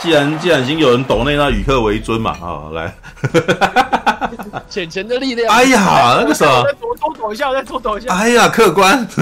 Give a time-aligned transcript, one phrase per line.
[0.00, 2.94] 既然既然已经有人抖内，那以客为尊嘛，啊，来，
[4.68, 5.52] 钱钱的力量。
[5.54, 8.14] 哎呀，那个什么，再多多抖一下，再多抖一下。
[8.14, 9.06] 哎呀，客官？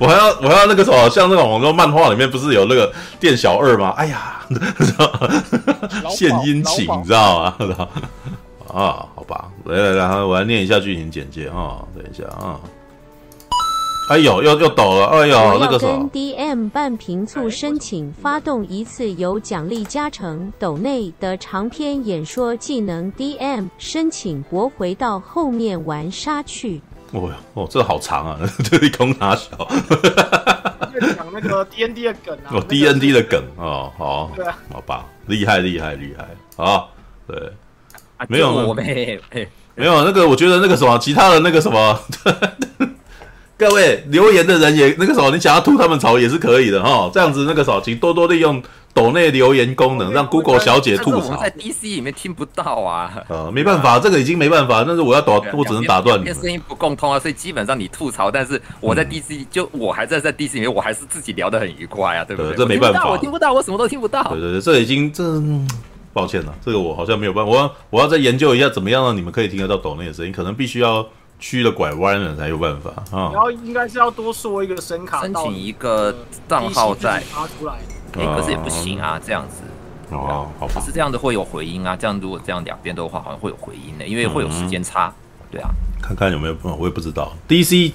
[0.00, 3.94] 我还要我还要那个什么，像那种网络漫画里面不是有那个店小二吗？
[3.96, 4.40] 哎呀，
[6.10, 7.54] 献殷勤，你知道吗？
[8.74, 12.58] 啊，好吧，来来来，我来念一下剧情简介啊，等一下啊。
[14.08, 15.06] 哎呦，又又抖了！
[15.08, 26.80] 哎呦，那个什么，跟 DM 半瓶醋申请发动一次有奖励加成抖内的长篇演说技能 DM 申请驳回到后面玩杀去。
[27.12, 29.50] 哦哟，哦，这好长啊， 这里空哪小。
[31.16, 32.48] 讲那个 D N D 的梗啊。
[32.52, 36.28] 哦，D N D 的梗哦，好，对啊，好吧，厉害厉害厉害
[36.64, 36.84] 啊！
[37.26, 37.36] 对，
[38.28, 41.98] 没有没有那个，我觉得那个什么，其他的那个什么。
[43.58, 47.10] 各位留言的人也那个时候，你想要吐他们槽也是可以的哈。
[47.12, 48.62] 这样子那个时候，请多多利用
[48.92, 51.36] 抖内留言功能，让 Google 小姐吐槽。
[51.36, 53.10] 在 DC 里面听不到啊。
[53.28, 54.84] 呃， 没办法，这个已经没办法。
[54.84, 56.26] 但是我要打，我只能打断你。
[56.34, 62.54] 声音不共通啊，所以基本上你吐槽，但是我在 DC 就我还在在 DC 里面，我还是自己聊得很愉快啊，对不对？
[62.54, 64.22] 这没办法，我听不到，我什么都听不到。
[64.24, 65.24] 对对对，这已经这
[66.12, 67.50] 抱歉了，这个我好像没有办法。
[67.50, 71.06] 我要我要再研究一下怎么样让你们可以听得到抖内的声音，可能必须要。
[71.38, 73.30] 曲了拐弯了才有办法啊！
[73.32, 76.14] 然后应该是要多说一个声卡，申请一个
[76.48, 77.74] 账号再发出来。
[78.14, 79.62] 哎，可是也不行啊，这样子
[80.10, 81.94] 哦，好吧，可是这样子会有回音啊。
[81.94, 85.12] 这样如果这样两边都的话，好像会有回音的，因为会有时间差。
[85.50, 85.68] 对啊，
[86.02, 87.30] 看看有没有，我也不知道。
[87.46, 87.92] DC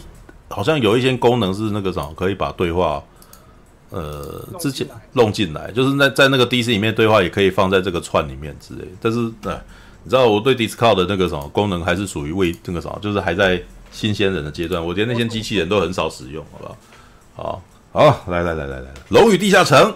[0.49, 3.01] 好像有一些功能是那个什么，可以把对话
[3.89, 8.87] 呃之前弄进来，就是在在那个 DC 里面对话也可以放在这个串里面之类。
[9.01, 9.59] 但是哎。
[10.03, 14.83] 你知道我对 Discord 的那个什么功能还是属于未那个什么，就是还在新鲜人的阶段。
[14.83, 16.65] 我觉得那些机器人都很少使用，好不
[17.41, 17.61] 好？
[17.91, 19.93] 好，好，来来来来来，龙与地下城，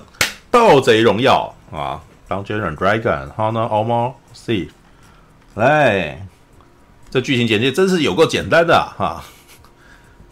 [0.51, 3.01] 盗贼荣耀啊 Dungeon and Dragon》
[3.35, 4.69] 《Honor a l m o r Thief
[5.55, 6.27] 来，
[7.09, 9.23] 这剧情简介真是有够简单的哈。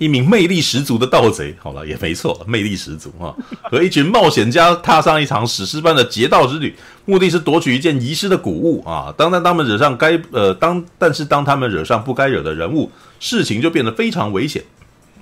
[0.03, 3.34] 一名魅力十足的盗贼，好了，也没错，魅力十足啊！
[3.72, 6.75] 和一群冒险家踏上一场史诗般的劫盗之旅，
[7.06, 9.14] 目的是夺取一件遗失的古物啊！
[9.18, 12.91] 当当他们惹上该呃当，但是当他们惹上不该惹的人物，
[13.22, 14.62] 事情就变得非常危险。《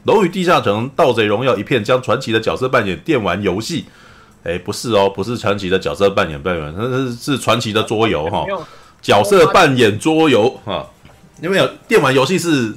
[0.06, 3.86] 龙与地下城：盗贼荣耀》一片将传奇的角色扮演电玩游戏，
[4.44, 8.48] 哎，不是哦，不是传奇的角色扮演扮演，那是是传奇的桌游哈，
[9.00, 10.88] 角色扮演桌游啊，
[11.40, 12.74] 因为有电玩游戏是。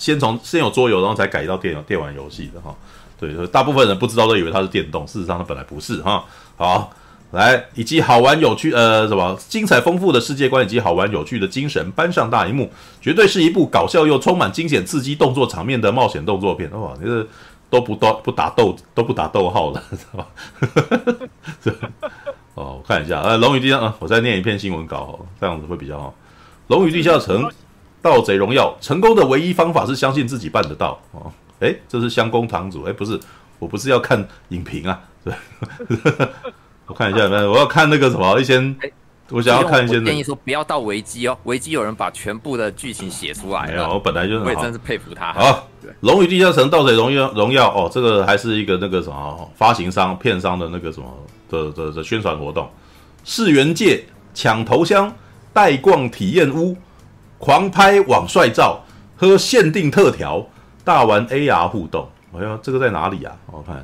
[0.00, 2.74] 先从先有桌游，然后才改到电脑电玩游戏的哈，
[3.18, 6.24] 对，大部分人不知道都以为它是电动，事实上它本来不是哈。
[6.56, 6.90] 好，
[7.32, 12.72] 来以及好玩有趣呃什么精彩丰富的世界观以及好玩有趣的精神搬上大荧幕，
[13.02, 16.94] 绝对是一部搞笑又充满惊险刺激动作场面的冒险动作片哇！
[16.98, 17.26] 你这
[17.68, 20.26] 都不都不打逗都不打逗号了，是吧？
[22.54, 26.14] 哦，我看一下，呃，龙与地下啊，我再念一篇新闻稿，这样子会比较好。
[26.68, 27.46] 龙与地下城。
[28.02, 31.30] 盗贼荣耀成功的唯一方法是相信自己办得到哦。
[31.60, 32.84] 诶，这是香公堂主。
[32.84, 33.20] 诶，不是，
[33.58, 35.00] 我不是要看影评啊。
[35.22, 35.34] 对，
[36.86, 38.74] 我看一下， 我要看那个什么一些，
[39.28, 40.02] 我想要看一些。
[40.02, 43.92] 建议说不要到维基哦，维基有人把全部的剧情写出来了。
[43.92, 45.34] 我本来就是，我也真是佩服他。
[45.34, 45.68] 好，
[46.00, 51.06] 龙与地下城盗贼荣耀荣耀哦，这个还是一个那个什么发行商片商的那个什么
[51.50, 52.66] 的的的宣传活动。
[53.22, 54.02] 世元界
[54.32, 55.14] 抢头香，
[55.52, 56.74] 带逛体验屋。
[57.40, 58.84] 狂拍网帅照，
[59.16, 60.46] 喝限定特调，
[60.84, 62.06] 大玩 AR 互动。
[62.38, 63.34] 哎呀，这个在哪里啊？
[63.46, 63.82] 我看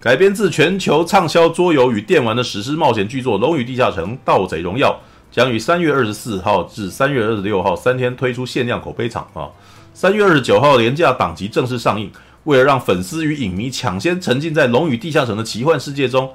[0.00, 4.90] 改编自全球畅销桌游与电玩的史诗冒险巨作《龙与地下城：盗贼荣耀》，
[5.30, 9.52] 将于三月二十四号至三月二十六号三天推出限量口碑场啊！
[9.92, 12.10] 三月二十九号廉价档期正式上映。
[12.44, 16.32] 为了让粉丝与影迷抢先沉浸在《龙与地下城》的奇幻世界中。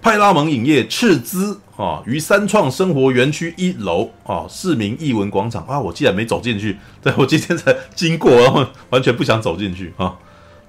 [0.00, 10.16] 派拉蒙影业斥资啊，于三创生活园区一楼啊，市民艺文广场啊，我竟然没走进去，对，我今天才经过，然后完全不想走进去啊，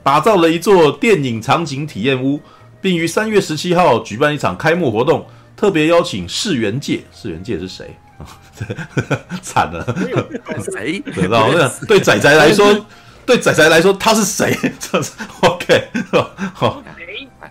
[0.03, 2.41] 打造了一座电影场景体验屋，
[2.81, 5.25] 并于三月十七号举办一场开幕活动，
[5.55, 8.25] 特别邀请世元界，世元界是谁啊？
[9.41, 9.85] 惨了，
[10.73, 10.99] 谁？
[11.13, 12.85] 知道那对仔仔来说，
[13.25, 14.57] 对仔仔来说他是谁？
[14.79, 15.11] 这是
[15.41, 15.87] OK
[16.53, 16.83] 好。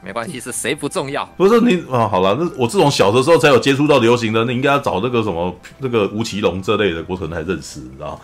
[0.02, 1.24] 没关系，是谁不重要？
[1.36, 8.20] 不是你啊，好了，那我这种小的时候才有接触到流行的，那应该要找那个什么那个吴奇隆这类的，我可能还认识，你知道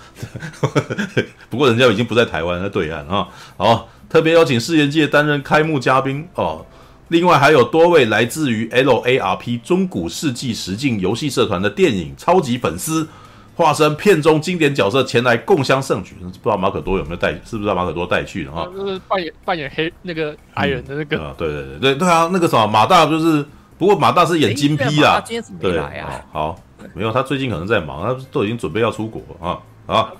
[1.50, 3.28] 不过人家已经不在台湾，在对岸啊。
[3.56, 6.64] 好，特别邀请世元界担任开幕嘉宾哦。
[7.08, 13.06] 另外还有多位来自于 LARP 中古世纪实境游戏社团的电影超级粉丝，
[13.54, 16.16] 化身片中经典角色前来共襄盛举。
[16.20, 17.32] 不知道马可多有没有带？
[17.44, 18.66] 是不是马可多带去的啊？
[18.74, 21.16] 就是扮演扮演黑那个矮人的那个。
[21.16, 23.44] 嗯啊、对对对对对啊，那个什么马大就是，
[23.78, 25.20] 不过马大是演金批啊。
[25.24, 26.24] 今天怎么没来啊？
[26.32, 26.56] 好，
[26.94, 30.12] 没有，他最近可能在忙，他都已经准备要出国啊啊！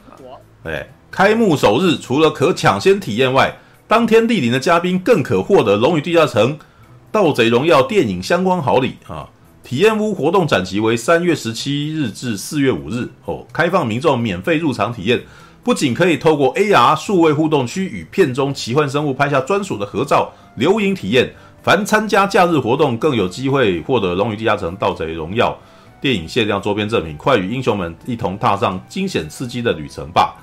[0.64, 6.56] 哎，开幕首日除了可抢先体验外，当天莅临的嘉宾更可获得《龙与地下城》。
[7.16, 9.28] 《盗贼荣耀》电影相关好礼啊！
[9.64, 15.22] 体验屋活动展期为三月十七日至四月五日哦，开放民众免费入场体验。
[15.62, 21.32] 不仅可以透过 AR 数位互动区与片中奇幻生物拍下专属的合照留影体验，
[21.62, 25.50] 凡参加假日活动更有机会获得《龙与地下城：盗贼荣耀》
[26.02, 27.16] 电影限量周边赠品。
[27.16, 30.36] 快与英雄们一同踏上惊险刺激的旅程吧！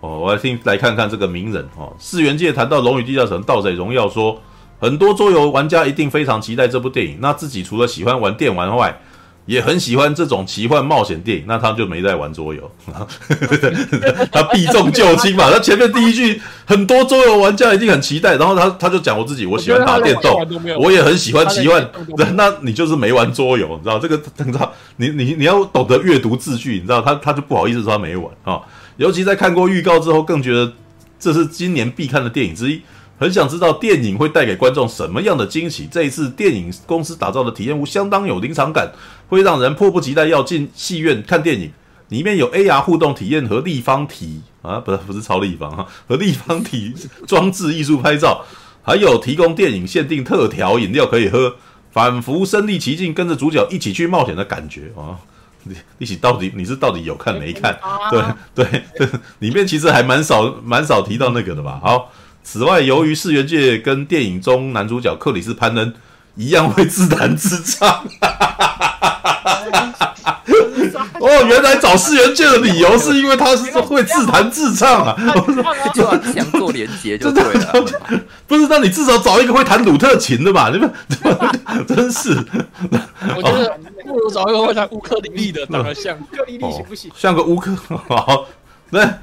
[0.00, 1.94] 哦，我来听来看看这个名人哦。
[1.98, 4.40] 次元界谈到《龙与地下城：盗贼荣耀》说。
[4.80, 7.18] 很多桌游玩家一定非常期待这部电影。
[7.20, 9.00] 那自己除了喜欢玩电玩外，
[9.46, 11.44] 也很喜欢这种奇幻冒险电影。
[11.46, 12.70] 那他就没在玩桌游，
[14.32, 15.50] 他避重就轻嘛。
[15.50, 20.46] 他前面第一句，很多桌游玩家一定很期待，然后他他就讲我自己，我喜欢打电动，
[20.78, 21.90] 我也很喜欢奇幻。
[22.34, 24.18] 那你就是没玩桌游，你知道这个？
[24.44, 28.60] 你知道你你你要懂得阅读字句，你知道他他就不好意思说他没玩啊。
[28.96, 30.72] 尤其在看过预告之后，更觉得
[31.18, 32.80] 这是今年必看的电影之一。
[33.18, 35.88] 很想知道电影会带给观众什么样的惊喜。
[35.90, 38.92] 这一次电影公司打造的体验屋相当有临场感，
[39.28, 41.70] 会让人迫不及待要进戏院看电影。
[42.08, 46.92] 里面有 AR 互动体验和立方体啊，不是不是超立方哈，和立方体
[47.26, 48.44] 装置艺术拍照，
[48.82, 51.56] 还有提供电影限定特调饮料可以喝，
[51.90, 55.18] 仿佛身临其境，跟着主角一起去冒险的感觉啊！
[55.64, 57.78] 你一起到底你是到底有看没看？
[58.10, 58.22] 对
[58.54, 59.08] 对对，
[59.38, 61.80] 里面其实还蛮少蛮少提到那个的吧？
[61.82, 62.12] 好。
[62.44, 65.94] 此外，由于次元界跟电影中男主角克里斯潘恩
[66.36, 67.88] 一样会自弹自唱，
[71.20, 75.16] 哦，原来找世元界的理由是因为他是会自弹自唱啊！
[75.94, 77.72] 就要强做连接就对了，
[78.46, 78.66] 不是？
[78.68, 80.70] 那你至少找一个会弹鲁特琴的吧？
[80.70, 80.92] 你们
[81.88, 82.30] 真是，
[83.36, 87.10] 我觉得不如找一个会弹乌克丽丽的，长得像乌克丽丽行不行？
[87.16, 87.74] 像个乌克
[88.06, 88.46] 好，
[88.90, 89.18] 那。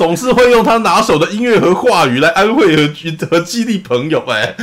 [0.00, 2.94] 总是会用他拿手的音乐和话语来安慰和
[3.26, 4.56] 和激励朋友，哎，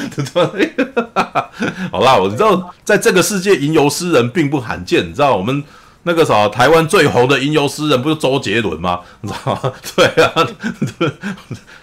[1.91, 5.63] 好啦，我知道，在这个世界吟游诗人并不罕见，你知道，我们
[6.01, 9.01] 那个啥，台湾最红的吟游诗人不是周杰伦吗？
[9.21, 9.71] 你知道吗？
[9.95, 10.47] 对啊，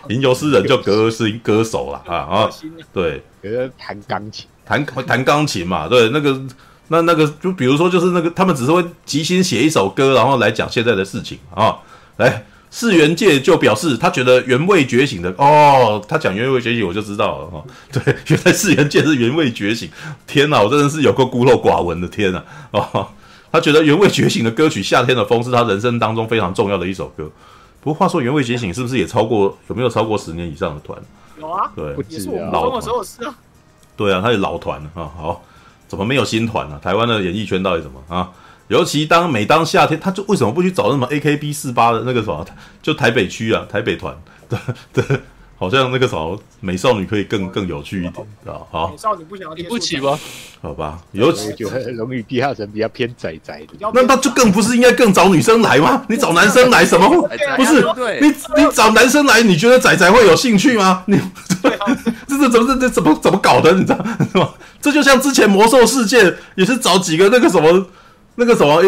[0.08, 2.50] 吟游诗人就歌是歌手了啊啊，
[2.92, 3.22] 对，
[3.78, 6.40] 弹钢琴，弹弹钢琴嘛，对，那个
[6.88, 11.76] 那那个就比如说就是那个他们只是会即兴写一首歌，然后来讲现在的事情啊，
[12.16, 12.44] 来。
[12.74, 17.64] 次元界就表示他觉得原味觉醒的哦，他讲原味觉醒我就知道了哈、哦。
[17.92, 19.88] 对，原来四元界是原味觉醒。
[20.26, 23.06] 天哪，我真的是有个孤陋寡闻的天哪哦。
[23.52, 27.30] 他觉得原味觉醒的歌曲《夏天的风》是他人生当中非常重要的一首歌。
[27.80, 31.00] 不过话说原味觉醒是不是也超过有没有超过十年以上的团？
[31.38, 33.32] 有啊，对，也是我们老的时候是啊。
[33.96, 35.06] 对啊，他是老团了啊。
[35.16, 35.44] 好，
[35.86, 36.82] 怎么没有新团呢、啊？
[36.82, 38.28] 台湾的演艺圈到底怎么啊？
[38.68, 42.44] 尤其当每当夏天，他就为什么不去找那么 AKB 四八的那个什么，
[42.82, 44.16] 就台北区啊，台北团，
[44.48, 44.58] 对
[44.92, 45.20] 对，
[45.58, 48.12] 好像那个什么美少女可以更更有趣一点，
[48.42, 50.18] 知道好，美少女不想要，你不起吗？
[50.62, 56.02] 好吧，尤其就容易地下城比较偏宅宅的，那他就更不是应该更找女生来吗？
[56.08, 57.06] 你找男生来什么？
[57.56, 57.84] 不是
[58.22, 61.02] 你你找男生来，你觉得宅宅会有兴趣吗？
[61.06, 61.20] 你
[62.26, 63.72] 这这怎么这这怎么怎么搞的？
[63.74, 63.98] 你知道
[64.32, 64.54] 是吧？
[64.80, 67.86] 这就像之前魔兽世界也是找几个那个什么。
[68.36, 68.82] 那个什么，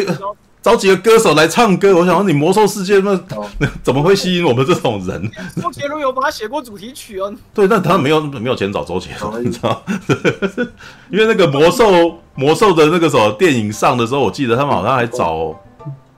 [0.62, 1.94] 找几个歌手来唱歌。
[1.96, 3.18] 我想说，你魔兽世界那
[3.58, 5.30] 那 怎么会吸引我们这种人？
[5.62, 7.32] 周杰伦有帮他写过主题曲哦。
[7.54, 9.82] 对，但他没有没有钱找周杰伦，你知道？
[11.10, 15.54] 因为那个魔兽魔兽的那个什么电影上的时候，我记得他们好像还找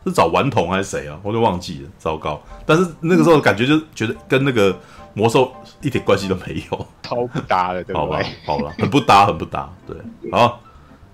[0.06, 1.18] 是找顽童还是谁啊？
[1.22, 2.40] 我就忘记了，糟糕。
[2.64, 4.74] 但是那个时候感觉就觉得跟那个
[5.12, 8.00] 魔兽一点关系都没有，超不搭的，对不对？
[8.00, 9.70] 好吧，好了，很不搭，很不搭。
[9.86, 9.94] 对，
[10.32, 10.58] 好。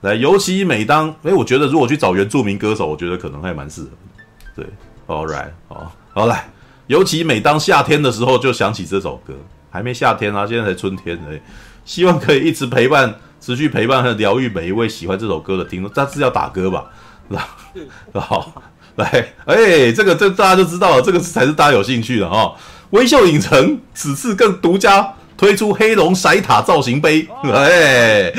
[0.04, 3.88] 来，尤其每当哎、欸，我觉得如果去找原住民歌手，我觉得可能还蛮适合。
[4.54, 4.66] 对
[5.06, 6.46] ，All right，好，好来，
[6.88, 9.32] 尤其每当夏天的时候，就想起这首歌。
[9.70, 11.40] 还没夏天啊，现在才春天哎，
[11.86, 15.90] 希望可以一直陪伴，持续陪伴和疗愈每一位喜欢这首歌的听众。
[15.94, 16.84] 但是要打歌吧？
[18.12, 18.62] 好，
[18.96, 22.54] 来，哎、欸，这个这个、大家就知道了，这个才是大家有兴趣的哦。
[22.90, 25.14] 微秀影城此次更独家。
[25.44, 28.32] 推出黑龙骰塔造型杯，哎，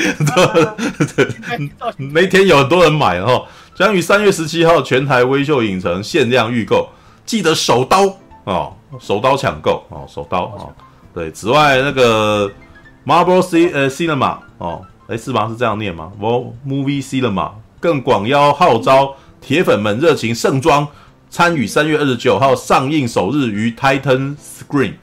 [1.97, 3.45] 那天有很多人买哦，
[3.75, 6.89] 将于三月十七号全台微秀影城限量预购，
[7.23, 8.11] 记得手刀
[8.45, 10.73] 哦，手刀抢购哦，手刀哦，
[11.13, 12.51] 对，此外那个
[13.05, 15.47] Marble C 呃 Cinema 哦，哎是吗？
[15.47, 20.87] 是这样念吗？Movie Cinema 更广邀号召铁粉们热情盛装。
[21.27, 24.93] 参与三月二十九号上映首日于 Titan Screen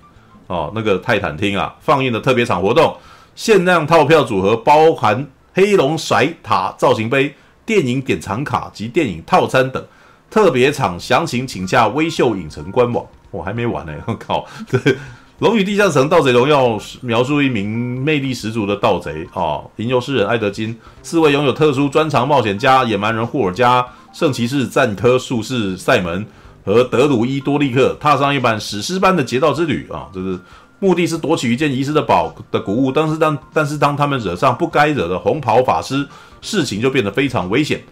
[0.52, 2.94] 哦，那个泰坦厅啊放映的特别场活动，
[3.34, 9.82] 限量套票组合包含黑龙甩塔造型杯、电影典藏卡及电影套餐等。
[10.30, 13.04] 特别场详情请洽微秀影城官网。
[13.30, 14.46] 我还没完呢，我 靠！
[14.70, 14.78] 对，
[15.38, 16.68] 《龙与地下城：盗贼荣耀》
[17.00, 26.26] 描述一名魅力十足的盗贼哦，吟游诗人艾德金，四位拥有特殊专长冒险家野蛮人霍尔加、圣骑士赞科术士赛门
[26.64, 30.08] 和德鲁伊多利克，踏上一版史诗般的劫道之旅啊！
[30.12, 30.38] 就是
[30.78, 36.06] 目的是夺取一件遗失的宝的古物，但是当但是当他们惹上不该惹的红袍法师，
[36.40, 37.82] 事情就变得非常危险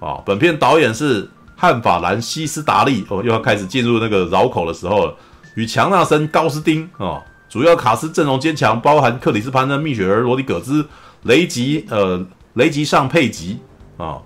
[0.00, 0.18] 啊！
[0.24, 1.28] 本片导演是。
[1.56, 5.14] 汉法兰西斯达利哦，又要开始进入那个绕口的时候了。
[5.54, 10.84] 与强纳森高斯丁啊，主要卡司阵容坚强，包含克里斯潘恩、蜜雪儿、罗迪葛兹、
[11.22, 12.20] 雷吉呃
[12.54, 13.60] 雷吉尚佩吉
[13.96, 14.18] 啊，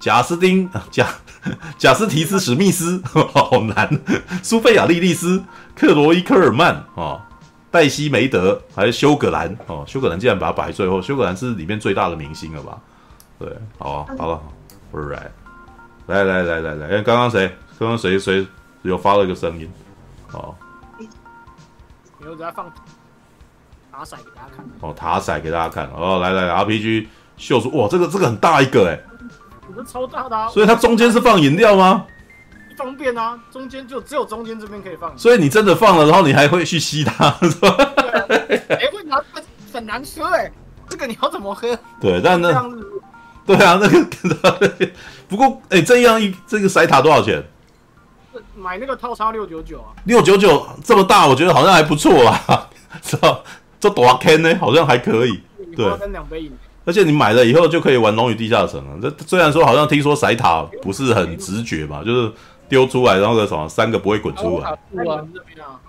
[0.00, 1.06] 贾斯汀 贾
[1.78, 3.02] 贾斯提斯史密斯，
[3.32, 3.88] 好难，
[4.42, 5.42] 苏菲亚莉莉丝、
[5.74, 7.24] 克罗伊科尔曼啊，
[7.70, 12.78] 黛西梅德，还有休格兰哦，休格兰竟然把他摆最后，休格兰是里面最大的明星了吧？
[13.38, 14.42] 对，好啊，好了
[14.92, 15.30] ，Alright。
[16.06, 17.54] 来来来来来，哎，刚刚谁？
[17.78, 18.46] 刚刚谁谁
[18.82, 19.70] 有发了一个声音？
[20.32, 20.54] 哦，
[22.24, 22.70] 有在放
[23.92, 24.66] 塔骰给大家看。
[24.80, 25.88] 哦，塔骰给大家看。
[25.94, 28.98] 哦，来来来，RPG 秀出，哇，这个这个很大一个哎，
[29.76, 30.48] 这超大的啊！
[30.48, 32.04] 所以它中间是放饮料吗？
[32.76, 35.16] 方便啊，中间就只有中间这边可以放。
[35.18, 37.74] 所以你真的放了，然后你还会去吸它， 是吧？
[38.68, 39.22] 哎，为啥
[39.72, 40.24] 很难喝？
[40.26, 40.50] 哎，
[40.88, 41.76] 这个你要怎么喝？
[42.00, 42.64] 对，但那。
[43.46, 44.06] 对啊，那个
[45.26, 47.42] 不过哎、欸，这样一这个塞塔多少钱？
[48.54, 52.68] 买那个套餐六九九啊，六九九这么大，我觉得好像还不错啊，
[53.00, 53.42] 知道？
[53.80, 54.54] 这多少 Ken 呢？
[54.60, 55.40] 好像还可以。
[55.74, 56.50] 对，两杯
[56.88, 58.98] 而且你买了以后就可以玩《龙与地下城》了。
[59.02, 62.32] 这虽然说好像听说骰塔不是很直觉嘛，就是
[62.66, 64.74] 丢出来然后个什么三个不会滚出来。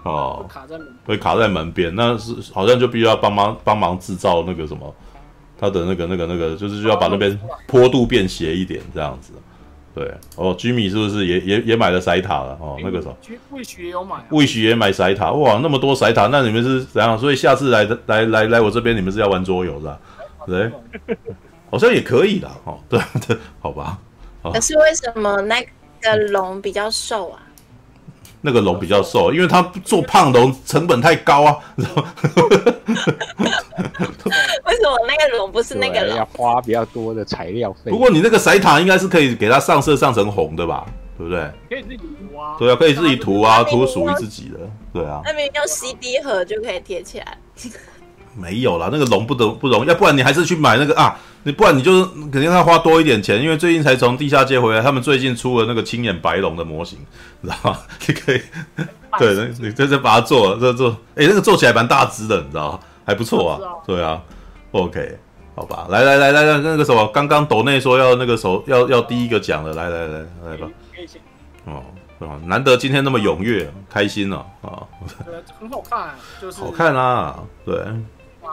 [0.04, 4.94] 哦，卡在门，会卡在门边，那是好像就必须要帮忙帮忙制造那个什么。
[5.58, 9.32] 他的那个、那个、那个，就是就要把那边坡度变斜一点，这样子。
[9.96, 12.58] 对，哦，Jimmy 是不是也也也买了骰塔了？
[12.62, 13.18] 哦，那个时候
[13.54, 15.32] ，Wish 也有买，Wish 也买骰塔。
[15.32, 17.18] 哇，那么多骰塔，那你们是怎样？
[17.18, 19.98] 所以下次来来来来我这边，你们是要玩桌游是吧？
[20.50, 20.72] 对，
[21.70, 22.52] 好像也可以啦。
[22.64, 24.00] 哦，对对，好吧。
[24.42, 25.62] 可是为什么那
[26.02, 27.44] 个龙比较瘦啊？
[28.42, 31.58] 那个龙比较瘦，因为他做胖龙成本太高啊。
[31.76, 31.86] 为
[34.76, 36.16] 什么那个龙不是那个龙？
[36.16, 37.92] 要花比较多的材料费。
[37.92, 40.86] 不过你那个骰塔应该是可以给它上色上成红的吧？
[41.18, 41.52] 对不对？
[41.70, 42.56] 可以自己涂啊。
[42.58, 44.60] 对啊，可以自己涂啊，涂属于自己的。
[44.94, 45.22] 对啊。
[45.26, 47.38] 那边用 CD 盒就可以贴起来。
[48.36, 57.00] 没有啦，那个龙不得不容易，要不然你还是去买那个啊，你不然你就是肯定要花多一点钱，因为最近才从地下街回来，他们最近出了那个青眼白龙的模型，
[57.42, 57.80] 你知道吗？
[58.08, 58.42] 你可以，
[59.18, 62.80] 对，你这这把它做了，这做，哎，那个做起来蛮大只的，你知道吗？
[63.06, 64.22] 还不错啊，对啊
[64.72, 65.18] ，OK，
[65.56, 70.68] 好吧，来来来来来，那个什么，刚刚斗内说要那个手要要第一个讲的，来来来来吧，
[71.66, 71.84] 哦。
[72.44, 74.84] 难得今天那么踊跃，开心了啊！
[75.26, 76.10] 对，很好看，
[76.42, 77.78] 就是好看啊，对，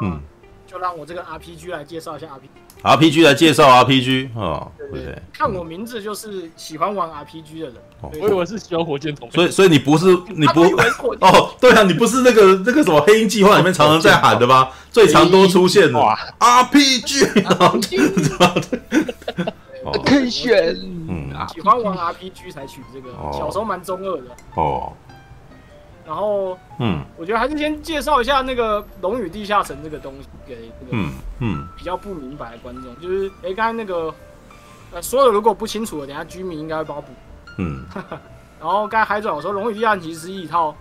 [0.03, 0.21] 嗯，
[0.67, 2.49] 就让我这个 RPG 来介绍一下 RPG。
[2.83, 7.75] RPG 来介绍 RPG 哦，对，看我名字就是喜欢玩 RPG 的人。
[8.21, 10.63] 我以为是喜欢火箭筒，所以所以你不是你不
[11.21, 14.69] 哦，对啊，你不是那个那个什么黑鹰计划里面常常在喊的吗？
[14.93, 15.99] 最常多出现的
[16.39, 17.43] RPG，
[20.05, 20.77] 可以选，
[21.09, 24.25] 嗯，喜欢玩 RPG 才取这个，小时候蛮中二的。
[24.55, 24.93] 哦。
[26.07, 31.11] 然后，嗯，我觉得还是先介绍一下那个《龙与地下城》这个东西给这个嗯
[31.41, 31.69] 嗯。
[31.77, 34.15] 比较不明白的观众，就是哎，刚才那个
[34.93, 37.09] 呃说的如果不清楚的，等下居民应该会帮我补。
[37.59, 37.85] 嗯，
[38.61, 40.75] 然后刚才海转我说《龙与地下城》其实是一套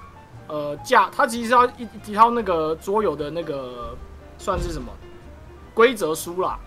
[0.48, 3.96] 呃架，它其实是要一一套那个桌游的那个
[4.38, 4.92] 算是什么
[5.74, 6.60] 规则书啦。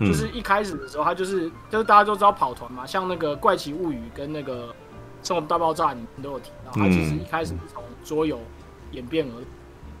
[0.00, 4.68] 就是一开始的时候，它就是就是大家都知道跑团嘛，像那个《怪奇物语》跟那个
[5.26, 8.40] 《生活大爆炸》你们都有提到，它其实一开始是从桌游
[8.92, 9.44] 演变而。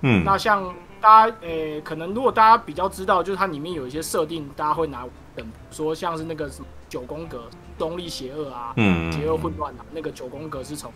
[0.00, 0.24] 嗯。
[0.24, 7.42] 那像大家诶、欸，可能如果大家比较知道，就是它里面有一些设定，大家会拿等说像是那个什么九宫格，
[7.76, 10.90] 东立邪恶啊，嗯，邪恶混乱啊，那个九宫格是从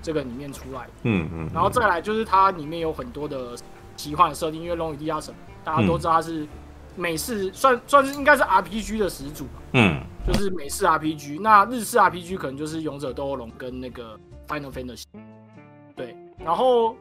[0.00, 0.90] 这个里面出来的。
[1.02, 1.50] 嗯嗯。
[1.52, 3.56] 然后再来就是它里面有很多的
[3.96, 6.46] 奇幻设定，因为《龙与地下城》大家都知道它是。
[6.94, 11.40] 美式算算是应该是 RPG 的始祖，嗯，就是美式 RPG。
[11.40, 14.14] 那日式 RPG 可能就是《勇者斗恶龙》跟那个
[14.46, 15.04] Final Fantasy。
[16.42, 16.96] 对，然后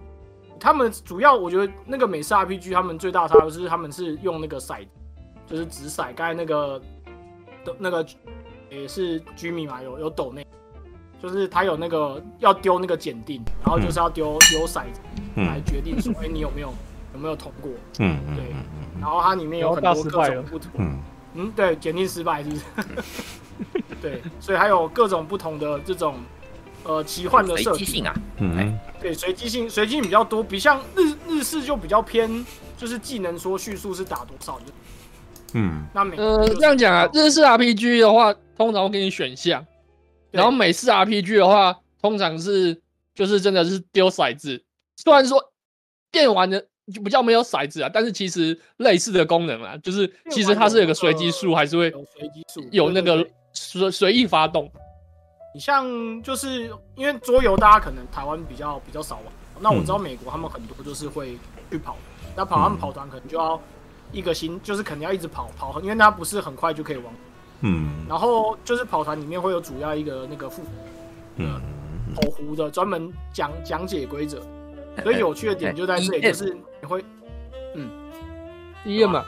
[0.59, 4.85] 他们主要我觉得那个美式 RPG 他们最大差别是他们是用那个骰，
[5.47, 6.13] 就是掷骰。
[6.15, 6.79] 刚才那个
[7.65, 8.05] 的那个
[8.69, 10.45] 也是居民嘛，有有抖内，
[11.21, 15.01] 就是他有那个要丢那个检定，然后就是要丢丢骰子
[15.35, 16.73] 来决定说，哎，你有没有
[17.13, 17.71] 有没有通过？
[17.99, 18.45] 嗯对。
[18.99, 20.71] 然后它里面有很多各种不同。
[20.77, 20.99] 嗯
[21.33, 22.63] 嗯，对，检定失败是不是？
[24.01, 26.15] 对，所以还有各种不同的这种
[26.83, 28.13] 呃奇幻的设计性啊。
[28.37, 32.45] 嗯，对，随机性随机性比较多，比像日日式就比较偏，
[32.77, 34.65] 就是技能说叙述是打多少就。
[35.53, 39.65] 嗯，那美呃这样讲啊，日式 RPG 的话，通常会给你选项。
[40.31, 42.81] 然后美式 RPG 的话，通常是
[43.13, 44.63] 就是真的是丢骰子，
[44.95, 45.51] 虽然说
[46.09, 54.71] 电玩的就比较没有骰子啊，但是其实类似的功能啊，就是其实它是有个随机数，还是会有随机数，有那个随随意发动。
[55.53, 55.85] 你像
[56.23, 59.25] 就是因为桌游，大家可能台湾比较比较少玩，
[59.59, 61.37] 那我知道美国他们很多就是会
[61.69, 61.97] 去跑，
[62.35, 63.59] 那跑他们跑团可能就要
[64.11, 67.05] 一个星，就是肯定要一直跑跑，因为它不是很快就可以玩。
[67.61, 70.63] 嗯，然后就是跑团里面会有主要一个那个副，
[71.35, 71.61] 嗯，
[72.15, 74.41] 跑壶的专门讲讲解规则，
[75.03, 77.05] 所以有趣的点就在这里，就是你会，
[77.75, 77.89] 嗯
[78.83, 79.23] ，DM 嘛，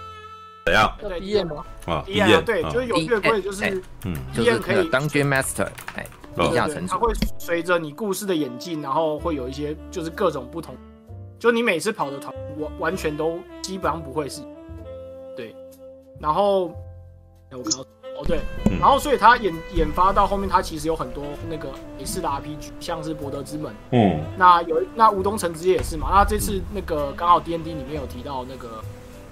[0.66, 0.96] 怎样？
[1.00, 1.66] 对，DM 吗？
[1.86, 6.06] 啊，DM 对，就是有月桂就是，嗯，DM 可以 Dungeon Master，哎，
[6.36, 10.76] 地下城，它会随着你故事的演进，然后会有一些就是各种不同，
[11.38, 14.42] 就你每次跑的团完完全都基本上不会是，
[15.36, 15.54] 对，
[16.20, 16.66] 然后，
[17.52, 17.86] 我看到。
[18.16, 18.40] 哦对，
[18.80, 21.68] 然后所以他演研发到后面，他其实有很多那个
[21.98, 28.84] 美式的 RPG，像是博德之门，嗯，那有那无东城之夜也是嘛，那这次那个刚好 D N D 里面有提到那个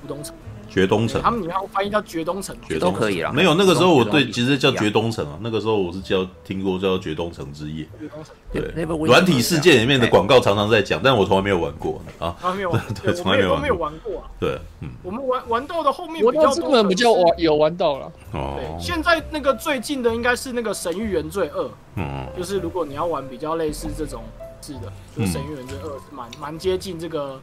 [0.03, 0.35] 无东城。
[0.71, 3.33] 绝冬城，他们里面翻译叫绝冬城，绝都可以了。
[3.33, 5.37] 没有那个时候我对，其实叫绝冬城啊。
[5.41, 7.85] 那个时候我是叫听过叫绝冬城之夜。
[7.99, 12.33] 绝冬城，对，软体世界里面的广告常常在讲，但我从来没有玩过啊。
[12.41, 14.31] 从来没有玩，对，从来没有玩过啊。
[14.39, 18.11] 对，嗯，我们玩玩到的后面比较多，比较玩有玩到了。
[18.31, 24.23] 哦，对，现在那个最近的应该是那个神域原罪二，嗯，就是如果你要玩比较类似这种
[24.61, 27.37] 是的，就是神域原罪二是蛮蛮接近这个。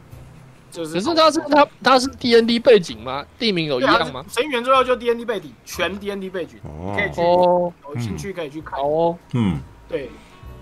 [0.71, 3.25] 就是，可是他是他他是 D N D 背景吗？
[3.39, 4.25] 地名有一样吗？
[4.29, 6.57] 神原最后就 D N D 背景，全 D N D 背景，
[6.95, 9.17] 可以去有兴趣可以去看哦。
[9.33, 10.11] 嗯，对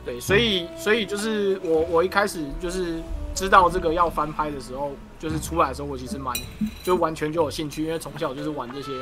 [0.05, 3.01] 对，所以所以就是我我一开始就是
[3.35, 6.33] 知道这个要翻拍的时候，就是出来的时候，我其实蛮
[6.85, 8.93] 就完全就有兴趣，因为从小就是玩这些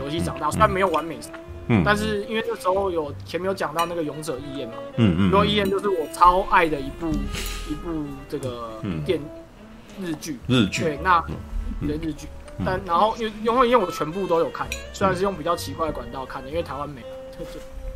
[0.00, 1.28] 游戏长大，虽然没有玩美式，
[1.68, 7.10] 嗯，但是因为那时候有前面有讲到那个勇者义彦嘛，嗯嗯，勇者义彦就是我超爱的一部
[7.68, 9.20] 一部这个电。
[10.00, 11.22] 日剧，日剧，对，那
[11.80, 12.26] 对日剧，
[12.64, 17.02] 但然后因为因为因为我全部都有看，虽然是用比较奇怪的管道看的，因为台湾没。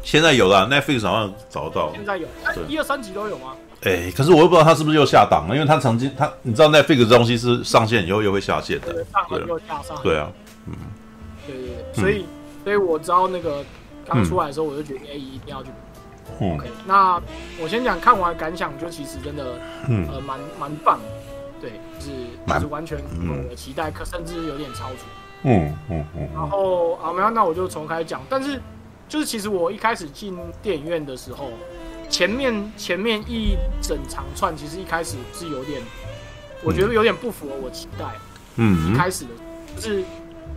[0.05, 1.93] 现在有了，Netflix 好像找得到。
[1.95, 2.27] 现在有，
[2.69, 3.55] 一二三集都有吗？
[3.83, 9.97] 哎，可是我又不知道他是不是又下档了，因为他曾经他，你知道 Netflix 这东西是上线以后又会下线的，上了又下上。
[10.03, 10.31] 对啊，
[10.67, 10.75] 嗯，
[11.47, 12.25] 对对对，所以
[12.65, 13.65] 所以我知道那个
[14.05, 15.71] 刚出来的时候，我就决定哎一定要去。
[16.41, 17.21] OK，那
[17.61, 19.45] 我先讲看完感想，就其实真的，
[19.89, 20.99] 呃，蛮蛮棒。
[21.01, 21.22] 对，
[22.03, 22.11] 就是
[22.47, 24.97] 就是完全我的期待，可甚至有点超出。
[25.45, 26.29] 嗯嗯嗯。
[26.35, 28.21] 然后啊，没有，那我就从开始讲。
[28.29, 28.61] 但是，
[29.09, 31.51] 就是其实我一开始进电影院的时候，
[32.09, 35.81] 前面前面一整长串，其实一开始是有点，
[36.65, 38.05] 我觉得有点不符合我期待。
[38.57, 38.93] 嗯。
[38.93, 39.31] 一开始的，
[39.77, 40.05] 就是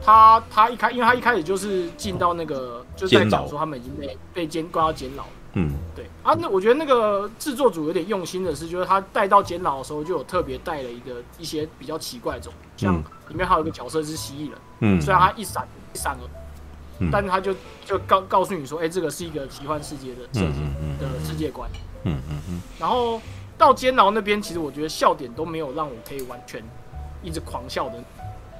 [0.04, 5.30] 他他一开，因为他一开始就是进到那个，就是在讲说他们已经被被监关到监牢了。
[5.56, 6.06] 嗯，对。
[6.24, 16.26] 啊，那我觉得那个制作组有点用心的是，就是他带到监牢的时候，就有特别带了一个一些比较奇怪的种，像里面还有一个角色是蜥蜴人，嗯，虽然他一闪一闪而，
[17.00, 17.54] 嗯，但他就
[17.86, 20.62] 就告告诉你说，哎、欸，这个是一个奇幻世界的设计
[21.00, 21.70] 的世界观，
[22.04, 23.22] 嗯嗯嗯，然后
[23.56, 26.60] 到监牢那边，其实我觉得笑点都没有让我可以完全
[27.22, 28.04] 一直狂笑的，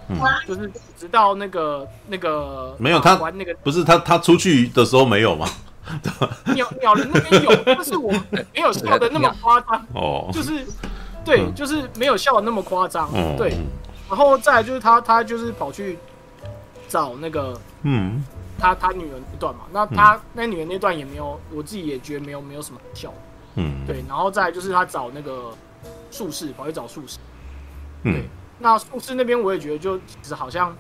[0.10, 5.48] 嗯，就是直到那个那个没有他玩那个不是他他出去的时候没有吗？
[6.54, 10.66] 鸟鸟人那边有，但是我没有笑的 那么夸张哦，就是
[11.24, 13.58] 对，就是没有笑的那么夸张，对。
[14.08, 15.98] 然后再来就是他，他就是跑去
[16.88, 18.24] 找那个，嗯，
[18.60, 23.12] 他他女儿那段嘛，那他那女儿那段也没有，我自己也觉得没有没有什么笑，
[23.56, 24.04] 嗯，对。
[24.08, 25.52] 然后再来就是他找那个
[26.12, 27.18] 术士，跑去找术士，
[28.04, 28.26] 对。
[28.60, 30.76] 那术士那边我也觉得就其实好像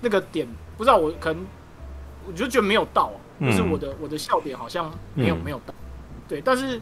[0.00, 1.44] 那个点，不知道我可能
[2.26, 3.10] 我就觉得没有到。
[3.40, 5.74] 就是我的我的笑点好像没有没有到，
[6.28, 6.80] 对，但是，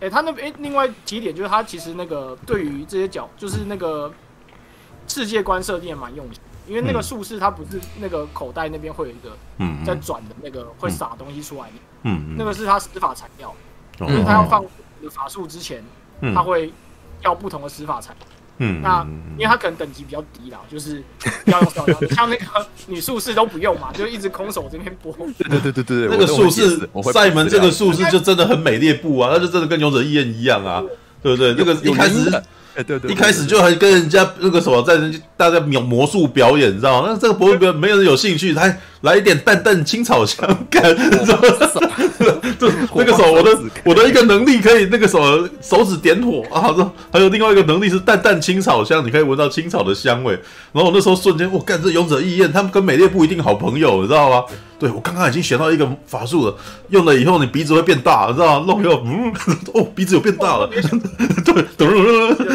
[0.00, 4.12] 哎，他那边另外几点就是他其实那个对于这些角，就是那个
[5.06, 9.36] 世界观设定也蛮用心，因为那个术士他不是那个口袋那边会有一个
[9.84, 13.54] 在转的那个会撒东西出来的，嗯，那个是他施法材料，
[13.98, 14.44] 就是他要。
[14.44, 14.64] 放
[15.10, 15.84] 法术之前，
[16.34, 16.72] 他会
[17.20, 18.14] 要不同的施法材，
[18.58, 21.02] 嗯，那因为他可能等级比较低啦，就是
[21.46, 22.44] 要用小枪，像那个
[22.86, 25.12] 女术士都不用嘛，就一直空手这边播。
[25.38, 30.82] 对对对对对，那个术士赛门这个术士就真的很美列部啊，那就真的跟勇者义彦一样啊，
[31.22, 31.54] 对不对？
[31.58, 32.30] 那个一开始。
[32.76, 37.08] 哎，对对，一开始就还跟人家那个什么，在人家大家描魔术表演，你知道吗？
[37.08, 41.42] 那这个博文没有人有兴趣，还来一点淡淡青草香，干，你知道吗？
[42.58, 46.74] 就那个时候，我的我的一个能力可以那个什么手指点火啊，
[47.12, 50.32] 还有另外一个能力是淡淡青草香，你可以闻到青草的香味。
[50.72, 54.42] 然后我那时候瞬间，我干，这勇者义彦他们跟美列不一定好朋友，你知道吗？
[54.78, 56.56] 对，我刚刚已经学到一个法术了，
[56.88, 58.66] 用了以后你鼻子会变大，知道吗？
[58.66, 59.32] 弄又嗯，
[59.74, 60.68] 哦，鼻子有变大了，
[61.44, 61.88] 对，等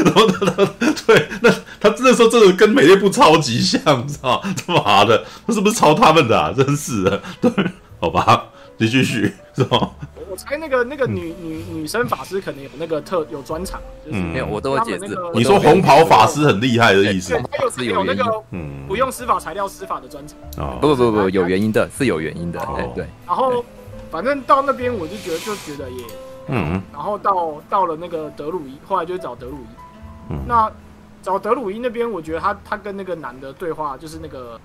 [0.04, 0.68] 然后他
[1.08, 4.56] 对，那他那时候真的跟美列部超级像， 你知道吗？
[4.66, 6.54] 他妈的，他是不是抄他们的啊？
[6.56, 7.52] 真是的，对，
[8.00, 8.46] 好吧，
[8.78, 9.90] 你继续，是吧？
[10.30, 15.18] 我猜那个那个女女女生法师可能有那个特有专场，就是没有，我都会解释。
[15.34, 17.34] 你说红袍法师很厉害的意思？
[17.52, 20.78] 他有是有那个嗯，不用施法材料施法的专场啊？
[20.80, 22.60] 不不不不，有原因的，是有原因的，
[22.94, 23.06] 对。
[23.26, 23.66] 然后
[24.12, 26.04] 反正到那边我就觉得就觉得也
[26.48, 30.32] 嗯，然后到到了那个德鲁伊，后来就找德鲁伊。
[30.32, 30.72] 嗯，那
[31.22, 34.60] 找德鲁伊那边，我觉得他他跟那个男的对话就是那个。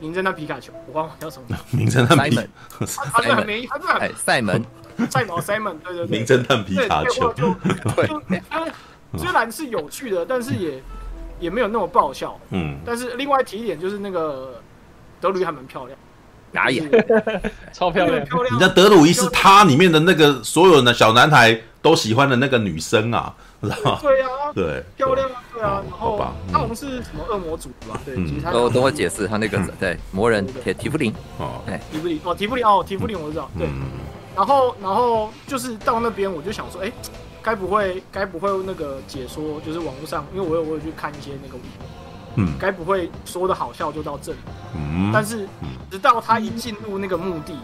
[0.00, 1.58] 名侦探皮卡丘，我忘了叫什么。
[1.76, 2.38] 名侦探皮，
[3.12, 4.64] 他是很没，他是很赛门，
[5.10, 8.22] 赛毛赛门，对对对，名侦探皮卡丘，就就
[9.18, 10.80] 虽然是有趣的，但是也
[11.40, 14.62] 也没有那么爆笑，嗯，但是另外提一点就是那个
[15.20, 15.98] 德鲁伊还蛮漂亮，
[16.52, 16.88] 哪演？
[17.74, 18.54] 超漂亮，漂亮。
[18.54, 23.98] 你知道德鲁伊是他里面的那个所有的小男孩都喜欢的那个女生啊，知道吗？
[24.02, 25.42] 对啊，对，漂亮啊。
[25.52, 26.18] 对啊，然后
[26.52, 28.00] 他好像是什么恶魔组吧？
[28.04, 33.50] 对，其实他都都会解释他那个对魔人铁提夫林哦，提夫林哦，提夫林哦，提夫林我知道。
[33.58, 33.66] 对，
[34.36, 36.92] 然后然后就是到那边我就想说，哎，
[37.42, 41.58] 该不会该不会那个解说就是网络上，因为我有我有去看一些那个，
[42.38, 44.38] 嗯，该不会说的好笑就到这里？
[44.74, 45.46] 嗯，但是
[45.90, 47.56] 直到他一进入那个墓地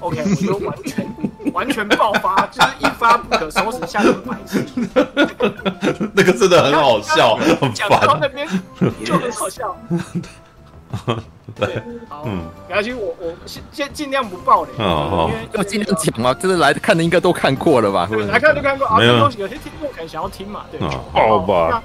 [0.00, 1.06] ，OK，我就完全。
[1.54, 4.66] 完全爆发，就是一发不可收拾，下场白痴。
[6.12, 7.38] 那个真的很好笑，
[7.72, 8.46] 讲到那边
[9.04, 9.74] 就很好笑。
[11.54, 18.08] 对，好，嗯，没关系，我我先尽量不爆雷，因为要尽量讲嘛，就是来看的应该都看过了吧？
[18.28, 20.80] 来看都看过啊，有东西有些听众可能想要听嘛，对，
[21.12, 21.82] 好吧？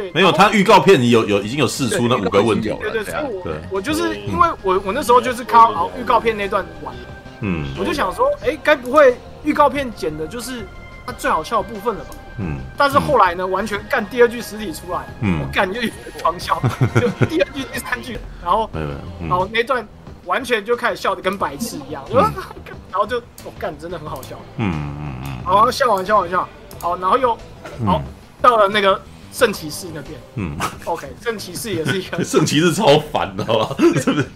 [0.00, 6.94] 对，没有，他预告片你有有已经有试出那五个问题了，对对，所以我我就是因为我我那时候就是靠熬预告片那段玩。
[7.42, 10.66] 嗯，我就想说，哎，该不会预告片剪的就是
[11.06, 12.10] 他最好笑的部分了吧？
[12.38, 15.80] 嗯，但是后来呢，完全干第二具尸体出来，嗯，我干就
[16.22, 16.60] 狂笑，
[17.00, 18.68] 就第二句、第三句，然后，
[19.20, 19.86] 然后那段
[20.26, 26.46] 完全就开始笑的跟白痴一样， 然后就我干真的很好笑，嗯嗯嗯，好，笑完笑完笑，
[26.78, 27.34] 好，然后又
[27.86, 28.02] 好
[28.42, 29.00] 到了那个。
[29.32, 33.76] 圣骑士那边，嗯，OK，圣骑士也是一个 圣骑士超烦的，好吧？
[33.78, 34.26] 是不是？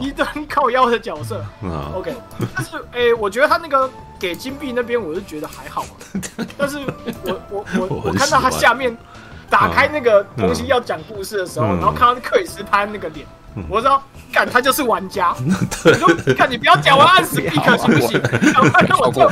[0.00, 2.14] 一个很靠腰的角色，嗯，OK。
[2.54, 5.84] 但是，哎，我觉得他那个给金币那边，我是觉得还好。
[6.56, 6.78] 但是
[7.24, 8.96] 我我我我看到他下面
[9.50, 13.26] 打开那个东西要讲故事的时候，然后看到克里斯潘那个脸，
[13.68, 14.02] 我知道，
[14.34, 15.32] 干他就是玩家。
[15.40, 15.50] 你
[15.94, 18.20] 说，看你不要讲完按死必可行不行？
[18.20, 19.28] 赶快让我跳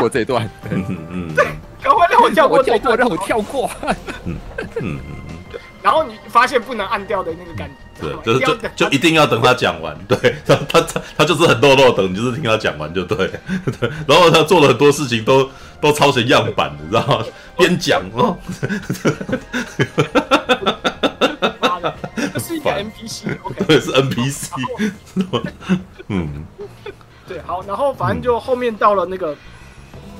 [0.00, 1.34] 过这段，嗯嗯。
[1.82, 3.70] 赶快让我跳过，跳过，让我跳过。
[4.26, 4.98] 嗯嗯嗯，
[5.82, 13.16] 然后你发现不能按掉的那个感觉，对，就是就就一定要等他讲完，对，他他他他就是很逗逗等，你就是听他讲完就对，
[13.80, 13.90] 对。
[14.06, 15.48] 然后他做了很多事情都
[15.80, 17.24] 都抄成样板，你知道吗？
[17.56, 18.36] 边讲哦，
[22.38, 24.50] 是一个 NPC， 对，是 NPC。
[26.08, 26.44] 嗯，
[27.26, 29.36] 对，好，然后反正就后面到了那个。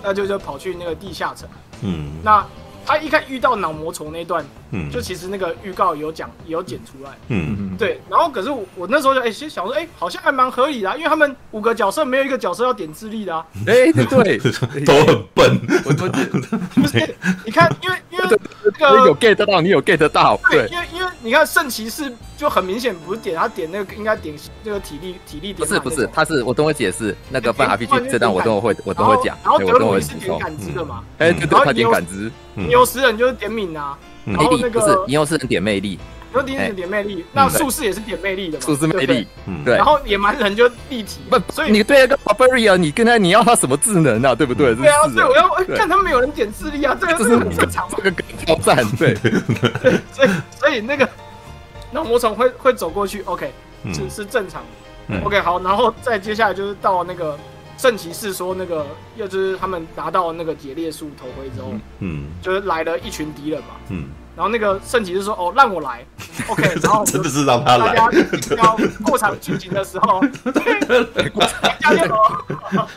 [0.02, 1.46] 那就就跑去那个地下城，
[1.82, 2.42] 嗯，那
[2.90, 7.56] 他一看遇到脑魔虫那段，嗯，就其实那个预告有讲，也有剪出来，嗯。
[7.58, 14.38] 嗯，对，然后可是我我那时候就哎，先想说，哎，好像还蛮合理的，因为他们五个角色没有一个角色要点智力的啊，哎，对，
[14.84, 17.14] 都很笨，我不是，
[17.46, 18.24] 你看，因为因为
[18.64, 32.30] 那个有 get 到，你有 get 到，对，因为因为你看圣骑士就很明显不是点他点那个应该点那个体力体力点，不是不是，他是我等会解释那个办 RPG 这段我都会我都会讲，然后德鲁伊是点感知的嘛，哎，对对，他点感知。
[32.56, 35.98] 吟游食人就是点敏啊，然后那个不是吟游诗人点魅力，
[36.32, 39.26] 然后第一是点魅力，那术士也是点魅力的嘛，术士魅力，
[39.64, 44.74] 对，然后野蛮人就立体，不，所以你对那个 Barbarian，你跟他你要他什么智能啊，对不对？
[44.74, 49.14] 对啊，所以我要看他们没有人点智力啊，这个是很正常嘛，这个挑战， 对，
[50.12, 51.08] 所以所以那个
[51.90, 53.52] 那魔虫会会走过去，OK，
[53.92, 54.62] 是是正常
[55.24, 57.36] ，OK 好，然后再接下来就是到那个
[57.80, 58.84] 圣骑士说那个，
[59.16, 64.04] 又就是他们拿到那个解列术头盔之后，嗯，就是来了一群敌人嘛，嗯。
[64.36, 66.02] 然后那个圣骑士说：“哦，让我来
[66.46, 66.62] ，OK。
[66.80, 67.94] ”然后真的是让他来。
[67.94, 68.18] 大家
[68.56, 70.22] 要过场剧情的时候，
[71.80, 72.16] 加油！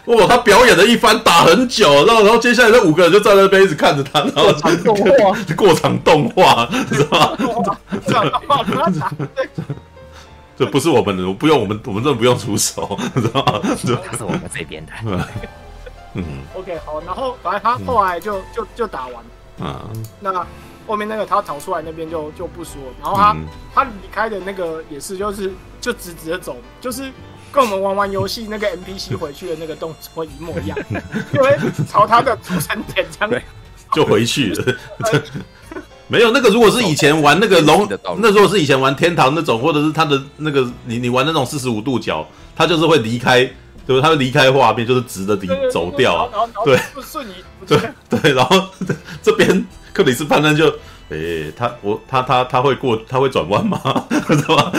[0.15, 7.35] 哇，他表演了一番，打很久，然后然后接下来这五个人就站在那边一直看着他，然后过场动画，过场动画是吧？
[7.37, 7.77] 过场
[8.29, 8.63] 动画，
[10.57, 13.61] 这不是我们的，不用我们，我们真的不用出手，是吧？
[13.81, 14.91] 这是我们这边的。
[16.13, 19.23] 嗯，OK，好，然后反正他后来就就就打完，
[19.59, 20.45] 嗯，那。
[20.85, 27.09] 后面那个他逃出来那边就就不说，然后他、嗯、他离开的那个也是就是就直直的走，就是
[27.53, 30.77] 跟我们玩玩游戏那个 NPC 回去的那个动作一模一样，
[31.33, 33.41] 因为朝他的出生点这样
[33.93, 34.75] 就回去了。
[36.07, 37.87] 没有那个，如果是以前玩那个龙，
[38.19, 43.43] 那如果是以前玩天堂那种，或者是他的那个你你玩那种四十五度角，他就是会离开，
[43.87, 46.29] 就是他会离开画面，就是直的离走掉啊。
[46.65, 47.33] 对，瞬移。
[47.65, 48.61] 对对，然后
[49.21, 49.65] 这边。
[49.93, 50.65] 克里斯潘恩就，
[51.09, 53.79] 诶、欸，他我他他他会过，他会转弯吗？
[54.27, 54.71] 知道吗？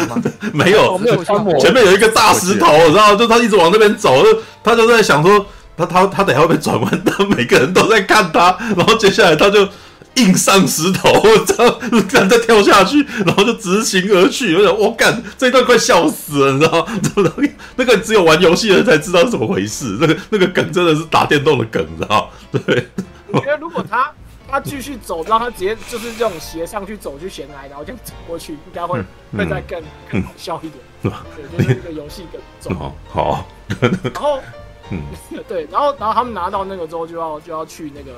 [0.52, 1.24] 没有，没有
[1.60, 4.24] 前面有一个大石头，然后就他一直往那边走，
[4.64, 7.02] 他就在想说，他他他等下会不会转弯？
[7.04, 9.68] 但每个人都在看他，然后接下来他就
[10.14, 11.11] 硬上石头，
[11.46, 14.57] 这样这样再跳下去，然后就直行而去。
[14.57, 17.00] 我想，我干，这一段快笑死了，你知道吗？
[17.76, 22.61] 那个只有玩游戏的人才知道是怎么回事，那个那个梗真的是打电动的梗，你知道吗？
[22.66, 22.88] 对，
[23.33, 24.12] 我觉得如果他。
[24.46, 29.00] 他继续走，让他直接就是这种斜上去走去悬崖，然后这样走过去，应该会
[29.37, 30.74] 会再更更好笑一点。
[31.02, 32.92] 对，就是一个游戏梗走。
[33.09, 33.48] 好。
[33.80, 34.38] 然后，
[34.92, 35.02] 嗯，
[35.48, 38.12] 对，然后然后他们拿到那个之后，就要就要去那个，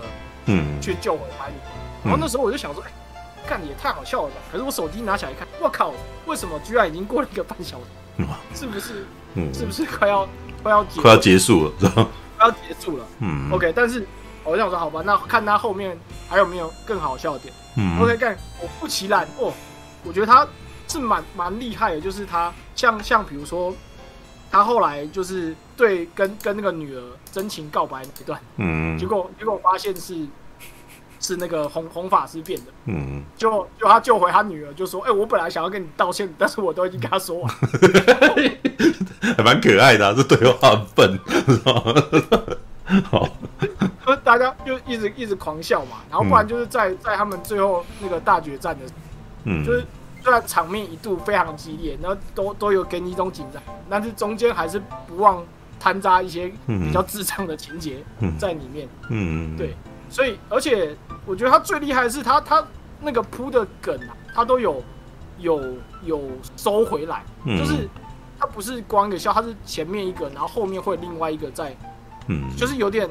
[0.46, 1.54] 嗯，去救回海里。
[2.02, 2.90] 然后那时候我就想说，哎，
[3.48, 4.36] 干也太好笑了吧？
[4.50, 5.92] 可是我手机拿起来一看，我靠，
[6.26, 8.24] 为什么居然已经过了一个半小时？
[8.54, 9.04] 是不是？
[9.52, 10.26] 是不是快要
[10.62, 11.72] 快要快要结束了？
[12.38, 13.04] 快要结束了。
[13.20, 13.50] 嗯。
[13.52, 14.06] OK，但是。
[14.48, 17.52] 我想说，好吧，那看他后面还有没有更好笑的点。
[17.74, 19.52] 嗯，OK，干，我不其然，哦，
[20.04, 20.46] 我觉得他
[20.86, 23.74] 是蛮蛮厉害的，就是他像像比如说，
[24.48, 27.02] 他后来就是对跟跟那个女儿
[27.36, 30.26] 真情告白那一段，嗯，结果结果发现是
[31.20, 37.54] 是那个红红法师变的，嗯，就就他救回他女儿，就说，哎、欸，我本来想要跟你道歉，但是我都已经跟他说完，
[39.36, 41.20] 还蛮可爱的、啊，这对话很笨，
[43.10, 43.28] 好。
[44.24, 48.86] 大家就一直一直狂笑嘛，然后不然就是在在他们最后那个大决战的，
[49.44, 49.84] 嗯，就是
[50.22, 55.44] 虽然场面一度非常激烈，然后都都有给你一种紧张，但是中间还是不忘
[55.78, 58.04] 掺杂一些比较智障的情节
[58.38, 59.74] 在里面，嗯，对，
[60.08, 62.64] 所以而且我觉得他最厉害的是他他
[63.00, 64.82] 那个铺的梗啊，他都有
[65.38, 66.22] 有有
[66.56, 67.88] 收回来，就是
[68.38, 71.76] 他不是光一个笑，他是前面一个，然后后面会另外一个在，
[72.28, 73.08] 嗯，就是有点。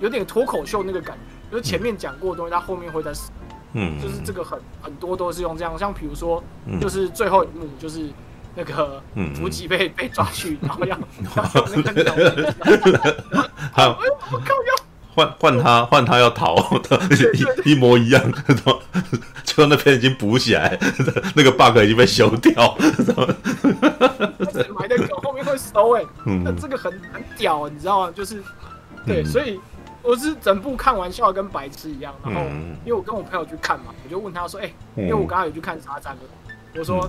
[0.00, 1.14] 有点脱口秀那个感
[1.50, 3.12] 觉，就是前面讲过的东西，他后面会在，
[3.74, 6.42] 嗯，就是这个很很多都是用这样，像比如说，
[6.80, 8.08] 就是最后一幕，就是
[8.54, 9.02] 那个
[9.34, 10.98] 福吉被被抓去， 然后要
[15.14, 17.00] 换换他换他要逃的
[17.64, 18.22] 一一模一样，
[19.44, 20.78] 就那边已经补起来，
[21.34, 22.76] 那个 bug 已经被修掉，
[24.78, 26.04] 埋的狗后面会收哎，
[26.44, 28.12] 那这个很很屌，你知道吗？
[28.14, 28.42] 就是
[29.06, 29.60] 对，所以。
[30.02, 34.64] 我是整部看完笑得跟白痴一样，然后因为我跟我朋友去看嘛，我就问他说：“哎、
[34.96, 36.14] 欸，因为我刚刚有去看《沙赞》，
[36.74, 37.06] 我说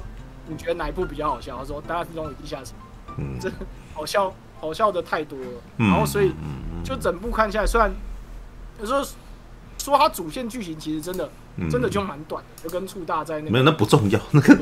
[0.47, 2.67] 你觉得哪一部比较好笑？”他说：“当然是《龙与地下城》。”
[3.17, 3.51] 嗯，这
[3.93, 5.45] 好笑，好笑的太多了。
[5.77, 6.33] 然后所以
[6.83, 7.91] 就整部看下来，虽然
[8.79, 9.03] 有时候
[9.77, 11.29] 说它主线剧情其实真的
[11.69, 14.57] 真的就蛮短的，就跟触大在那个没有，那不重要， 那个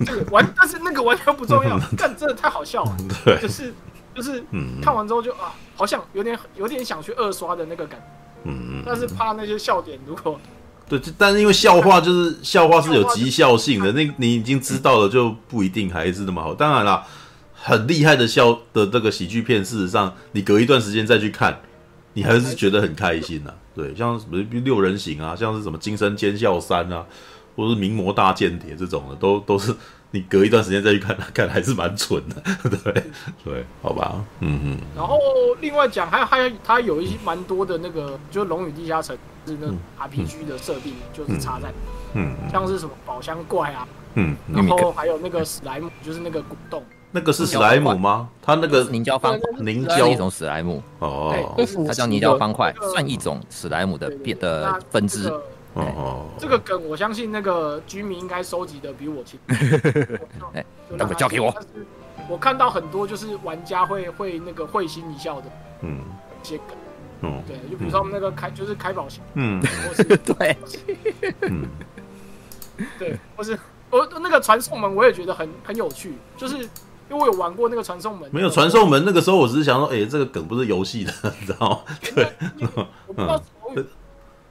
[0.00, 3.72] 那个完，但是那个完全不重要， 但真的太好笑了，对，就是。
[4.14, 4.42] 就是
[4.82, 10.40] 看完之后就啊，好像有点有点想去二刷的那个感觉，嗯，但是怕那些笑点如果
[10.88, 16.54] 对，但是因为笑话就是 笑话是有极效性的，那你已经知道了就不一定还是那么好。
[16.54, 17.04] 当然啦，
[17.54, 21.60] 很厉害的笑的这个喜剧片，事实上你隔一段时间再去看，
[22.14, 23.52] 你还是觉得很开心呐。
[23.74, 27.04] 对，像什么六人行啊，像是什么金身尖笑三啊，
[27.54, 29.74] 或者是名模大间谍这种的，都都是。
[30.10, 32.42] 你隔一段时间再去看，看还是蛮蠢的，
[32.82, 33.04] 对
[33.44, 34.78] 对，好吧，嗯嗯。
[34.96, 35.18] 然后
[35.60, 39.14] 另外讲，还有还有，它有一些蛮多的那个，就是《龙与地下城》
[39.48, 39.66] 是那
[40.04, 41.72] RPG 的设定，就是插在，
[42.12, 48.28] 嗯，像是什么宝箱怪啊，嗯，然后还有那个史莱姆，就是那个古洞，那个是史莱姆吗？
[48.42, 51.34] 它那个凝胶方凝胶一种史莱姆哦，
[51.86, 55.32] 它叫凝胶方块，算一种史莱姆的变的分支。
[55.74, 60.16] 哦，这个梗我相信那个居民应该收集的比我清楚。
[60.52, 60.64] 哎，
[60.98, 61.54] 等会交给我。
[62.28, 65.46] 我看到很多就是玩家会会那个会心一笑的，
[65.82, 66.00] 嗯，
[66.42, 66.76] 一些梗，
[67.22, 70.56] 嗯，对，就比如说我们那个开就是开宝箱，嗯，或是 对，
[71.42, 71.66] 嗯，
[72.98, 73.58] 对，或是
[73.90, 76.68] 我那个传送门，我也觉得很很有趣，就是因
[77.10, 81.80] 为我有玩过那个传送门，没有传送门，那个时候我只是想说，哎，这个梗不是游戏的， 你知道吗？
[82.14, 82.32] 对，
[83.06, 83.42] 我不知道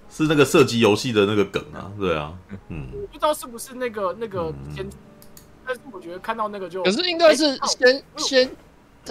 [0.09, 2.33] 是那个射击游戏的那个梗啊，对啊，
[2.69, 4.87] 嗯，我不知道是不是那个那个天。
[5.69, 8.49] 但是我觉得看到那个就，可是应该是先先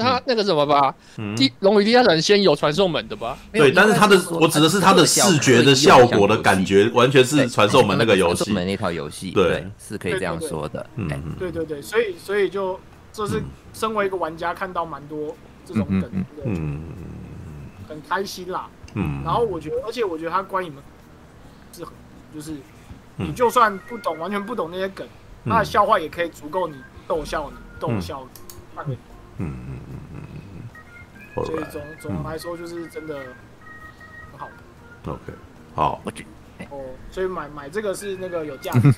[0.03, 0.95] 他那个什么吧，
[1.37, 3.37] 地龙与地下城先有传送门的吧？
[3.53, 10.87] 对，但是他的我指的是他的视觉的效果的感觉，完全是传送门那个游戏，门那套游戏，对，是可以这样说的。
[10.97, 11.51] 嗯，对。
[11.51, 12.79] 对对，所以所以就
[13.13, 16.83] 就是身为一个玩家，看到蛮多这种梗，嗯，
[17.89, 18.69] 很开心啦。
[18.95, 20.79] 嗯，然后我觉得，而且我觉得他关你们
[21.73, 21.93] 是很，
[22.35, 22.53] 就是
[23.17, 25.07] 你就算不懂，完全不懂那些梗。
[25.47, 26.75] 他的笑话也可以足够你
[27.07, 28.27] 逗笑你逗笑
[28.85, 28.99] 你，
[29.38, 30.20] 嗯嗯嗯嗯
[31.37, 33.18] 嗯，所以总总的来说就是真的
[34.31, 34.49] 很好。
[35.07, 35.33] OK，
[35.75, 36.01] 好。
[36.71, 38.95] 哦，所以买买这个是那个有价值，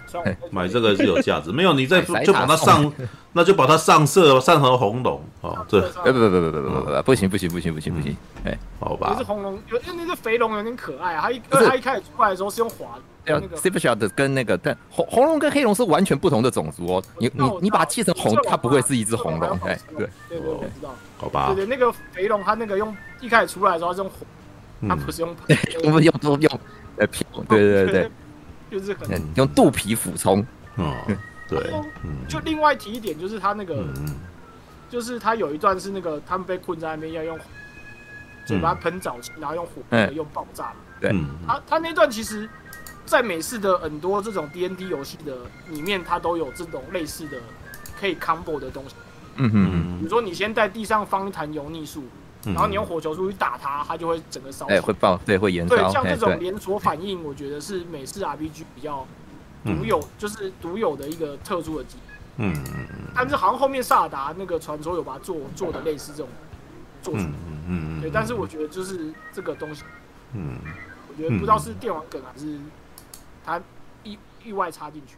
[0.50, 1.50] 买这个是有价值。
[1.50, 2.92] 没有你再就把它上，
[3.32, 5.66] 那就把它上色上成红龙哦！
[5.68, 9.08] 对，不不不不不不不不行不行不行不行不行，哎，好吧。
[9.12, 11.22] 那是红龙，有那个肥龙有点可爱啊。
[11.22, 17.02] 它一它一开始出来的时候是用滑的，那个 Super Shot 跟那个但红红龙跟黑龙是完全不同的种族哦。
[17.18, 19.50] 你你你把它切成红，它不会是一只红龙。
[19.64, 20.94] 哎，对对对，我知道。
[21.16, 21.52] 好吧。
[21.54, 25.36] 对对，那个肥龙它那个用一开始出来的时候是用红，它不是用，
[25.84, 26.60] 我们用都用。
[26.98, 28.10] 呃，皮，对对对，
[28.70, 30.44] 就是很用肚皮俯冲，
[30.76, 30.94] 嗯，
[31.48, 31.72] 对，
[32.28, 33.84] 就另外提一点，就是他那个，
[34.90, 37.38] 就是他有一段是那个他们被困在那边，要用
[38.44, 39.72] 嘴巴喷沼气，然后用火
[40.12, 41.14] 用爆炸，对，
[41.46, 42.48] 他他那段其实，
[43.06, 45.36] 在美式的很多这种 D N D 游戏的
[45.70, 47.38] 里面，它都有这种类似的
[48.00, 48.94] 可以 combo 的东西，
[49.36, 52.04] 嗯嗯，比如说你先在地上放一坛油腻树。
[52.44, 54.66] 然后你用火球出去打它，它就会整个烧。
[54.66, 55.76] 哎，会爆，对，会燃烧。
[55.76, 59.06] 对，像这种连锁反应，我觉得是美式 RPG 比较
[59.64, 61.96] 独有，就是独有的一个特殊的技。
[62.36, 63.12] 嗯嗯嗯。
[63.14, 66.28] 但是好像后面萨达那个传说有把它做做的类似这种
[67.02, 67.26] 做出来。
[67.66, 69.82] 嗯嗯对，但是我觉得就是这个东西，
[70.32, 70.58] 嗯，
[71.08, 72.58] 我觉得不知道是电玩梗还是
[73.44, 73.60] 它
[74.04, 75.16] 意意外插进去。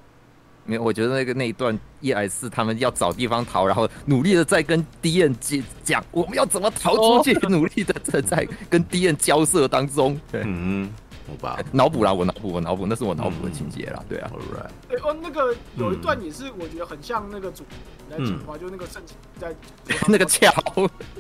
[0.65, 10.19] 没有，我觉得那个那一段一来是他们要找地方逃，然后努力的在跟敌人讲讲我们要怎么逃出去，努力的在在跟敌人交涉当中。
[10.31, 10.93] 对， 嗯，
[11.29, 14.03] 好吧，脑补啦，我脑补，我脑补，那是我脑补的情节啦。
[14.09, 14.71] 对啊，All right。
[14.89, 17.65] 对哦，那个有一段也是我觉得很像那个主
[18.11, 19.55] 来讲话，就那个圣骑在
[20.07, 20.53] 那个桥。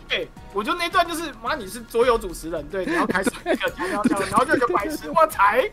[0.08, 3.72] 对，我觉得那段就是妈，你是桌游主持人，对，你要开始那个
[4.30, 5.68] 然后就有个白痴我才。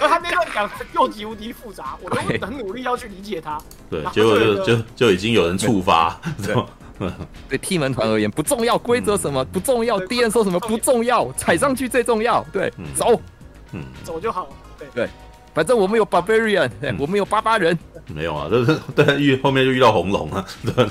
[0.00, 3.60] 而他那段讲又极无敌复杂，我都很努力要去理解他。
[3.90, 6.18] 对，结果就就就已经有人触发。
[6.42, 7.12] 对，
[7.48, 12.44] 对踢门团而言不重要，规则什么不重要，敌人说什么不重要，踩上去最重要。
[12.52, 13.20] 对，走，
[13.72, 14.48] 嗯，走就好。
[14.78, 15.08] 对对，
[15.52, 17.78] 反正我们有 barbarian，我们有巴巴人。
[18.06, 20.44] 没有啊，就是对遇后面就遇到红龙了。
[20.64, 20.88] 对，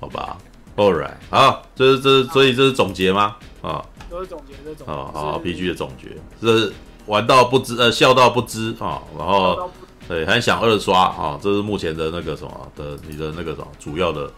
[0.00, 0.36] 好吧
[0.76, 3.36] ，All right，好，这是这是所以这是总结吗？
[3.62, 4.86] 啊，都是总结这种。
[4.86, 6.08] 啊，好，RPG 的总结，
[6.40, 6.72] 这是。
[7.10, 9.68] 玩到不知，呃，笑到不知啊，然后
[10.06, 14.30] 对，很想二刷啊，这是目前的那个什么的，你的那个什么主要的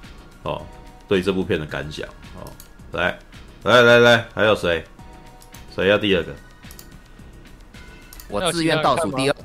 [0.42, 0.62] 哦，
[1.06, 2.48] 对这部片的感想哦，
[2.92, 3.18] 来，
[3.64, 4.82] 来来来，还有谁？
[5.76, 6.32] 谁要第二个？
[8.30, 9.37] 我自愿倒数第二。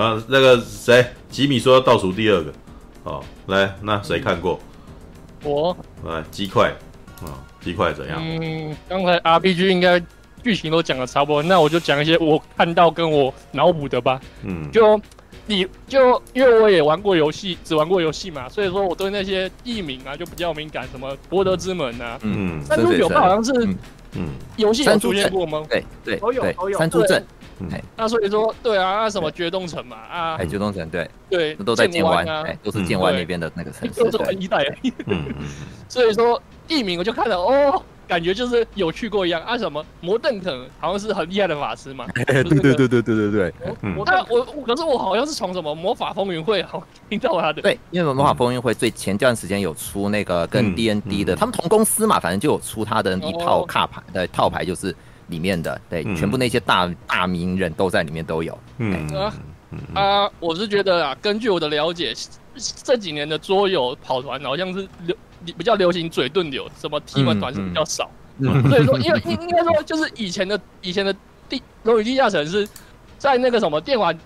[0.00, 2.52] 啊，那个谁，吉米说要倒数第二个，
[3.02, 4.60] 哦，来，那谁看过？
[5.42, 5.76] 我。
[6.04, 6.72] 来，鸡块
[7.20, 8.20] 啊，鸡块怎样？
[8.22, 10.00] 嗯，刚才 RPG 应该。
[10.42, 14.20] 剧情都讲的差不多，那我就讲一些我看到跟我脑补的吧。
[14.42, 15.00] 嗯，就
[15.46, 23.52] 你就因为我也玩过游戏，只玩过游戏嘛，所以说我对那些地名啊就比较敏感，什么博德之门啊，嗯，三猪酒吧好像是，
[24.12, 25.64] 嗯，游戏有出现过吗？
[25.68, 26.78] 对对，都有都有。
[26.78, 27.24] 三猪镇，
[27.96, 34.64] 那所以说对啊，那什么绝洞城嘛，啊，哎，绝洞城对对，都在剑湾啊，都是建湾那边的那个城市， 都是一代。
[35.06, 35.34] 嗯嗯，
[35.88, 37.82] 所以说地名我就看了哦。
[38.10, 39.56] 感觉就是有去过一样啊！
[39.56, 42.04] 什么摩邓肯好像是很厉害的法师嘛？
[42.26, 43.54] 对对对对对对对。
[43.94, 47.62] 我我可是我好像是从什么魔法风云会好听到他的。
[47.62, 54.92] 对，因为魔法风云会最前段时间有出那个跟 D N D 的，他们同公司嘛，反正就有出他的一套卡牌的套牌，就是
[55.28, 58.58] 里面的对，全部那些大大名人都在里面都有。
[58.78, 59.32] 嗯啊
[59.94, 60.30] 啊！
[60.40, 62.12] 我是觉得啊，根据我的了解，
[62.82, 65.16] 这几年的桌游跑团好像是流。
[65.44, 68.62] 比较流行嘴遁流，什么踢门团是比较少，嗯。
[68.64, 71.14] 嗯、 所以说， 因为应应该说，就是以前的以前的
[71.48, 72.68] 地龙与地下城是
[73.18, 74.18] 在那个什么电玩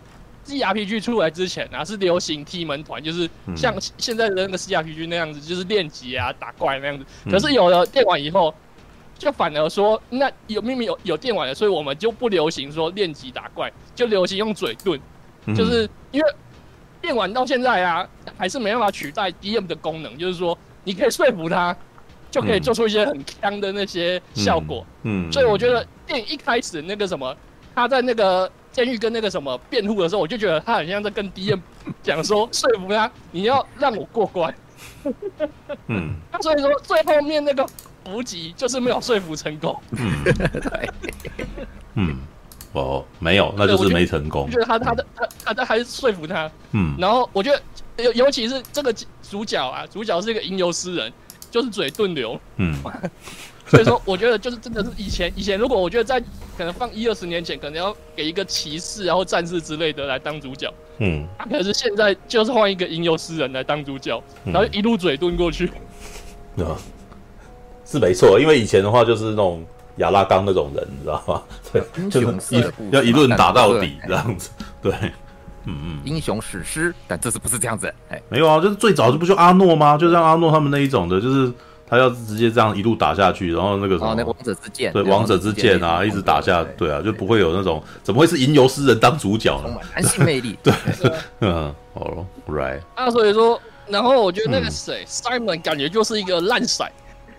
[0.46, 7.04] CRPG 出来之前啊，是流行踢门团，就是像现在的那个 CRPG 那样子，就是练级啊、打怪那样子。
[7.30, 8.54] 可是有了电玩以后，
[9.18, 15.00] 就反而说，那有明明有有电玩的，所以我们就不流行说练级打怪，就流行用嘴遁，
[15.54, 16.34] 就是因为
[17.00, 18.06] 电玩到现在啊，
[18.36, 21.76] 还是没办法取代 DM 的功能，就是说你可以说服他，
[22.30, 24.86] 就可以做出一些很强的那些效果。
[25.02, 27.36] 嗯，所以我觉得电影一开始那个什么，
[27.74, 28.50] 他在那个。
[28.74, 31.62] 监狱跟那个什么辩护的时候，我就觉得他很像在跟敌人
[32.02, 34.52] 讲说，说服他，你要让我过关。
[35.86, 37.64] 嗯， 所以说最后面那个
[38.02, 39.80] 补给就是没有说服成功。
[39.92, 40.90] 嗯， 对。
[41.94, 42.16] 嗯，
[42.74, 44.42] 哦，没有，那就是没成功。
[44.44, 46.50] 我觉得他他的他他他还是说服他。
[46.72, 51.12] 嗯，然后我觉得尤尤其是这个主角啊，主角是一个吟游诗人，
[51.50, 52.38] 就是嘴遁流。
[52.56, 52.76] 嗯。
[53.66, 56.20] 所以说，我觉得就是真的是以前以前，如果我觉得在
[56.54, 65.72] 可能放一二十年前，可能要给一个骑士然后战士之类的来当主角，嗯，可是现在就是换一个吟游诗人来当主角，然后一路嘴遁过去，
[66.56, 66.76] 嗯，
[67.86, 69.64] 是没错，因为以前的话就是那种
[69.96, 71.42] 亚拉冈那种人，你知道吗？
[71.72, 74.50] 对，就是一要一论打到底这样子，
[74.82, 74.92] 对，
[75.64, 79.96] 嗯嗯，英雄史诗，但这次不是这样子，哎，没有啊，就是最早就不就阿诺吗？
[79.96, 81.52] 就像阿诺他们那一种的，就是。
[81.86, 89.68] 他要直接这样一路打下去，然后那个什么，哦、那、王者之剑，对，王者之剑啊，一直打下，对啊，就不会有那种怎么会是吟游诗人当主角呢？
[89.94, 90.72] 男性魅力， 对，
[91.40, 92.80] 嗯，好了，right。
[92.94, 96.88] 啊，所以说，然后我觉得那个谁、嗯、，Simon 感觉就是一个烂骰，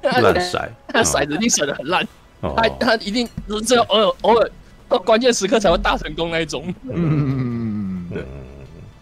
[0.03, 2.07] 烂骰，他骰子一定骰得很烂，哦、
[2.41, 3.27] 他他一定
[3.65, 4.51] 只有偶尔偶尔
[4.87, 8.23] 到关键时刻才会大成功那一种，嗯，对。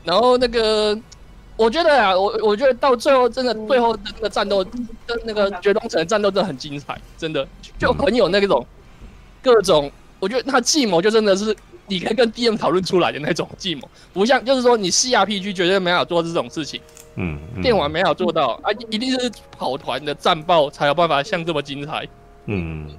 [0.04, 0.98] 然后那个。
[1.56, 4.66] 我觉得啊，我我觉得到最后真的最后的那个战斗
[5.06, 8.66] 跟那个绝冬城的战斗真的很精彩，真的就很有那种
[9.40, 11.56] 各种，我觉得他计谋就真的是
[11.86, 16.82] 你可以跟 DM 讨论出来的那种计谋，不像就是说你 CRPG 绝对没法做这种事情，
[17.18, 22.08] 嗯，电玩没法做到啊，一定是跑团的战报才有办法像这么精彩，
[22.48, 22.90] 嗯，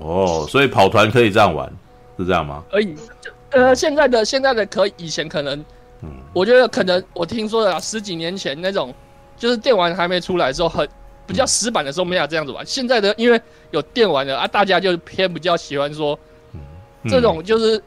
[0.00, 1.70] 哦，所以跑团可以这样玩，
[2.18, 2.62] 是这样吗？
[2.70, 2.94] 可以，
[3.50, 5.58] 呃，现在的现在的可以，以前可能。
[6.02, 8.94] 嗯，我觉得可能我听说的十几年前那种，
[9.36, 10.88] 就是电玩还没出来的时候，很
[11.26, 12.64] 比较死板的时候，没有这样子玩。
[12.64, 13.40] 现在的因为
[13.72, 16.18] 有电玩的啊，大家就偏比较喜欢说，
[17.08, 17.82] 这种就是。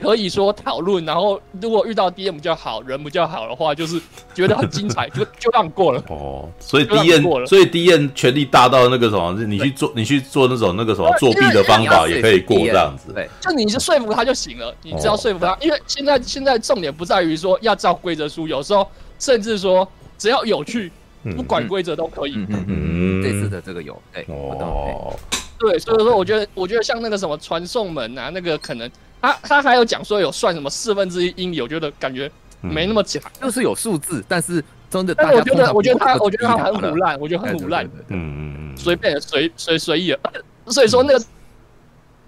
[0.00, 4.00] 可以说讨论，然后如果遇到 DM 比较好，人比较好的话，就是
[4.34, 6.02] 觉得很精彩， 就就让过了。
[6.08, 13.12] 哦，所以 DM，所以 DM 权力大到那个什么，你去做，你去做那种那个什么作弊的方法也可以过这样子。
[13.12, 18.86] 对，就你是说服他就行了，你只要说服他，因为现在现在重点不在于说要照规则书，有时候
[19.18, 19.88] 甚至说
[20.18, 20.90] 只要有趣，
[21.36, 22.34] 不管规则都可以。
[22.36, 25.14] 嗯嗯，这次的这个有，对，哦，
[25.58, 28.90] 对，所以说我觉得，我觉得像那个什么传送门啊，那个可能。
[29.24, 35.14] 他他还有讲说有算什么四分之一英里，我觉得感觉没那么假，就是有数字，但是真的。
[35.14, 37.84] 但我觉得，我觉得他，我觉得他很唬烂，我觉得很唬烂。
[37.84, 40.18] 嗯嗯嗯，随便随随随意了。
[40.66, 41.24] 所以说那个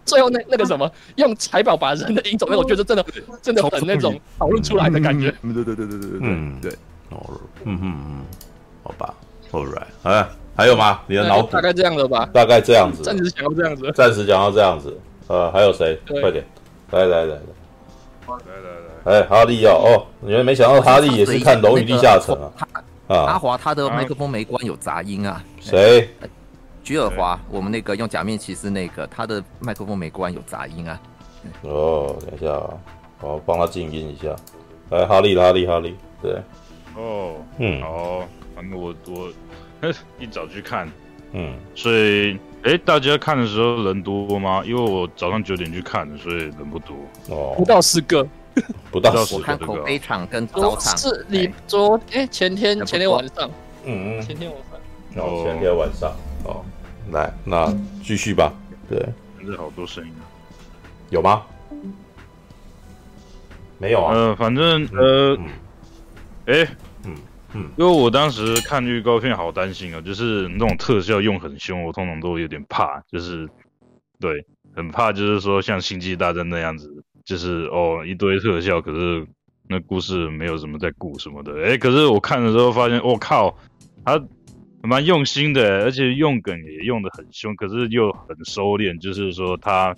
[0.04, 3.04] 最后那那个什么，用财宝把人的引走，那我觉得真的
[3.42, 5.34] 真的很那种讨论出来的感觉。
[5.42, 6.72] 对对对对对对对，嗯对。
[7.10, 8.24] 哦，嗯嗯嗯，
[8.82, 9.14] 好吧
[9.52, 11.00] ，All right，哎，还有吗？
[11.06, 14.98] 你的脑补大概这样子吧，大概这样子，暂时讲到这样子，暂时讲到这样子。
[15.28, 15.98] 呃，还有谁？
[16.20, 16.44] 快点。
[16.90, 17.34] 来来来来，
[18.28, 18.70] 来来
[19.04, 22.52] 来，哎，哈利哦哦，你们没想到哈利也是看《龙与地下城》啊？
[23.08, 25.42] 啊，阿华他的麦克风没关，有杂音啊。
[25.60, 26.08] 谁？
[26.84, 31.00] 菊尔华，我们那个用假面骑士那个，他的麦克风没关，有杂音啊。
[31.62, 32.70] 哦，等一下啊，
[33.20, 34.34] 我帮他静音一下。
[34.90, 36.40] 来，哈利，哈利，哈利，对。
[36.96, 38.24] 哦，嗯，好，
[38.54, 39.88] 反正我我
[40.20, 40.88] 一早去看，
[41.32, 42.38] 嗯，所以。
[42.66, 44.60] 哎，大家看的时候人多吗？
[44.66, 46.96] 因为我早上九点去看的，所以人不多。
[47.28, 48.26] 哦，不到十个，
[48.90, 49.38] 不到十个。
[49.38, 53.48] 我看口碑场跟早场是你昨哎前天前天晚上，
[53.84, 54.80] 嗯嗯，前天晚上，
[55.14, 56.10] 然后前天晚上。
[56.44, 56.64] 哦，
[57.12, 58.52] 来那继续吧，
[58.88, 59.00] 对，
[59.44, 60.26] 这好多声音啊，
[61.10, 61.42] 有吗？
[63.78, 65.38] 没有啊，呃，反正呃，
[66.46, 66.68] 哎。
[67.76, 73.48] 因为我当时看预告片，好担心啊，就是那种特效用很凶，我通常都有点怕，就是
[74.18, 74.44] 对，
[74.74, 76.90] 很怕，就是说像星际大战那样子，
[77.24, 79.26] 就是哦一堆特效，可是
[79.68, 83.56] 那故事没有什么在顾什么的，哎，可是我看的时候发现，我、靠，
[84.04, 84.22] 他
[84.82, 89.94] 蛮用心的，而且用梗也用得很凶，可是又很收敛，就是说他。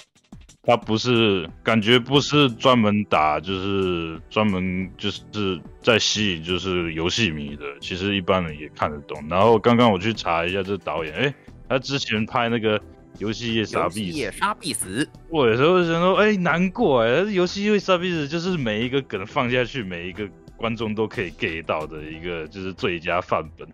[0.69, 9.19] 他不是感觉不是专门打，就是专门就是在吸引就是游戏迷的，其实一般人也看得懂。
[9.31, 11.35] 然后刚刚我去查一下这导演，哎，
[11.71, 12.79] 他之前拍那个
[13.16, 15.09] 游戏夜杀必死，杀必死。
[15.31, 23.66] 我有时候想说，哎、欸，难过哎，游戏业杀必死就是每一个梗放下去，每一个观众都可以 get 到的一个就是最佳范本。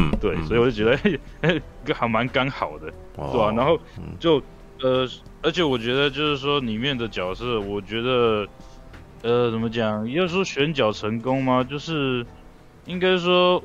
[0.00, 1.58] 嗯，对，所以我就觉得，哎、
[1.94, 3.52] 还蛮刚好的，哦、对吧、啊？
[3.56, 3.80] 然后
[4.20, 4.42] 就
[4.80, 5.08] 呃，
[5.42, 8.46] 而且我觉得就是说里面的角色，我觉得
[9.22, 10.10] 呃，怎么讲？
[10.10, 11.62] 要说选角成功吗？
[11.64, 12.24] 就是
[12.86, 13.62] 应该说。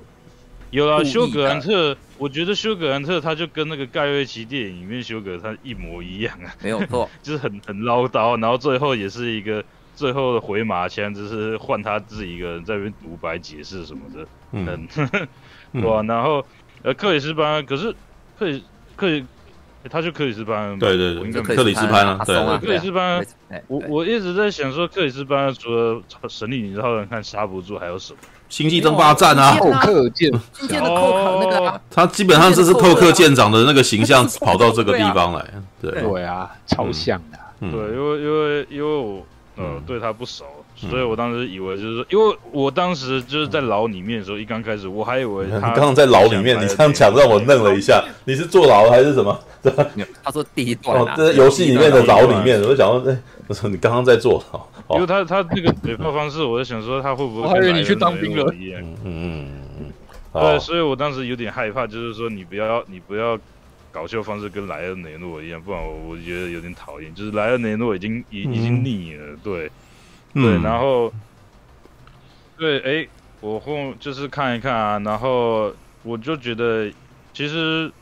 [0.72, 14.88] 有啊，休格兰特，我觉得休格兰特他就跟那个盖瑞奇电影里面休格他一模一样啊，没有错， 就是很很唠叨，然后最后也是一个最后的回马枪，就是换他自己一个人在那边独白解释什么的，嗯，
[15.74, 16.46] 嗯哇，然后
[16.84, 17.92] 呃克里斯班，可是
[18.38, 18.64] 克里
[18.96, 19.26] 克里。
[19.90, 23.26] 他就克里斯班，对对对，克里斯班啊，对，克里斯班，
[23.68, 28.20] 我我一直在想说，克里斯班除了神力女超人看刹不住，还有什么？
[28.50, 30.32] 星际争霸战啊，寇克舰，
[30.82, 35.46] 哦，他基本上就是寇克舰长的那个形象跑到这个地方来，
[35.82, 35.92] 对。
[36.02, 39.26] 对啊，超像的，对，因为因为因为我
[39.56, 40.46] 呃对他不熟。
[40.90, 48.02] 所以我当时以为就是说，因为我当时就是在牢里面的时候，一刚开始我还以为他刚刚在牢里面，你这样讲让我愣了一下。
[48.24, 49.38] 你是坐牢还是什么？
[50.24, 54.42] 他说第一段啊，这游戏里面的牢里面，我就想说，哎，我说你刚刚在坐
[54.88, 57.42] 牢，因为他他那个嘴炮方式，我就想说他会不会？
[57.42, 58.46] 我还以为你去当兵了。
[58.54, 59.48] 嗯嗯
[59.82, 59.92] 嗯，
[60.32, 63.38] 对，所以我当时有点害怕，就是说你不要你不要
[63.92, 67.14] 搞笑方式跟莱恩雷诺一样，不然我我觉得有点讨厌。
[67.14, 69.70] 就是莱恩雷诺已经已已经腻了，对。
[70.42, 71.12] 对，嗯、然后，
[72.58, 73.10] 对，哎，
[73.40, 76.94] 我后就是看一看啊，然后我就觉得，
[77.34, 77.94] 其实，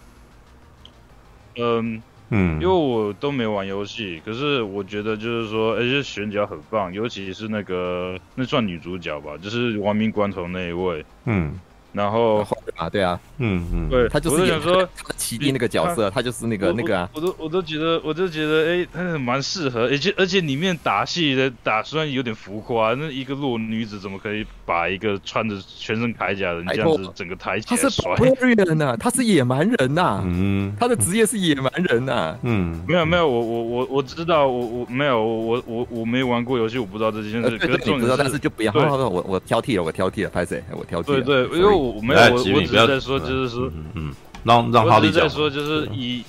[1.59, 11.61] 嗯嗯，因为我都没玩游戏，可是我觉得就是说，哎，这选角很棒，尤其是那个那算女主角吧，就是亡命关头那一位，嗯。
[11.98, 12.45] 然后
[12.76, 27.82] 啊，对啊，嗯嗯，对，他就是想说奇兵那个角色，他就是那个那个啊，我都我都觉得，我就觉得，哎，他蛮适合，而且而且里面打戏的打虽然有点浮夸，那一个弱女子怎么可以把一个穿着全身铠甲的人这样子整个抬起来？
[27.82, 40.64] 他是不人呐，他是野蛮人呐， 嗯，他的职业是野蛮人呐，嗯，没有没有，我我我我知道，我我没有，我我我没玩过游戏，我不知道这件事，对对，你知道，但是就不要，我我挑剔了，我挑剔了，拍谁？
[40.72, 41.86] 我挑剔了，对对，因为。
[41.86, 44.13] 我没有，我我只是在说，就是说，嗯嗯，
[44.43, 45.23] 让让哈利讲。
[45.23, 46.23] 我只是在说，就是以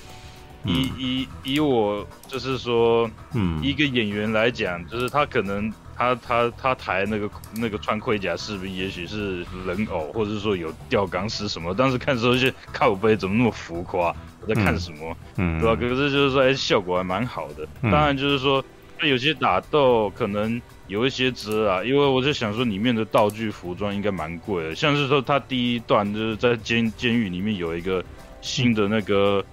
[0.64, 11.74] 以以以我，就是说，嗯，一个演员来讲，就是他可能他他他抬那个那个穿盔甲士兵，也许是人偶，或者是说有吊钢丝什么。
[11.74, 14.14] 当时看的时候，一些靠背怎么那么浮夸？
[14.40, 15.16] 我在看什么？
[15.36, 15.76] 嗯，对吧？
[15.76, 17.66] 可是就是说，哎，效果还蛮好的。
[17.82, 18.64] 当然就是说，
[18.98, 20.60] 他有些打斗可能。
[20.88, 28.02] 有一些遮啊，因为我就想说里面的道具服装应该蛮贵的，像是说他第一段就是在监监狱里面有一个
[28.40, 29.44] 新的那个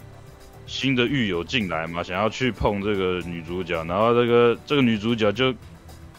[0.65, 5.53] 新的狱友进来嘛，想要去碰这个女主角，然后这个这个女主角就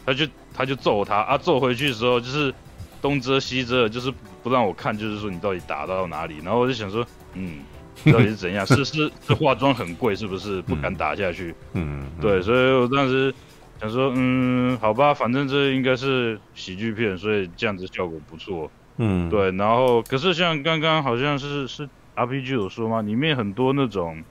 [0.05, 2.53] 他就他就揍他啊，揍回去的时候就是
[3.01, 4.13] 东遮西遮，就是
[4.43, 7.03] 不让我看，就是说你到底打到哪里，然后我就想说，
[7.33, 7.61] 嗯，
[8.05, 8.63] 到底是怎样？
[8.67, 11.55] 是是是化妆很贵，是不是不敢打下去？
[11.73, 13.33] 嗯，对，所以我当时。
[13.79, 18.71] 想说，嗯，好吧，反正这应该是喜剧片，所以这样子效果不错。
[18.97, 19.51] 嗯，对。
[19.51, 23.01] 然后，可是像刚刚好像是是 RPG 有说吗？
[23.01, 24.23] 里面很多那种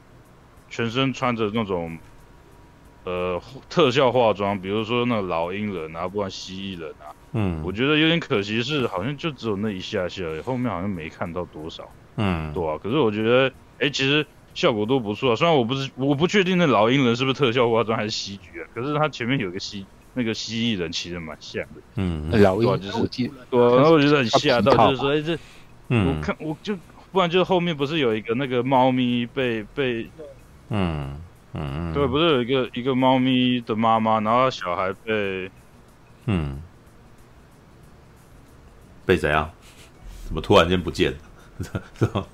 [0.69, 1.97] 全身穿着那种
[3.05, 3.41] 呃
[3.71, 7.15] 特效化妆，比如说那老鹰人啊，不管蜥蜴人啊。
[7.33, 11.89] 嗯，我觉得有点可惜，是好像就只有那一下下而已，后面好像没看到多少。
[12.17, 12.77] 嗯，对啊。
[12.83, 14.27] 可是我觉得，哎，其实。
[14.57, 23.07] 效果都不错啊，虽然我不是我不确定那老鹰人是不是特效化妆还是戏剧啊，可是他前面有个蜥那个蜥蜴人其实蛮像的，嗯，老鹰就是
[23.51, 25.39] 对，然后我觉得很吓到，就是说哎这，
[25.89, 26.75] 我看我就
[27.13, 30.09] 不然就是后面不是有一个那个猫咪被被，
[30.71, 31.21] 嗯
[31.53, 35.51] 嗯对，不是有一个一个猫咪的妈妈，然后小孩被，
[36.25, 36.63] 嗯，
[39.05, 39.51] 被怎样？
[40.27, 41.19] 怎么突然间不见了？
[41.99, 42.27] 是吧？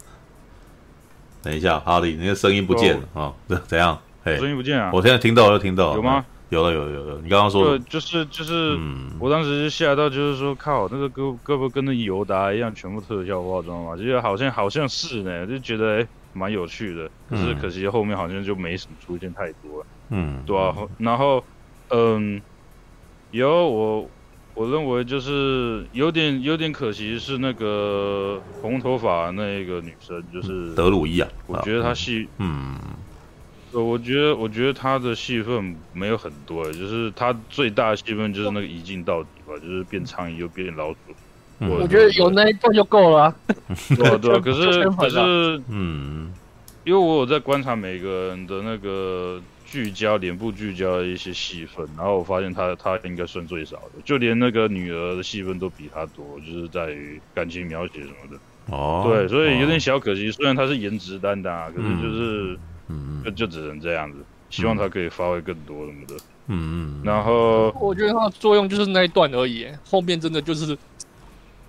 [1.43, 3.33] 等一下，哈利，你的声音不见了啊？
[3.49, 3.99] 这 怎样？
[4.25, 4.91] 声音不见啊？
[4.93, 5.97] 我现在听到了，听到了。
[5.97, 6.25] 有吗？
[6.51, 7.21] 有了，有有有。
[7.21, 8.79] 你刚刚说的，就是就是，
[9.19, 17.11] 我当时就吓到，就是说，靠，那个胳胳膊跟那尤达一样，全部特效化妆嘛，就觉得好像好像是呢，就觉得诶蛮有趣的。
[17.29, 19.87] 可是可惜后面好像就没什么出现太多了。
[20.11, 20.75] 嗯，对啊。
[20.99, 21.43] 然后，
[21.89, 22.41] 嗯，
[23.31, 24.09] 有我。
[24.55, 31.29] 我认为就是有点有点可惜，是那个红头发那个女生，就是德鲁伊啊。
[31.47, 32.77] 我觉得她戏，嗯，
[33.73, 40.99] 我觉得我觉得她的戏份没有很多，就是她最大的戏份就是那个一镜到底吧，就是变苍蝇又变老鼠。
[41.61, 43.35] 我觉得有那一段就够了。
[43.97, 46.33] 对啊对啊，可是可是嗯，
[46.85, 49.41] 因为我有在观察每个人的那个
[49.73, 58.39] 聚焦、脸部聚焦的一些戏份，然后我发现他他应该算最少的，就连那个女儿的戏份都比他多，就是在于感情描写什么的。
[58.67, 60.31] 哦，对，所以有点小可惜。
[60.31, 62.59] 虽然他是颜值担当，啊可是就是，
[62.89, 64.19] 嗯，就就只能这样子。
[64.51, 66.15] 希望他可以发挥更多什么的。
[66.49, 67.03] 嗯嗯。
[67.03, 70.77] 然后我觉得他的作用就是那一段而已，后面真的就是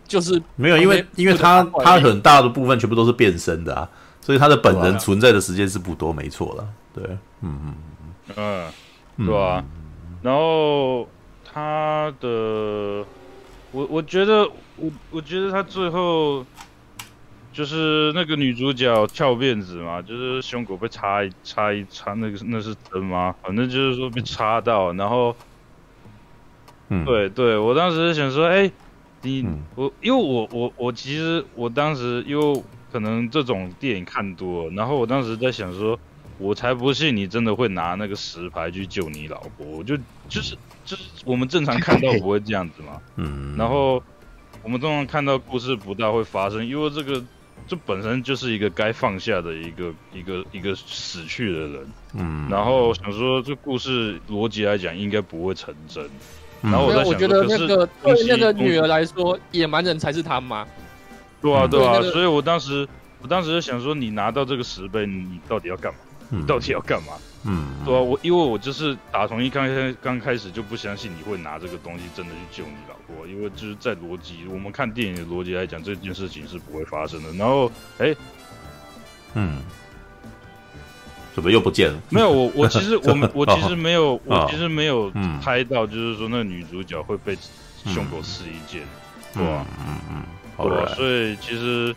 [0.05, 3.89] 就是没有，因为因为他他很大的部分全部都是变身的啊，
[4.19, 6.67] 所以他的本人存在的时间是不多，没错了。
[6.93, 7.03] 对，
[7.41, 7.73] 嗯嗯
[8.35, 8.71] 嗯
[9.17, 9.63] 嗯，对啊。
[10.21, 11.07] 然后
[11.45, 13.05] 他的，
[13.71, 16.45] 我我觉得我我觉得他最后。
[17.53, 23.35] 就是那个女主角翘辫子嘛，就是胸口被插一插一插，那个那是针吗？
[23.43, 25.35] 反正就是说被插到，然后，
[26.89, 28.71] 嗯，对对，我当时想说，哎、欸，
[29.21, 35.99] 你、嗯、我因为我我我其实我当时因为可能这种电影看多了，然后我当时在想说，
[36.37, 39.95] 我才不信你真的会拿那个石牌去救你老婆，我就
[40.27, 40.55] 就是
[40.85, 44.01] 就是我们正常看到不会这样子嘛， 嗯，然后
[44.61, 47.23] 我们通常看到故事不大会发生，因为这个。
[47.65, 56.03] 这本身就是一个该放下的一个一个一个死去的人，嗯，然后想说这故事逻辑来讲应该不会成真，
[56.63, 60.67] 嗯、然后我在想说，我觉得那个对那个女儿来说，野蛮人才是他妈，
[61.41, 62.85] 对啊对啊，所以我当时
[63.21, 65.99] 我当时就想说，你拿到这个石碑，你到底要干嘛？
[66.39, 67.13] 你到底要干嘛？
[67.45, 77.31] 嗯，对啊，我因为我就是打从一刚开刚开始就不相信你会拿这个东西真的去救你老婆，因为就是在逻辑，我们看电影的逻辑来讲，这件事情是不会发生的。
[77.33, 78.17] 然后，哎、欸，
[79.33, 79.61] 嗯，
[81.35, 82.01] 怎么又不见了？
[82.09, 85.11] 没有，我我其实 我我其实没有，我其实没有
[85.41, 87.37] 猜到，就是说那女主角会被
[87.85, 88.83] 胸口刺一剑，
[89.33, 89.65] 对吧？
[89.85, 90.23] 嗯嗯，
[90.55, 91.93] 好吧，所以其实。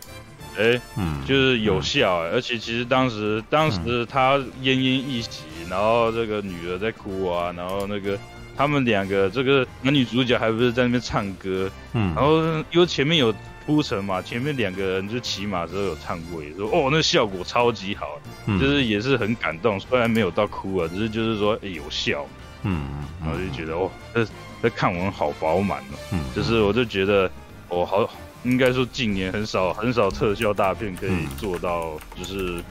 [0.57, 8.17] 哎，欸、嗯，就是有效而且其实当时当时他奄奄一息，嗯、然后这个女儿在哭啊，然后那个
[8.55, 12.41] 他们两个这个男女主角还不是在那边唱歌，嗯，然后
[12.71, 13.33] 因为前面有
[13.65, 22.25] 铺陈嘛，前面两个人就骑马的时候有唱过，也说哦，那效果超级好，嗯、就是也是很感动，虽然没有到哭啊，只是就是说、欸、有效，
[22.63, 24.25] 嗯，然后就觉得哦，这
[24.63, 27.29] 这看完好饱满哦，嗯，就是我就觉得
[27.69, 28.09] 哦好。
[28.47, 32.63] 应该说，近年很少很少特效大片可以做到，就是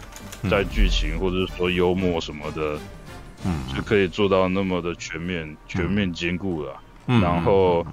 [0.51, 2.79] 在剧情或者说幽默什么的，
[3.45, 6.75] 嗯，就可以做到那么的全面、全面兼顾了。
[7.07, 7.87] 然后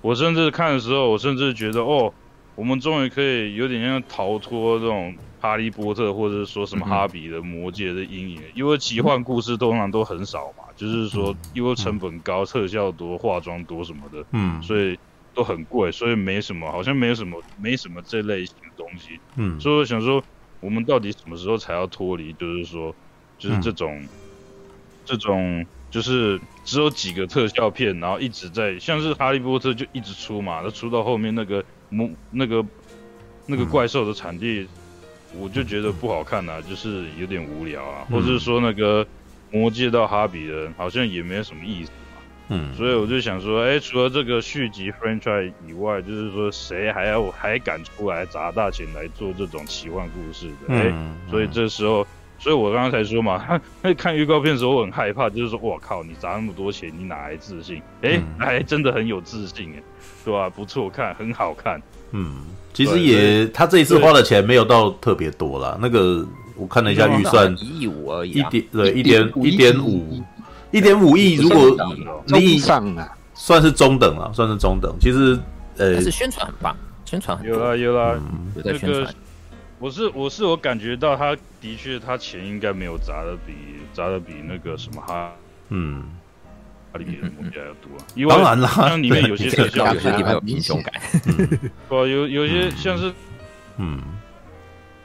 [0.00, 2.14] 我甚至看的时候，我甚至觉得，哦，
[2.54, 14.96] 我们终于可以有点像逃脱这种哈利波特或者说什么哈比的魔界的阴影，因为奇幻故事通常都很少嘛，就是说因为成本高、特效多、化妆多什么的，嗯，所以。
[15.34, 19.20] 都很贵，所以没什么，好像没有什么，没什么这类型的东西。
[19.36, 20.22] 嗯，所以我想说，
[20.60, 22.32] 我们到底什么时候才要脱离？
[22.34, 22.94] 就是说，
[23.36, 24.08] 就是这种，嗯、
[25.04, 32.64] 这种，就是只有几个特效片，然后一直在，像是哈利波特就一直出嘛，那出到后面那个魔那个
[33.46, 34.68] 那个怪兽的产地，
[35.34, 39.06] 嗯、我就觉得不好看啊，就是有点无聊啊，嗯、或者是说那个
[39.50, 41.90] 魔界到哈比人好像也没什么意思。
[42.48, 50.74] 嗯，所以我就想说，哎、欸，除了这个续集 franchise 以外，就是说谁还要还敢出来砸大钱来做这种奇幻故事的？
[50.74, 52.06] 哎、欸，嗯、所以这时候，
[52.38, 53.38] 所以我刚刚才说嘛，
[53.82, 57.80] 看看预告片的时候我很害怕，就是说，我靠，你砸那么多钱，你哪来自信？
[58.02, 59.82] 哎、欸，还、嗯、真的很有自信，哎，
[60.22, 60.50] 对吧？
[60.50, 61.80] 不错看，很好看。
[62.10, 62.42] 嗯，
[62.74, 65.78] 其实也，他这一次花的钱没有到特别多啦。
[65.80, 66.22] 那个
[66.56, 70.22] 我看了一下预算，一亿五而已，一点对，一点一点五。
[70.74, 71.76] 一点五亿，如果
[72.26, 74.92] 你上啊，算是中等啊，算是中等。
[75.00, 75.38] 其实，
[75.76, 78.20] 呃，是宣传很棒，宣传很有啊有啊，
[78.56, 79.14] 有在宣传。
[79.78, 83.52] 我是我是我感觉到他的确他钱应该没有砸的比
[83.92, 85.30] 砸的比那个什么哈，
[85.68, 86.02] 嗯，
[86.92, 88.04] 哈利波特要多啊。
[88.16, 90.92] 因为当然了，像里面有些特效，有些地方有英雄感。
[91.88, 93.12] 哦，有有些像是，
[93.76, 94.02] 嗯，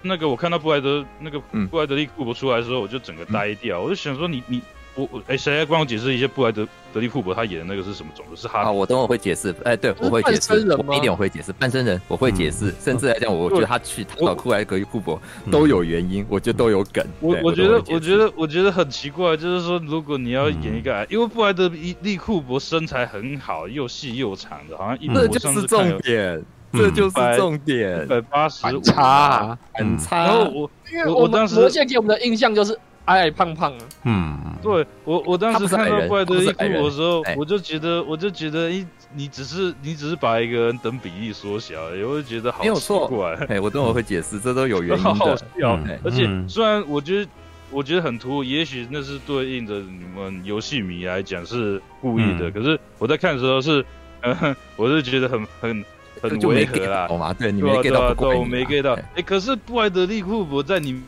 [0.01, 1.39] 那个我看到布莱德那个
[1.69, 4.59] 布莱德利库珀出来的时候，我就整个呆掉，我就想说你你。
[4.99, 8.41] 我我哎，谁来帮我解释一下布莱德德利库珀他演的那个是什么种子？
[8.41, 8.63] 是哈？
[8.63, 9.55] 啊，我等会会解释。
[9.63, 10.75] 哎，对，我会解释。
[10.75, 12.73] 我一点我会解释，半身人我会解释。
[12.81, 17.05] 甚至来讲，我觉得他去他找布莱德利库珀都有原因，我觉得都有梗。
[17.21, 21.71] 我我觉得我觉得我觉得很奇怪，就是说，如果你要演一个，因为布莱德
[22.01, 26.43] 利库珀身材很好，又细又长的，好像一这就是重点，
[26.73, 30.25] 这就是重点，一百八十五，差很差。
[30.25, 30.69] 然后我
[31.07, 32.77] 我我当时魔戒给我们的印象就是。
[33.09, 33.85] 矮矮胖胖的。
[34.03, 43.33] 嗯，对我我当时看到布莱德利库珀的时候，我就觉得我就觉得，一，你只是你只是把一个人等比例缩小，我就觉得好奇怪。
[43.49, 45.09] 哎，我等会会解释， 这都有原因的。
[45.09, 47.31] 好好笑，而且虽然我觉得
[47.71, 53.83] 我觉得很突兀，也许那是对应着你们游戏迷来讲是故意的，可是我在看的时候是，
[54.21, 55.83] 嗯 我是觉得很很。
[56.21, 57.31] 很违和啦，懂吗？
[57.31, 58.93] 对，你没 get 到，对，我没 get 到。
[59.15, 61.01] 哎，可是布莱德利库珀在里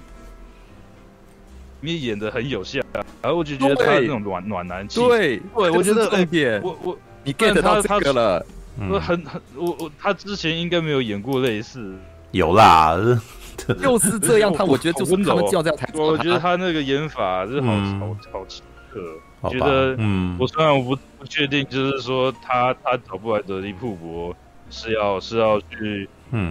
[1.82, 2.80] 面演的很有效，
[3.22, 8.46] 然后我就觉得他那种暖暖男气，对，对，我觉得重点，我我你 get 到这个了，
[8.90, 11.94] 我很很，我我他之前应该没有演过类似，
[12.32, 12.96] 有啦，
[13.58, 17.68] 就是这样，他我觉得就是他们叫这样才，我觉得他那个演法是好
[18.00, 18.62] 好好奇
[18.94, 24.36] 特，觉得，嗯，我虽然我不不确定，就是说他他找不来德利库珀。
[24.74, 26.08] 是要是要去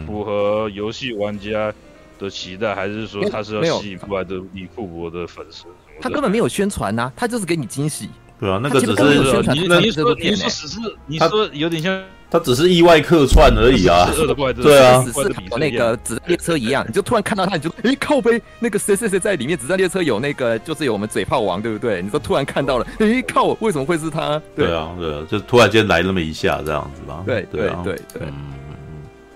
[0.06, 1.72] 符合游戏玩家
[2.20, 5.64] 的期待，嗯、还是说他是要吸引布莱德利库博的粉丝？
[6.00, 8.08] 他根本没有宣传呐、啊，他就是给你惊喜。
[8.38, 12.02] 对啊，那个只是你你说你说只是你说有点像。
[12.32, 14.06] 他只是意外客串而已啊，
[14.62, 15.18] 对啊，只是
[15.50, 19.58] 和那个子弹列车一样，你就突然看到他，你就哎靠背，那个谁谁谁在里面？
[19.58, 22.00] 子弹列车有那个，就是有我们嘴炮王，对不对？
[22.00, 24.40] 你说突然看到了，哎靠，为什么会是他？
[24.54, 27.20] 对啊，对啊，就突然间来那么一下这样子吧。
[27.26, 28.52] 对对对对，嗯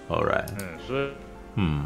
[0.09, 1.09] ，All right，嗯，所以，
[1.57, 1.85] 嗯，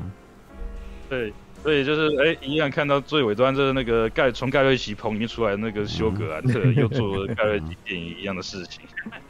[1.09, 1.33] 对。
[1.61, 8.83] 所以就是哎，一样看到最尾端就是那个盖从盖瑞奇捧里面出来那个休格兰特，又做了盖瑞奇电影一样的事情。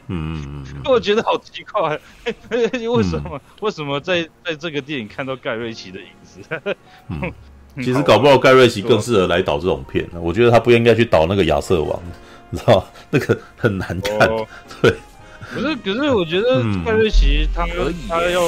[0.09, 1.99] 嗯， 我觉得好奇怪，
[2.51, 3.41] 为什么？
[3.61, 6.39] 为什么在在这个电影看到盖瑞奇的影子？
[7.09, 7.33] 嗯，
[7.77, 10.07] 其实搞不好盖瑞奇更适合来导这种片。
[10.13, 11.99] 我觉得他不应该去导那个亚瑟王，
[12.51, 14.19] 你知道那个很难看。
[14.83, 14.95] 对。
[15.51, 17.65] 可是，可是，我觉得盖瑞奇他
[18.07, 18.41] 他要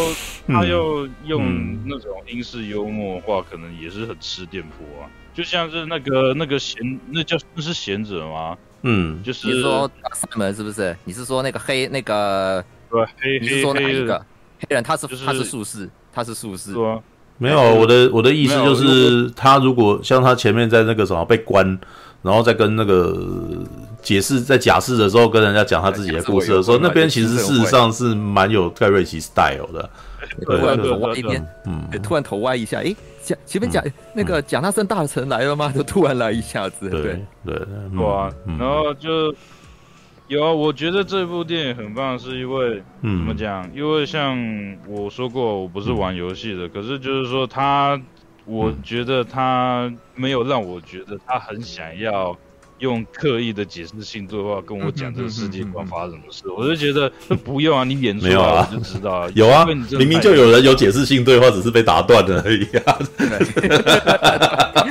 [0.48, 5.10] 他要用那种英式幽默的话，可能也是很吃电波啊。
[5.34, 8.56] 就像是那个那个贤，那叫那是贤者吗？
[8.84, 10.96] 嗯，就是你说塞门是不是？
[11.06, 12.64] 你是说那个黑那个？
[12.92, 14.20] 对，黑你是说哪一个
[14.60, 14.84] 黑人？
[14.84, 16.76] 他是他是术士，他是术士。
[17.40, 21.80] 没有，我的我的意思就是，他如果像他前面在那个什么被关，
[22.22, 23.66] 然后再跟那个。
[24.02, 29.90] 解释在假释的时候跟人家讲他自己的故事的时候，那边其实事实上是蛮有盖瑞奇 style 的。
[30.46, 33.84] 突然头歪一边，嗯，突然头歪一下，哎，讲前面讲
[34.14, 35.72] 那个贾纳森大臣来了吗？
[35.76, 39.34] 就突然来一下子，对对对，哇，然后就
[40.28, 43.70] 有啊，我觉得这部电影很棒，是因为怎么讲？
[43.76, 44.38] 因为像
[44.88, 48.00] 我说过，我不是玩游戏的，可是就是说他，
[48.46, 52.38] 我觉得他没有让我觉得他很想要。
[52.82, 57.10] 用刻意的解释性对话跟我讲这个世界观发生什么事，我就觉得
[57.44, 59.30] 不用啊，你演出来我就知道。
[59.34, 62.98] 有啊，明明就有人有解释性对话，只是被打断了而已啊。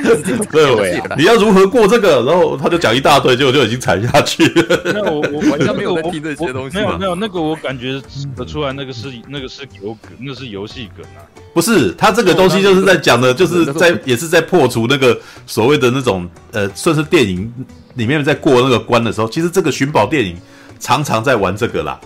[0.51, 2.23] 对，你要如何过这个？
[2.23, 4.81] 然后他就讲一大堆，结果就已经踩下去了。
[4.85, 6.75] 那我我完全没有在听这些东西。
[6.79, 8.01] 没有没有，那个我感觉
[8.35, 11.19] 得出来， 那个是那个是有梗，那是游戏梗啊。
[11.53, 17.51] 不是，他这个东西就是在讲的，就是在也是在破除那个所谓的那种呃，算是电影。
[17.95, 20.37] 里面在过那个关的时候，其实这个寻宝电影
[20.79, 21.99] 常常在玩这个啦，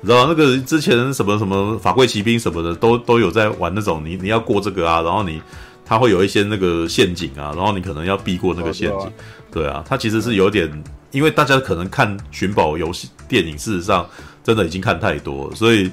[0.00, 5.40] 你知道那个之前什么什么法柜骑兵什么的都都有在玩那种，你你要过这个啊，然后你
[5.84, 9.10] 它会有一些那个陷阱啊，然后你可能要避过那个陷阱，
[9.50, 10.70] 对啊，它其实是有点，
[11.10, 14.08] 因为大家可能看寻宝游戏电影，事实上
[14.44, 15.90] 真的已经看太多，所以。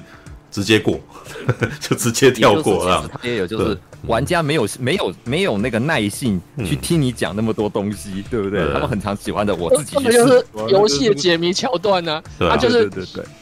[0.50, 0.98] 直接过，
[1.80, 3.10] 就直接跳过了。
[3.22, 8.66] 也有就是玩家没有没有没有那个耐性去听你讲那么多东西，对不对？
[8.72, 12.90] 他们很常喜欢的，我自己去就是游戏的解谜桥段呢，他就是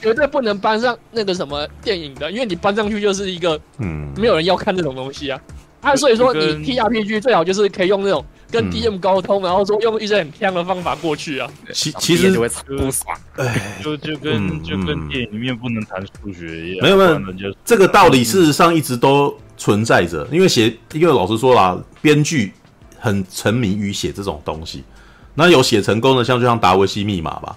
[0.01, 5.41] 绝对不能搬上那个什么电影的，因为你搬上去就是一个嗯，没有人要看这种东西啊。
[5.81, 8.25] 啊，所以说你 TRPG 最好就是可以用那种。
[8.51, 11.47] 跟 DM 沟通，然后说用一些很偏的方法过去啊。
[11.71, 16.79] 其其实就会不爽，哎，就就跟就跟电影里面不能谈数学一样。
[16.83, 17.05] 没有没
[17.37, 20.27] 有，这个道理事实上一直都存在着。
[20.33, 22.55] 因为写，因为老实说啦，编剧
[22.99, 24.83] 很沉迷于写这种东西。
[25.35, 27.55] 那有写成功的，像就像达维西密码吧，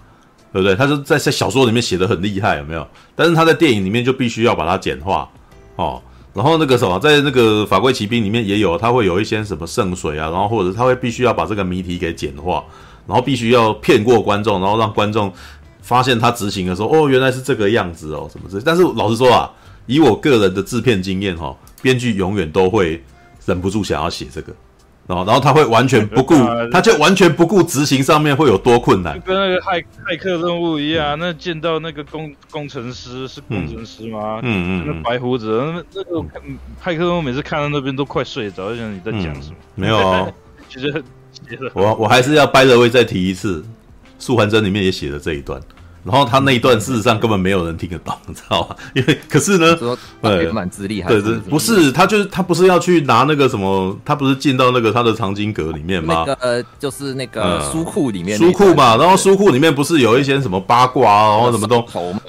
[0.51, 0.75] 对不对？
[0.75, 2.85] 他就在在小说里面写的很厉害，有没有？
[3.15, 5.29] 但是他在电影里面就必须要把它简化，
[5.77, 6.03] 哦。
[6.33, 12.63] 然后那个什么，在那个法规骑兵里面也有，他会有一些什么圣水啊，然后或者他会必须要把这个谜题给简化，
[13.05, 15.31] 然后必须要骗过观众，然后让观众
[15.81, 18.63] 发现他执行的时候，哦，原来是这个样子哦，什么之类。
[18.65, 19.51] 但是老实说啊，
[19.87, 23.03] 以我个人的制片经验哈，编剧永远都会
[23.45, 24.53] 忍不住想要写这个。
[25.07, 26.33] 然后他会完全不顾，
[26.71, 31.17] 他就完全不顾执行上面会有多困难，跟那个骇骇客任务一样。
[31.19, 34.39] 那见到那个工工程师是工程师吗？
[34.43, 36.19] 嗯嗯，那白胡子，那那个
[36.81, 39.55] 骇客任务每次看到那边都快睡着，就想你在讲什么？
[39.75, 40.31] 没有啊，
[40.69, 41.03] 其实
[41.73, 43.65] 我我还是要掰了位再提一次，
[44.17, 45.59] 素还真里面也写了这一段。
[46.03, 48.75] 然后他那一段事实上根本没有人听得懂， 你知道吗？
[48.95, 49.77] 因为可是呢，
[50.21, 56.23] 呃，蛮资历，对对，不是他就是他不是要去拿那个什么，他不是进到那个他的藏经阁里面吗？
[56.25, 58.97] 那个呃，就是那个书库里面，书库嘛。
[58.97, 61.81] 然后书库里面不是有一些什么八卦啊，然后什么都，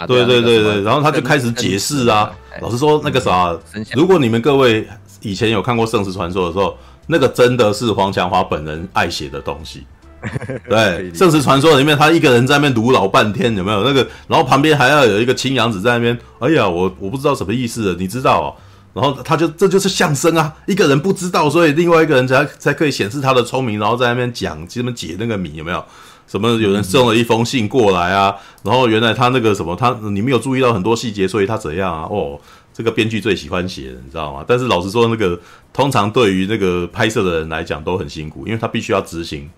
[0.06, 0.82] 对对对对。
[0.82, 2.30] 然后他就开始解释啊。
[2.60, 3.56] 老实说，那个啥，
[3.94, 4.86] 如果你们各位
[5.22, 9.86] 以前有看过《圣石传说》的时候，那个真的是黄强华本人爱写的东西。
[10.68, 14.06] 对，《圣石传说》里面，他一个人在那边读老半天，有没有那个？
[14.28, 16.16] 然后旁边还要有一个青阳子在那边。
[16.38, 18.48] 哎呀，我我不知道什么意思，你知道哦？
[18.94, 25.84] 然后他就这就是相声啊，一个人不知道，所以另外一个人才才可以显示他的聪明，然后在那边讲，这么解那个谜，有没有？
[26.28, 28.34] 什么有人送了一封信过来啊？
[28.62, 32.06] 然后原来他那个什么，他你没有注意到很多细节，所以他怎样啊？
[32.08, 32.38] 哦，
[32.72, 34.44] 这个编剧最喜欢写的，你知道吗？
[34.46, 35.38] 但是老实说，那个
[35.72, 39.50] 通常对于那个拍摄的人来讲都很辛苦，因为他必须要执行。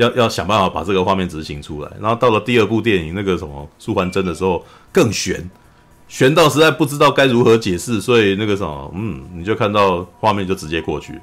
[0.00, 5.48] 要要想办法把这个画面执行出来，然后到了第二部电影那个什么素还真的时候更悬，
[6.08, 11.20] 悬到实在不知道该如何解释，所以那个什么，嗯，你就看到画面就直接过去，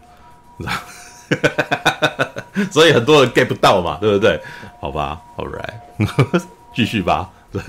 [2.70, 4.40] 所以很多人 get 不到嘛，对不对？
[4.80, 6.44] 好吧，All right，
[6.76, 7.62] 继续吧，对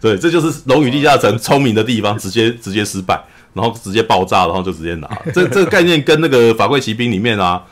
[0.00, 3.22] 对，这就是《龙与地下城》聪明的地方，直接直接失败，
[3.54, 7.62] 然后直接爆炸，然后就直接拿，这这个概念跟那个《法柜奇兵》里面啊。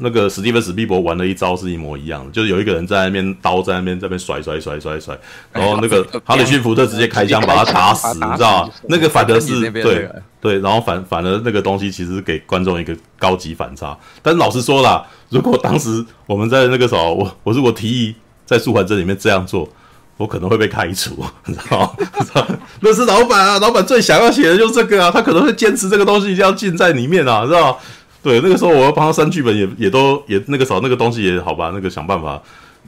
[0.00, 5.18] 那个史蒂芬史匹柏玩的一招是一模一样的，就是有一个人在那边刀在那边在那边甩甩甩甩甩，
[5.52, 8.72] 然后那个哈里逊福特直接开枪把他打死，你知道吗？
[8.88, 10.08] 那个反而是对
[10.40, 13.96] 对，然后反反而那个东西其实是给观众一个高级反差。
[14.22, 18.14] 但是老实说啦，如果当时我们在那个时候，我我如果提议
[18.46, 19.68] 在素还真里面这样做，
[20.16, 21.94] 我可能会被开除，你知道
[22.34, 22.56] 吗？
[22.80, 27.78] 那是老板啊，老板最想要写的就是这个啊，他可能会坚持这个东西一定要进在里面啊，知道吗？
[28.22, 32.40] 对，那个时候我要帮他删剧本也，也都也那个时候那个东西也好吧，那个想办法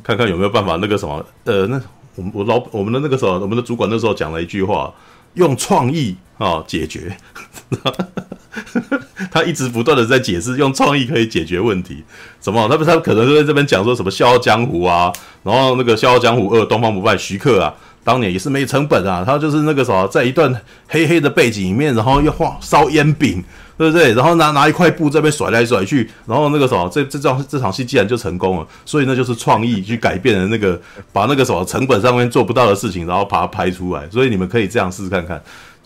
[0.03, 1.81] 看看有没有办法那个什么，呃，那
[2.17, 4.93] 我我老我们的那个时候我们的主管那时候讲了一句话，
[5.35, 7.17] 用创意啊解决，
[9.33, 12.05] 他一直不断的在解释用创意可以解决问题，
[12.43, 12.69] 什么？
[12.69, 15.11] 他不他可能就在这边讲说什么《笑傲江湖》啊，
[15.43, 17.73] 然后那个《笑傲江湖二》东方不败徐克啊，
[18.05, 20.55] 当年也是没成本啊，他就是那个什么，在一段
[20.89, 23.43] 黑黑的背景里面，然后又画烧烟饼。
[23.83, 24.15] 对不对？
[24.15, 30.81] 然后拿拿一块布在那边甩来甩去，然后那个什么，这这场这场戏既然就成功了，所以那就是创意去改变了那个，
[31.13, 34.09] 把那个什么成本上面做不到的事情，然后把它拍出来。
[34.09, 35.43] 所以你们可以这样试试看看。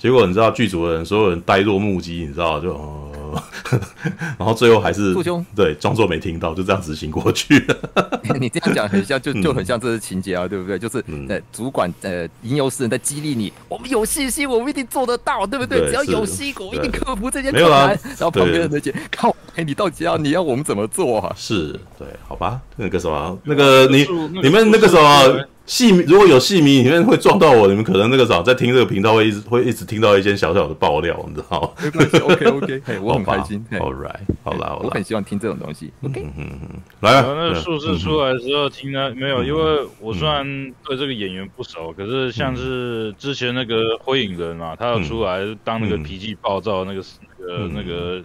[0.07, 3.43] 结果你知道剧组的人所有人呆若木鸡，你知道就，呃、
[4.39, 5.13] 然后最后还是
[5.53, 8.21] 对装作没听到，就这样执行过去了。
[8.39, 10.79] 你这样讲很像，就就很像这是情节啊，对不对？
[10.79, 15.81] 就是呃主管呃吟游诗人在激励你，我们有信心，我们一定做得到，对不对？
[15.81, 17.89] 对只要有心，我们一定克服这些困难。
[17.89, 21.35] 然后旁边的那些靠，哎，你到底要你要我们怎么做啊？
[21.37, 24.07] 是对，好吧，那个什么，那个你
[24.41, 25.49] 你们那个什么。
[25.67, 31.71] 戏迷如果有戏迷里面会撞到我，你们可能那个啥在听这个频道会一直会一直听到一些小小的爆料，你知道吗？
[31.83, 33.65] 没关系，OK OK， 嘿，我很开心。
[33.73, 35.93] All right，好啦，好啦，我很喜欢听这种东西。
[36.03, 40.45] OK，嗯嗯嗯，来啊，那术士出来的时候听呢，没有，因为我虽然
[40.85, 47.03] 对这个演员不熟，可是像是之前那个灰影人嘛，他要出来当那个脾气暴躁那个
[47.39, 48.23] 那个那个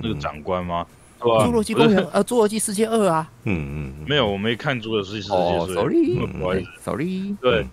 [0.00, 0.86] 那个长官吗？
[1.22, 7.66] 侏罗纪公园，呃，侏罗纪世界二啊，嗯嗯，没有，我没看侏罗纪世界，哦，sorry，不好意思，sorry，对，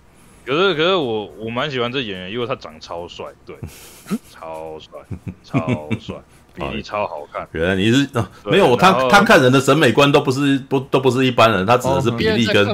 [0.44, 3.56] 可是可是我我蛮喜欢这演员，因为他长超帅，对，
[4.30, 4.90] 超帅，
[5.44, 6.16] 超帅。
[6.54, 8.28] 比例超好看，原来你是啊？
[8.44, 12.66] 没有他，他看人的审美观都不是不都不是一般人，他指的是比例跟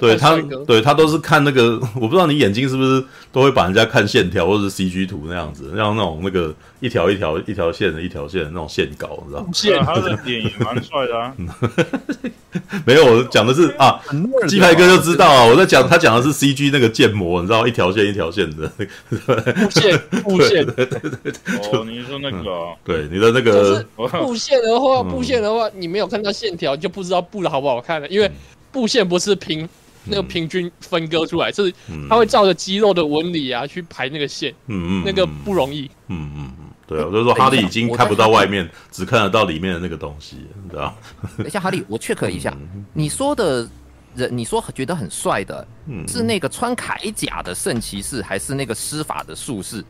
[0.00, 9.48] 对他对他都是看那个，我不知道你眼睛是不是都会把人家看线条或者是 CG 图那样子，像那种那个一条一条一条线的一条线的那种线稿，你知道吗？
[9.52, 11.34] 线，他的脸也蛮帅的啊。
[12.84, 14.00] 没有，我讲的是啊，
[14.48, 18.66] 鸡排哥就知道啊， 我在讲他讲的是 CG 那个建模，你知道一条线一条线的
[19.08, 21.32] 布线布线，对对对，
[21.72, 22.40] 哦，你说那个
[22.82, 23.10] 对。
[23.10, 28.08] 你的那个布线的话，布线的话，你没有看到线条，就不知道布的好不好看了。
[28.08, 28.30] 因为
[28.72, 29.68] 布线不是平
[30.04, 31.72] 那个平均分割出来，是
[32.08, 34.52] 它会照着肌肉的纹理啊去排那个线。
[34.66, 35.90] 嗯嗯，那个不容易。
[36.08, 40.94] 嗯嗯嗯，对啊，就是说哈利已经看不到外面，只看得到里面的那个东西，你知道？
[41.36, 42.56] 等一下，哈利，我 check 一下，
[42.94, 43.68] 你说的
[44.14, 45.66] 人，你说觉得很帅的，
[46.08, 49.84] 是那个穿铠甲的圣骑士，还是那个施法的术士？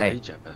[0.00, 0.50] 铠甲的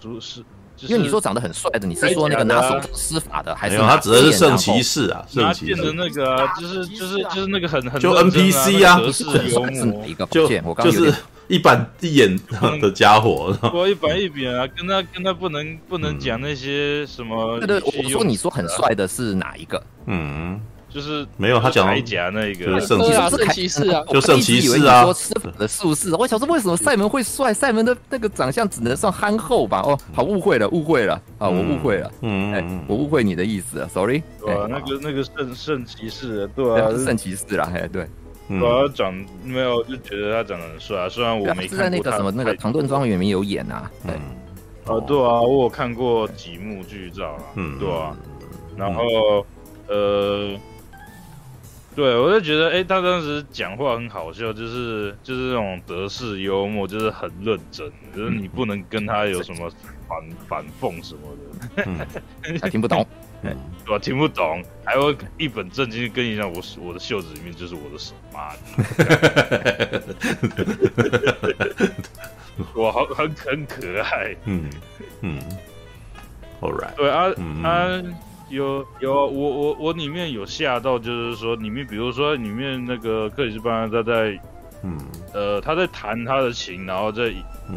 [0.00, 0.42] 术士，
[0.80, 5.24] 因为你说长得很帅的，你是说那个拿手施法的，还是他指的是圣骑士啊？
[5.32, 10.26] 拿剑的那个，就是就是就是那个很很就 NPC 啊，很帅是哪一个？
[10.26, 10.48] 就
[10.82, 11.12] 就是
[11.48, 12.38] 一板一眼
[12.80, 17.58] 的家伙，我一板一眼啊，跟他跟他不能不能讲那些什么。
[17.60, 19.82] 对对，我说你说很帅的是哪一个？
[20.06, 20.60] 嗯。
[20.90, 22.98] 就是没有他讲铠甲那个圣
[23.52, 25.04] 骑士啊， 就圣骑士啊。
[25.04, 27.52] 说吃粉的术士，我想说为什么赛门会帅？
[27.52, 29.82] 赛门的那个长相只能算憨厚吧？
[29.84, 31.48] 哦，好误会了，误会了啊！
[31.48, 34.22] 我误会了，嗯，哎，我误会你的意思了，sorry。
[34.40, 38.08] 对啊，那个那个圣圣骑士，对啊，圣骑士啦，哎，对，
[38.48, 39.14] 我长
[39.44, 41.78] 没有就觉得他长得很帅啊，虽然我没看。
[41.78, 44.14] 在那个什么那个唐顿庄园里面有演啊，对，
[44.94, 48.16] 啊，对啊，我有看过几幕剧照啊，嗯，对啊，
[48.74, 49.44] 然后
[49.88, 50.56] 呃。
[51.98, 59.68] 对，我就觉得，哎，他当时讲话很好笑，就是就是那种德式幽默，就是很认真，就是你不能跟他有什么
[60.06, 61.22] 反 反讽什么
[61.74, 61.98] 的，嗯、
[62.62, 63.04] 还听不懂，
[63.42, 63.52] 对
[63.90, 63.98] 吧？
[63.98, 68.58] 听不懂，还会一本正经跟你讲，我我的袖子里面就是我的手，妈的，
[72.74, 74.70] 我好很很可爱，嗯
[75.22, 75.40] 嗯
[76.60, 78.00] ，All right，对啊，嗯、啊。
[78.48, 84.40] 有有，我我我里面有吓到，就是说里面，比如说里面那个克里斯班他在，
[84.82, 84.98] 嗯，
[85.34, 87.32] 呃，他在弹他的琴，然后在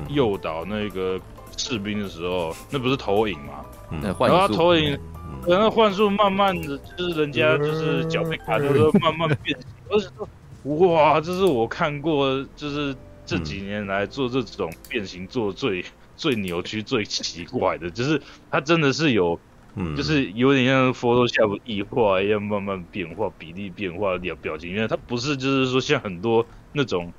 [0.09, 1.19] 诱导那个
[1.57, 3.65] 士兵的时候，那不是投影吗？
[3.91, 4.97] 嗯、然后他投影，
[5.45, 9.67] 然后幻术慢慢的，就是人家就是脚被卡住，就是、慢慢变形。
[9.89, 12.95] 而且说，哇，这是我看过，就是
[13.25, 15.83] 这几年来做这种变形做最
[16.15, 19.37] 最扭曲、最奇怪的，就是他真的是有。
[19.75, 27.13] 嗯，就是有点像 Photoshop 异化一样，慢慢变化，比例变化，表表情，因为它不是就是说像很多那种，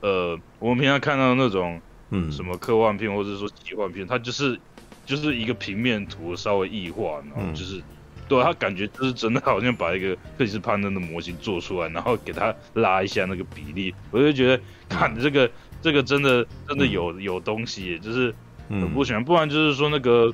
[0.00, 1.80] 呃，我们平常看到那种，
[2.10, 4.60] 嗯，什么科幻片或者说奇幻片，它就是
[5.06, 7.82] 就是一个平面图稍微异化，然后就是，嗯、
[8.28, 15.50] 对，它感觉就是真的好像把一个克里斯潘登的模型做出来，然后给它拉一下那个比例，我就觉得看这个
[15.80, 18.34] 这个真的真的有有东西，就是
[18.68, 20.30] 很不喜欢，不然就是说那个。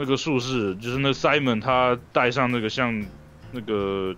[0.00, 3.04] 那个术士就是那个 Simon，他戴上那个像
[3.52, 4.16] 那个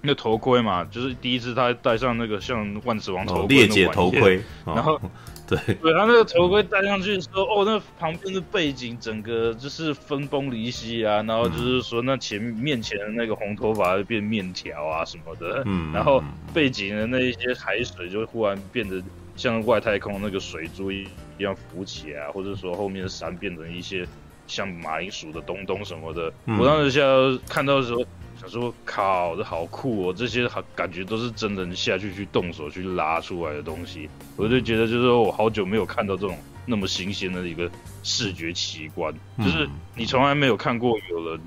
[0.00, 5.00] 那头盔嘛，就是第一次他戴上那个像万磁王头盔裂解头盔，然后
[5.46, 16.20] 对对，他那个头盔戴上去的时候，哦，那旁边的背景整个就是分崩离析啊，然后就是说那前面前的那个红头发变面条啊什么的，嗯，然后
[16.52, 19.00] 背景的那一些海水就忽然变得
[19.36, 21.06] 像外太空那个水珠一
[21.38, 24.04] 样浮起来啊，或者说后面的山变成一些。
[24.52, 27.00] 像马铃薯的东东什么的，嗯、我当时下
[27.48, 28.04] 看到的时候，
[28.38, 30.12] 想说靠，这好酷哦！
[30.12, 36.36] 这些好感觉都是真人下去去动手去拉出来的东西，我就觉得就是说我好久没有看到这种
[36.66, 37.70] 那么新鲜的一个
[38.02, 41.40] 视觉奇观，嗯、就是你从来没有看过有人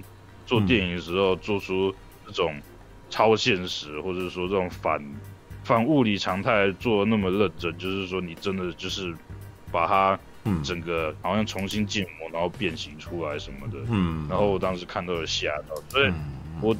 [0.48, 1.94] 做电影的时候做出
[2.26, 2.60] 这种
[3.12, 5.00] 超现实，或者说这种反
[5.64, 9.14] 反物理常态做的那么认真，就是说你真的就是
[9.72, 10.20] 把它。
[10.46, 13.80] 嗯，整个好像重新建模，然后变形出来什么的。
[13.90, 16.14] 嗯，然后我当时看到了吓到，所以
[16.62, 16.76] 我，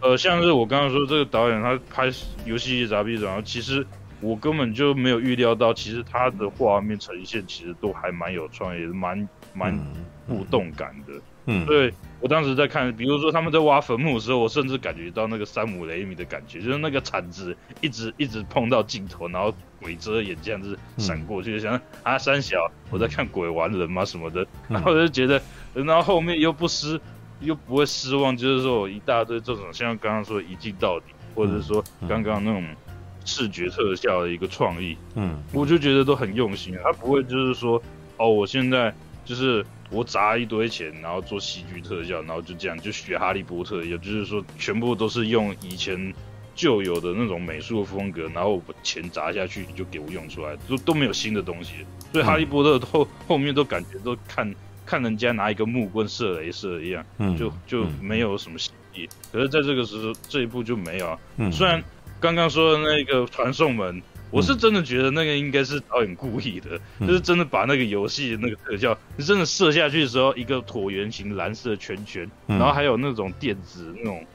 [0.00, 2.10] 呃，像是我刚刚说这个导演他拍
[2.44, 3.86] 游戏杂技，然后其实
[4.20, 9.78] 我根本就没有预料到，其实他的画面呈现其实都还蛮有创意，蛮蛮
[10.26, 11.12] 互动感的。
[11.46, 22.56] 嗯，对，我当时在看，比如说他们在挖坟墓的时候，我甚至感觉到那个山姆雷米的感觉，就是那个铲子一直一直碰到镜头，然后鬼遮眼这样子闪过去，嗯、想啊三小，
[22.90, 25.42] 我在看鬼玩人吗什么的，然后我就觉得，
[25.74, 26.98] 然后后面又不失
[27.40, 32.64] 又不会失望，就是说我一大堆这种像刚刚说一镜到底，或者是说刚刚那种
[33.26, 37.82] 视觉特效的一个创意，嗯，我就觉得都很用心，他不会就是说
[38.16, 38.94] 哦，我现在
[39.26, 39.62] 就是。
[39.94, 46.12] 我砸一堆钱，然后做戏剧特效，然后就这样就学哈利波特一样，就是说全部都是用以前
[46.56, 51.74] 旧有的那种美术风格，然后把钱砸下去，你就给我用出来，都都没有新的东西。
[52.12, 54.52] 所以哈利波特后后面都感觉都看
[54.84, 57.04] 看人家拿一个木棍射雷射一样，
[57.38, 59.08] 就就没有什么新意。
[59.32, 61.18] 可是在这个时候这一步就没有啊。
[61.52, 61.82] 虽然
[62.18, 64.02] 刚刚说的那个传送门。
[64.34, 74.26] 我是真的觉得那个应该是导演故意的，嗯、就是真的把那个游戏那个特效，你真的射下去的时候，一个椭圆形蓝色圈圈，嗯、然后还有那种电子那种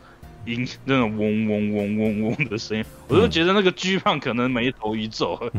[0.45, 5.35] 音，那种嗡嗡嗡嗡嗡的声音，我就觉得那个巨胖可能眉头一皱，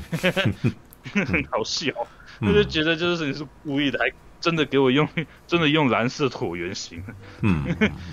[1.13, 1.93] 很好笑，
[2.41, 4.11] 我、嗯、就觉得就是你是故意的，还
[4.41, 5.07] 真的给我用
[5.47, 7.03] 真的用蓝色椭圆形，
[7.43, 7.63] 嗯，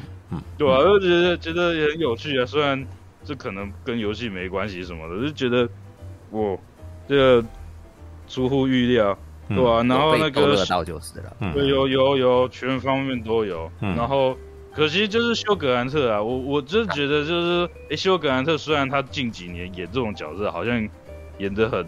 [0.59, 2.85] 对啊，我就觉得觉得也很有趣啊，虽然
[3.23, 5.69] 这可能跟游戏没关系什么的，就觉得。
[6.29, 6.59] 我
[7.07, 7.45] 这个
[8.27, 9.17] 出乎预料，
[9.49, 9.83] 嗯、对吧、啊？
[9.83, 13.71] 然后那个就是了，对，有有有，全方面都有。
[13.81, 14.37] 嗯、然后
[14.73, 20.87] 可惜就是休格兰特啊，我我就觉得就是，哎，休格兰特虽然他近几年演这种角色好像
[21.37, 21.85] 演得很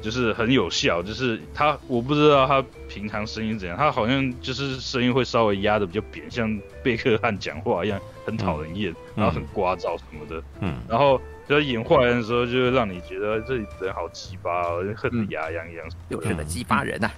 [0.00, 14.64] 就是很有效，就是他我不知道他平常声音怎样，他好像就是声音会稍微压的比较扁，像贝克汉讲话一样，很讨人厌，嗯、然后很聒噪什么的，嗯，然后就演坏人的时候，就会让你觉得这里人好鸡巴，
[14.96, 17.10] 恨得牙痒痒，有什么鸡巴人啊？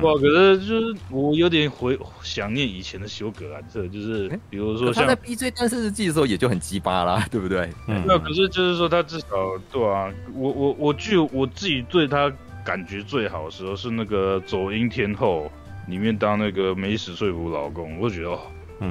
[0.00, 7.68] 哇，可是就是我有点回想念以前的修格兰特，就是比如说像他在 BJ 单身日记的时候也就很鸡巴啦， 对不对？
[7.86, 9.26] 嗯，那可是就是说他至少
[9.70, 12.32] 对啊，我我我据我自己对他
[12.64, 15.52] 感觉最好的时候是那个走音天后
[15.86, 18.40] 里面当那个美史说服老公，我觉得哦，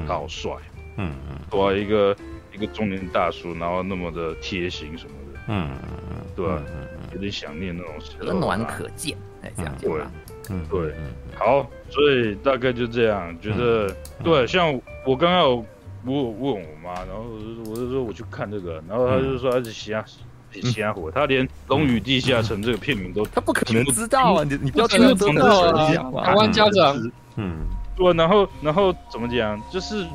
[0.06, 0.52] 他好帅，
[0.96, 2.16] 嗯嗯，哇，一个
[2.54, 6.46] 一个中年大叔，然后那么的贴心什么的，嗯嗯嗯，对，
[7.12, 7.92] 有点想念那种
[8.26, 9.92] 温暖可见，哎，这样对。
[10.50, 10.94] 嗯，对，
[11.36, 13.90] 好，所以大概就这样，觉得、
[14.22, 14.72] 对，像
[15.06, 15.64] 我刚刚有
[16.04, 20.04] 我问我妈，然后我就我就说我去看这个，然后她就说他是瞎
[20.70, 25.88] 瞎火，他连《龙与地下城》这个片名都 他不可能知道啊，你你不要听不知道啊，
[26.22, 26.94] 台湾家长，
[27.36, 27.64] 嗯，
[27.96, 30.06] 对，然后然后怎么讲，就是。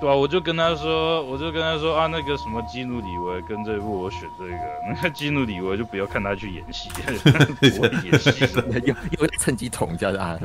[0.00, 4.58] 对啊，我就跟他说，我就跟他说啊，那个什么基努里维跟这部我选这个，
[4.94, 6.88] 那个基努里维就不要看他去演戏，
[7.80, 8.46] 我演戏
[8.84, 10.38] 又又趁机捅一下啊，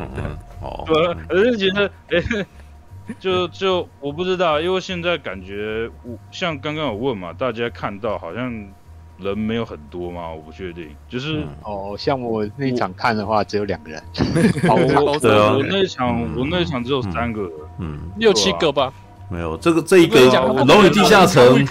[0.62, 2.46] 哦，对，我就觉得，哎，
[3.20, 8.52] 就就我不知道，因为现在感觉我像刚刚我问嘛，大家看到好像
[9.20, 14.04] 人没有很多嘛，我不确定，就是哦，像我那场看的话只有两个人，
[14.68, 18.92] 我我那场我那场只有三个人，嗯，六七个吧。
[19.34, 20.20] 没有这个这一个
[20.66, 21.66] 《龙与地下城》，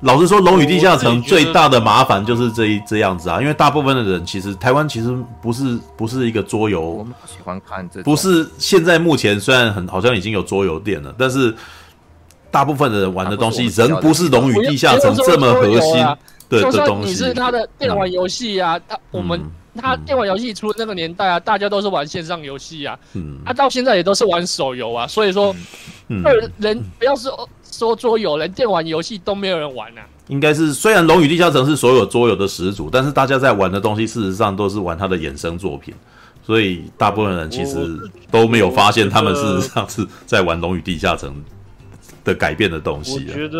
[0.00, 11.54] 老实说，《龙与地下城》最大的麻烦就是这一这样子啊，因为大部分的人其实台湾其实不是不是一个桌游，我们喜欢看这，不是现在目前虽然很好像已经有桌游店了，但是
[12.50, 16.06] 大部分的人玩的东西仍不是《龙与地下城》这么核心
[16.48, 17.10] 的的东西。
[17.10, 19.38] 你是他的电玩游戏啊，他我们
[19.76, 25.54] 他电玩游戏出那个年代啊，大家都是玩线上游戏啊，嗯，他到现在也都是玩手游啊，所以说。
[26.08, 26.22] 嗯
[26.58, 30.02] 人不要说说桌游，连电玩游戏都没有人玩啊。
[30.28, 35.94] 应该是，虽然《龙与地下城》是所有桌游的始祖，但是大家在玩的东西，事实上都是玩它的衍生作品，
[36.44, 37.98] 所以大部分人其实
[38.30, 41.30] 都没有发现他们事实上是在玩《龙与地下城》
[42.24, 43.14] 的改变的东西。
[43.14, 43.58] 我觉得，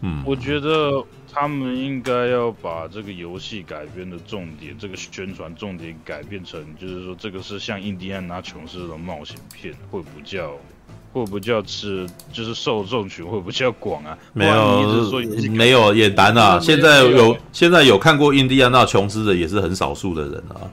[0.00, 0.90] 嗯，我觉得
[1.34, 10.52] 他们应该要把这个游戏改编的重点，这个宣传重点改变成，就是说这个是像印第安纳琼斯的冒险片，会不叫。
[11.12, 14.18] 会不叫吃，就是受众群会不叫广啊。
[14.32, 15.12] 没有，
[15.52, 16.58] 没有也难啊。
[16.58, 20.66] 现在有现在有看过印第安纳琼斯的也是很少数的人啊，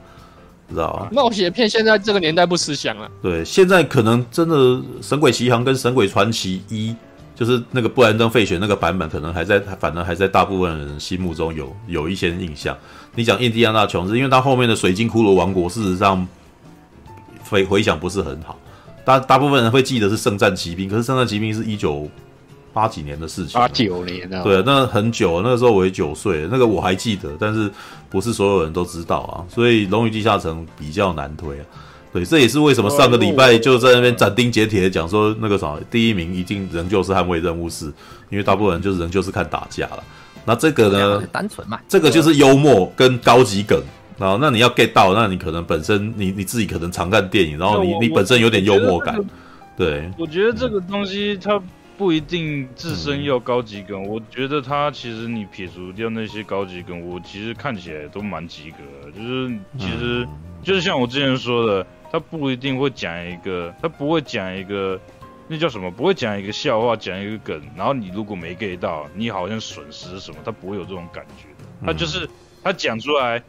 [0.68, 1.08] 知道吗？
[1.12, 3.08] 冒险片现在这个年代不吃香了。
[3.22, 4.56] 对，现在可能真的
[5.00, 6.90] 《神鬼奇航》跟《神鬼传奇一》，
[7.34, 12.76] 就是那个布兰登·费雪那个版本，可能还在，反正还在大部分人心目中有有一些印象。
[13.14, 16.26] 你讲印第安纳琼斯，因为他后面的《水晶骷髅王国》事实上
[17.48, 18.58] 回回想不是很好。
[19.04, 22.08] 大大部分人会记得是圣战骑兵，可是圣战骑兵是一九
[22.72, 27.70] 八几年的事情，八九年啊，对，那很久，那个时候我也九岁，那个我还记得，但是
[28.08, 31.66] 不是所有人都知道啊，所以《龙与地下城》比较难推啊，
[32.12, 37.86] 对，这也是为什么上个礼拜就在那边斩钉截铁的讲说，那个啥，第一名一定仍旧是捍卫任务四，
[38.28, 40.04] 因为大部分人就是仍旧是看打架了，
[40.44, 43.82] 那这个呢，单纯嘛，这个就是幽默跟高级梗。
[44.18, 49.18] 然后，那你要 get 到，那你可能本身你你自己可能常看电影，然后你你本身有点幽默感，
[49.76, 50.08] 对。
[50.16, 51.60] 我觉得这个东西它
[51.96, 59.10] 不一定自身要高级梗，嗯、我觉得它其实你撇除掉那些高级梗，我其实看起来都蛮及格的。
[59.10, 59.48] 就是
[59.78, 60.28] 其实、嗯、
[60.62, 65.00] 就是像我之前说的，他不一定会讲一个，他不会讲一个
[65.48, 71.48] 那叫什么，不会讲一个笑话，讲一个梗，然后你如果没 get 到，你好像损失什么，他不会有这种感觉。
[71.84, 72.28] 他就是
[72.62, 73.42] 他讲出来。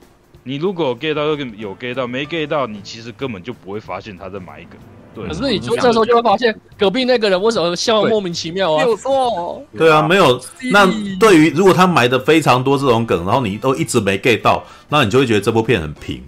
[0.45, 1.23] 你如果 get 到，
[1.55, 4.77] 有 get 到，没 get 到，你其实根本就不会发现他在埋梗。
[5.15, 8.83] 对，可是你就这时候就会发现隔壁那个人为什么笑莫名其妙啊？
[8.83, 9.63] 没有错。
[9.77, 10.37] 对啊，没有。
[10.69, 10.85] 那
[11.17, 16.21] 对于如果他埋的非常多这种梗，然后你都一直没 get 到，那你就会觉得这部片很平，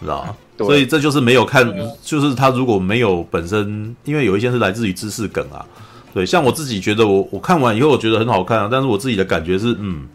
[0.00, 0.34] 知道吗？
[0.58, 1.72] 所以这就是没有看，
[2.02, 5.64] 就是他如果没有本身，因为有一些是来自于知识梗啊。
[6.12, 10.06] 对，像我自己觉得我我看完以后我觉得很好看啊，但是我自己的感觉是，嗯，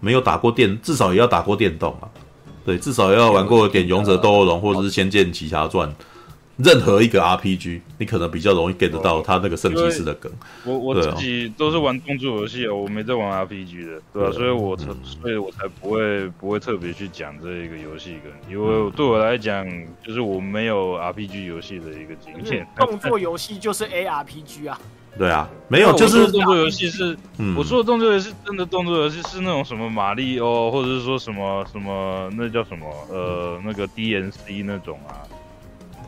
[0.00, 2.08] 没有打过电，至少也要打过电动啊。
[2.64, 5.86] 对，至少要玩过点《勇者斗恶龙》或者是《仙剑奇侠传》，
[6.58, 10.30] 任何一个 RPG，你可能比较容易 get 得到他那个圣骑士的梗。
[10.64, 14.30] 我我自己都是玩动作游戏啊，我没在玩 RPG 的，对吧？
[14.32, 14.86] 所以我才，
[15.20, 19.66] 所以我才不会不会特别去讲这一个游戏梗，因为对我来讲，
[20.04, 22.66] 就是我没有 RPG 游戏的一个经验。
[22.76, 24.78] 动作游戏就是 ARPG 啊。
[25.18, 35.20] 对啊，没有，就是动作游戏是，嗯，我说的动作游戏真的动作游戏是那种什么马里奥，或者是说什么什么那叫什么呃那个 DNC 那种啊，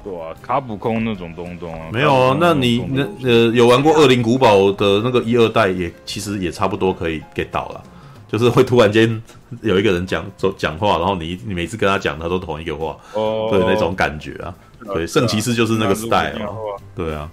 [0.05, 7.82] 对啊，卡普空那种东东啊，没有啊，那你那呃有玩过《恶灵古堡》的那个一二代也其实也差不多可以 get 到了，
[8.28, 9.22] 就是会突然间
[9.62, 14.55] 有一个人讲说讲话，然后你你每次跟他讲，他都同一个话，哦，对那种感觉啊，
[14.93, 17.31] 对，圣骑士就是那个 style，对啊，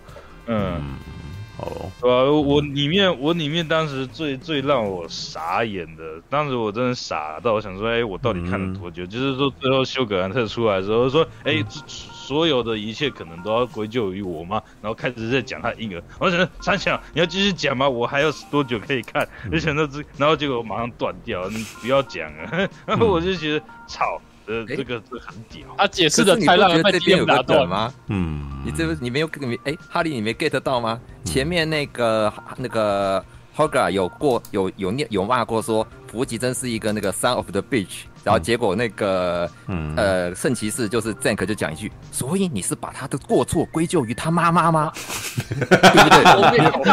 [0.48, 0.81] 嗯。
[1.57, 9.03] 哦，对啊，我里面我里面当时最最让我傻眼的，当时我真的傻到我想说，哎，我到底看了多久？
[9.03, 11.65] 嗯、就是说最后修格兰特出来的时候说，哎，嗯、
[12.22, 14.61] 所有的一切可能都要归咎于我吗？
[14.81, 17.89] 然后开始在讲他婴儿，我想三想你要继续讲吗？
[17.89, 19.27] 我还有多久可以看？
[19.52, 22.69] 就想到这，然后结果马上断掉，你不要讲啊！
[22.85, 24.22] 然 后我就觉得操。
[24.48, 25.61] 呃，这个这很屌。
[25.77, 27.93] 他解释的太让人被电打断吗？
[28.07, 30.99] 嗯，你这你没有你没哎，哈利你没 get 到吗？
[31.23, 33.23] 前面那个那个
[33.56, 38.06] Hogar 有过有有念有骂过说福吉真是一个那个 son of the bitch。
[38.23, 44.91] 然后结果那个，嗯、呃，圣骑士就是 Zank 就讲一句，所以你是把他的过错归咎于他妈妈吗？
[45.60, 46.10] 对不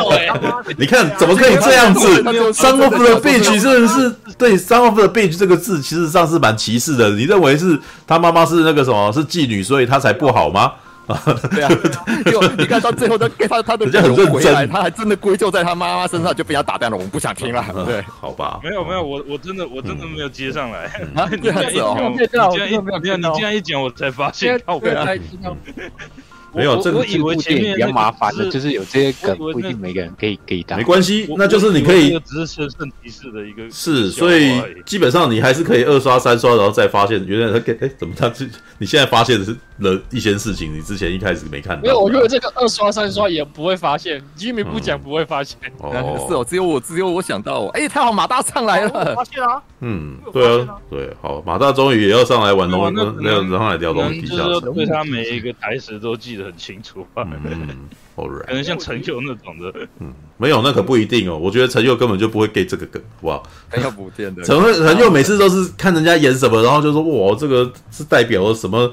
[0.00, 0.74] 对？
[0.78, 2.22] 你看怎么可以这样子
[2.52, 7.10] ？Son of the bitch 真的是对 Son of the bitch 这个字，其实上是蛮歧视的。
[7.10, 10.72] 你认为是他妈妈是那个什么，是妓女，所以他才不好吗？
[11.50, 11.68] 对啊，
[12.26, 16.96] 就你看到最后，他 给他他的人回来，他还真的归咎在他妈妈身上，就被他打断了。
[16.96, 18.60] 我们不想听了，对，好吧？
[18.62, 20.84] 没有没有，我我真的 我真的没有接上来。
[21.14, 24.60] 啊，这样子哦，你这样一没有，你这样一讲，我才发现。
[24.80, 25.06] 对啊。
[26.54, 30.76] 没有，这个以为前面比较麻烦的，就是有这些梗，不一定每个人可以可以打。
[30.76, 32.18] 没关系，那就是你可以。
[32.20, 33.70] 只是圣骑士的一个。
[33.70, 38.44] 是，所以基本上你还是可以二刷三刷，然后再发现原来他给哎，怎么他这？
[38.78, 41.82] 你现在发现的是了一些事情，你之前一开始没看到。
[41.82, 45.58] 没有，我觉得这个二刷三刷也不会发现，居民不讲不会发现。
[45.78, 49.14] 哦， 是哦，只有我只有我想到，哎，太好，马大上来了。
[49.14, 49.62] 发现啊。
[49.80, 54.74] 嗯，对啊，对，好，马大终于也要上来玩龙，那个上来聊龙与地下城。
[54.74, 57.06] 对他每一个台词都记得很清楚。
[57.16, 61.36] 嗯，可能像陈佑那种的，嗯，没有，那可不一定哦。
[61.36, 63.42] 我觉得陈佑根本就不会给这个梗，好不好？
[63.70, 64.42] 陈佑不见的。
[64.42, 68.92] 陈陈佑每次都是看人家演什么，然后就说哇，这个是代表了什么？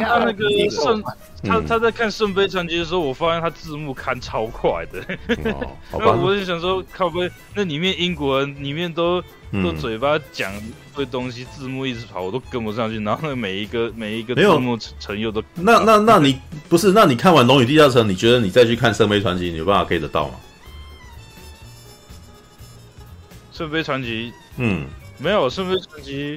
[0.00, 1.02] 他那个圣，
[1.44, 5.00] 他他在看《圣杯传奇》的时候，我发现他字幕看超快的。
[5.90, 9.22] 好吧， 我就想说，靠背那里面英国人里面都。
[9.52, 10.52] 都嘴巴讲
[10.94, 12.98] 对东西，字幕一直跑，我都跟不上去。
[13.00, 16.92] 然后每一个每一个字幕成又都那那那你不是？
[16.92, 20.34] 那你看完《龙与地下城》，你觉得你再去看《圣杯传奇》，你有办法 get 得到吗？
[23.58, 24.86] 《圣杯传奇》嗯，
[25.18, 26.36] 没有《圣杯传奇》。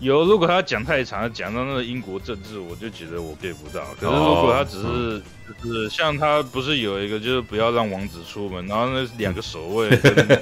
[0.00, 3.82] 有，如果他讲太长，讲到那个英国政治，我就觉得我 get 不到。
[4.00, 5.22] 可是如果他只是
[5.62, 9.88] 就是像他不是有一个就是不要让王子出门，然后那两个守卫，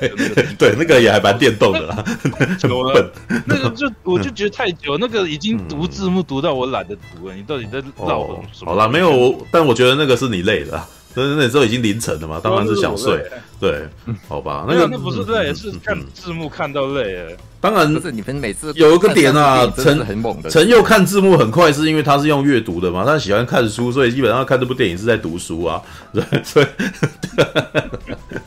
[0.59, 2.05] 对，那个也还蛮电动的啦。
[2.61, 3.11] 久了，
[3.47, 7.35] 那个就我就觉得太久，那个已经读字幕读到我懒得读了。
[7.35, 8.73] 你到底在绕什么？
[8.73, 10.79] 好了，没有，但我觉得那个是你累的。
[11.19, 13.25] 那那时候已经凌晨了嘛，当然是想睡。
[13.59, 13.89] 对，
[14.29, 17.37] 好吧，那个那不是累，是看字幕看到累。
[17.59, 26.67] 当然不是，你们每次有一个点啊，陈很猛的，陈又看字幕很快，是因为他是用阅读的嘛，他喜欢看书，所以基本上看这部电影是在读书啊， 对，所以，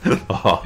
[0.29, 0.61] 啊，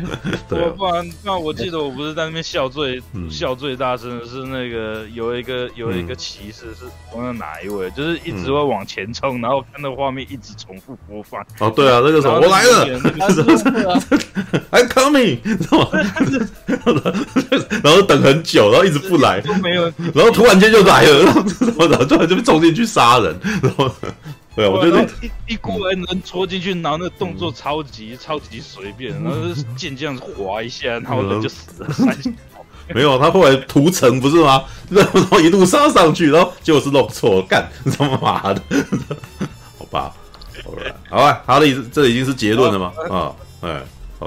[0.48, 3.02] 对，不然不然，我记得我不是在那边笑最
[3.32, 11.42] 笑最大声的是那个有一个有一个骑士是忘了哪一位，就是一直会往前冲，然后看到画面一直重复播放。
[11.60, 12.86] 哦，对啊，那个时候我来了
[14.72, 15.40] ，I'm coming，
[17.84, 18.44] 然后等很。
[18.44, 19.84] 久，然后一直不来，没有，
[20.14, 21.42] 然后突然间就来了，然后
[21.88, 23.34] 然后突然就被冲进去杀人，
[23.64, 23.90] 然后
[24.54, 29.38] 对啊，我觉得一一过来能戳进去，然后那个动作超级超级随便，然后
[29.78, 31.90] 剑这样子划一下，然后人就死了。
[32.94, 34.62] 没有，他后来屠城不是吗？
[34.90, 38.62] 然后一路杀上去，然后结果是弄错，干他妈的，
[39.80, 40.14] 好吧，
[41.10, 42.92] 好吧，好的，这已经是结论了吗？
[43.10, 43.32] 啊，
[43.62, 43.82] 哎。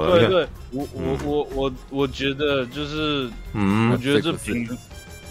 [0.04, 4.68] 对对，我我我我我觉得就是，嗯，我觉得这评，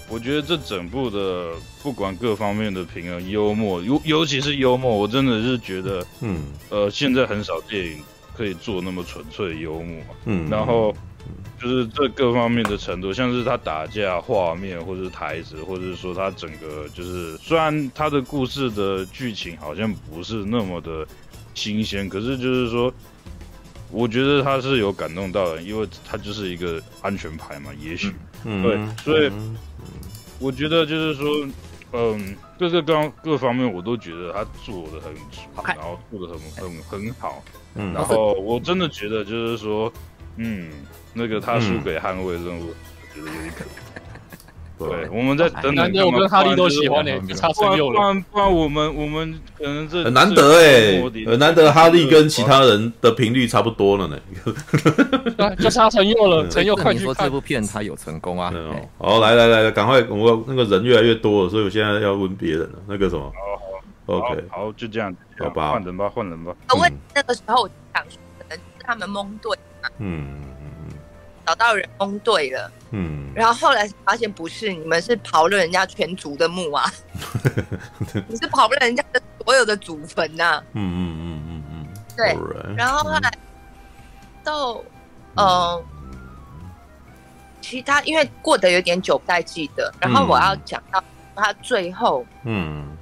[0.10, 1.52] 我觉得这整部的
[1.84, 8.00] 不管各方面的平衡，幽默尤尤其是幽默，我真的是觉得，嗯，呃，现在很少电影
[8.36, 10.96] 可以做那么纯粹的幽默，嗯，然后
[11.62, 21.06] 就是这各方面的程度，像是他打架画面，或者是台词，或者是说他整个就是，虽然他的故事的剧情好像不是那么的
[21.54, 22.94] 新鲜，可是就是说。
[23.96, 28.14] 我觉得他是有感动到的，因为他就是一个安全牌嘛，也许，
[28.44, 29.56] 嗯、对，所以、嗯、
[30.38, 31.48] 我觉得就是说，
[31.94, 37.42] 嗯，各个各各方面我都觉得他做的很足，然后做的很很很好。
[37.76, 39.90] 嗯，然后我真的觉得就是说，
[40.36, 40.70] 嗯，
[41.14, 43.70] 那个他输给捍卫任务，我觉得有点可惜。
[44.78, 45.90] 对，我们在等等。
[46.06, 48.00] 我跟哈利都喜欢的，差十六了。
[48.00, 54.20] 不然不然，我们我们可能这很难得哎，很难得哈利跟其他人的频率差不多了呢。
[55.60, 58.54] 就差陈佑了，陈佑快去说这部片他有成功啊。
[58.98, 62.80] 好，来来来，赶快，我那个人越来越多了，所以我现在要问别人了。
[62.88, 63.32] 那个什么，
[64.06, 66.54] 好，OK，好，就这样，好吧，换人吧，换人吧。
[66.78, 69.58] 问那个时候我想说，可能是他们蒙对
[70.00, 70.96] 嗯嗯嗯。
[71.46, 76.90] 找到人蒙对了，嗯，然后后来发现不是，你们是刨了人家全族的墓啊，
[78.28, 82.38] 你是刨了人家的所有的祖坟呐，嗯嗯嗯嗯嗯，对，
[82.78, 83.30] 然后后来
[84.46, 84.76] 到，
[85.36, 85.86] 嗯、呃，
[87.60, 91.04] 其他因为过得有点久不太记得，然后我要讲到
[91.36, 92.96] 他最后，嗯，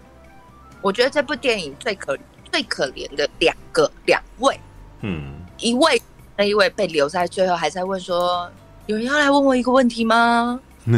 [0.81, 2.17] 我觉得这部电影最可
[2.51, 4.59] 最可怜的两个两位，
[5.01, 6.01] 嗯，一位。
[6.35, 8.51] 那一位被留在最后，还在问说
[8.85, 10.59] ：“有人要来问我一个问题吗？”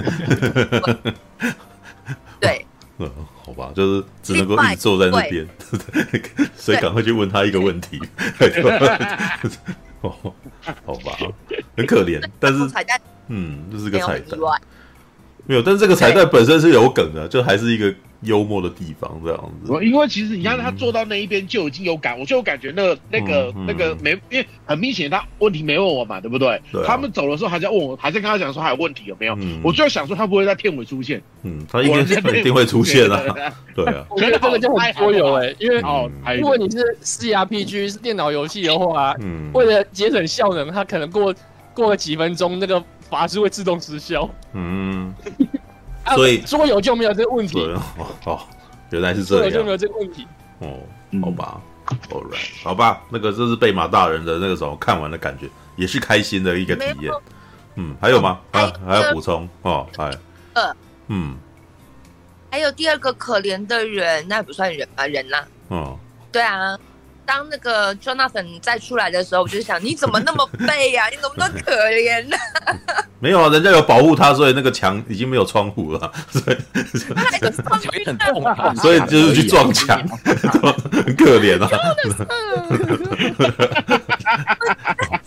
[2.39, 2.65] 对，
[2.97, 3.09] 嗯，
[3.43, 5.47] 好吧，就是只能够一直坐在那边，
[6.55, 8.01] 所以赶快去问他一个问题。
[10.01, 10.11] 哦，
[10.85, 11.17] 好吧，
[11.77, 12.59] 很可怜，但是
[13.27, 14.39] 嗯，这是个彩蛋，
[15.45, 17.93] 没有，但是这个彩蛋本身是有梗的，就还是一个。
[18.21, 26.59] 幽默的地方这样子，因为其实你看他坐到那一边就已经有感，我就有感觉那个那个那个没，因为很明显他问题没问我嘛，对不对？
[26.83, 29.37] 他们走的时候还在问我，还在跟他讲说还有问题有没有？
[29.61, 33.21] 我就想说他不会在片尾出现，嗯，他应该肯定会出现啊，
[33.75, 34.03] 对啊。
[34.09, 36.09] 我觉得这个就很多有哎，因为哦，
[36.39, 41.31] 如果你是 CRPG 是电脑游戏的话，嗯，为了节省效能，他可能过
[41.75, 45.13] 过了几分钟，那个法师会自动失效，嗯。
[46.15, 47.59] 所以桌游 就没有这个问题。
[47.97, 48.39] 哦，哦，
[48.91, 50.27] 原来是这样，桌游就没有这个问题。
[50.59, 50.79] 哦，
[51.23, 51.61] 好吧
[52.11, 57.11] ，Alright，好吧，那个这是贝马大人的那个时候看完的感觉，也是开心的一个体验。
[57.75, 58.39] 嗯，还有吗？
[58.51, 59.49] 啊，还要补充？
[59.63, 60.11] 哦，哎，
[60.53, 60.75] 呃，
[61.07, 61.35] 嗯，
[62.51, 65.07] 还有第二个可怜的人，那不算人吧？
[65.07, 65.97] 人呐，嗯，
[66.31, 66.77] 对啊。
[67.25, 71.07] 当那个 Jonathan 再出来的时候，我就想，你怎么那么背呀？
[71.11, 72.37] 你怎么那么可怜呢？
[73.19, 76.57] 没有啊，人家有保护他，所以那个墙已经没有窗户了， 所以
[78.05, 81.69] 很痛，所以就是去撞墙，很可怜啊。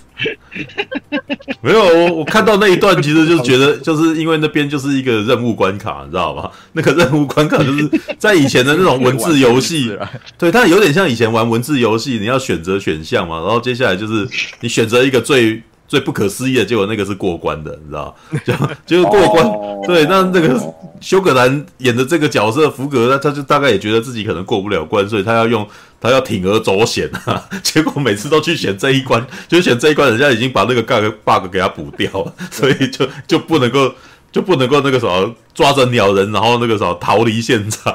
[1.61, 6.51] 没有，我我看到那一段，其实就觉得， 就是因为那边就是一个任务关卡，你知道吧？
[6.73, 7.89] 那个任务关卡就是
[8.19, 9.97] 在以前的那种文字游戏，
[10.37, 14.29] 对，它有点像以前玩文字游戏，你要选择选项嘛，然后接下来就是
[14.61, 18.15] 你选择一个最最不可思议的结果，那个是过关的，你知道
[18.45, 18.53] 就？
[18.87, 19.47] 就是过关，
[19.87, 20.61] 对，那那个
[21.01, 25.66] 休格兰演的这个角色福格，他他就大概也觉得自己可能过不了关，所以他要用。
[26.01, 33.93] 他要铤而走险啊， 结果每次都去选这一关， 就选这一关，人家已经把那个 bug bug 给他补掉了，所以就就不能够
[34.31, 37.93] 就不能够那个什么抓着鸟人，然后那个什么逃离现场，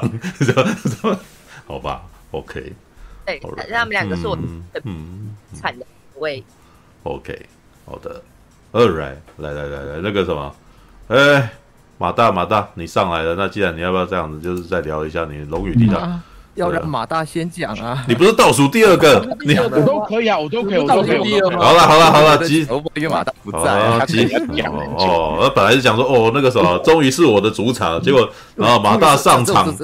[1.66, 2.02] 好吧
[2.32, 2.72] ？OK，
[3.24, 3.40] 对，
[3.72, 4.36] 他们两个是我
[4.84, 5.86] 嗯惨的
[6.16, 6.44] 喂
[7.04, 7.46] OK，
[7.86, 8.22] 好的
[8.72, 10.54] ，All right，来来来来，那个什么，
[11.08, 11.52] 哎，
[11.96, 16.20] 马大马大，你上来了，那既然你要不要这样子，就是再聊一下你龙与地下。
[16.54, 18.04] 要让马大先讲啊！
[18.08, 21.40] 你不是倒数第二个， 你我都可以啊，我都可以，我都可以。
[21.58, 24.28] 好了好了好了，吉，因为马大不在，吉
[24.96, 29.74] 哦，我本来是想说，哦，那个什么，终于是我的主场，结果然后马大上场，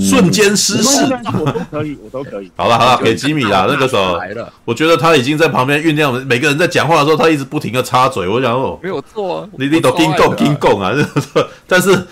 [0.00, 1.04] 瞬间失势。
[1.04, 2.50] 我都可以，我都可以。
[2.56, 3.66] 好了好了，给吉米啦。
[3.68, 4.18] 那个时候，
[4.64, 8.26] 我觉得他已经在旁边酝酿，每个人在讲话的时候，他一直不停的插嘴。
[8.26, 10.92] 我想哦，没有错，你你都听够听够啊！
[11.68, 12.06] 但是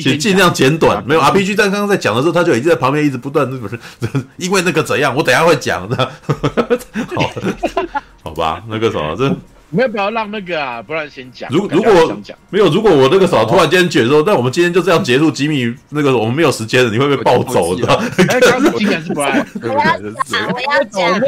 [0.00, 1.02] 请尽量简短。
[1.06, 3.78] 没有 RPG，但刚刚在讲的时候，他就已经在旁边一直不断的不是。
[4.38, 5.96] 因为那个怎样，我等下会讲的。
[7.16, 7.30] 好，
[8.24, 9.28] 好吧，那个什么，这
[9.70, 11.50] 没有必要让那个啊，不然先讲。
[11.52, 11.92] 如如果
[12.48, 15.30] 没有，如果我那个什么突然间觉得，那我们今天就这样结束。
[15.30, 17.86] 吉米，那个我们没有时间了，你会不会暴走的？
[18.28, 19.74] 哎，刚刚今天是不然，我要
[20.24, 21.20] 讲，我要讲，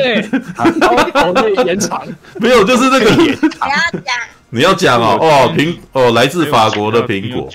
[1.13, 2.03] 好累，延长。
[2.37, 4.15] 没有，就是那个，我要讲，
[4.49, 7.47] 你要讲哦，哦，苹哦，来自法国的苹果，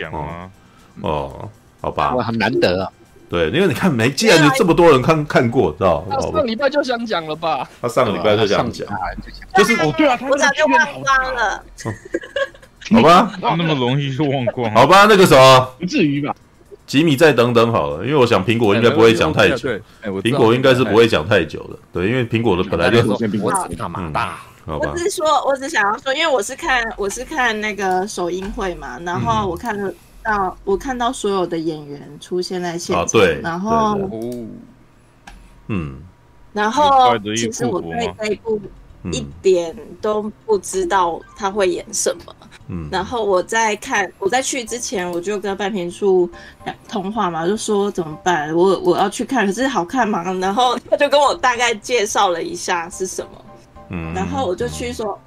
[1.01, 1.49] 哦，
[1.81, 2.91] 好吧，哇，很难得啊。
[3.35, 6.05] 对，因为你看没，既然有这么多人看看过，知道？
[6.09, 7.67] 他上个礼拜就想讲了吧？
[7.81, 8.87] 他上个礼拜就想讲，
[9.55, 11.63] 就是我对啊，我早就忘光了。
[12.91, 14.71] 好吧，那么容易就忘光？
[14.73, 16.33] 好吧，那个什么，不至于吧？
[16.87, 19.69] 吉米再等等好了，因为我想苹果应该不会讲太久。
[20.21, 21.77] 苹果应该是不会讲太久的。
[21.91, 23.09] 对，因为苹果的本来就是
[23.41, 24.37] 我只大马大。
[24.65, 24.89] 好吧。
[24.91, 29.91] 我只是说，我只想要说，因为我是看我是看那个首映会嘛，然后我看了。
[30.25, 33.97] 到我看到所有的演员出现在现场，啊、对，然后，
[35.67, 36.01] 嗯，
[36.51, 38.59] 然后其实我对这一部
[39.11, 42.35] 一点都不知道他会演什么，
[42.69, 46.27] 嗯，然后我在看我在去之前我就跟半瓶树
[46.89, 50.23] 通话嘛，就说怎么办，我我要去看，可是好看吗？
[50.41, 53.45] 然后他就跟我大概介绍了一下是什么，
[53.91, 55.19] 嗯，然后我就去说。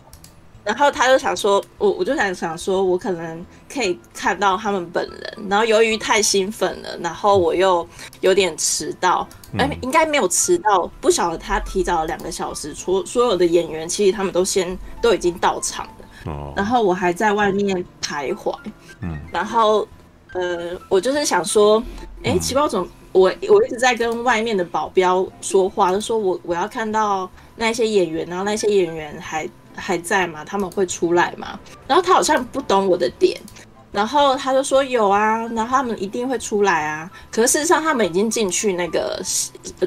[0.69, 5.49] 然后他就想说，我我就想想说，我可能可以看到他们本人。
[5.49, 7.89] 然后由于太兴奋了，然后我又
[8.21, 9.27] 有点迟到，
[9.57, 12.75] 哎、嗯，应该没有迟到，不晓得他提早了两个小时。
[12.75, 18.55] 所所有的演员其实他们都先都已经到场了，哦、然后我还在外面徘徊。
[19.01, 19.89] 嗯，然后
[20.35, 21.83] 呃，我就是想说，
[22.23, 29.49] 哎，奇怪，我怎么我我一直在跟外面的保镖说话，就说我我要看到那些演员，然后那些演员还。
[29.79, 30.45] 还在吗？
[30.45, 31.59] 他们会出来吗？
[31.87, 33.41] 然后他好像不懂我的点，
[33.93, 37.11] 然后他就说有啊，然后他们一定会出来啊。
[37.31, 39.23] 可是事实上，他们已经进去那个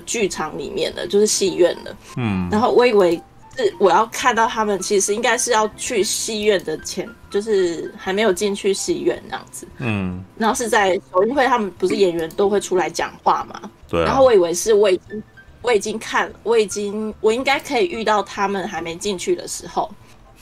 [0.06, 1.96] 剧场里面了，就是戏院了。
[2.18, 3.22] 嗯，然后我以为
[3.56, 9.68] 是我要看到他们，其实应该是要去戏院的前，就是还没有进去戏院那样子。
[9.78, 13.70] 嗯，然后是在首映会，他们不是演员都会出来讲话嘛？
[13.88, 14.06] 对啊。
[14.06, 15.22] 然后我以为是我已经。
[15.62, 19.90] 我已经看，我已经，我应该可以遇到他们还没进去的时候，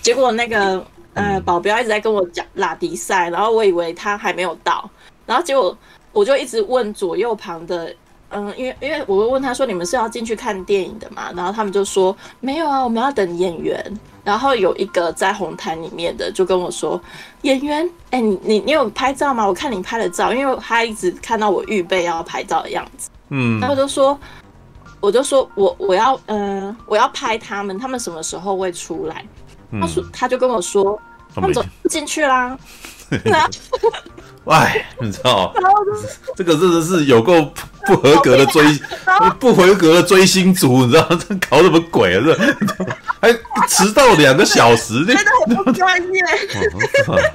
[0.02, 4.90] 结果那个呃保镖一直在跟我讲拉迪赛，然后我以为他还没有到，
[5.26, 5.78] 然后结果
[6.14, 7.94] 我就一直问左右旁的，
[8.30, 11.32] 嗯，因为因为我会问他说，你们是要进去看电影的嘛？
[11.36, 14.00] 然后他们就说没有啊，我们要等演员。
[14.24, 17.02] 然后有一个在红毯里面的就跟我说，
[17.42, 19.48] 演员，哎、欸，你你你有拍照吗？
[19.48, 24.18] 我看你拍了照，因为他一直看到我预备要拍照的样子，嗯，然后就说。
[25.00, 29.26] 我就说我我要呃我要拍他们，他们什么时候会出来？
[29.72, 31.00] 嗯、他说他就跟我说，
[31.34, 32.58] 他们走进去啦。
[34.46, 35.54] 哎，你知道，
[36.36, 37.52] 这个真的是有够
[37.86, 38.64] 不合格的追
[39.40, 42.24] 不合格的追星族，你知道 这搞什么鬼啊？
[42.26, 42.86] 这
[43.22, 43.32] 还
[43.68, 46.24] 迟到两个小时，真的很不专业。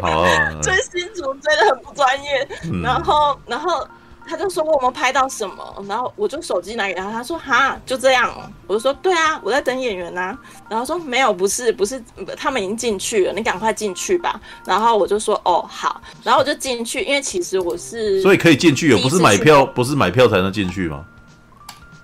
[0.00, 2.48] 好啊，追星族真的很不专业。
[2.64, 3.86] 嗯、然后，然后。
[4.26, 8.32] 他就说我们拍到什么，然后我就手机拿给他，他说哈就这样，
[8.66, 10.36] 我就说对啊，我在等演员啊，
[10.68, 12.02] 然后说没有，不是不是，
[12.36, 14.40] 他们已经进去了，你赶快进去吧。
[14.64, 21.04] 然后我就说哦好，然后我就进去，因为其实我是所以可以进去，有不是买票，不是买票才能进去吗？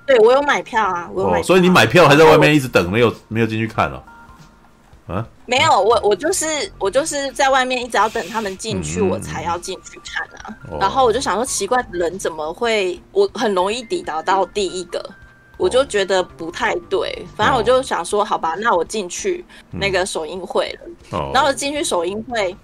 [0.06, 3.96] 对，我有买票啊，我有买票，哦，所以你买票还在外面一直等，没有没有进去看了。
[3.96, 4.09] 啊，
[5.46, 6.46] 没有，我我就是
[6.78, 10.56] 我就是在外面一直要等他们进去，嗯、我才要进去看啊。
[10.70, 15.14] 哦、然后我就想说，奇怪，人怎么会我很容易抵达到第一个，哦、
[15.56, 17.24] 我就觉得不太对。
[17.36, 21.18] 反正我就想说，好吧，那我进去那个首映会了。
[21.18, 22.54] 哦、然后进去首映会。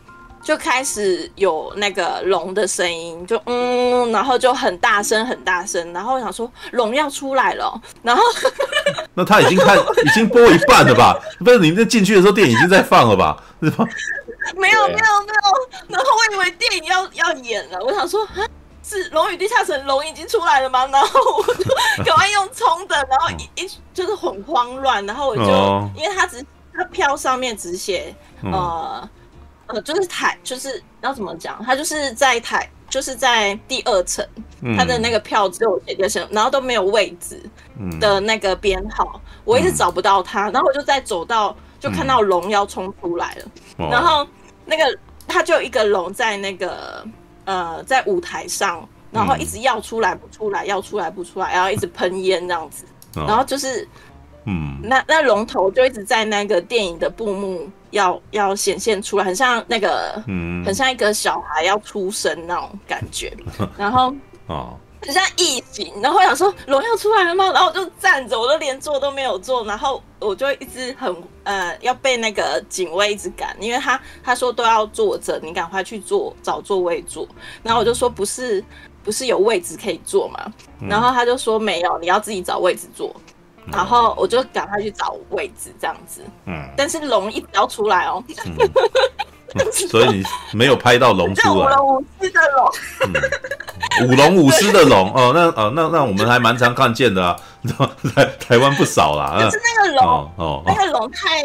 [0.47, 8.23] 就开始有那个龙的声音，就嗯，然后就很大声很大声，然后我想说龙要出来了，然后
[9.13, 11.19] 那他已经看 已经播一半了吧？
[11.45, 13.43] 不是你那进去的时候电影已经在放了吧？
[13.61, 13.85] 是吧？
[14.55, 18.25] 没有没有没有，然后我以为电影要要演了，我想说
[18.85, 20.87] 是《龙与地下城》龙已经出来了吗？
[20.93, 21.65] 然后我就
[22.05, 26.41] 赶快用冲的，然后一一就是很慌乱，然后我就、哦、因为他只
[26.73, 28.15] 他票上面只写
[28.45, 29.09] 呃，
[29.85, 31.63] 就是台，就是要怎么讲？
[31.65, 34.25] 他就是在台，就是在第二层，
[34.77, 37.43] 他的那个票只有写个然后都没有位置
[38.01, 43.45] 的那个编号，嗯、我一直找不到他，然后我就在走到，就看到龙要冲出来了，
[43.79, 44.27] 嗯、然后
[44.65, 47.05] 那个他就一个龙在那个
[47.45, 52.85] 呃在舞台上，然后一直要出来不出来，要出来不出来，然后一直喷烟这样子，
[53.15, 53.87] 然后就是。
[54.49, 63.33] 嗯，那那龙头就一直在那个电影的布幕要要显现出来，很像那个，嗯，很像一个小孩要出生那种感觉，
[63.77, 64.15] 然后
[64.47, 67.51] 哦，很像异形，然后我想说龙要出来了吗？
[67.53, 71.15] 然后我就站着，我都连坐都没有坐，然后我就一直很
[71.45, 77.27] 呃要被那个警卫一直赶，因为他他说都要坐着，你赶快去坐找座位坐，
[77.63, 78.63] 然后我就说不是
[79.03, 80.53] 不是有位置可以坐嘛，
[80.89, 83.15] 然后他就说没有，你要自己找位置坐。
[83.73, 86.23] 然后我就赶快去找位置，这样子。
[86.47, 86.69] 嗯。
[86.77, 88.23] 但是龙一直要出来哦。
[89.89, 91.77] 所以你没有拍到龙出来。
[91.77, 92.71] 舞龙舞狮的龙。
[93.07, 94.09] 嗯。
[94.09, 97.37] 舞龙舞狮的龙哦，那哦那那我们还蛮常看见的啊，
[98.15, 99.39] 台台湾不少啦。
[99.41, 101.43] 就是那个龙哦，那个龙太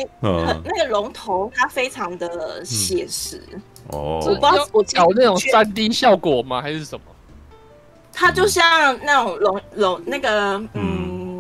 [0.64, 3.41] 那个龙头它非常的写实
[3.88, 4.19] 哦。
[4.22, 6.61] 我不知道我搞那种三 D 效果吗？
[6.61, 7.06] 还是什么？
[8.11, 11.31] 它就像那种龙龙那个嗯。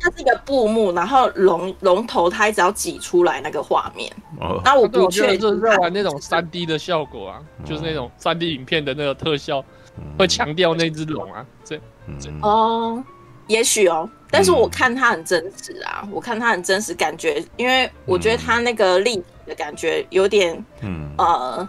[0.00, 4.12] 它是一个布幕，然后龙龙头它只要挤出来那个画面。
[4.40, 9.64] 哦，那我不确定就是在玩那种三 D 的效果啊，嗯、就是那种三 D 影片的那个特效，
[9.96, 11.80] 嗯、会强调那只龙啊，这
[12.20, 12.30] 这。
[12.42, 13.02] 哦，
[13.46, 21.10] 也许哦，但是我看它很真实啊，嗯、我看它很真实，感觉因为我觉得它那个立体的感觉有点，嗯。
[21.18, 21.68] 呃。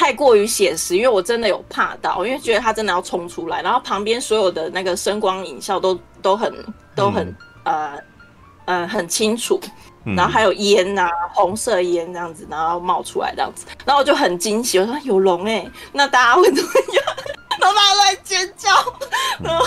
[0.00, 6.54] 太过于写实，因为我真的有怕到，因为觉得他真的要冲出来，然后旁边所有的那个声光影效都都很
[6.94, 7.36] 都很、嗯、
[7.68, 8.02] 呃
[8.66, 9.60] 呃很清楚，
[10.04, 17.04] 然后还有烟呐、啊，红色烟这样子，然后冒出来这样子，然后我就很惊喜，我说有龙哎、欸，那大家会怎么样？
[17.60, 18.70] 然后大家都在尖叫，
[19.42, 19.66] 然后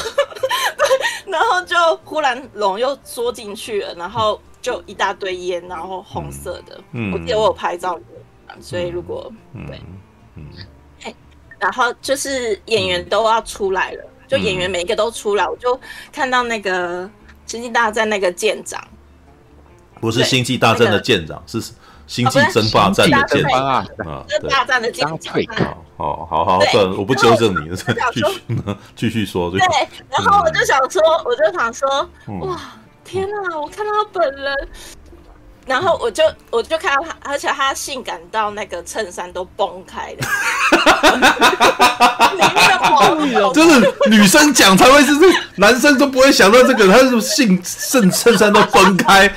[1.25, 1.75] 然后就
[2.05, 7.99] 忽然龙又缩进去了，然后就一大堆烟，然后红色的，嗯、我记得我有拍照，
[8.61, 9.81] 所以如果、嗯、对。
[10.35, 10.45] 嗯，
[11.01, 11.13] 嘿，
[11.59, 15.77] 然后就是演员都要出来了，嗯、就演员每一个都出来，我就
[16.13, 17.03] 看到那个
[17.51, 18.81] 《星际大战》那个舰长，
[19.99, 21.61] 不是《星际大战》的舰长，是
[22.07, 25.35] 《星际争霸战》的舰长啊，争霸战的舰长。
[25.97, 28.55] 好好好，算了，我不纠正你， 继续
[28.95, 29.51] 继续说。
[29.51, 29.59] 对，
[30.09, 32.09] 然后我就想说，我就想说，
[32.39, 32.57] 哇，
[33.03, 34.69] 天哪，我看到他本人。
[35.65, 40.23] 然后我就我就看到他，而且他性感到那个衬衫都崩开 的，
[43.53, 49.27] 就是女生讲才会是这，男生都不会想到这个，他是性衬衬衫都崩开。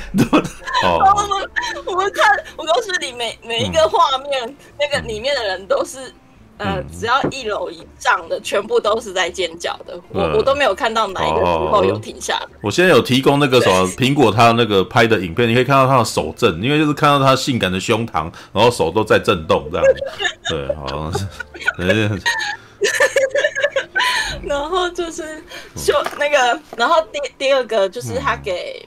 [0.83, 0.99] 哦，
[1.87, 6.13] 我们看，我告诉你，每每一个画面，嗯、那个里面的人都是。
[6.59, 10.01] 呃，只要一楼以上的，全部都是在尖叫的。
[10.11, 12.47] 我我都没有看到哪一个时候有停下来。
[12.63, 19.87] 我现在有提供那个什么苹果，他那个拍的影片，你可以看到他的手震，因为就是看到他性感的胸膛，然后手都在震动这样。
[20.49, 21.27] 对，好像是。
[24.43, 25.43] 然后就是
[25.75, 28.87] 就那个，然后第第二个就是他给。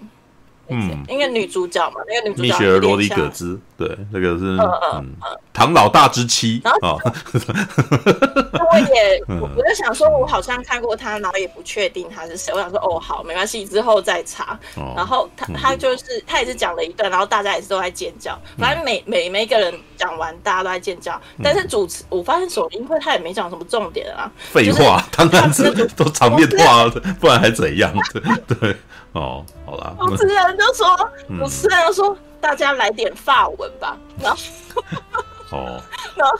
[0.69, 4.57] 嗯，因为女主角嘛，那个女主角蜜雪儿罗里葛兹，对，那个是
[4.95, 5.05] 嗯，
[5.53, 6.71] 唐老大之妻啊。
[8.69, 12.51] 我也，我就想说，我好像看过他，然后也不确定他是谁。
[12.53, 14.57] 我想说，哦，好，没关系，之后再查。
[14.95, 18.37] 然后他他就是他也是讲了一段，然后大家也是都在尖叫。
[18.57, 21.19] 反正每每每一个人讲完，大家都在尖叫。
[21.43, 24.29] 但是主持，我发现首映会他也没讲什么重点啊。
[24.51, 26.89] 废话，当然是都场面话，
[27.19, 27.93] 不然还怎样？
[28.59, 28.75] 对。
[29.13, 29.95] 哦，好啦。
[29.99, 31.09] 主持人就说，
[31.39, 33.97] 主持人就说，大家来点法文吧。
[34.22, 35.81] 然后，哦，
[36.15, 36.38] 然后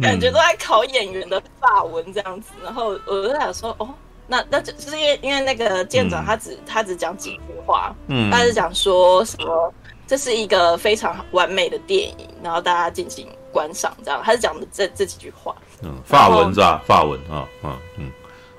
[0.00, 2.52] 感觉都在考演员的法文这样子。
[2.62, 3.88] 然后我就想说，哦，
[4.26, 9.72] 那那就是因为因为那个舰长他只他只讲几句话，嗯，他是讲说什么
[10.06, 14.20] 这是一个非常完美的电影，然后大家进行观赏这样。
[14.24, 16.82] 他是讲的这这几句话，嗯，法文是吧？
[16.86, 18.10] 法文啊，嗯嗯，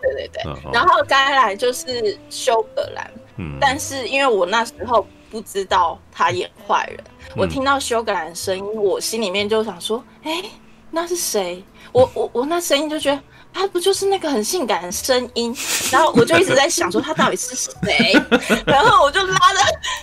[0.01, 0.71] 对对对。
[0.71, 3.11] 然后该来就是修格兰。
[3.37, 10.51] 嗯，但是因为我那时候不知道他演坏人，嗯、我听到修格兰的声音，我心里面就想说，哎、欸，
[10.91, 11.63] 那是谁？
[11.91, 13.19] 我我我那声音就觉得，
[13.53, 15.55] 他不就是那个很性感的声音？
[15.91, 18.13] 然后我就一直在想说，他到底是谁？
[18.65, 19.59] 然后我就拉着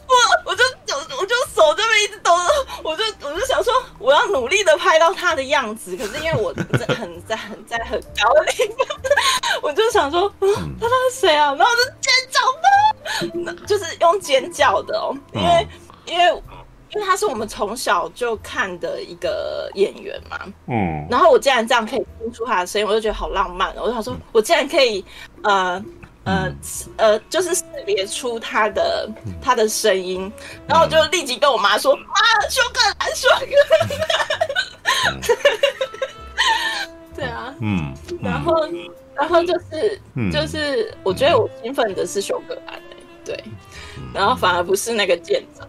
[0.07, 0.65] 我，我就
[1.21, 2.33] 我就手这边一直抖，
[2.83, 5.97] 我就我就想说，我要努力的拍到他的样子。
[5.97, 8.87] 可是因为我在很在很在很高的地方，
[9.63, 10.49] 我就想说，嗯，
[10.81, 11.55] 他他是谁啊？
[11.55, 12.69] 然后我就尖叫吧。
[13.67, 15.69] 就是用尖叫的哦，因为
[16.07, 16.43] 因为
[16.93, 23.83] 因为他是我们从小就看的一个演员嘛，嗯，然后我竟然这样可以听出他的声音，我就觉得好浪漫哦。
[23.83, 25.05] 我就想说，我竟然可以
[25.43, 25.85] 呃
[26.25, 26.53] 呃
[26.97, 29.09] 呃，就是识别出他的
[29.41, 30.31] 他的声音，
[30.67, 33.47] 然后我就立即跟我妈说：“妈，休葛兰，休葛
[35.07, 35.21] 兰。”
[37.15, 38.55] 对啊，嗯，然后
[39.15, 40.01] 然后就是
[40.33, 42.81] 就是，我觉得我兴奋的是修格兰。
[43.23, 43.45] 对，
[44.13, 45.67] 然后反而不是那个舰长。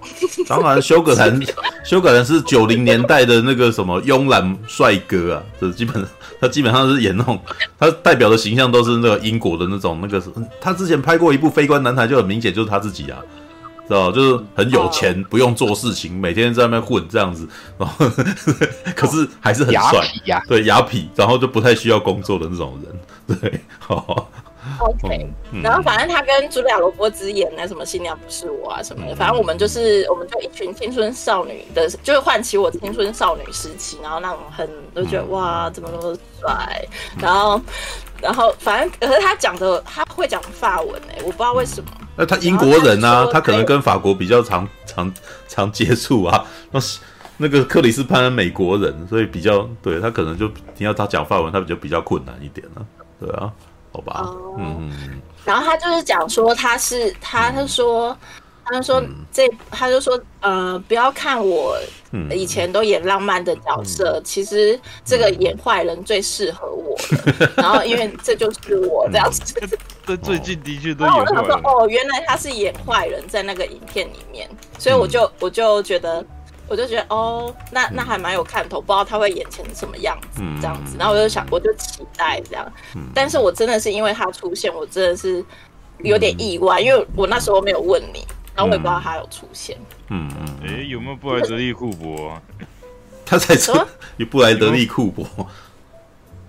[0.47, 1.39] 当 然，休葛兰，
[1.83, 6.05] 修葛兰 是九零年代的那个什么慵懒帅哥啊，这基本上
[6.39, 7.39] 他基本上是演那种，
[7.77, 10.21] 他代表的形象都是那个英国的那种那个。
[10.59, 13.19] 他之前拍过一部《非官男孩》，就很明显就是他自己啊，
[13.87, 18.05] 知道就是很有钱，不用做事情，每天在那边混这样子，然后
[18.95, 20.07] 可是还是很帅，
[20.47, 22.79] 对，雅痞，然后就不太需要工作的那种
[23.27, 24.29] 人，对，好。
[24.79, 36.85] OK，、嗯、然后反正他跟朱莉亚·罗伯兹演那什么新娘不是我啊什么的，嗯、反正我们就是我们就一群青春少女的，就是唤起我青春少女时期，然后那种很都觉得、嗯、哇怎么那么帅，
[37.19, 37.61] 然后
[38.21, 41.89] 然后反正可是他讲的他会讲法文哎、欸，我不知道为什么。
[42.15, 45.11] 那他英国人啊，他，他可能跟法国比较常常
[45.47, 46.45] 常接触啊。
[46.69, 46.99] 那是
[47.37, 52.85] 那个克里斯潘恩美国人，所以比较对他可能就听到他讲法文，他比较比较困难一点啊，
[53.19, 53.51] 对啊。
[53.91, 54.25] 好吧，
[54.57, 55.21] 嗯嗯。
[55.43, 58.17] 然后他就是讲说他是他他说。
[58.63, 59.03] 他就说
[59.33, 61.77] ：“这，他就说，呃，不要看我
[62.29, 66.95] 以前都演浪漫的角色，嗯、其实这个演坏人最适合我。
[67.09, 69.59] 嗯、 然后，因为这就是我这样子。
[70.05, 71.03] 这最近的确都。
[71.03, 74.47] 然后我就说：哦，原来他是演坏人，在那个影片里面，
[74.77, 76.23] 所以我就我就觉得，
[76.71, 80.95] 我就觉得，哦，那那还蛮有看头，不知道他会演成什么样子这样子。
[80.97, 82.65] 然后我就想，我就期待这样。
[83.13, 85.43] 但是我真的是因为他出现，我真的是
[85.99, 88.25] 有点意外，因为我那时候没有问你。”
[88.55, 89.77] 然后我也不知道他有出现。
[90.09, 92.41] 嗯嗯，哎、嗯，有没有布莱德利库珀、啊？
[93.25, 93.87] 他才说
[94.17, 95.25] 有布莱德利库珀。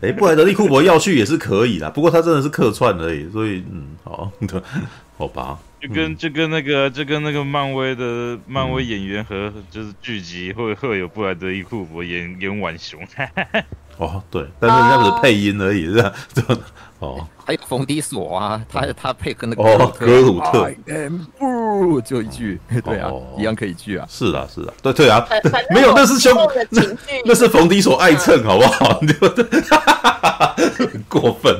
[0.01, 4.31] 哎，布莱德利库珀要去也是可以啦，不过他真的是客串而已，所以嗯，好，
[5.17, 5.57] 好吧。
[5.83, 13.01] 就跟就跟那个就跟那个漫威的漫威演员和就是剧集会会有布莱德利库珀演演浣熊。
[13.99, 16.13] 哦，对，但是人家只是配音而已，是吧？
[17.01, 25.27] 哦，还有冯迪索啊，他他配跟那个哦，格鲁特，I am Groot 就一句，对啊，一样可以句啊，是啊，是啊，对对啊，
[25.71, 26.33] 没有，那是兄，
[26.71, 26.83] 那
[27.27, 29.01] 那是冯迪索爱蹭，好不好？
[30.79, 31.55] 很过分，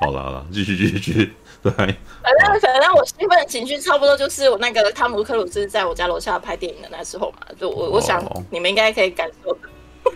[0.00, 1.32] 好了好了，继续继续继续，
[1.64, 1.72] 对。
[1.72, 9.56] 反正反正我兴奋的情绪差不多就是我那个汤姆克鲁斯在我家楼下拍电影的那时候嘛，就我我想你们应该可以感受。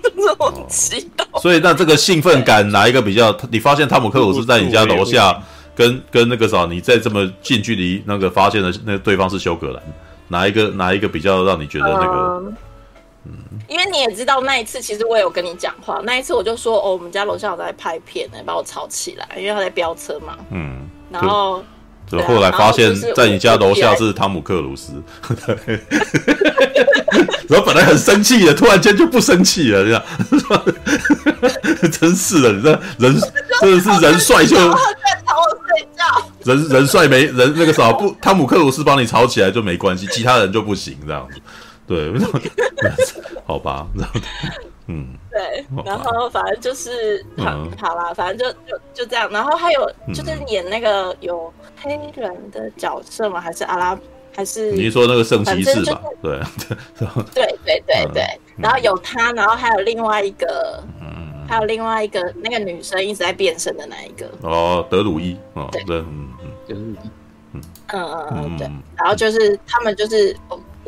[0.02, 3.34] 这种激动， 所以那这个兴奋感哪一个比较？
[3.50, 5.42] 你发现汤姆克鲁斯在你家楼下，
[5.74, 9.82] 跟跟那个啥，你在这么近距离那个发现的那个对方是休格兰，
[10.28, 12.52] 哪一个哪一个比较让你觉得那个？
[13.24, 13.32] 嗯，
[13.66, 20.36] 因为你也知道那一次，其实我也有跟你讲话，那一次我就说哦，我们家楼下有在拍片呢，把我吵起来，因为他在飙车嘛。
[20.50, 21.64] 嗯，然后。
[22.10, 24.94] 就后来发现，在你家楼下是汤姆克鲁斯，
[27.46, 30.02] 然后本来很生气的，突然间就不生气了，这样，
[31.92, 33.20] 真是的，你这人
[33.60, 34.56] 真的是人帅就
[36.44, 41.38] 人人帅没人那个啥不汤姆克鲁斯帮你吵起来就没关系，其他人就不行这样子，
[41.86, 42.10] 对，
[43.44, 44.18] 好吧，然后。
[44.90, 49.28] 嗯，对，然后反正就是好，嗯、好啦，反正就就就这样。
[49.30, 53.38] 然后还有就是演那个有黑人的角色吗？
[53.38, 53.98] 还是阿拉？
[54.34, 56.00] 还是你说那个圣骑士吧？
[56.22, 56.40] 对，
[57.34, 58.22] 对对对对。
[58.56, 64.26] 嗯、然后有他，然后还有另外一个，嗯，还有另外一个那个女生一直在变身的那一个？
[64.40, 67.10] 哦，德鲁伊，哦，对，嗯嗯，德鲁伊，
[67.52, 67.62] 嗯
[67.92, 68.66] 嗯嗯，对。
[68.96, 70.34] 然后就是他们就是。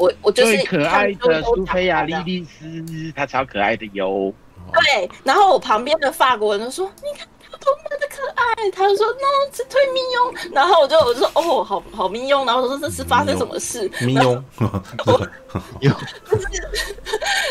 [0.00, 4.32] 我我就是最可爱的苏菲亚莉莉丝，她超可爱的哟。
[4.72, 14.42] 对，然后我旁边的法国人都说：“你看他多么的可爱。”他就说：“No，是推咪庸。”然后我就我就说：“哦，好好咪庸。”然后我说：“这是发生什么事？”咪庸，
[16.30, 16.66] 就是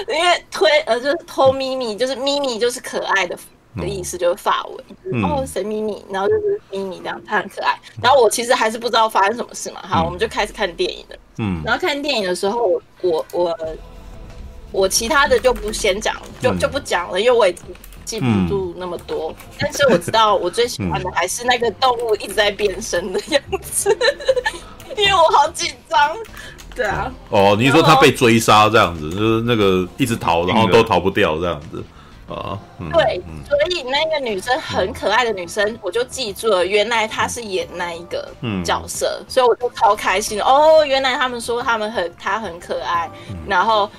[0.08, 3.38] 因为推呃，就是偷咪咪，就是咪咪就是可爱的。
[3.76, 7.80] 的意思就是发文，嗯、哦，谁咪咪，然后就是咪咪这样，他很可爱。
[8.02, 9.80] 然后我其实还是不知道发生什么事嘛。
[9.84, 11.16] 好，嗯、我们就开始看电影了。
[11.40, 13.58] 嗯，然后看电影的时候，我我我，
[14.72, 17.56] 我其他的就不先讲，就就不讲了，因为我也
[18.06, 19.32] 记不住那么多。
[19.32, 23.90] 嗯、但是我知道 我最喜欢的还是那个动物一直在变身的样子，
[24.98, 26.16] 因为我好紧张。
[26.76, 27.12] 对啊。
[27.30, 31.84] 哦，你说他被追杀这样子，就是那个一直逃，然后都逃不掉这样子。
[32.36, 38.28] 啊，嗯、对，所以那个女生很可爱的女生，我就记住了，原来她是演那一个
[38.64, 40.86] 角色，嗯、所以我就超开心哦。
[40.86, 43.90] 原来他们说他们很她很可爱，嗯、然后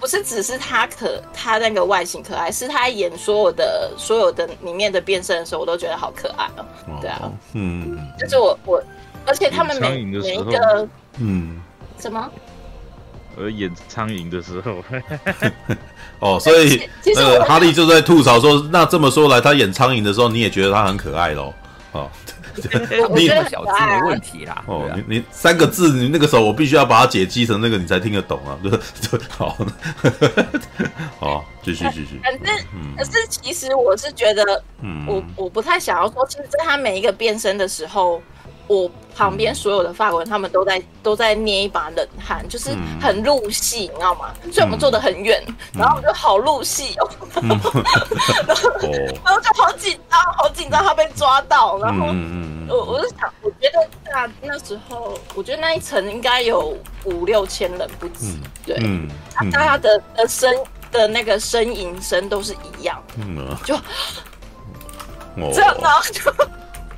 [0.00, 6.64] 不是只是她可她那个外形可爱，是她演所有的所有的里面的变身的时候，我都觉得好可爱哦。
[6.88, 8.82] 哦对啊，嗯，就是我我，
[9.26, 10.88] 而且他们每每一个，
[11.18, 11.60] 嗯，
[11.98, 12.30] 什么？
[13.38, 14.82] 而演苍蝇的时候，
[16.20, 21.52] 哦，所以那个哈利就在吐槽说：“那这么说来，他演苍蝇的时候，你也觉得他很可爱喽？”
[21.92, 22.10] 哦
[23.16, 24.62] 你小字没问题啦。
[24.66, 28.56] 哦，你你三个字，你那个时候我必须要把它解析成那个，你才听得懂啊。
[28.62, 29.56] 就就好，
[31.18, 32.20] 好，继续继续。
[32.22, 32.54] 反正，
[32.96, 38.22] 可是其实我是觉得，嗯，我我不太想要说，其实在他每一个变身的时候。
[38.66, 42.70] 我旁边所有的法国人，他们都在都在捏一把冷汗，就是
[43.00, 44.32] 很入戏，你知道吗？
[44.50, 47.10] 所以我们坐得很远，然后我就好入戏哦，
[48.46, 48.80] 然后
[49.24, 52.06] 然后就好紧张，好紧张，他被抓到，然后
[52.68, 56.74] 我我就想，我觉得那那时候，我觉得那一层应该有
[57.04, 58.34] 五六千人不止，
[58.64, 58.76] 对，
[59.52, 60.50] 大家的的声
[60.90, 63.00] 的那个呻吟声都是一样，
[63.64, 63.76] 就
[65.52, 66.34] 这样，然后就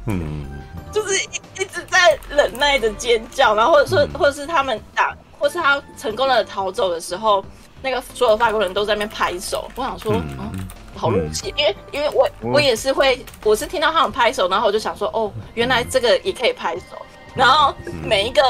[0.06, 0.46] 嗯。
[0.92, 7.44] 就是一一直在忍耐的尖叫，然后或者说，或者是他们打，或是他成功的逃走的时候，
[7.82, 16.82] 那个所有法国人都在那边拍手，我想说，嗯，嗯好入戏，因为因为我我也是会，我是听到他们拍手，然后我就想说，哦，原来这个也可以拍手，
[17.34, 18.42] 然后每一个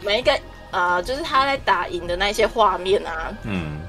[0.00, 0.38] 每一个
[0.70, 3.80] 呃，就是他在打赢的那些画面啊，嗯，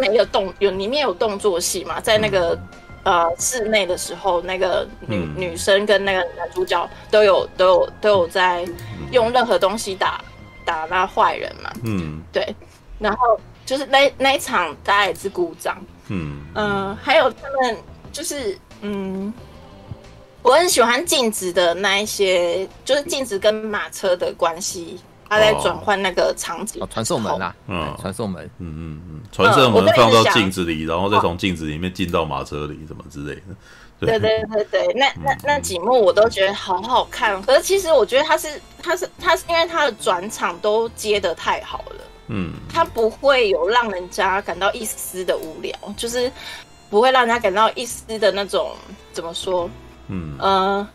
[0.00, 2.58] 没有动有里面有动作戏嘛，在那个。
[3.04, 8.66] 呃，室内的时候，那个女、嗯、女生跟那个男主角都有都有都有在
[9.12, 10.24] 用任何东西打
[10.64, 11.70] 打那坏人嘛。
[11.84, 12.54] 嗯，对。
[12.98, 15.76] 然后就是那那一场，大家也是鼓掌。
[16.08, 17.76] 嗯嗯、呃，还有他们
[18.10, 19.32] 就是嗯，
[20.42, 24.98] 我很喜欢镜子的那一些，就是镜子跟马车的关系。
[25.28, 33.42] 他在转换那个场景，传送门啊，嗯，传送门，嗯嗯嗯，传送门放到镜子里，然后再从镜子里面进到马车里，什么之类的。
[34.00, 37.40] 对对对对，那那那几幕我都觉得好好看。
[37.42, 46.30] 可是其实我觉得他是他是他是因为他的转场都接的太好了，嗯，他不会有让人家感到一丝的无聊，就是
[46.90, 48.72] 不会让人家感到一丝的那种
[49.12, 49.70] 怎么说，
[50.08, 50.36] 嗯。
[50.38, 50.86] 呃，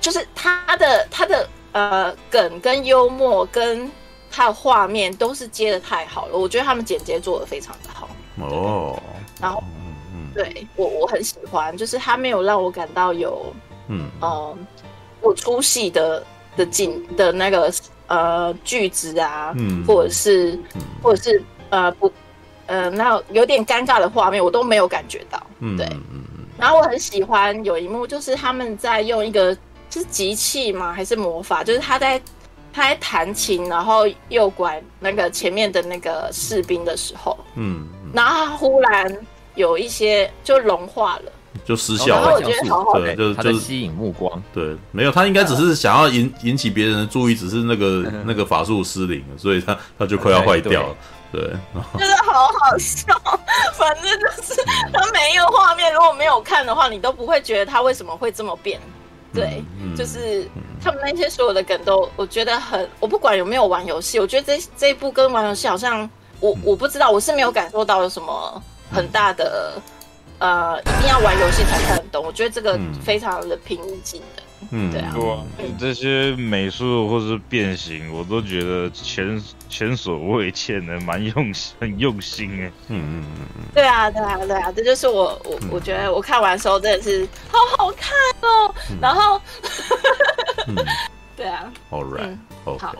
[0.00, 1.46] 就是他的他的。
[1.72, 3.88] 呃，梗跟幽默跟
[4.28, 8.08] 他的画面都是接的太好了，我觉得他们剪接做的非常的好
[8.40, 9.00] 哦。
[9.40, 13.54] 然后，嗯嗯，对我我很喜欢，就是他没有让我感到有
[13.88, 14.56] 嗯呃
[15.22, 16.24] 有出戏的
[16.56, 17.72] 的景的那个
[18.08, 20.58] 呃句子啊，嗯，或者是
[21.02, 22.10] 或者是呃不
[22.66, 25.40] 呃那有点尴尬的画面，我都没有感觉到。
[25.60, 26.46] 嗯，对，嗯嗯。
[26.58, 29.56] 然后我很喜欢有一幕，就是他们在用一个。
[29.98, 30.92] 是集器吗？
[30.92, 31.64] 还是魔法？
[31.64, 32.20] 就是他在
[32.72, 39.26] 他在弹琴，然后诱拐那个前面的那个士兵的时候，嗯，然后他忽然
[39.56, 41.32] 有一些就融化了，
[41.64, 42.22] 就失效了。
[42.22, 44.40] 然后我觉得好好的，对，就是就是吸引目光。
[44.54, 50.96] 对，没有，他应该只是想要引 引起别人的注意，只是那个那个法术失灵了，所以他他就快要坏掉了。
[51.32, 51.40] 对，
[51.96, 53.06] 真的好好笑。
[53.74, 54.60] 反正就是
[54.92, 58.80] 他每一个画面，如果没有看的话，你都不会觉得他为什么会这么变。
[59.32, 60.48] 对，嗯、就是
[60.82, 66.08] 他们那些所有的梗都，我觉得很，我不管有没有玩游戏，我觉得这这一部跟玩游戏好像，
[66.40, 69.80] 我我不知道，我是没有感受到有什么很大的，
[70.38, 72.24] 呃，一定要玩游戏才看得懂。
[72.24, 74.44] 我觉得这个非常的平易近人。
[74.70, 75.14] 嗯，对啊，
[75.78, 82.70] 这些美术或是变形，我都觉得前前所未见的，蛮用心， 很用心哎。
[82.88, 83.64] 嗯嗯嗯嗯。
[83.74, 88.12] 对啊，对啊，对啊，这就是我我我觉得我看完的时候真的是好好看
[88.42, 88.74] 哦。
[89.00, 89.40] 然后，
[91.36, 91.72] 对啊。
[91.90, 92.94] All right，好，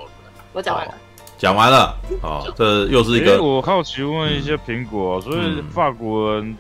[0.53, 0.95] 我讲完了。
[1.37, 1.95] 讲完了。
[2.23, 3.43] 好，这又是一个。
[3.43, 6.57] 我好奇问一下苹果，所以法国人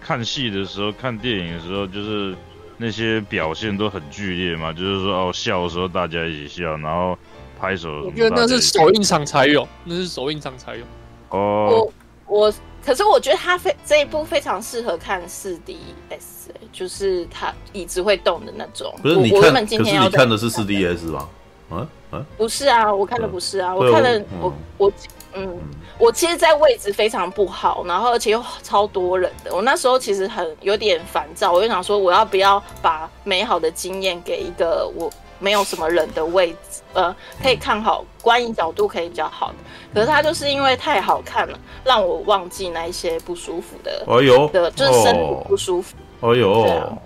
[0.00, 2.36] 看戏的时候，看电影的时候，就是。
[2.78, 7.18] 那些表现都很剧烈嘛，就是说哦，笑的时候大家一起笑，然后
[7.60, 7.90] 拍手。
[8.04, 10.84] 我觉得那是首映场才有，那是首映场才有。
[11.30, 11.92] 哦，
[12.26, 15.76] 我我，可是我觉得他非这一部非常适合看四 D
[16.08, 18.94] S，就是他椅子会动的那种。
[19.02, 21.28] 不是你看，可是你看的是四 D S 吗？
[21.68, 24.92] 啊啊，不是啊，我看的不是啊，我看的我我。
[25.34, 25.58] 嗯，
[25.98, 29.54] 我其实，在位置非常不好，然后而且又超多人的。
[29.54, 35.10] 我那时候其实很有点烦躁，我就想说，我要不要把美好的经验给一个我
[35.40, 39.54] 没有什么人的位置，呃，可以看好观影角度可以比较好的。
[39.92, 44.04] 可是它就是因为太好看了，让我忘记那一些不舒服的。
[44.06, 45.96] 哎呦，的就是身体不舒服。
[46.20, 46.50] 哎呦，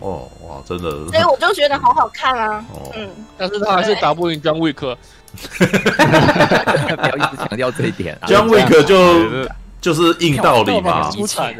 [0.01, 0.91] 哦哇，真的。
[1.11, 2.65] 所以我就觉得好好看啊。
[2.95, 3.09] 嗯，
[3.39, 4.97] 但是他还是打不赢张卫克。
[6.97, 9.49] 不要一直强调这一点啊！John Wick 就
[9.81, 11.11] 就是硬道理嘛。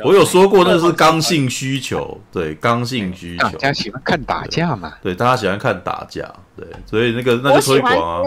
[0.05, 3.45] 我有说过，那是刚性需求，对，刚性需求。
[3.45, 4.93] 大家喜欢看打架嘛？
[5.03, 8.23] 对，大家喜欢看打架，对，所以那个那就推广啊。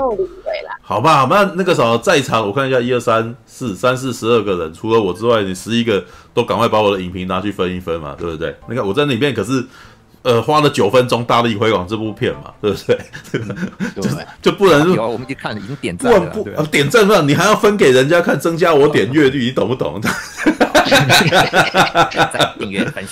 [0.81, 6.03] 好吧，那那个什么在场，我看一下，一二三四三四十二个人，除了我之外，你十一个
[6.33, 8.55] 都赶快把我的影评拿去分一分嘛，对不对？
[8.67, 9.65] 那个我在里面可是。
[10.25, 12.97] 呃，花了九分钟大力推广这部片嘛， 对不对？
[14.01, 14.01] 就
[14.41, 16.31] 就不能，我们已经看，已经点赞了。
[16.31, 20.01] 不不，点赞了，你还要分给人家看，增加我点阅率，你懂不懂？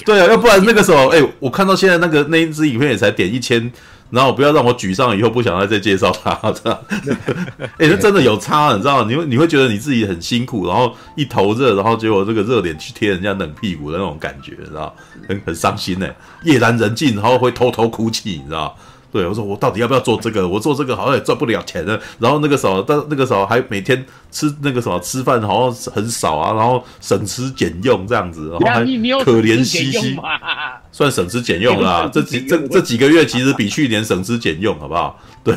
[0.06, 3.72] 对啊，要不然那个时候，哎，我看到现在那个那一支影片也才点一千。
[4.14, 6.80] 然后不要让我沮丧，以后不想再再介绍他， 这样？
[7.80, 9.04] 哎，这真的有差，你知道？
[9.06, 14.96] 你会你会觉得你自己很辛苦，然后一头热，然后结果这个热脸去贴人家冷屁股的那种感觉，知道？
[15.28, 16.08] 很很伤心呢。
[16.44, 18.78] 夜阑人静，然后会偷偷哭泣，你知道？
[19.12, 20.48] 对，我说我到底要不要做这个？
[20.48, 22.00] 我做这个好像也赚不了钱呢。
[22.20, 28.84] 然后那个时候，但那个时候还每天吃那个什么吃饭好像很少啊，然后省吃俭用这样子，然后还
[29.24, 30.20] 可怜兮兮。
[30.92, 32.08] 算省吃俭用啦。
[32.14, 35.20] 这几这这几个月其实比去年省吃俭用，好不好？
[35.44, 35.56] 对，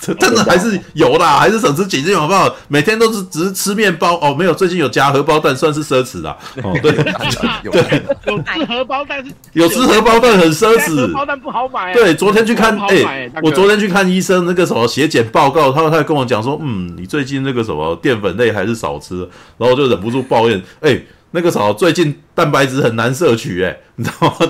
[0.00, 2.54] 这真的还是有啦，还是省吃俭用，好不好？
[2.68, 6.36] 每天都是只是吃面包哦，没有，最近有加荷包蛋，算是奢侈啦。
[6.62, 11.92] 哦，对，对，有吃荷包蛋是， 有吃荷包蛋很奢侈，荷包蛋不好买。
[11.92, 19.28] 对，昨天去看，哎，我昨天去看医生，那个什么血检报告，他他跟我讲说，嗯，你最近那个什么淀粉类还是少吃，
[19.58, 21.00] 然后就忍不住抱怨，哎。
[21.32, 24.46] 那个啥最近蛋白质很难摄取，哎， 你知道吗？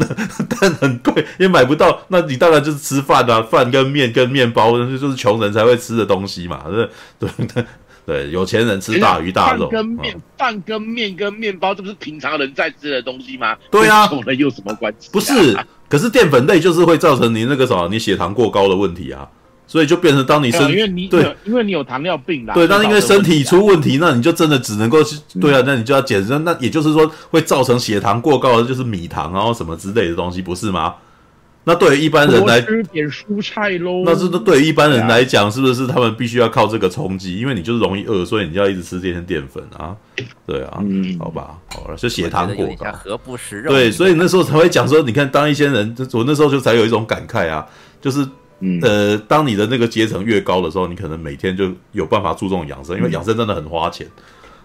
[0.48, 1.98] 蛋很贵，也买不到。
[2.08, 6.62] 那你当然就是吃饭啊，饭跟面跟面包，那就是穷人才会吃的东西嘛，
[7.18, 7.64] 对对对
[8.06, 9.68] 对，有钱人吃大鱼大肉。
[9.68, 13.56] 饭跟面，饭跟面跟面包，这不是平常人在吃的东西吗？
[13.68, 15.08] 对啊，穷人有什么关系？
[15.10, 19.26] 不是，可是淀粉类就是会造成你那个什么，你血糖过高的问题啊。
[19.68, 22.54] 所以就变成当你身，因为你对，因为你有糖尿病啦。
[22.54, 26.44] 对，当因为身体出问题，那你就真的只能够去，对啊，那你就要减身。
[26.44, 30.94] 那也就是说，会造成血糖过高的就是米糖，然后什么之类的东西，不是吗？
[31.64, 34.04] 那对于一般人来，吃点蔬菜喽。
[34.06, 37.36] 那是对于一般人来讲，是不是他们必须要靠这个冲击？
[37.40, 39.96] 因为你就是容易饿，所以你就要一直吃这些淀粉啊。
[40.46, 43.72] 对啊，嗯，好吧，好了，就血糖过高，何不食肉？
[43.72, 47.66] 对，所以那时候才会讲说，你看，当一些人，我那时候就才有一种感慨啊，
[48.00, 48.24] 就是。
[48.60, 54.06] 嗯，呃，当你的那个阶层越高的时候，你可能每天就有办法注重养生，因为养生真的很花钱，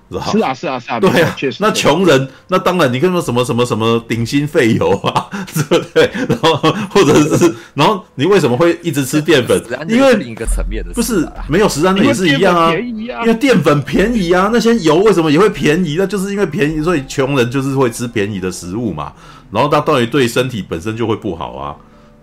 [0.09, 0.26] 是吧？
[0.31, 1.57] 是啊，是啊，是啊，对啊，确实。
[1.61, 5.27] 那穷人，那当然，你跟说什么什么什么顶薪废油啊，
[5.69, 6.09] 对不对？
[6.30, 6.55] 然后
[6.89, 9.61] 或者是，然后你为什么会一直吃淀粉？
[9.89, 15.95] 因为另一个层面的，不是没有食安的也是一样啊，因为淀粉便宜啊，那些油为什么也会便宜？
[15.97, 19.11] 那就是因为便宜，所以穷人就是会吃便宜的食物嘛。
[19.51, 21.76] 然后它到底对身体本身就会不好啊。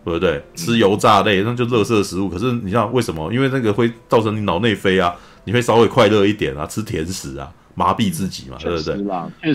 [0.05, 0.43] 对不对？
[0.55, 2.29] 吃油炸类那就垃圾食物。
[2.29, 3.33] 可是你知道为什么？
[3.33, 5.15] 因为那个会造成你脑内啡啊，
[5.45, 8.95] 你会稍微快乐一点啊，吃甜食啊，麻痹自己嘛，对不对？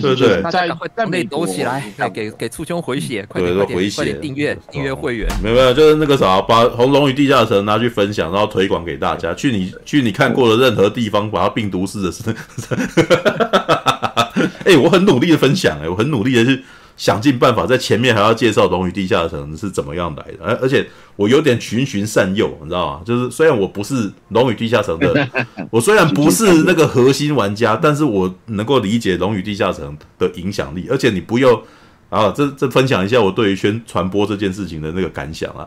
[0.00, 0.42] 不对？
[0.50, 5.28] 在在内抖起来，给给簇胸回血，快点回血快点订阅订阅会员。
[5.42, 9.34] 没有没有，就是那个啥，把《红龙与地下城》拿去分享，然后推广给大家。
[9.34, 12.22] 去你去你看过的任何地方，把它病毒式的是。
[14.64, 16.62] 哎，我很努力的分享，哎，我很努力的去。
[16.96, 23.02] 想尽办法在前面还要介绍《龙与地下城》是怎么样来的，而而且我有点循循善诱，你知道吗？
[23.04, 25.28] 就是虽然我不是《龙与地下城》的，
[25.70, 30.86] 我虽然不是那个核心玩家，但是我能够理解《龙与地下城》的影响力。
[30.88, 31.60] 而且你不要
[32.10, 35.66] 啊，这这分享一下我对于宣传播这件事情的那个感想啊，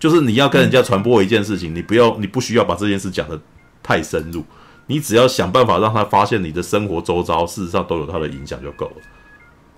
[0.00, 3.40] 就是你要跟人家传播一件事情，你不要你不需要把这件事讲的
[3.80, 4.42] 太深入，
[4.88, 8.96] 你只要想办法让他发现你的生活周遭事实上都有他的影响就够了。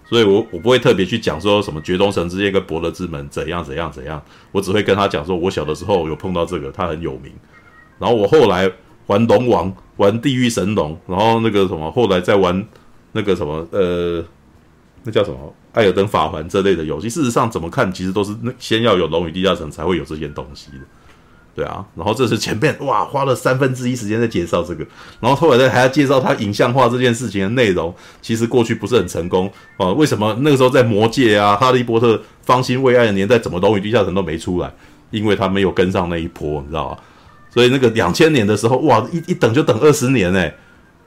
[0.09, 4.23] 所以我，我不会特别去讲说什么绝冬神之剑跟伯乐之门怎样怎样怎样，
[4.53, 7.33] 我只会跟他讲说，我小的时候有碰到这个，他很有名。
[7.99, 8.71] 然后我后来
[9.07, 12.65] 玩龙王，玩地狱神龙，然后那个什么，后来再玩
[13.13, 14.25] 那个什么，呃，
[15.03, 17.09] 那叫什么艾尔登法环这类的游戏。
[17.11, 20.79] 事实上，怎么看其实都是那先要有龙与地下城才会有这件东西的。
[21.57, 24.87] 对啊，然后这是前面哇花了三分之一时间在介绍这个，
[25.21, 29.89] 然后后来再还要介绍他影像化这件事情的内容，其实过去不是很成功啊。
[29.93, 34.71] 为什么那个时候在魔界啊、哈利波特方兴未艾的年代，怎么龙与地下城都没出来？
[35.11, 36.99] 因为他没有跟上那一波，你知道吗？
[37.49, 40.55] 所以那个两千年的时候，哇，一一等就等二十年哎，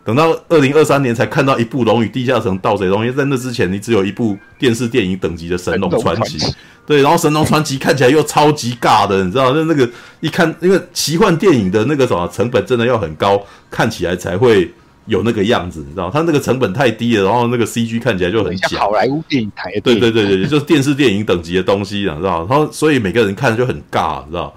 [0.10, 6.40] 等到二零二三年才看到一部龙与地下城盗贼因为，在那之前你只有一部电视电影等级的神龙传奇。
[6.84, 9.53] 对，然后《神龙传奇》看起来又超级尬的，你知道？
[9.53, 9.88] 那那个
[10.19, 14.73] 一看，因为奇幻电影的那个什么成本真的要很高，看起来才会
[15.06, 16.10] 有那个样子，你知道？
[16.11, 18.80] 它那个成本太低了，然后那个 CG 看起来就很假。
[18.80, 19.72] 好莱坞电影台。
[19.84, 22.48] 对对对对，就是电视电影等级的东西，你知道？
[22.49, 24.52] 然后所以每个人看就很尬，你知道？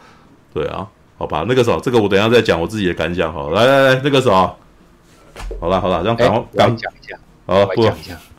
[0.55, 0.87] 对啊，
[1.19, 3.51] 好吧，那个时候这个我等一下再讲我自己的感想好。
[3.51, 4.57] 来来来，那个时候，
[5.61, 7.91] 好了好了，让刚刚讲一下，好不？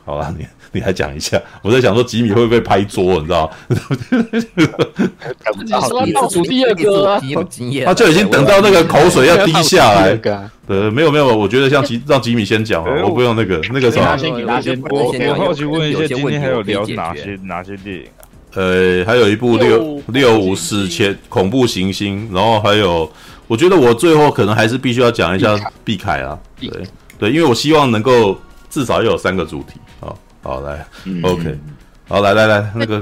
[0.06, 0.46] 好了你。
[0.76, 3.78] 你还讲一下，我在想说吉米会不会拍桌，你知道吗？
[5.64, 10.16] 你说倒数第二个啊，有经验，他就已经等到那个口水要滴下来。
[10.68, 14.18] 对，没有没有，我觉得像吉让吉米先讲啊，我不用那个那个什么。
[14.90, 18.26] 我我好奇问一下，今天还有聊哪些哪些电影啊？
[18.56, 23.08] 呃，还有一部六六五四千恐怖行星，然后还有，
[23.48, 26.70] 我觉得我最后可能还是必须要讲一下毕凯啊，对
[27.20, 28.38] 对，因为我希望能够
[28.70, 30.14] 至少要有三个主题啊。
[30.42, 31.58] 好来、嗯、，OK，
[32.08, 33.02] 好来来来，那个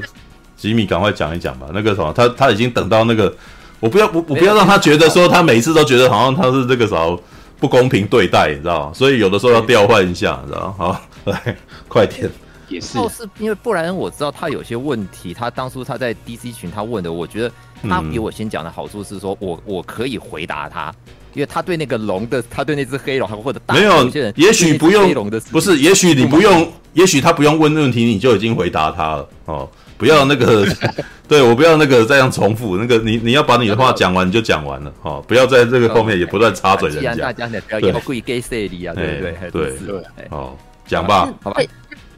[0.56, 1.68] 吉米赶快讲一讲吧。
[1.74, 3.34] 那个什么，他他已经等到那个，
[3.80, 7.20] 我不要我我不要让他觉得说他每次都觉得好像他是这个什么
[7.60, 8.94] 不公平对待，你知道吗？
[8.94, 10.76] 所以有的时候要调换一下，你知道吗？
[10.78, 11.58] 好，来
[11.88, 12.30] 快点。
[12.68, 17.52] 也是，是因为不然我知道他有些问题，他当初他在 DC 群他问的，我觉得
[17.84, 20.94] 他比我先讲的好处是说我我可以回答他。
[21.34, 24.06] 因为他对那个龙的，他对那只黑龙，或者大没有，
[24.36, 25.14] 也许不用，
[25.50, 29.70] 不是，也许你不用，也许他不用问问题，你就已经回答他了哦。
[29.98, 30.68] 不要那个，
[31.30, 32.76] 对我不要那个这样重复。
[32.76, 35.24] 那个你你要把你的话讲完，你就讲完了哦。
[35.26, 37.16] 不要在这个后面也不断插嘴人家。
[37.16, 39.52] 大家呢不要要故意给谁的啊，对不对？
[39.52, 40.54] 对对，哦，
[40.86, 41.62] 讲吧，好吧。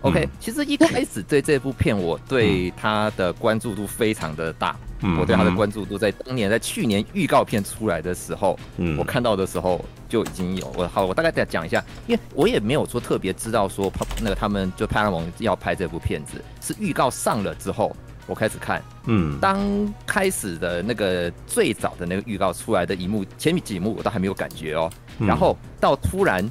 [0.02, 4.76] OK，其实一开始对这部片，我对他的关注度非常的大。
[5.04, 10.74] 嗯，我对他的关注度在当年，在去年预告片出来的时候，嗯，我看到的时候就已经有。
[10.78, 17.94] 我好，我大概再讲一下，因为我也没有说特别知道说那个他们就派拉蒙要拍这部片子，是预告上了之后
[18.26, 18.82] 我开始看。
[19.06, 19.60] 嗯，当
[20.08, 24.90] 开始的那个最早的那个预告出来的一幕，前面几幕我都还没有感觉哦，
[25.20, 26.50] 然后到突然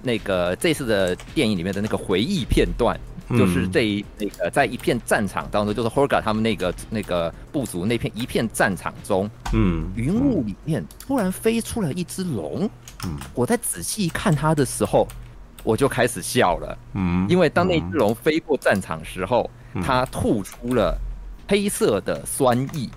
[0.00, 2.98] 那个这次的电影里面的那个回忆片段。
[3.38, 12.68] 就是这一那个在一片战场当中，就是 Horga 他们那个那个部族那片一片战场中，嗯，云雾里面突然飞出了一只龙，
[13.04, 15.06] 嗯，我在仔细看它的时候，
[15.64, 19.50] 我就开始笑了，嗯，因为当那只龙飞过战场时候，
[19.82, 20.98] 它吐出了
[21.48, 22.88] 黑色的酸液，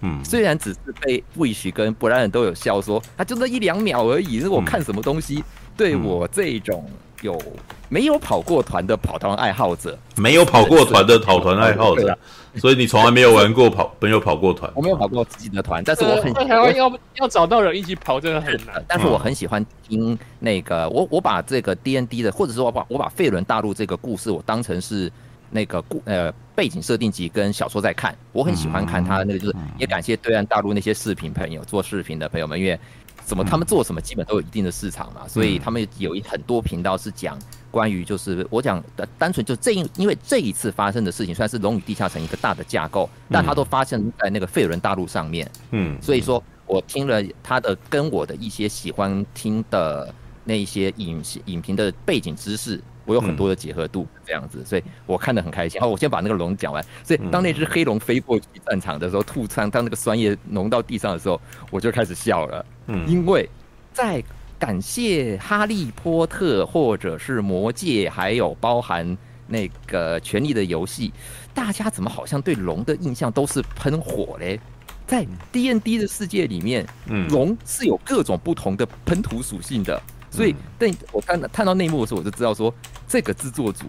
[0.00, 5.44] 嗯，虽然只是被 Wish 跟布莱恩都有笑说，他就那一两秒而已，如果我看什么东西？
[5.76, 6.88] 对我这种。
[7.22, 7.40] 有
[7.88, 9.98] 没有跑过团的跑团爱好者？
[10.16, 12.16] 没有跑过团的跑团爱好者，
[12.56, 14.70] 所以你从来没有玩过跑，没有跑过团。
[14.74, 18.84] 我没有跑过自己的团，但是我很在台湾要要找到人一起跑真的很难。
[18.86, 25.10] 但是我很喜欢听那个，我我把这个 D N D 的，或者说我把我把费伦大陆这个故事，我当成是
[25.50, 28.16] 那个故呃背景设定集跟小说在看。
[28.32, 32.78] 我很喜欢看他那个，就是也感谢对岸大陆那些视频朋友做视频的朋友们，因为。
[33.24, 37.38] 怎么他们做什么基本都有一定的市场嘛，所以他们有一很多频道是讲
[37.70, 52.82] 关于就是我讲的单纯就这因因为这一次发生的事情算是龙与地下城一个大的架构，但它都发生在那个费伦大陆上面，嗯，所以说我听了他的跟我的一些喜欢听的那一些影影评的背景知识。
[53.04, 55.80] 我有很多的结合度，这样子，所以我看得很开心。
[55.80, 56.84] 好，我先把那个龙讲完。
[57.04, 62.64] 所以当那只黑龙飞过去战场的时候，吐仓当那个酸液浓到地上的时候，我就开始笑了。
[62.86, 63.48] 嗯，因为
[63.92, 64.22] 在
[64.58, 69.16] 感谢哈利波特或者是魔戒，还有包含
[69.46, 71.12] 那个权力的游戏，
[71.52, 74.60] 大家怎么好像对龙的印象都是喷火嘞？
[75.04, 80.00] 在 D N D 的世界里面，嗯，龙是有各种不同的喷涂属性的。
[80.32, 82.74] 所以，但我看到看到内幕的时候，我就知道说，
[83.06, 83.86] 这个制作组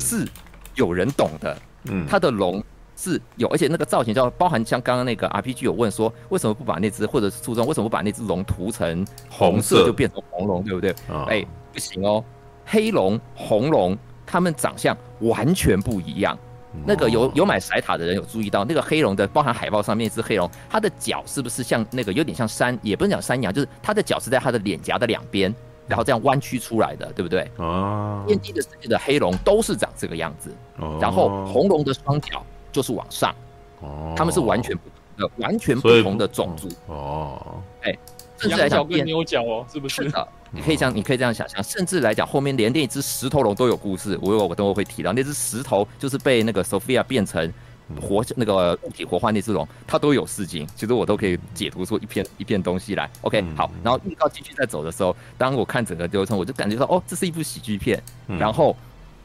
[0.00, 0.26] 是
[0.74, 1.56] 有人懂的。
[1.90, 2.64] 嗯，他的龙
[2.96, 10.90] 是有，而且那个造型叫包含像刚刚那个 RPG 有问说，为什么不把那只或者是初中为什么不把那只龙涂成红色就变成红龙，对不对？
[11.26, 12.24] 哎、欸，不行哦，
[12.64, 13.94] 黑龙、红龙，
[14.24, 16.38] 他们长相完全不一样。
[16.86, 25.54] 那个有有买塞塔的人有注意到，那个黑龙的包含海报上面是黑龙，它的脚是不是像那个有点像山，也不能讲山羊，就是它的脚是在它的脸颊的两边。
[25.86, 27.50] 然后这样弯曲出来的，对不对？
[27.56, 28.24] 哦。
[28.26, 30.50] 天地的世界的黑龙都是长这个样子。
[30.78, 30.98] 哦。
[31.00, 33.34] 然后红龙的双脚就是往上。
[33.80, 34.14] 哦。
[34.16, 36.68] 他们是完全不同的，完全不同的种族。
[36.86, 37.62] 哦。
[37.82, 37.96] 哎，
[38.38, 40.04] 甚至来讲变牛角哦，是不是？
[40.04, 40.28] 是的。
[40.50, 44.18] 你可以这样，你可以这样想象，甚至来讲，后面连那只石头龙都有故事。
[44.22, 47.52] 我我等会会提到，那只石头就是被那个 Sophia 变成。
[48.00, 53.08] 活那个物体活化那只龙，它都有事情，其实我都可以解读出一片一片东西来。
[53.20, 58.02] OK，嗯、好，然后预告继续在走的时候，当我看整个流程，我就感觉到哦，这是一部喜剧片。
[58.28, 58.74] 嗯、然后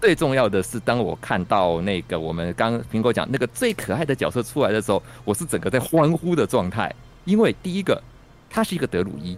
[0.01, 6.93] 最重要的是，当我看到那个我们刚苹果讲那个最可爱的角色出来的时候，我是整个在欢呼的状态，
[7.25, 8.01] 因为第一个，
[8.49, 9.37] 它是一个德鲁伊；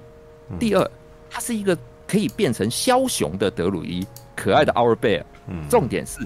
[0.60, 0.92] 第二，
[1.30, 1.78] 它是一个
[2.08, 5.24] 可以变成枭雄的德鲁伊，可爱的 Our Bear。
[5.70, 6.20] 重点是。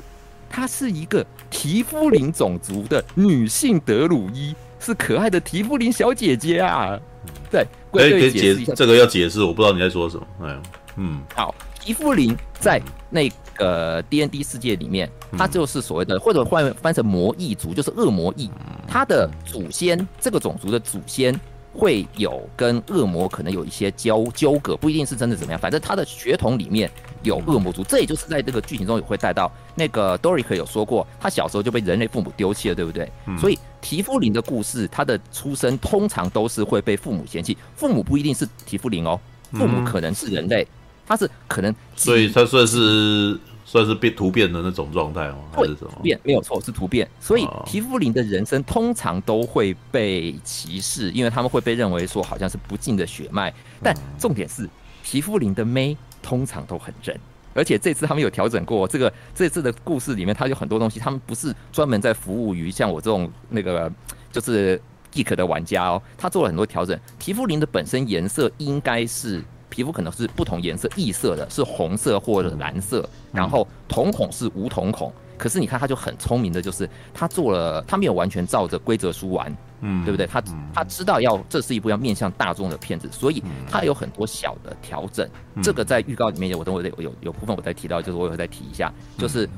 [0.55, 6.97] 她是一个提夫林种族的女性德鲁伊，是可爱的提夫林小姐姐啊。
[7.51, 10.25] 对，可以解释一下这个要解释，我不知道你在说什么。
[10.43, 10.57] 哎，
[10.95, 18.49] 嗯，好，提夫林在那个 D N D 世界里面，他就是所谓的，或者换翻成魔异族，就是恶魔异。
[18.87, 21.37] 他的祖先，这个种族的祖先。
[21.77, 26.89] 会有跟恶魔可能有一些交纠葛，不一定是真的怎么样，反正他的血统里面
[27.21, 29.51] 有恶魔族，这也就是在这个剧情中也会带到。
[29.75, 33.11] 那个 Doric 有说过，他小时候就被人类父母丢弃了，对不对？
[33.27, 39.19] 嗯、所以提夫林的故事，他的出生通常都是会被父母嫌弃，父母不一定是提夫林哦，
[39.51, 40.65] 父母可能是人类，
[41.05, 43.37] 他是可能，所以他算是。
[43.75, 45.39] 算是变突变的那种状态吗？
[45.51, 45.91] 还是什么？
[46.01, 47.05] 变没有错，是突变。
[47.19, 53.53] 所以皮肤灵的人生通常都会被歧视，因为他们会被认为说好像是不敬的血脉。
[53.83, 54.69] 但重点是，
[55.03, 57.13] 皮肤灵的妹通常都很正，
[57.53, 59.11] 而且这次他们有调整过这个。
[59.33, 63.91] 这次的故事里面，他有很多东西，他们不是专门在服务于像我这种那个
[64.31, 64.81] 就是
[65.11, 66.97] geek 的玩家哦，他做了很多调整。
[67.19, 69.43] 皮肤灵的本身颜色应该是。
[69.75, 75.11] 皮肤可能是不同颜色异色的，是红色或者蓝色，然后瞳孔是无瞳孔。
[75.37, 80.25] 可是你看，他就很聪明的，就是他做了，他没有完全照着规则书玩，嗯，对不对？
[80.25, 80.41] 他
[80.73, 85.29] 他知道要这是一部要面向大众的片子，所以他有很多小的调整。
[85.61, 89.49] 这个在预告里面，我等会有有有部分我再提到，就是我也会再提一下，就是。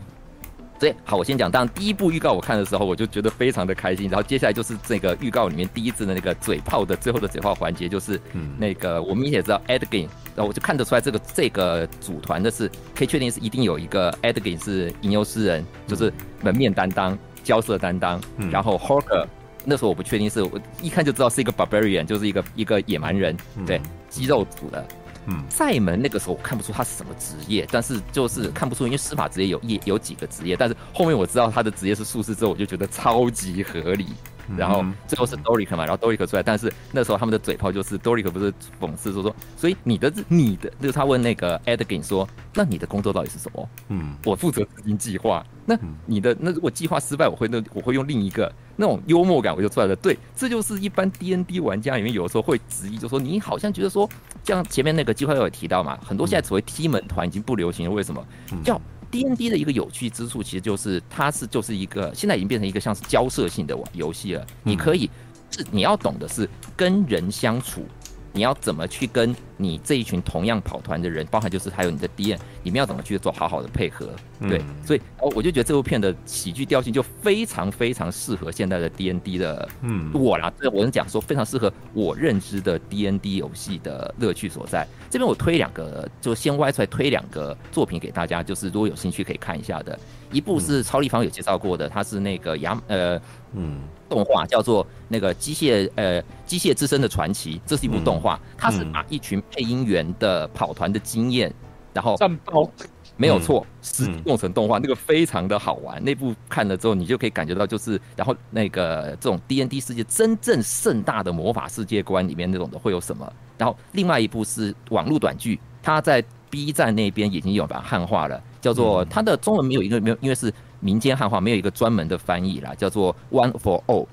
[0.80, 1.49] 对，好，我先讲。
[1.49, 4.08] 当然，第一部预告我看的时候，我就觉得非常的开心。
[4.10, 8.22] 然后接下来就是这个预告里面第一次的那个嘴炮的最后的嘴炮环节，就是
[8.58, 16.14] 那个我们也知道 Ed Gein，然后我就看得出来这个这个组团的是可以确定是一定有一个 Ed Gein 是吟游诗人，就是
[16.44, 18.22] 门面担当、交涉担当。
[18.52, 19.26] 然后 Horker
[19.66, 23.36] 那时候我不确定是我一看就知道是一个 Barbarian，就是一个一个野蛮人，
[23.66, 24.86] 对，肌肉组的。
[25.28, 34.08] 嗯，赛门那个时候我看不出他是什么职业，但是就是看不出，因为司法职业有一有几个职业，但是后面我知道他的职业是术士之后，我就觉得超级合理。
[34.56, 43.69] 然后最后是 Doric 嘛，然后 Doric 出来，但是那时候他们的嘴炮就是 Doric 不是讽刺说说，所以你的你的就是他问那个 Edgin 说，那你的工作到底是什么？
[43.90, 45.45] 嗯，我负责资金计划。
[45.65, 49.94] 那你的那如果计划失败，我会那我会用另一个那种幽默感，我就出来了。
[49.98, 54.10] 对，这就是一般 D N D 玩家里面有的时候会质疑，就说你好像觉得说，
[54.45, 58.26] 像前面那个计划有提到嘛，很多现在所谓踢门团已经不流行了，为什么？
[58.64, 58.80] 叫
[59.11, 64.45] D N D 的一个有趣之处，其实就是它是就是一个现在已经变成一个像是交涉性的游戏了。
[64.63, 65.09] 你可以
[65.51, 67.85] 是你要懂的是跟人相处。
[68.34, 74.09] 你要怎么去跟你这一群同样跑团的人，包含就是还有你的 D N，你们要怎么去做好好的配合？
[74.41, 84.88] 对，所以哦，我就觉得这部片的喜剧调性就非常非常适合现在的 DND 的，嗯，我啦，这我能讲说非常适合我认知的 DND 游戏的乐趣所在。
[85.09, 89.97] 这边我推两个，就先歪出来推两个作品给大家，就是如果有兴趣可以看一下的。
[90.29, 93.19] 一部是超立方有介绍过的，它是那个亚呃
[93.53, 93.79] 嗯
[94.09, 101.53] 动画，叫做那个机械呃机械之声的传奇，这是一部动画，它是把一群配音员的跑团的经验，
[101.94, 102.69] 然后战报
[103.15, 106.03] 没有错，是弄成动画，那个非常的好玩。
[106.03, 113.32] 那部看了之后，你就可以感觉到就是，然后那个这种 D N D 世界真正盛大的魔法世界观里面那种的会有什么？
[113.57, 118.41] 然后另外一部是网络短剧，它在 B 站那边已经有把汉化了。
[118.60, 122.76] 叫做它的中文没有一个没有，因为是民间汉化，没有一个专门的翻译啦。
[122.76, 124.06] 叫做 One for All，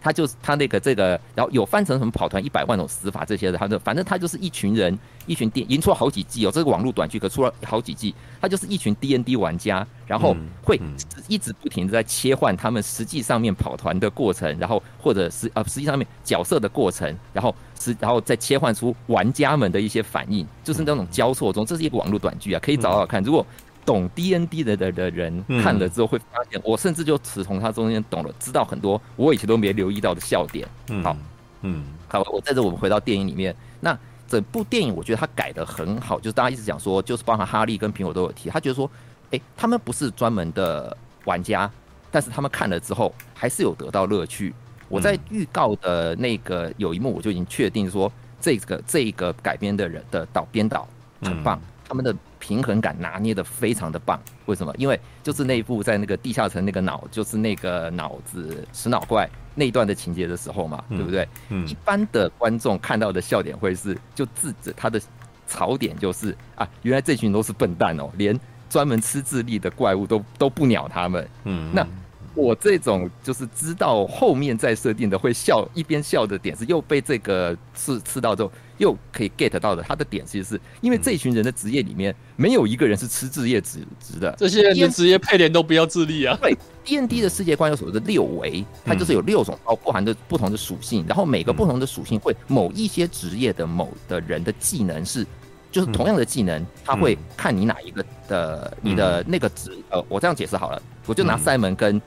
[0.00, 10.80] 它就是他那个这个，然后有翻成什么跑团一百万种死法这些的，他就反正他就是一群人，一群 D，已经出了好几季哦，这个网络短剧可出了好几季，他就是一群 D N D 玩家，然后会
[11.28, 23.44] 一直不停的在切换他们实际上面跑团的过程，然后或者是呃实际上面角色的过程，然后是然后再切换出玩家们的一些反应，就是那种交错中，这是一个网络短剧啊，可以找找看，如果。
[23.84, 30.68] 懂 D N D 的的的人看了之后会发现，我甚至就只从他中间懂了，知道很多我以前都没留意到的笑点。
[31.02, 31.16] 好，
[31.62, 33.98] 嗯，好，我在这我们回到电影里面，那
[34.28, 38.88] 整部电影我觉得他改的很好，就是大家一直讲说，就是包含哈利跟苹果都有提，他觉得说，
[39.24, 41.70] 哎、欸，他们不是专门的玩家，
[42.10, 44.54] 但是他们看了之后还是有得到乐趣。
[44.88, 50.86] 我在预告的那个有一幕我就已经确定说，这个这个改编的人的导编导
[51.22, 51.60] 很棒，
[51.90, 52.14] 他们的。
[52.42, 54.74] 平衡感拿捏的非常的棒，为什么？
[54.78, 61.28] 因为就是那一部在那个地下城那个脑，就是那个脑子食脑怪那一段的情节的时候嘛，嗯、对不对？
[61.50, 61.68] 嗯。
[61.68, 64.98] 一般的观众看到的笑点会是，就自责他的
[65.46, 68.36] 槽点就是啊，原来这群都是笨蛋哦，连
[68.70, 71.28] 专门吃智力的怪物都都不鸟他们。
[71.44, 71.70] 嗯。
[71.74, 71.86] 那
[72.34, 78.50] 我这种就是知道后面再设定的会笑，一边笑的点是又被这个刺刺到之后。
[78.80, 86.34] 又可以 get 到的，他的点其实是因为这群人的职业里面没有一个人是吃职业值值的，这些人的职业配脸都不要智力啊。
[86.40, 95.26] 对，D N D 的世界观有所谓的六维，它就是有六种包含的不同的属性，然后每个不同的属性会某一些职业的某的人的技能是，
[95.70, 102.00] 就是同样的技能，他会看你哪一个的你的那个职，呃，我这样解释好了，我就拿赛门跟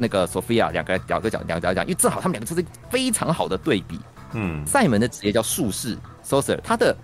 [0.00, 4.00] 那个 Sophia 两个两个讲两个讲，因为正好他们两个就是非常好的对比。
[4.32, 5.98] 嗯，赛门的职业叫术士。
[6.24, 6.96] Sorcerer 他的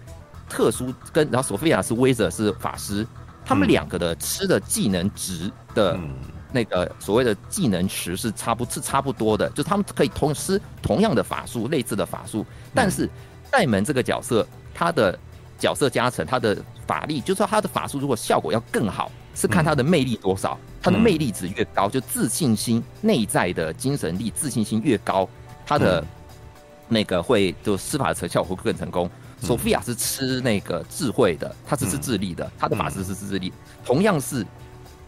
[0.49, 3.07] 特殊跟，然后索菲亚是 Wizard 是法师，
[3.45, 5.99] 他们两个的吃的技能值的
[6.53, 13.11] 那个所谓的技能池是差不，是差不多的，就他们可以同时同样的法术，类似的法术，但是
[13.51, 15.19] 赛门这个角色，他的
[15.59, 16.57] 角色加成，他的
[16.87, 25.29] 法力，就是说他的法术如果效果要更好，是看他的魅力多少，他的魅力值越高，就自信心内在的精神力自信心越高，
[25.65, 26.05] 他的。
[26.89, 29.11] 那个会就施法的成效果会更成功。
[29.41, 33.53] 索菲亚是吃那个智慧的，他是吃智力的，他的法师是吃智力。
[33.85, 34.47] 同样是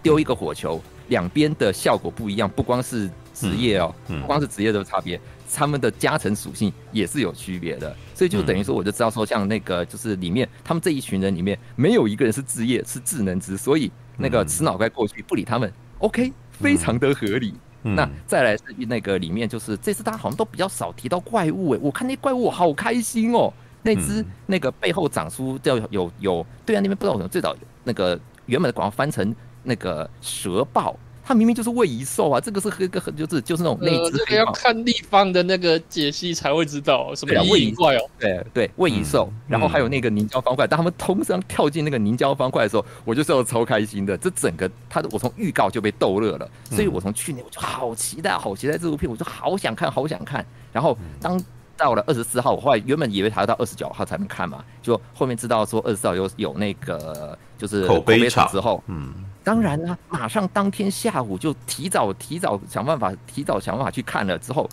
[0.02, 5.20] 丢一个火球，两边的效果不一样，不光是职业哦，不光是职业的差别，
[5.54, 7.96] 他们的加成属性也是有区别的。
[8.12, 13.88] 所以就等于说，我就知道说，像那个就是里面他们这一群人里面，没有一个人是职业是智能值，所以
[14.18, 17.54] 那个死脑怪过去不理他们，OK，非常的合理。
[17.82, 23.50] 那再来是那个里面，就是这次大家好像都比较少提到怪物诶，我看那怪物好开心哦，
[23.82, 30.94] 那只那个背后长出叫有有对啊那边不知道为什么最早那个原本的广告翻成那个蛇豹。
[31.28, 32.40] 它明明就是位移兽啊！
[32.40, 38.00] 这个是一个很就是就是那种内置、呃，这个要看立方的那个解析才会知道什么叫位移怪哦。
[38.18, 40.66] 对对，位移兽，然后还有那个凝胶方块。
[40.66, 44.16] 当他们通上跳进那个凝胶方块的时候，我就是要超开心的。
[44.16, 50.42] 这整个他的我从预告就被逗乐了，所以我从去年我就好期待，好期待这部片，我就好想看，好想看。
[50.72, 51.38] 然后当
[51.76, 59.12] 到了二十四号，我后来原本以为他要到二十九号才能看嘛，就后面知道说二十四号有有那个就是口碑场之后，嗯。
[59.48, 64.68] 当然啦，马上当天下午就提早提早想办法，提早想办法去看了之后，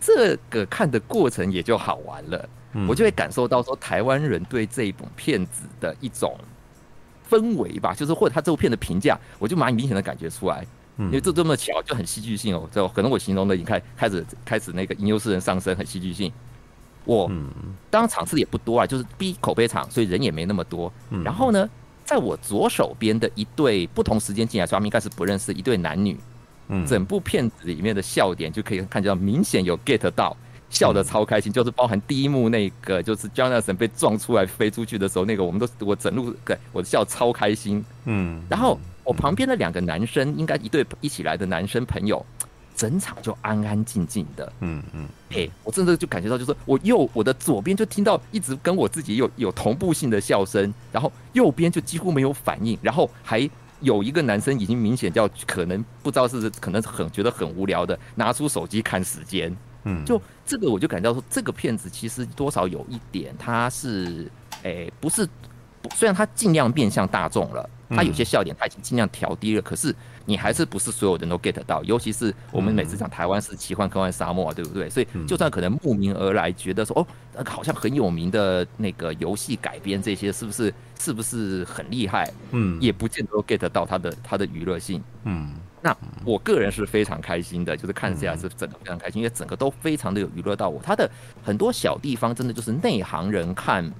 [0.00, 2.48] 这个看的过程也就好玩了。
[2.72, 6.34] 嗯、我就会感受到说，台湾人对这一部片子的一种
[7.28, 10.66] 氛围吧，就是或者他这部片的评价，我就蛮明显的感觉出来。
[10.96, 12.66] 嗯、因为这这么巧，就很戏剧性哦。
[12.72, 16.32] 就可能我形容的已经开开始开始那个吟游诗人上升，很戏剧性。
[17.04, 17.30] 我
[17.90, 20.90] 当然场次也不多啊，就是 B 口碑场，所以人也没那么多。
[21.10, 21.68] 嗯、然后呢？
[22.04, 26.16] 在我左手边的一对不同时间进来，他们应该是不认识一对男女。
[26.68, 30.36] 嗯，整部片子里面的笑点就可以看见到，明显有 get 到，
[30.70, 31.52] 笑得超开心。
[31.52, 37.84] 就是包含第一幕那个，就是 Jonathan 被撞出来飞出去的时候，那个我们都我整路对我笑超开心。
[38.04, 42.24] 嗯，然后我旁边的两个男生，应该一对一起来的男生朋友。
[42.76, 53.48] 整场就安安静静的，嗯嗯，哎、欸，我真的就感觉到，就是我右我的左边就听到一直跟我自己有有同步性的笑声，然后右边就几乎没有反应，然后还
[53.80, 64.30] 有一个男生已经明显叫可能不知道是可能很觉得很无聊的拿出手机看时间，嗯，就这个我就感觉到说这个片子其实多少有一点，它是
[64.62, 65.28] 哎、欸、不是，
[65.94, 69.94] 虽然它尽量面向大众了，它有些笑点它已经尽量调低了，可是。
[70.26, 71.84] 你还是不是所有人都 get 到？
[71.84, 74.88] 尤其是我们每次讲台湾是奇幻科幻沙漠，啊，对不对？
[74.88, 77.06] 所以就算可能慕名而来，觉得说哦，
[77.36, 82.32] 那个好像很有名的那个游戏改编这些，是不是是不是很厉害？
[82.52, 85.04] 嗯，也不见得都 get 到它的它的娱乐性。
[85.24, 85.52] 嗯，
[85.82, 85.94] 那
[86.24, 90.80] 我个人是非常开心的，就是看起来是整个非常开心，因为整个都非常的有娱乐到我。
[90.82, 91.06] 它的
[91.42, 93.92] 很多小地方真的就是内行人看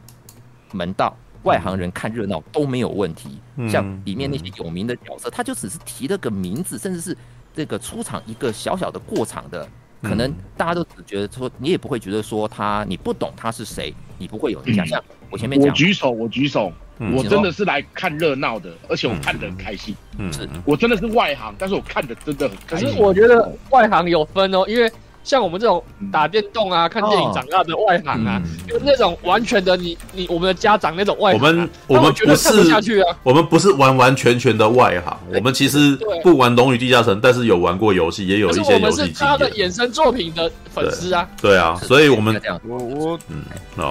[0.73, 1.15] 门道。
[1.45, 3.39] 外行人看热闹都没有问题，
[3.69, 7.17] 像里面那些有名的角色，他就只是提了个名字，甚至是
[7.55, 9.69] 这个出场一个小小的过场的，
[10.03, 14.87] 可能大家都只觉得说，你也不会觉得说他，你不懂他是谁，你不会有印象。
[14.87, 16.73] 像我前面讲，我举手，我举手，
[17.15, 19.95] 我真的是来看热闹的，而且我看得很开心。
[20.19, 22.89] 嗯，是我真的是外行，但是我看的真的很开心。
[22.89, 24.91] 可是我觉得外行有分哦，因为。
[25.25, 25.83] 像我们这种
[26.13, 32.49] 打电动啊、看电影长大的外行啊，就是那种完全的你你我们的家长那种外行，我们我们不是
[33.25, 39.15] 我们不是完完全全的外行，我们其实不玩《龙与地下城》，但是有玩过游戏，也有一些游戏经验。
[39.19, 41.55] 他的衍生作品的粉丝啊，对。
[41.65, 42.39] 啊，所以我们
[42.69, 43.43] 我我嗯，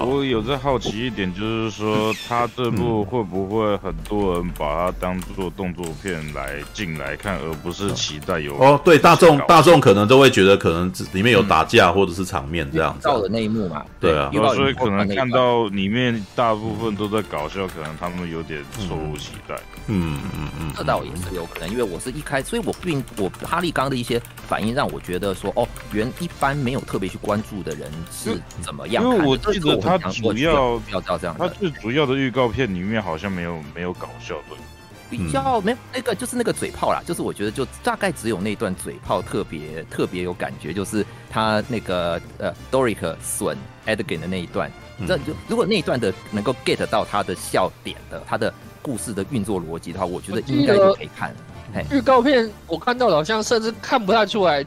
[0.06, 8.80] 我有在好奇一点，就是说他这部会不会很多人把它当做动作片来进来看，而不是期待有哦？
[8.84, 19.56] 对，大众大众可能都会觉得可能只里面有打架或者是场面这样子，到的那一幕嘛，对啊，所以可能看到里面大部分都在搞笑，可能他们有点错误期待。
[19.86, 29.02] 嗯嗯嗯，这倒也是有可能，因为我是一开，所以我并我哈利刚的一些反应让我觉得说，哦，原一般没有特别去关注的人是怎么样？
[29.02, 34.56] 因为我记得他主要要这样，他最主要的预告片里面好像没有没有搞笑的。
[35.16, 44.70] 比较没有那个，就是那个嘴炮啦，就是我觉得就大概只有那段嘴炮特别特别有感觉，就是他那个呃，Doric 损 Edgin 的那一段，
[45.06, 51.34] 这就如果那一段的能够 get 到他的笑点的，他的故事的运作逻辑的话，我觉得应该就可以看。
[51.90, 54.64] 预告片我看到了，好像甚至看不太出来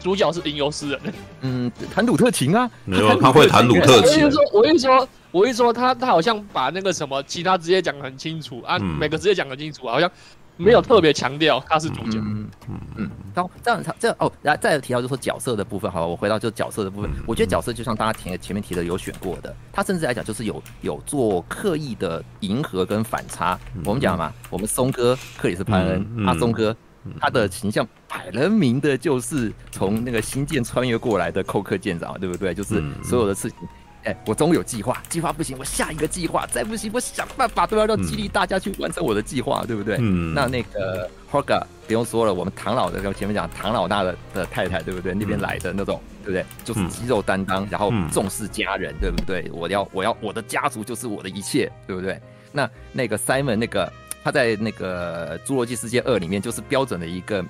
[0.00, 1.00] 主角是吟游诗人。
[1.42, 4.28] 嗯，弹鲁特琴啊，没有，他会弹鲁 特琴。
[4.52, 5.08] 我跟你说，我跟你说。
[5.32, 10.10] 我一说他，他好像把那个什么其他职业讲得很清楚啊，每个职业讲得清楚，好像
[10.56, 12.18] 没有特别强调他是主角。
[12.18, 13.10] 嗯嗯嗯。
[13.32, 23.56] 然后这样他这样哦，然后再提到就是说角色的部分，好吧，我回到就角色的部分，我觉得角色就像大家前前面提的有选过的，他甚至来讲就是有有做刻意的迎合跟反差。
[23.84, 26.76] 我们讲嘛，我们松哥克里斯潘恩，阿松哥
[27.20, 32.52] 他的形象摆了明的就是从那个星舰穿越过来的寇克舰长，对不对？
[32.52, 33.56] 就是所有的事情。
[34.02, 39.98] 哎，我总有计划，计划不行，我下一个计划，再不行，我想办法都要让激励大家去完成我的计划，嗯、对不对？
[40.00, 40.32] 嗯。
[40.34, 45.12] 那那个 Holga 不用说了，我们唐老的，前面讲唐老大的的太太，对不对？
[45.12, 46.44] 那边来的那种，嗯、对不对？
[46.64, 49.50] 就是肌肉担当，然后重视家人，对不对？
[49.52, 52.18] 我要，我要，我的家族就是我的一切，对不对？
[52.52, 53.92] 那那个 Simon 那个
[54.24, 57.44] 他在那个《侏罗纪世界二》里面就是标准的一个。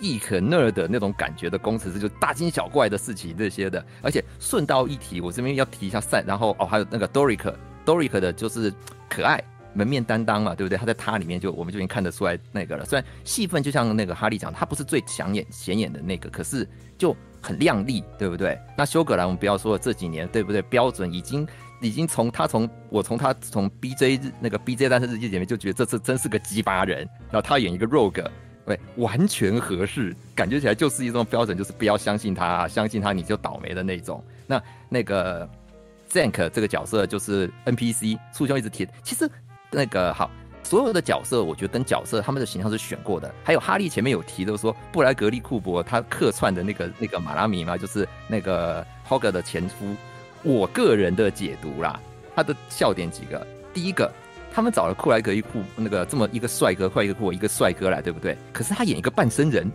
[0.00, 8.72] 亦可那的那种感觉的工程师，就大惊小怪的事情这些的，而且顺道一提，我这边要提一下赛，然后哦还有那个 Doric，Doric 的就是
[9.08, 9.42] 可爱
[9.72, 10.76] 门面担当嘛，对不对？
[10.76, 12.84] 他在他里面就我们就已经看得出来那个了。
[12.84, 16.68] 虽然戏份就像那个哈利讲，他不是最抢眼显眼的那个，可是
[16.98, 18.58] 就很亮丽，对不对？
[18.76, 20.60] 那休葛兰我们不要说了，这几年对不对？
[20.62, 21.46] 标准已经
[21.80, 28.26] 已经从他从我从他从 BJ 那个 BJ 单身日记里面就觉得这次真是个鸡巴人，然后他演一个 Rogue。
[28.66, 34.24] 对，完全合适，感觉起来就是一种标准，就是不要相信他，相信他你就倒霉的那种。
[34.46, 35.46] 那那个
[36.10, 38.88] Zank 这个角色就是 NPC，簇兄一直提。
[39.02, 39.30] 其实
[39.70, 40.30] 那个好，
[40.62, 43.30] 所有的角色我觉得跟角色他们的形象是选过的。
[43.44, 49.94] 还有哈利前面有提的说，布莱格利库伯他客串的那个那个马拉米嘛，就是那个 Hogg 的前夫。
[50.42, 52.00] 我个人的解读啦，
[52.34, 54.10] 他的笑点几个，第一个。
[54.54, 58.38] 他们找了库莱格一库那个这么一个帅哥，快一个库一个帅哥来，对不对？
[58.52, 59.68] 可是他演一个半身人，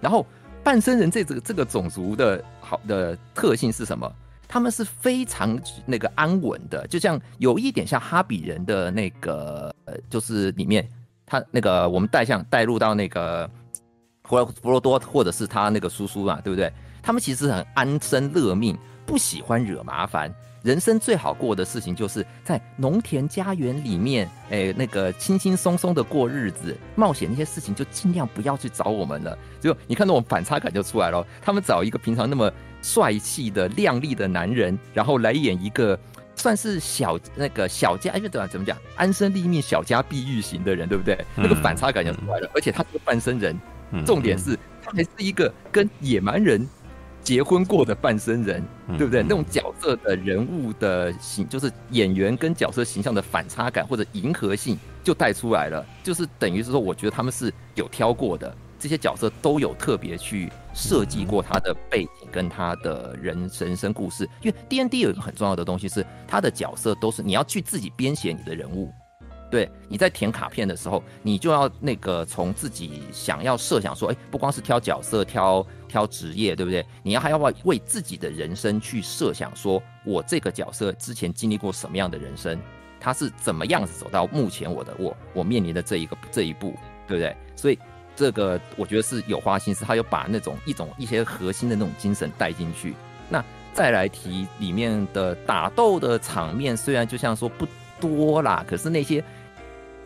[0.00, 0.24] 然后
[0.62, 4.10] 半身人这这个这个种族的好的特性是什么？
[4.46, 10.88] 他们是非常那个安稳的，就像有一点像哈比人的那个，呃，就是里面
[11.26, 13.50] 他那个我们带向带入到那个
[14.22, 16.72] 弗罗弗罗多或者是他那个叔叔嘛，对不对？
[17.02, 20.32] 他们其实很安身乐命，不喜欢惹麻烦。
[20.62, 29.36] 人生最好过的事情，就是在农田家园里面，哎，那个轻轻松松的过日子，冒险那些事情就尽量不要去找我们了。
[29.60, 31.26] 就你看那种反差感就出来了。
[31.40, 35.98] 他们找一个平常那么帅气的、靓丽的男人，然后来演一个
[36.36, 41.18] 算是小那个小家，因为怎么怎么讲，安身立命、小家碧玉型的人，对不对？
[41.34, 42.48] 那个反差感就出来了。
[42.54, 43.58] 而且他是个半身人，
[44.06, 46.64] 重点是他还是一个跟野蛮人。
[47.22, 48.62] 结婚过的半生人，
[48.98, 49.22] 对不对？
[49.22, 55.86] 那种角色的人物的形，就是演员跟角色形象的反差感或者迎合性就带出来了。
[56.02, 64.28] 就是等于是说，我觉得他们是有挑过的，这些角色都有特别去设计过他的背景跟他的人人生故事。
[64.42, 68.92] 因为 D N D 有一个很重要的东西是，他的角色都是你要去自己编写你的人物。
[69.52, 76.82] 对，你在填卡片的时候，你就要那个从自己想要设想说，哎，不光是挑角色、挑挑职业，对不对？
[77.02, 82.58] 你要还要不要为自己的人生去设想，说我这个角色之前经历过什么样的人生，
[82.98, 86.74] 他是怎么样子走到目前我的我我面临的这一个这一步，
[87.06, 87.36] 对不对？
[87.54, 87.78] 所以
[88.16, 92.94] 这个我觉得是有花心思，他有把那种一种一些核心的那种精神带进去。
[93.28, 97.66] 那再来提里面的打斗的场面，虽然就像说不
[98.00, 99.22] 多啦，可是那些。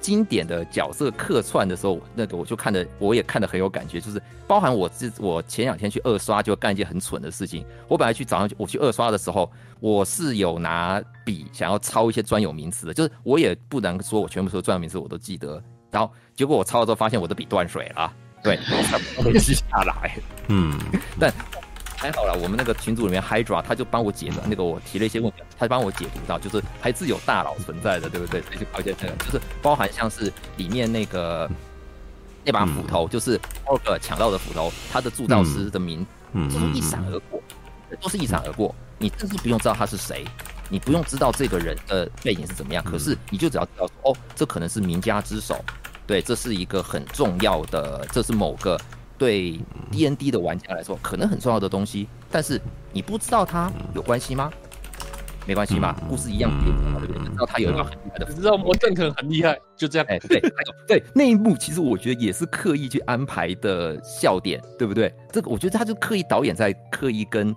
[0.07, 4.01] 经典的角色客串的时候，那个我就看的，我也看得很有感觉。
[4.01, 7.67] 就是包含我自我前两天去二刷，就干一件很蠢的事情。
[7.89, 9.51] 我本来去早上我去二刷的时候，
[9.81, 15.61] 我是有拿笔想要抄一些专有名词的，就是我也不能说我全部说专有名词我都记得。
[15.91, 18.13] 然后结果我抄了之后发现我的笔断水了，
[18.45, 18.57] 对，
[19.17, 20.17] 会记下来。
[20.47, 20.79] 嗯，
[21.19, 21.35] 但。
[21.97, 28.43] 还好了，我们那个群组里面 Hydra 他就帮我解了那个我提了一些问题，他帮我解读到，就是还是有大佬存在的，对不对？
[28.43, 31.51] 所以就搞一些这个，就是包含像是里面那个
[32.45, 37.43] 那把斧头，就是二个抢到的斧头，他的铸造师的名，嗯就是一闪而过，
[38.01, 40.25] 都是一闪而过，你甚至不用知道他是谁，
[40.69, 45.65] 你不用知道这个人的背景是怎么样，可是你就只要知道说，哦，这可能是名家之手，
[46.07, 48.79] 对，这是一个很重要的，这是某个。
[49.19, 49.59] 对
[49.91, 52.61] D N D 的玩家来说，可能很重要的东西，但是
[52.93, 54.53] 你不知道它有关系吗？
[55.47, 57.31] 没关系嘛，故事一样可以对不对？
[57.31, 60.05] 知道他有一个很厉害的，知道摩邓肯很厉害，就这样。
[60.09, 65.15] 哎，对，还有对，那一幕其实我觉得也是刻意去安排的笑点，对不对？
[65.31, 67.55] 这个我觉得他就刻意导演在刻意跟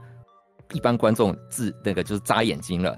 [0.71, 2.95] 一般观众自那个就是扎眼睛了，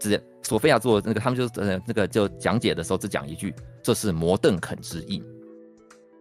[0.00, 5.22] 直接索菲亚做那个他们就呃那个就讲解的时候只讲一句，这是摩邓肯之印，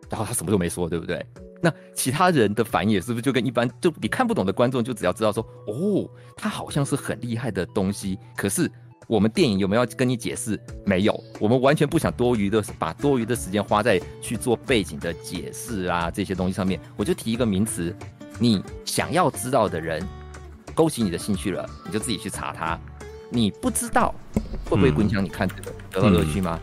[0.10, 1.26] 然后他什么都没说，对不对？
[1.62, 8.72] 那其他人的反应也是不是就跟一般就你看不懂的观众就只要知道说哦，他好像是很厉害的东西，可是
[9.08, 10.60] 我们电影有没有跟你解释？
[10.86, 16.80] 没有，我们完全不想多余的把多余的时间花在去做背景的解释啊这些东西上面。
[16.96, 17.96] 我就提一个名词，
[18.38, 20.06] 你想要知道的人
[20.76, 22.80] 勾起你的兴趣了，你就自己去查它。
[23.32, 24.14] 你不知道
[24.70, 25.56] 会不会影响你看得
[26.02, 26.60] 到乐趣吗？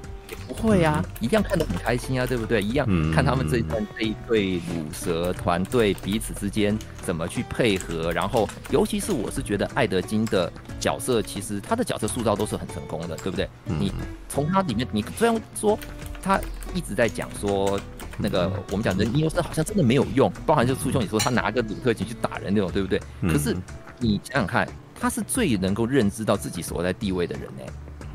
[0.47, 2.62] 不会啊，一样看得很开心啊，对不对？
[2.62, 13.49] 一样看他们这一段这一对乳蛇团队彼此之间怎么去配合，然后尤其是我是觉得艾德金的角色，其实他的角色塑造都是很成功的，对不对？
[13.65, 13.93] 你
[14.29, 15.79] 从他里面，你虽然说
[16.23, 16.41] 他
[16.75, 17.81] 一直在讲说
[18.19, 23.01] 那个我们讲人因为是好像真的没有用，包含就苏兄你说他拿个鲁特琴去打人那种，对不对？
[23.23, 23.57] 可是
[23.99, 24.69] 你想想看，
[24.99, 27.73] 他是最能够认知到自己所在地位的人呢。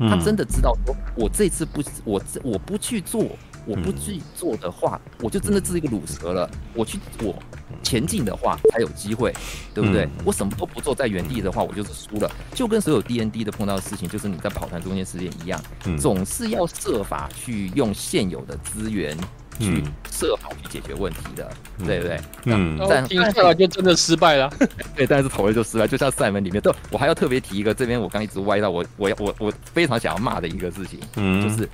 [0.08, 3.24] 他真的知道说，我这次不，我我不去做，
[3.66, 6.50] 我不去做的话，我就真的是一个卤蛇了。
[6.74, 7.34] 我去，我
[7.82, 9.32] 前进的话才有机会，
[9.74, 10.08] 对不对？
[10.24, 12.30] 我什么都不做，在原地的话，我就是输了。
[12.54, 15.60] 就跟所有 DND 的碰到的事情，就是你在跑团中间时间一样，
[15.98, 19.16] 总是要设法去用现有的资源。
[19.60, 22.20] 去设法去解决问题的，嗯、对不对？
[22.46, 24.52] 嗯，但接下来就真的失败了。
[24.96, 31.68] 对，但是头一就失败，就像赛门里面，对，我还要特别提一个，这边我刚一直歪到我，我要我我非常想要骂的一个事情，嗯，就是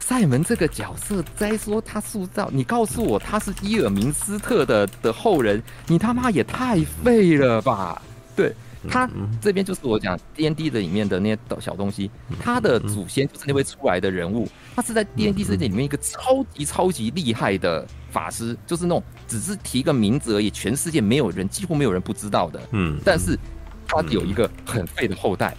[0.00, 8.02] 赛门这个角色，再说他塑造，你告诉我他是伊尔明斯特的的后人，你他妈也太废了吧？
[8.34, 8.54] 对。
[8.88, 9.08] 他
[9.40, 22.60] 这边就是我讲 D N D 的里面的那些小东西，他的祖先就是那位出来的人物，他是在 D N D 世界里面一个超级超级厉害的法师，就是那种只是提个名字而已，全世界没有人，几乎没有人不知道的。
[22.72, 23.38] 嗯，但是
[23.86, 25.54] 他有一个很废的后代。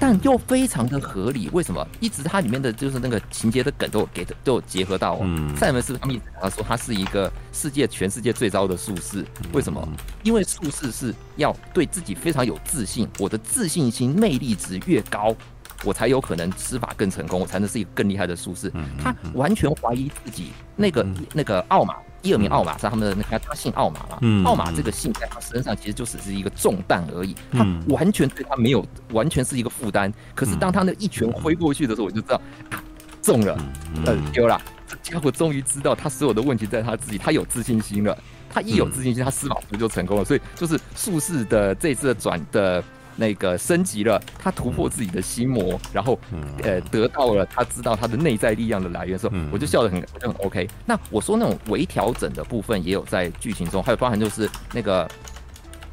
[0.00, 1.86] 但又非常的合理，为什么？
[2.00, 5.20] 一直它里面的就是那个情节的梗都有给的都有结合到哦。
[5.24, 9.22] 嗯、赛门是他们一直他说他是一个世界全世界最糟的术士，
[9.52, 9.86] 为什么？
[10.22, 15.36] 因为术士是要对自己非常有自信，我的自信心魅力值越高，
[15.84, 18.72] 我才有可能施法更成功，我才能是一个更厉害的术士。
[19.02, 21.96] 他完全怀疑自己那个那个奥马。
[22.22, 24.44] 第二名奥马是他们的那个，他姓奥马嘛？
[24.44, 30.12] 奥马这个姓在他身上其实就只是一个重担而已，他完全对他没有，完全是一个负担。
[30.34, 32.38] 可是当他那一拳挥过去的时候，我就知道
[32.68, 32.84] 啊
[33.22, 33.58] 中了，
[34.04, 34.60] 呃，丢了。
[34.86, 38.14] 这家伙终于知道他所有的问题在他自己，他有自信心了。
[38.50, 40.22] 他一有自信心，他施法术就成功了。
[40.22, 42.84] 所以就是术士的这次的转的。
[43.20, 46.18] 那个升级了，他突破自己的心魔，然后
[46.62, 50.66] 呃得到了他知道他的内在力量的来源的时候，我就笑得很就很 OK。
[50.86, 55.06] 那我说那种微调整的部分也有在剧情中，还有包含就是那个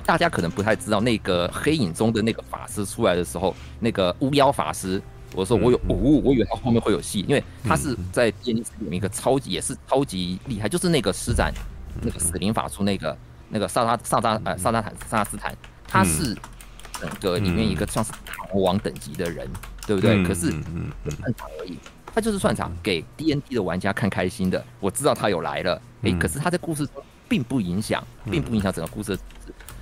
[0.06, 5.02] 大家可能不太知道那个黑影中的那个法师出来的时候，那个巫妖法师，
[5.36, 11.54] 我说我有哦，我以为他后面会有戏，因为他是在电影里面一个超级也是超级厉害，就是那个施展
[12.02, 13.18] 那个死灵法术那个
[13.50, 15.54] 那个萨拉萨扎呃萨拉坦萨拉斯坦，
[15.86, 16.34] 他是。
[17.00, 20.16] 整个里面一个算是唐王等级的人，嗯、对不对？
[20.16, 21.78] 嗯、可是算场而已，
[22.14, 24.64] 他就是算场给 D N D 的玩家看开心的。
[24.80, 29.24] 我知道他有来了，哎、嗯，可是他在故事中并不影响，并不影响整个故事的。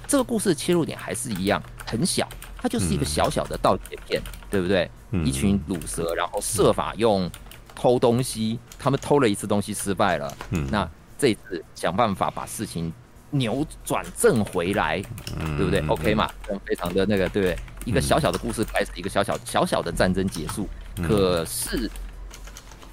[0.08, 4.22] 这个故事的切入点还是一样很小，它就是一个小小的盗窃片，
[4.52, 4.90] 对不对？
[5.12, 7.30] 嗯、一群鲁蛇，然后设法用
[7.74, 10.88] 偷东西，他们偷了一次东西失败了，嗯，那
[11.18, 12.94] 这一次想办法把事情。
[13.38, 15.02] 扭转正回来，
[15.57, 16.30] 对不对？OK 嘛，
[16.66, 17.57] 非常的那个，对不对？
[17.86, 20.68] 一个小小的故事开始，一个小小小小的战争结束。
[21.03, 21.90] 可是，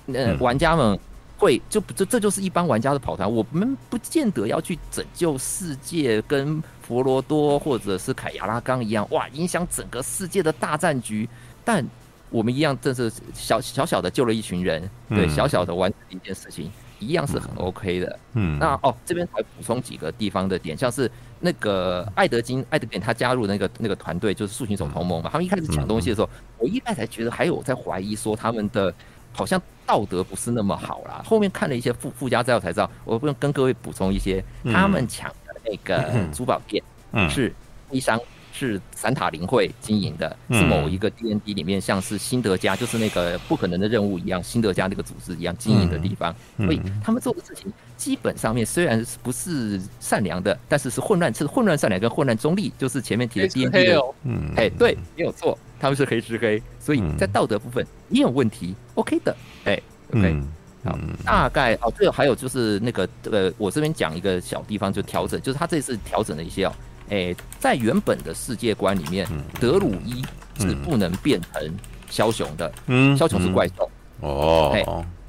[0.05, 0.98] 那玩家们
[1.39, 11.28] 会就这这就是一般玩家的跑团，我们不见得要去拯救世界，跟佛罗多或者是凯亚拉冈一样，哇，影响整个世界的大战局。
[11.64, 11.86] 但
[12.28, 16.70] 我们一样，正是小小小的救了一群人，对，小小的完成一件事情。
[17.03, 21.11] 一样是很 OK 的，嗯，那哦，这边还补充几个地方的点，像是
[21.41, 25.29] 那个爱德金、爱德点他加入那个那个团队，就是树行手同盟嘛。
[25.33, 28.95] 他们一开始抢东西的时候，我一开始觉得还有在怀疑说他们的
[29.33, 31.23] 好像道德不是那么好啦。
[31.24, 34.43] 后面看了一些附附加资料才知道，我不用跟各位补充一些，
[34.73, 36.83] 他们抢的那个珠宝店
[37.29, 37.53] 是
[37.91, 38.19] 微商。
[38.53, 46.35] 是散塔林会经营的，是某一个 D N D 里面像是辛德加，就是那个不可能的任务一样，辛德加那个组织一样经营的地方。
[46.59, 54.01] 所以他们做的事情基本上面虽然不是善良的，但是是混乱，是混乱善良跟混乱中立，就是前面提的 D N D 的。
[54.24, 59.35] 嗯，哎，对，没有错，他们是黑吃黑，所以在道德部分也有问题，OK 的。
[59.65, 59.81] 哎
[60.12, 60.43] ，OK，
[60.85, 66.73] 好，大概哦，最后还有就是那个呃，我这边讲一个小地方就调整，就是他这次调整了一些哦。
[67.09, 69.27] 诶，在原本的世界观里面，
[69.61, 70.24] 德鲁伊
[70.59, 71.79] 是不能变成
[72.11, 72.73] 枭雄的。
[72.87, 73.91] 嗯，枭雄是怪兽。
[74.20, 74.85] 哦，哎，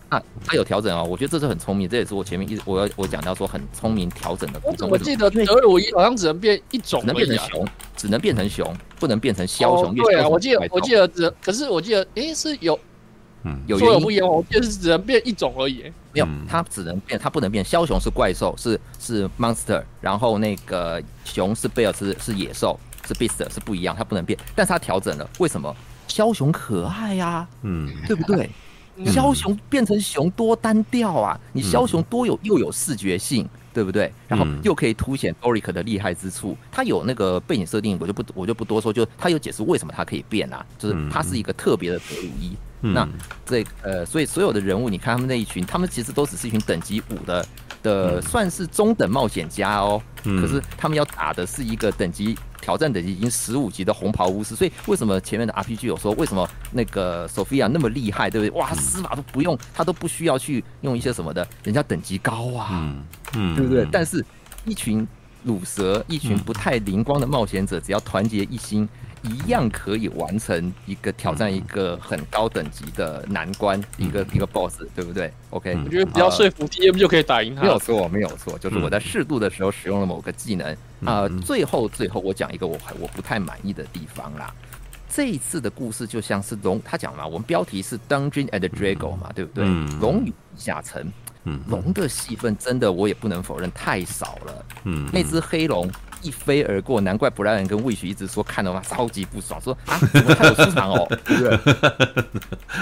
[0.09, 4.61] 那他有调整哦，我觉得这是很聪明，这也是我前面一直我要我讲到说很聪明调整的。
[4.63, 9.95] 我怎么记得德鲁伊好像只能变一种，只能变成熊，只能变成熊，不能变成枭雄。
[9.95, 12.79] 对啊，我记得我记得只，可是我记得诶是有。
[13.43, 15.83] 嗯，有说有不一样，我就是只能变一种而已。
[16.13, 17.63] 没有，它只能变，它不能变。
[17.63, 24.37] 枭雄是怪兽，是是 monster，然后那个熊是 bear，是是野兽，是 beast，是不一样，它不能变。
[24.55, 25.75] 但是它调整了，为什么？
[26.07, 28.49] 枭雄可爱呀，嗯，对不对？
[29.05, 31.39] 枭雄变成熊多单调啊！
[31.51, 33.47] 你枭雄多有又有视觉性。
[33.73, 34.13] 对不对？
[34.27, 36.55] 然后又可以凸显 Doric 的厉害之处。
[36.71, 38.93] 它有那个背景设定，我就不我就不多说。
[38.93, 42.55] 就它有解释为什么它可以变啊，就是它是一个特别的德鲁伊。
[42.83, 43.07] 嗯、那
[43.45, 47.45] 这呃，所以所有的人物，你看他们那一群，他们其实都只是一群等级五的
[47.81, 50.01] 的，算是中等冒险家哦。
[50.25, 54.55] 嗯、可是他们要打的是一个等级挑战等级已经十五级的红袍巫师。
[54.55, 58.59] 所以为什么前面的 RPG 有说为什么那个 Sophia 那么厉害，对不对？
[58.59, 63.03] 哇，司马都不用，他都不需要去用一些什么的，人家等级高啊，嗯，
[63.35, 63.87] 嗯对不对？
[63.91, 64.23] 但是
[64.65, 65.07] 一群
[65.43, 68.87] 鲁蛇，一群不太灵光的冒险者，只要团结一心。
[69.23, 77.61] 一样可以完成一个挑战，一个很高等级的难关，一个一个 boss，对不对？OK，我觉得只要说服 DM 就可以打赢他。
[77.61, 80.75] 没有错，没有错，就是我在适度的时候使用了某个技能
[81.05, 81.27] 啊。
[81.45, 84.53] 最后，最后我讲一个我我不太满意的地方啦。
[85.09, 89.63] 这一次的故事就像是龙，他讲嘛，我们标题是 Dungeon and Dragon 嘛，对不对？
[90.01, 91.09] 龙与地下城，
[91.67, 94.65] 龙的戏份真的我也不能否认太少了。
[94.83, 95.89] 嗯，那只黑龙。
[96.23, 101.07] 一飞而过，难怪布莱恩跟魏许一直说看到他超级不爽，说啊， 怎么他有出场哦？
[101.25, 101.59] 对？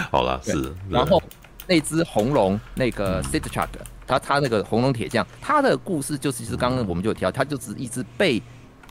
[0.10, 0.74] 好了，是。
[0.90, 1.22] 然后
[1.68, 3.68] 那只红龙，那个 Sitchard，
[4.08, 8.42] 他他那个红龙铁匠，他的故事就是，其实刚刚我们就有提到，他就是一只被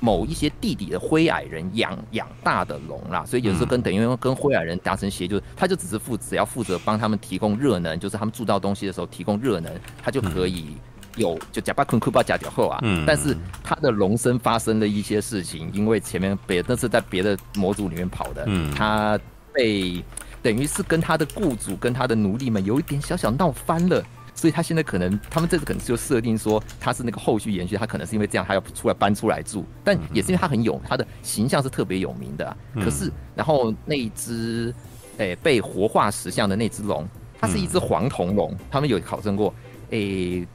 [0.01, 9.73] 某一些地底的灰矮人养养大的龙啦，所以有时候跟等于跟灰矮人达成协议，就是他就只是负只要负责帮他们提供热能，就是他们铸造东西的时候提供热能，
[10.03, 10.77] 他就可以。
[11.17, 19.19] 有就假巴昆库巴假脚后啊，嗯，但是他的龙身发生了一些事情，因为前面别那是在别的模组里面跑的，嗯，他
[19.53, 20.03] 被
[20.43, 24.03] 等于是跟他的雇主跟他的奴隶们有一点小小闹翻了，
[24.35, 34.73] 所以他现在可能他们这次可能就设定说他是那个后续延续，他可能是因为这样他要出来搬出来住，但也是因为他很有他的形象是特别有名的，啊，可是然后那一只
[35.19, 37.07] 诶、欸、被活化石像的那只龙，
[37.41, 39.53] 它是一只黄铜龙，他们有考证过
[39.91, 40.41] 诶。
[40.41, 40.49] 欸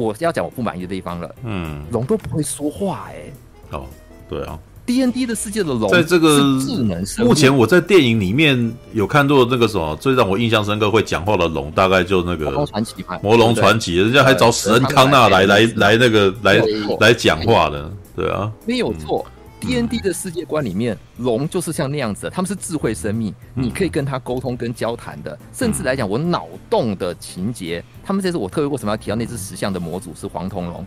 [0.00, 1.34] 我要讲我不满意的地方了。
[1.44, 3.78] 嗯，龙都不会说话哎、欸。
[3.78, 3.84] 哦，
[4.28, 4.58] 对啊。
[4.86, 16.60] D N D 的世界的龙，在这个智能目前我在电影里面有看到那个什么，最让我印象深刻会讲话的龙，大概就那个《魔龙传奇》魔龙传奇，人家还找史恩康纳来来来那个来
[16.98, 19.24] 来讲话的，对啊，没有错。
[19.60, 30.84] D N D 的世界观里面，龙就是像那样子，他们是智慧生命，你可以跟他沟通跟交谈的，甚至来讲，我脑洞的情节，他们这次我特别为什么要提到那只石像的模组是黄铜龙？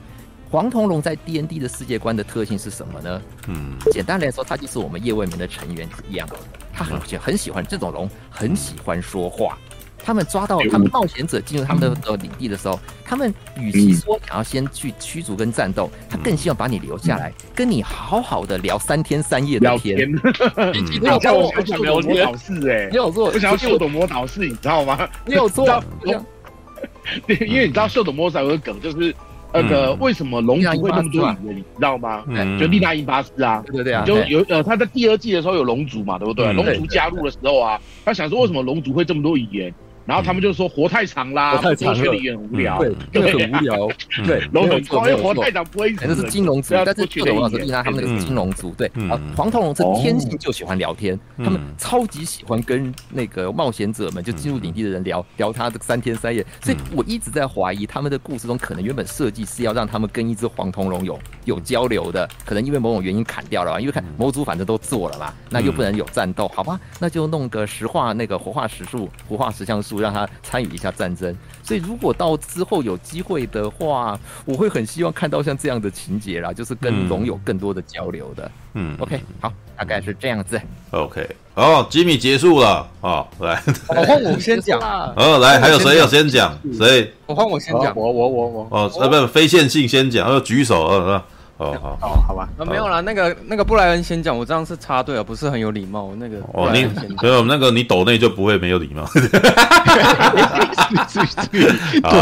[0.49, 3.21] 黄铜龙在 D N D 的世界观的特性是什么呢？
[3.47, 6.27] 嗯，简单来说，它就是我们叶未眠的成员一样，
[6.73, 9.57] 他很很喜欢这种龙，很喜欢说话。
[10.05, 19.97] 他们抓到他们冒险者进入他们的呃领地的时候，他们与其说想要先去驱逐跟战斗，他更希望把你留下来，跟你好好的聊三天三夜的天。
[21.01, 25.07] 你有做我想聊魔导士哎，你有做我想要秀逗魔导士，你知道吗？
[25.25, 25.65] 你有做，
[26.05, 29.15] 因为你知道秀逗魔导士有个梗，就是
[29.53, 32.23] 那个为什么龙族会那么多语言，你知道吗？
[32.59, 36.51] 就利纳因巴斯啊，对对啊，就有呃他在第二季的时候有龙族嘛，对不对？
[36.51, 39.73] 龙族加入的时候啊，他想说为什么龙族会这么多语言？
[40.05, 42.15] 然后他们就说活太长啦，活太长了。
[42.15, 43.88] 也很无聊，对，就很无聊。
[44.25, 46.05] 对，龙很高，因为活太长不会死。
[46.07, 48.88] 那是金融族，但是秀逗魔导士他们那个是金融族，对。
[49.09, 56.45] 啊，黄铜龙是天性就喜欢聊天，他们超级喜欢跟那个冒险者们就进入领地的人聊聊他这三天三夜。
[56.61, 70.03] 所以我一直在怀疑他们的故事中可能原本设计是要让他们跟一只黄铜龙有有交流的，可能因为某种原因砍掉了，因为看魔族反正都做了嘛，那又不能有战斗，好吧，那就弄个石化那个活化石术，活化石像术。
[70.03, 71.33] 让他参与一下战争，
[71.63, 78.51] 所以如果到之后有机会的话，我会很希望看到像这样的情节啦，就是跟龙有更多的交流的。
[78.73, 80.59] 嗯，OK，好，大概是这样子。
[80.91, 84.77] OK，好，吉米结束了啊，来，我换我先讲。
[85.15, 86.53] 哦，来，还有谁要先讲？
[86.77, 87.13] 谁？
[87.25, 87.95] 我换我先讲。
[87.95, 88.67] 我我我我。
[88.71, 91.21] 哦，呃，不，非线性先讲，要举手，嗯嗯。
[91.57, 96.11] 哦好哦好吧，啊没有啦，那个那个布莱恩先讲，我这样是插队啊，不是很有礼貌。
[96.17, 96.84] 那个哦，你
[97.21, 99.07] 没有那个你抖内就不会没有礼貌。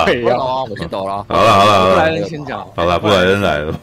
[0.05, 1.25] 对呀，我先抖了。
[1.29, 2.67] 好了好了，布莱恩先讲。
[2.75, 3.79] 好了，布莱恩来了。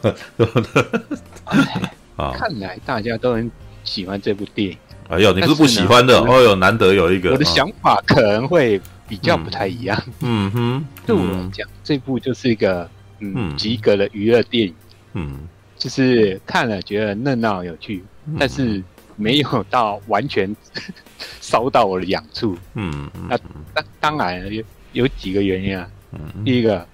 [2.37, 3.49] 看来大家都很
[3.83, 4.77] 喜欢这部电影。
[5.09, 6.19] 哎呦，你是不喜欢的？
[6.19, 7.31] 哦呦，难得有一个。
[7.31, 9.99] 我的想法可能会比较不太一样。
[10.21, 12.87] 嗯哼，对我来讲，这部就是一个。
[13.21, 14.73] 嗯，及格的娱乐电影，
[15.13, 18.83] 嗯，就是看了觉得热闹有趣，嗯、但是
[19.15, 20.55] 没有到完全
[21.41, 23.37] 烧到我的痒处，嗯，那
[23.73, 24.63] 当当然有
[24.93, 26.87] 有几个原因啊，嗯，第一个，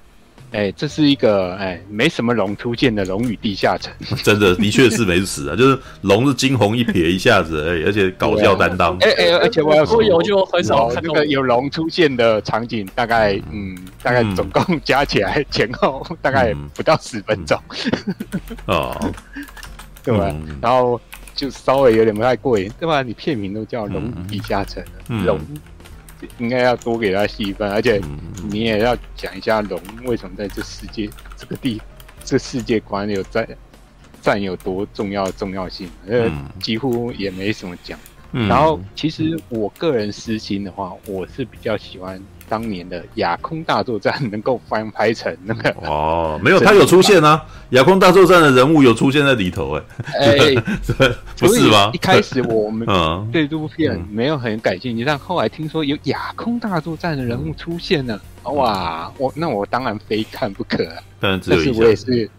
[0.56, 8.98] 哎，这是一个哎没什么龙出现的龙与地下城，真的的确是没死啊，就是龙是惊鸿一瞥一下子而已，而且搞笑担当。
[9.00, 17.60] 哎哎，而且我要说有就很少看到那个有龙出现的场景，大概嗯，大概总共加起来前后大概不到十分钟。
[18.68, 18.96] 哦，
[20.06, 20.34] 对吧？
[20.62, 21.00] 然后
[21.34, 23.02] 就稍微有点不太过瘾，对吧？
[23.02, 24.82] 你片名都叫龙与地下城，
[25.26, 25.38] 龙。
[26.40, 28.02] 应该要多给他戏份，而且
[28.50, 31.82] 你也要讲一下龙为什么在这世界这个地
[32.24, 33.48] 这世界观有在
[34.22, 38.00] 占有多重要重要性，呃，几乎也没什么讲。
[38.38, 42.22] 嗯、然后，其实我个人私心的话，我是比较喜欢。
[42.48, 49.80] 当年的亚空大作战能够翻拍成那个哦，没有，他有出现啊，亚空大作战的人物有出现在里头，
[50.20, 50.54] 哎，
[51.38, 51.90] 不是吗？
[51.94, 52.88] 一开始我们
[53.32, 60.88] 对这部片没有很感兴趣，但后来听说有亚空大作战的人物出现了，哇，我那我当然非看不可，
[61.20, 62.30] 但是我也是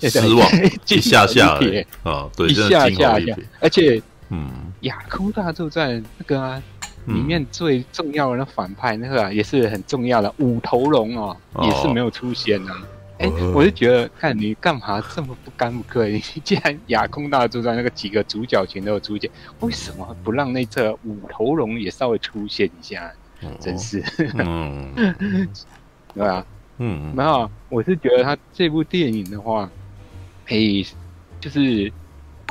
[0.00, 0.46] 失望
[0.88, 1.58] 一下下
[2.02, 4.48] 啊，对，一下下下，而且嗯，
[4.82, 6.62] 亚空大作战那个啊。
[7.06, 12.82] 里面最重要的那反派那个也是很重要的五头龙哦，也是没有出现啊。
[13.18, 16.14] 哎，我就觉得看你干嘛这么不干不可以？
[16.34, 19.30] 你既然亚空大作战那个几个主角群都有出现，
[19.60, 23.12] 为什么不让那这五头龙也稍微出现一下？
[23.60, 24.02] 真是，
[24.38, 24.94] 嗯，
[26.14, 26.44] 对啊？
[26.78, 29.68] 嗯，没有，我是觉得他这部电影的话，
[30.46, 30.56] 哎，
[31.40, 31.92] 就是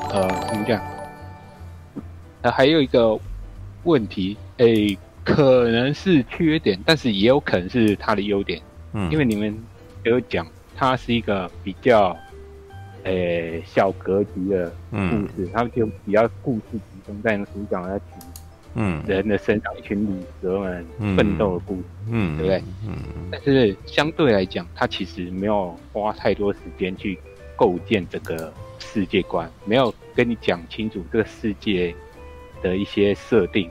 [0.10, 0.82] 呃，怎么讲？
[2.42, 3.20] 呃，还有一个。
[3.84, 8.62] 问题，诶、欸，可能是缺点，但是也有可能是它的优点。
[8.94, 9.58] 嗯，因为你们
[10.04, 10.46] 有讲，
[10.76, 12.16] 它是一个比较，
[13.04, 13.14] 诶、
[13.60, 18.06] 欸，小格局的故事，它、嗯、就比较故事集中在那主角那群，
[18.76, 20.86] 嗯，人的身上，一群鲁蛇们
[21.16, 22.64] 奋斗的故事，嗯，对不对？
[22.88, 22.96] 嗯，
[23.32, 27.18] 但是相对来讲，它其实没有花太多时间去
[27.56, 31.96] 构建这个世界观，没有跟你讲清楚这个世界。
[32.62, 33.70] 的一些设定，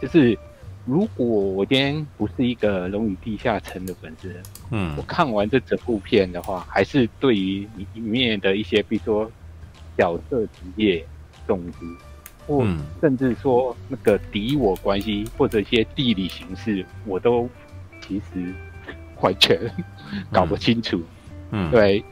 [0.00, 0.36] 就是
[0.84, 4.34] 如果我今天不是一个《龙与地下城》的粉丝，
[4.70, 9.30] 嗯，我看完这整部片的话，还是对于里面的一些，比如说
[9.96, 11.04] 角色职业、
[11.46, 11.86] 种族，
[12.46, 12.66] 或
[13.00, 17.48] 甚至说那个敌我关系，或者一些地理形势，我都
[18.00, 18.52] 其实
[19.20, 19.58] 完全
[20.32, 21.00] 搞不清楚。
[21.52, 22.04] 嗯，对，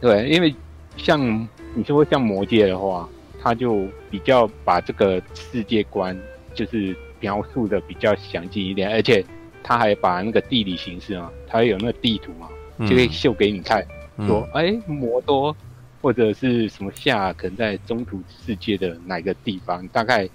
[0.00, 0.52] 对，因为
[0.96, 3.08] 像你说像魔界的话。
[3.42, 6.16] 他就比较把这个世界观
[6.52, 9.24] 就是描述的比较详尽一点，而且
[9.62, 12.48] 他还把那个地理形势啊，他有那个地图嘛，
[12.86, 13.86] 就可以秀给你看，
[14.18, 15.56] 嗯、说哎、欸，摩多
[16.02, 20.28] 或者是什么夏可能在中土世界的哪个地方，大概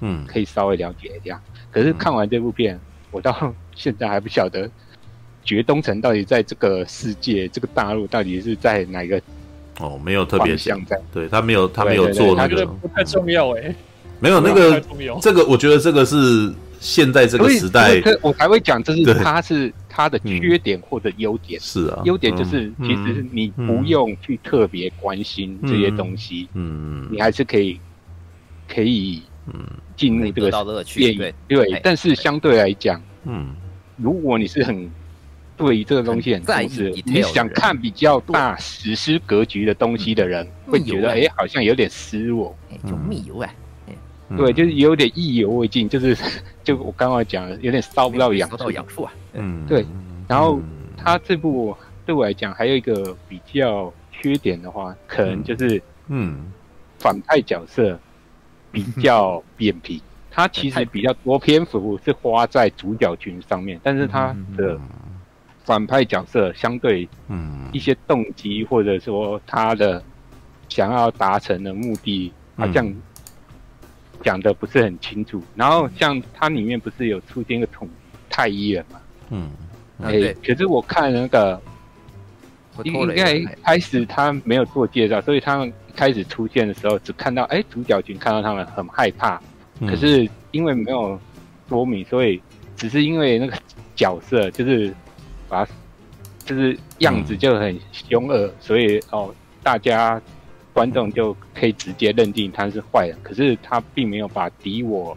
[0.00, 1.40] 嗯可以稍微了解一下。
[1.70, 2.78] 可是看完这部片，
[3.12, 4.68] 我到 现在还不晓得
[5.44, 9.20] 绝东城到底在这个世界这个大陆到底是在哪个。
[9.80, 13.74] 哦，没有特别像在，对他没有，他没有做那个，不太重要哎，
[14.20, 14.80] 没有 那个，
[15.20, 27.80] 这个我觉得这个是现在这个时代，我才会讲，这是他是他的缺点或者优点，是啊，优点就是其实你不用去特别关心这些东西，嗯，你还是可以
[28.68, 29.54] 可以嗯
[29.96, 33.54] 进入这个电影，对，但是相对来讲，嗯，
[33.96, 34.90] 如果你是很。
[35.60, 42.56] 对于这个东西很重视，你想看比较大史诗格局的东西的人，会觉得哎，好像有点失落，
[42.88, 43.54] 就密游哎，
[44.36, 46.16] 对，就是有点意犹未尽，就是
[46.64, 49.84] 就我刚刚讲的，有点烧不到痒，烧到痒处啊，嗯，对。
[50.26, 50.58] 然后
[50.96, 51.76] 他这部
[52.06, 56.50] 对我来讲还有一个比较缺点的话，可能就是嗯，
[56.98, 58.00] 反派角色
[58.72, 60.00] 比较扁平，
[60.30, 64.80] 他其实比较多篇幅是花在主角群上面，但是他的。
[65.70, 70.02] 反派角色相对，嗯，一些动机或者说他的
[70.68, 72.92] 想要达成的目的，好像
[74.20, 75.40] 讲的不是很清楚。
[75.54, 77.88] 然后像它里面不是有出现一个统
[78.28, 79.00] 太医人嘛？
[79.28, 79.52] 嗯，
[80.02, 81.62] 哎，可是我看那个
[82.82, 89.40] 应该开始他没有做介绍，所以他们开始出现的时候，只看到哎主角群看到他们很害怕，
[89.82, 91.16] 可是因为没有
[91.68, 92.42] 说明，所以
[92.74, 93.56] 只是因为那个
[93.94, 94.92] 角色就是。
[95.50, 95.66] 把，
[96.46, 100.22] 就是样子就很凶恶，嗯、所以哦，大家
[100.72, 103.18] 观众就可以直接认定他是坏人。
[103.22, 105.14] 可是他并没有把敌我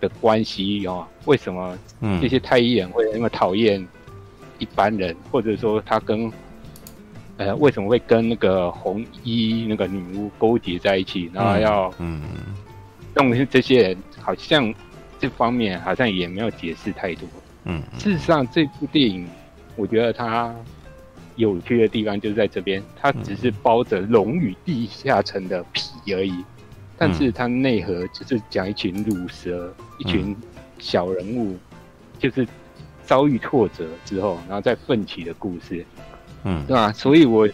[0.00, 1.76] 的关系哦，为什么
[2.20, 3.86] 这些太医人会那么讨厌
[4.58, 6.32] 一般人，嗯、或者说他跟
[7.36, 12.22] 呃为什么会跟那个红衣那个女巫勾结在一起，然后要嗯
[13.16, 14.72] 用这些人，好像
[15.18, 17.28] 这方面好像也没有解释太多。
[17.64, 19.26] 嗯，事实上，这部电影
[19.76, 20.54] 我觉得它
[21.36, 26.44] 有趣的地方就是在这边，它只是包着《龙与地下城》的皮而已，
[26.98, 30.36] 但是它内核就是讲一群乳蛇，一群
[30.78, 31.56] 小人物，
[32.18, 32.46] 就是
[33.04, 35.86] 遭遇挫折之后，然后再奋起的故事，
[36.44, 36.92] 嗯，对吧？
[36.92, 37.48] 所以我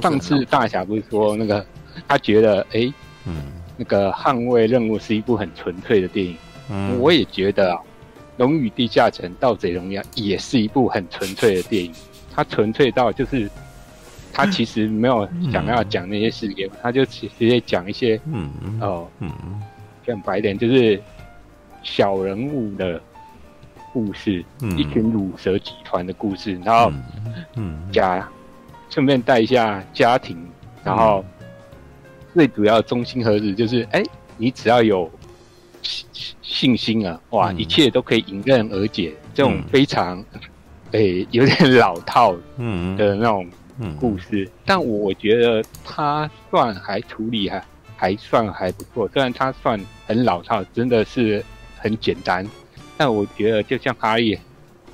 [0.00, 1.66] 上次大侠不是说那个
[2.06, 2.94] 他觉得，哎、欸，
[3.26, 6.36] 嗯，那个捍卫任务是一部很纯粹的电影，
[6.70, 7.80] 嗯，我也觉得啊。
[8.38, 11.92] 《龙与地下城》《盗贼荣耀》也是一部很纯粹的电影，
[12.34, 13.50] 它纯粹到就是，
[14.32, 18.50] 它其实没有想要讲那些事情，它就直接讲一些，嗯
[18.80, 19.30] 哦，嗯
[20.06, 21.00] 讲白点就是
[21.82, 23.00] 小人物的
[23.92, 24.44] 故事，
[24.76, 26.92] 一群乳蛇集团的故事，然后
[27.56, 28.26] 嗯家
[28.88, 30.38] 顺便带一下家庭，
[30.84, 31.24] 然后
[32.34, 34.00] 最主要中心核子就是，哎，
[34.36, 35.10] 你只要有。
[36.42, 39.14] 信心啊，哇，一切都可以迎刃而解。
[39.14, 40.24] 嗯、这种非常，
[40.92, 43.48] 诶、欸，有点老套，嗯的那种
[43.98, 47.64] 故事，但我觉得他算还处理还
[47.96, 49.08] 还算还不错。
[49.08, 51.44] 虽然他算很老套，真的是
[51.76, 52.46] 很简单，
[52.96, 54.38] 但我觉得就像哈利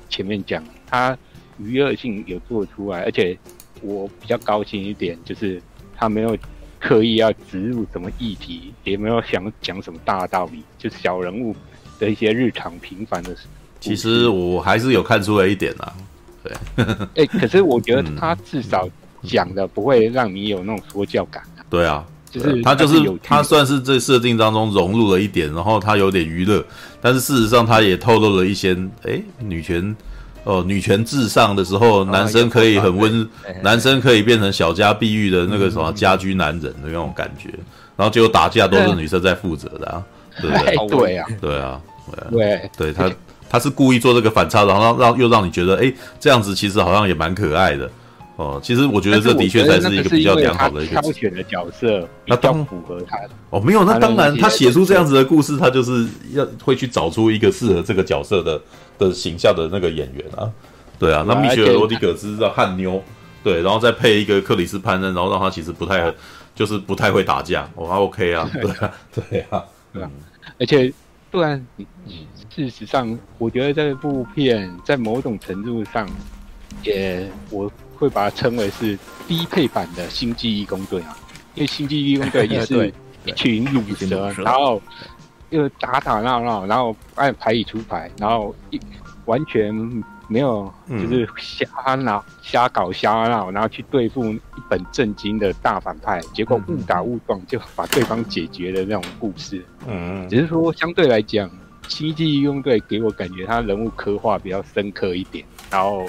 [0.09, 1.17] 前面讲，他
[1.57, 3.37] 娱乐性有做出来，而且
[3.81, 5.61] 我比较高兴一点，就是
[5.95, 6.37] 他没有。
[6.79, 11.55] 刻意要植入什么议题，也没有想讲什么大道理，就是小人物
[11.99, 13.47] 的一些日常平凡的事。
[13.79, 15.93] 其实我还是有看出来一点啊，
[16.43, 16.53] 对，
[17.15, 18.87] 哎、欸，可是我觉得他至少
[19.23, 21.61] 讲的不会让你有那种说教感、啊。
[21.69, 26.65] 对啊，就是他就是他算是这设定当中融入了一点，然后他有点娱乐，
[27.01, 28.73] 但是事实上他也透露了一些，
[29.03, 29.95] 哎、欸，女权。
[30.45, 33.27] 哦，女权至上的时候，男生可以很温，
[33.61, 37.49] 男生可以变成小家碧玉的那个什么家居男人的那种感觉，
[37.97, 40.03] 然后结果打架都是女生在负责的啊，
[40.41, 40.75] 对不对？
[40.97, 41.81] 对啊，对啊，
[42.31, 43.11] 对，对他
[43.49, 47.89] 他是故意做这个反差，然后让让又让你觉得，哎，这样子其实好像也蛮可爱的
[48.35, 48.59] 哦。
[48.63, 58.61] 其实我觉得这的确才是一个比较良好的一个挑选的角色，那当符合他的哦，没有，那当然他写出这样子的故事，他就是要会去找出一个适合这个角色的。
[58.97, 60.49] 的形象的那个演员啊，
[60.97, 63.03] 对啊，那蜜雪儿罗迪格兹的汉妞，
[63.43, 66.13] 对，然后再配一个克里斯潘恩，然后让他其实不太，
[66.55, 70.09] 就是不太会打架，哦，还 OK 啊，对啊，对啊，对啊，
[70.57, 70.93] 而且
[71.29, 71.61] 不然，
[72.55, 76.07] 事实上，我觉得这部片在某种程度上，
[76.83, 81.17] 也我会把它称为是低配版的《星际义工队》啊，
[81.55, 82.93] 因为《星际义工队 》也是
[83.25, 84.81] 一群鲁蛇，然后。
[85.51, 88.79] 又打打闹闹，然后按牌理出牌，然后一
[89.25, 89.73] 完全
[90.27, 99.63] 没有就是瞎闹、瞎搞、瞎闹，然后去对付一本正经的大反派，结果误打误撞就把对方解决的那种故事。
[99.87, 101.47] 嗯，只是说相对来讲，
[101.87, 106.05] 《星际义工队》给我感觉他人物刻画比较深刻一点，然后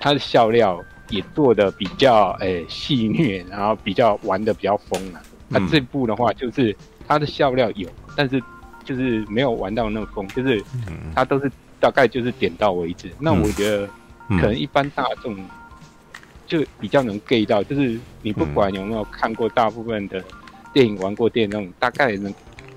[0.00, 5.20] 他的笑料也做的比较诶戏谑，然后比较玩的比较疯了。
[5.48, 6.76] 那这部的话，就是
[7.06, 8.42] 它的笑料有，但是。
[8.86, 10.62] 就是没有玩到那么疯，就是
[11.14, 11.50] 它都是
[11.80, 13.08] 大概就是点到为止。
[13.08, 13.88] 嗯、那我觉得
[14.28, 15.34] 可能一般大众
[16.46, 20.22] 就比较能 get 到，就是你不管有没有看过大部分的
[20.70, 22.34] 电影、玩过电影那种，大概能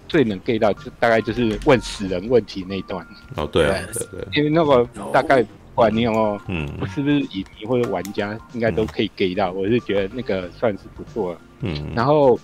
[0.07, 3.05] 最能 get 到，就大概就是问死人问题那一段。
[3.35, 9.51] 哦，对啊，对对，因为那个大概不管你有没有，嗯，是不是影迷或者玩家，应该都可以 get 到。
[9.51, 11.39] 我是觉得那个算是不错了。
[11.61, 12.37] 嗯，然后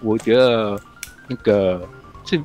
[0.00, 0.78] 我觉得
[1.28, 1.88] 那个。
[2.26, 2.40] 这，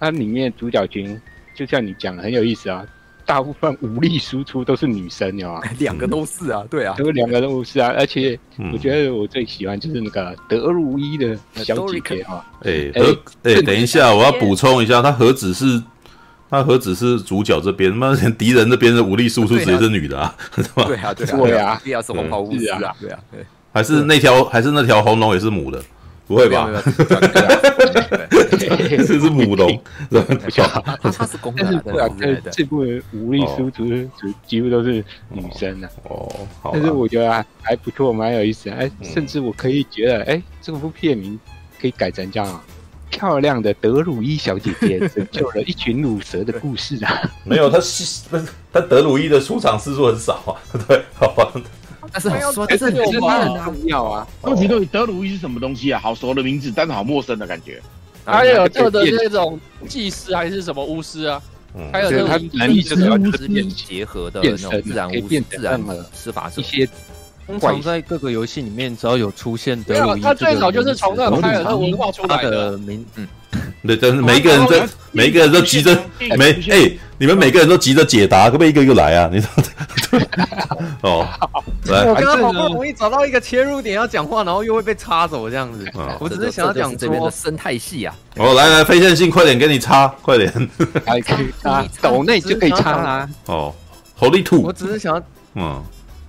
[0.00, 1.16] 它里面主角群
[1.54, 2.84] 就像你讲的很有意思啊，
[3.24, 5.60] 大部分武力输出都是女生，有吗？
[5.78, 8.36] 两个都是啊，对啊，都两个都是啊，而且
[8.72, 12.44] 我觉得我最喜欢就是那个德鲁伊的小姐姐啊。
[12.64, 15.80] 哎，德，哎，等一下，我要补充一下，他何止是，
[16.52, 20.84] 他何止是主角这边，那敌人那边的武力输出直接是女的啊，是吧？
[20.84, 23.40] 对啊，对啊，对啊，第二是红袍巫师啊，对啊，对，
[23.72, 25.82] 还是那条，还是那条红龙也是母的。
[26.26, 26.70] 不会吧？
[28.30, 31.10] 这 是母龙，不晓得。
[31.10, 32.08] 他是公的，对啊。
[32.50, 36.30] 这部武力输出几几乎都是女生的哦。
[36.70, 38.68] 但是我觉得还不错，蛮有意思。
[38.70, 41.38] 哎，甚至我可以觉得，哎，这部片名
[41.80, 42.44] 可以改成叫
[43.12, 47.30] 《漂亮的德鲁伊小姐姐拯救了一群乳蛇的故事》啊。
[47.44, 48.24] 没有，他是
[48.72, 50.56] 他德鲁伊的出场次数很少啊。
[50.88, 51.52] 对，好吧。
[52.10, 54.26] 但是好说，但是其实他很重要啊。
[54.42, 56.00] 问题都德鲁伊是什么东西啊？
[56.00, 57.80] 好熟的名字，但是好陌生的感觉。
[58.24, 61.40] 还有做的那种祭司还是什么巫师啊？
[61.92, 66.60] 还有这种能力就是要跟结合的那种自然巫师、自然的施法者。
[66.60, 66.88] 一些
[67.46, 73.04] 通常在各个游戏里面，只要有出现德鲁伊，他最早就是从那个凯尔特文化出来的名。
[73.16, 73.26] 嗯，
[73.86, 75.96] 对，但是每一个人在每一个人都急着
[76.36, 76.90] 每哎。
[77.18, 79.30] 你们每个人都急着解答，可不可以一个一个来啊？
[79.32, 79.48] 你说
[81.02, 81.24] 哦，
[81.84, 85.88] 来，我刚刚好不容易找到一个切入点要讲话，然后又会被插走这样子。
[86.18, 88.12] 我只是想要讲这边的生态系啊。
[88.38, 90.50] 哦，来来，非线性，快点给你插，快点，
[91.06, 91.22] 可以
[91.62, 93.28] 插，抖内就可以插啦。
[93.46, 93.72] 哦
[94.18, 95.22] ，Holy Two，我只是想要，
[95.54, 95.80] 嗯。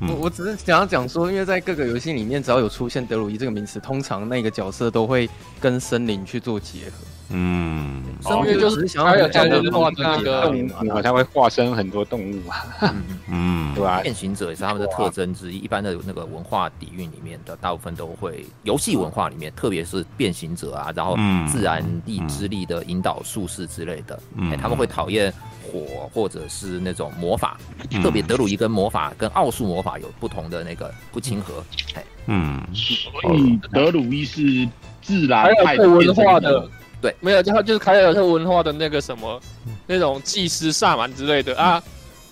[0.10, 7.06] 我我只是想要讲说，因为在各个游戏里面，只要有出现德鲁伊这个名词，通常那个角色都会跟森林去做结合。
[7.30, 12.94] 嗯，森林就是想要有这样的动物，它会化身很多动物啊。
[13.28, 14.02] 嗯， 对吧？
[14.02, 15.58] 变形者也是他们的特征之一。
[15.60, 24.20] 一般的那个文化底蕴里面的大部分都会，游戏文化里面，特别是变形者啊，然后自然力之力的引导术士之类的，
[24.52, 25.34] 哎，他们会讨厌。
[25.72, 27.58] 火或者是那种魔法，
[28.04, 31.64] 特别德鲁伊跟魔法跟奥数魔法有不同的那个不亲和，
[31.96, 34.68] 哎嗯，所以德鲁伊是
[35.02, 36.70] 自然还有文化的，
[37.04, 39.40] 对，没有，就就是凯尔特文化的那个什么
[39.86, 41.84] 那种祭司萨满之类的啊，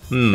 [0.09, 0.33] 嗯，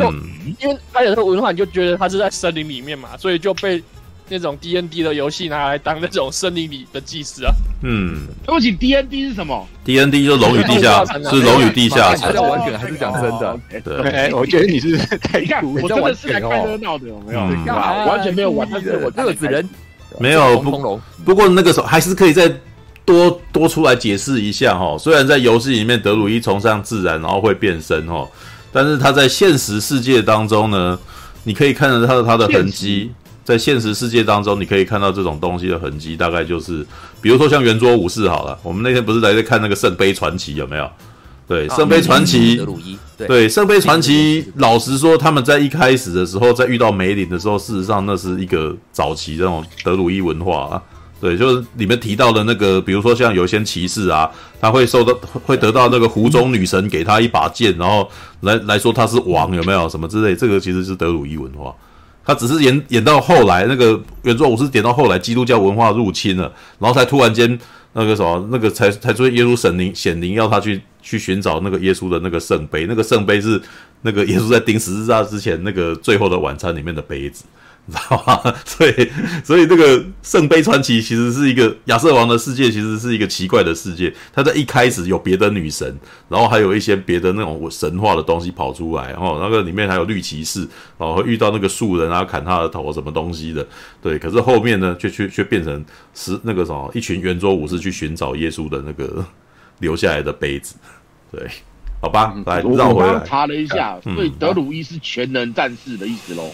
[0.61, 3.83] 因为凯尔特文化你就觉得他是在森林里面嘛，所以就被。
[4.29, 7.53] 那种 D N D 的游戏拿来当那种森林里的祭司啊。
[7.81, 12.35] 嗯，对不起，D N D 是什么？D N D 就龙与地下，是龙与地下城。
[12.35, 13.57] 完全还是讲真的。
[13.81, 17.39] 对，我觉得你是太看，我真的是来看热闹的，有没有？
[17.73, 19.69] 完全没有玩，但是我乐子人
[20.19, 20.99] 没有不。
[21.23, 22.53] 不过那个时候还是可以再
[23.07, 24.95] 多多出来解释一下哈。
[24.99, 28.27] 虽然在游戏里面德鲁伊崇尚自然，然后会变身哈，
[28.71, 30.99] 但是他在现实世界当中呢，
[31.45, 33.09] 你可以看到他的他的痕迹。
[33.43, 36.85] 在现实世界当中，你可以看到这种东西的痕迹，大概就是，
[37.21, 40.91] 比如说像圆桌武士好了，我们那天不是来在看那个圣杯传奇有没有？
[41.47, 42.61] 对，圣杯传奇，
[43.17, 50.83] 对，圣杯传奇，老实说，他们在一开始的时候，在遇到梅林的时候，事实上那是一个早期这种德鲁伊文化啊。
[51.19, 54.29] 对，就是里面提到的那个，比如说像有一些骑士啊，
[54.61, 55.13] 他会受到
[55.45, 58.07] 会得到那个湖中女神给他一把剑，然后
[58.41, 60.35] 来来说他是王，有没有什么之类？
[60.35, 61.73] 这个其实是德鲁伊文化。
[62.23, 67.57] 他只是演演到后来，那个原作我是点到后来，基督教文化入侵了，然后才突然间
[67.93, 73.59] 那个什么，那个才才出现耶稣神灵显灵，要他去去寻找那个耶稣的那个圣杯，那个圣杯是
[74.01, 77.45] 那个耶稣在钉十字架之前那个最后的晚餐里面的杯子。
[77.89, 78.53] 你 知道吗？
[78.65, 79.09] 所以，
[79.45, 84.13] 所以这个圣杯传奇其实是一个亚瑟王的世界，其实是一个奇怪的世界。
[84.33, 90.67] 他在一开始有别的女神，然后还有一些别的那种神话的东西跑出来，然后那个里面还有绿骑士，
[90.97, 93.65] 然后会遇到那个树人啊，砍他的头什么东西的。
[94.01, 99.25] 对，可是后面呢，却却却变成是那个什么一群圆桌武士去寻找耶稣的那个
[99.79, 100.75] 留下来的杯子。
[101.31, 101.47] 对，
[102.01, 103.13] 好吧，来绕回来。
[103.13, 106.51] 我查了一下，所以德鲁伊是全能战士的意思喽。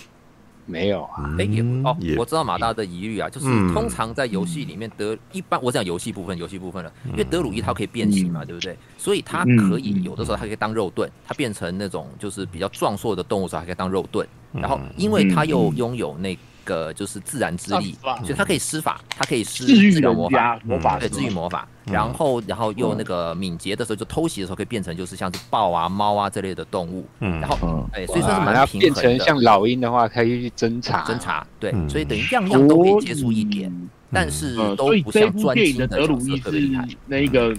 [0.65, 8.77] 没有啊，哎也哦，我知道马大的疑虑啊，就是通常在游戏里面德一般，我讲游戏部分，游戏部分了，因为德鲁伊它可以变形嘛，对不对？
[8.97, 14.27] 所以它可以有的时候它可以当肉盾，它变成那种就是比较壮硕的动物时候，还可以当肉盾。
[14.53, 21.67] 然后因为它又拥有那个就是自然之力，所以它可以施法，它可以施治愈魔法，魔法对治愈魔法。
[21.85, 27.05] 然后然后又那个敏捷的时候，就偷袭的时候可以变成就是像是豹啊、猫啊这类的动物。
[27.19, 29.01] 嗯，然后哎，所以说是蛮平衡的。
[29.01, 31.03] 变成像老鹰的话，可以去侦查。
[31.03, 33.69] 侦查对，所以等于样样都可以接触一点，
[34.11, 36.87] 但是都不像专精的角色特别厉害。
[37.05, 37.53] 那一个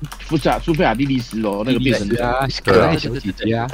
[0.28, 3.66] 苏菲亚苏菲亚莉莉丝哦，那个变成啊，可爱小姐姐啊，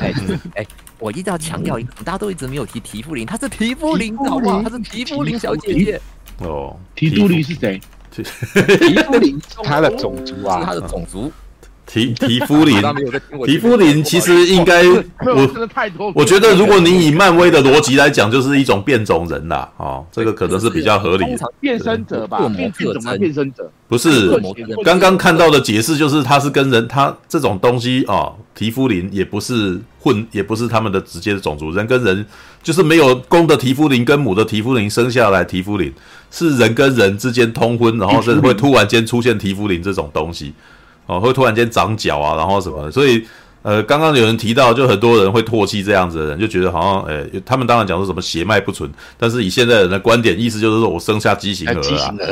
[0.55, 0.67] 哎。
[0.99, 4.63] 我一定要强调一个，大家都一直没有提提芙琳，她是提芙琳，好不好？
[4.63, 6.01] 她是提芙琳小姐姐。
[6.39, 7.79] 哦，提夫林是谁？
[8.11, 8.25] 提
[9.03, 11.31] 芙琳，她的种族啊，她的种族。
[11.87, 12.83] 提 提夫林，
[13.47, 14.83] 提夫林其实应该
[15.25, 19.71] 我我觉得，如果你以漫威的逻辑来讲，就是一种变种人啦。
[19.77, 21.53] 哦，这个可能是比较合理的。
[21.61, 23.71] 变身者吧，变种的变身者。
[23.89, 24.29] 不是，
[24.85, 32.27] 刚刚看到的解释就是，他是跟人，他这种东西哦，提夫林也不是混，也不是他们的直接的种族，人跟人
[32.65, 35.93] 就是没有公的提夫林跟母的提夫林生下来，提夫林
[36.33, 40.53] 是人跟人之间通婚，然后是会突然间出现提夫林这种东西。
[41.07, 43.25] 哦，会突然间长脚啊，然后什么，所以，
[43.63, 51.75] 呃，刚刚有人提到，就很多人会唾弃这样子的人，就觉得好像，呃、欸，他们当然讲说什么血脉不纯，但是以现在人的观点，意思就是说我生下畸形儿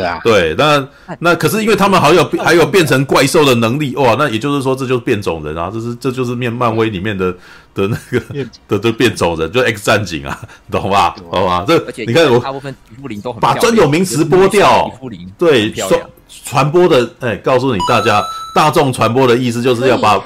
[0.05, 0.89] 啊，对，那
[1.21, 7.33] 那可是因为他们还有还有变成怪兽的能力，哇，那也就是说这就是变种人啊，这是这就是面漫威里面的
[7.75, 11.15] 的那个的的变种人，就 X 战警啊，懂吧？
[11.31, 12.75] 懂吧，这你看我大部分
[13.23, 14.91] 都很把专有名词剥掉，
[15.39, 16.01] 对，说。
[16.43, 18.23] 传播的哎，告诉你大家，
[18.55, 20.19] 大众传播的意思就是要把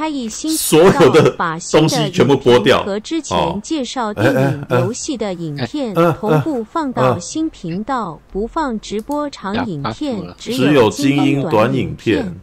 [0.56, 1.34] 所有的
[1.72, 2.82] 东西全部播掉。
[2.84, 12.34] 和之前介绍电影、游戏的影片同步放到新频道，不放直播长影片，只有精英短影片。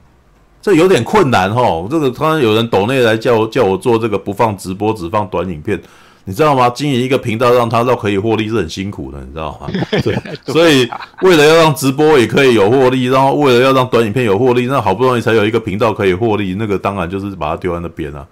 [0.62, 1.62] 这有点困难哈。
[1.92, 5.80] 这个刚刚有人抖内来叫我叫我做这个不放直播，只放短影片，
[6.28, 6.70] 你知道吗？
[6.72, 9.70] 经营一个频道让他都可以获利是很辛苦的，你知道吗？
[10.04, 10.18] 对，
[10.52, 10.90] 所以
[11.22, 18.26] 为了要让直播也可以有获利，然后为了要让短影片有获利，那好不容易才有一个频道可以获利，那个当然就是把它丢在那边啊。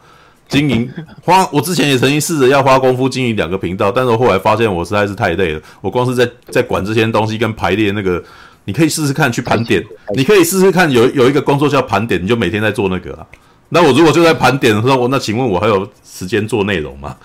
[0.49, 0.89] 经营
[1.23, 5.61] 花，我之前也曾经试着要花功夫经营两个频道，但是我后来发现我实在是太累了。
[5.79, 8.21] 我光是在在管这些东西跟排列那个，
[8.65, 9.83] 你可以试试看去盘点，
[10.15, 13.25] 你可以试试看有有一个工作叫盘点，你就每天在做那个啊。
[13.69, 17.15] 那我如果就在盘点的时候，我那请问我还有时间做内容吗？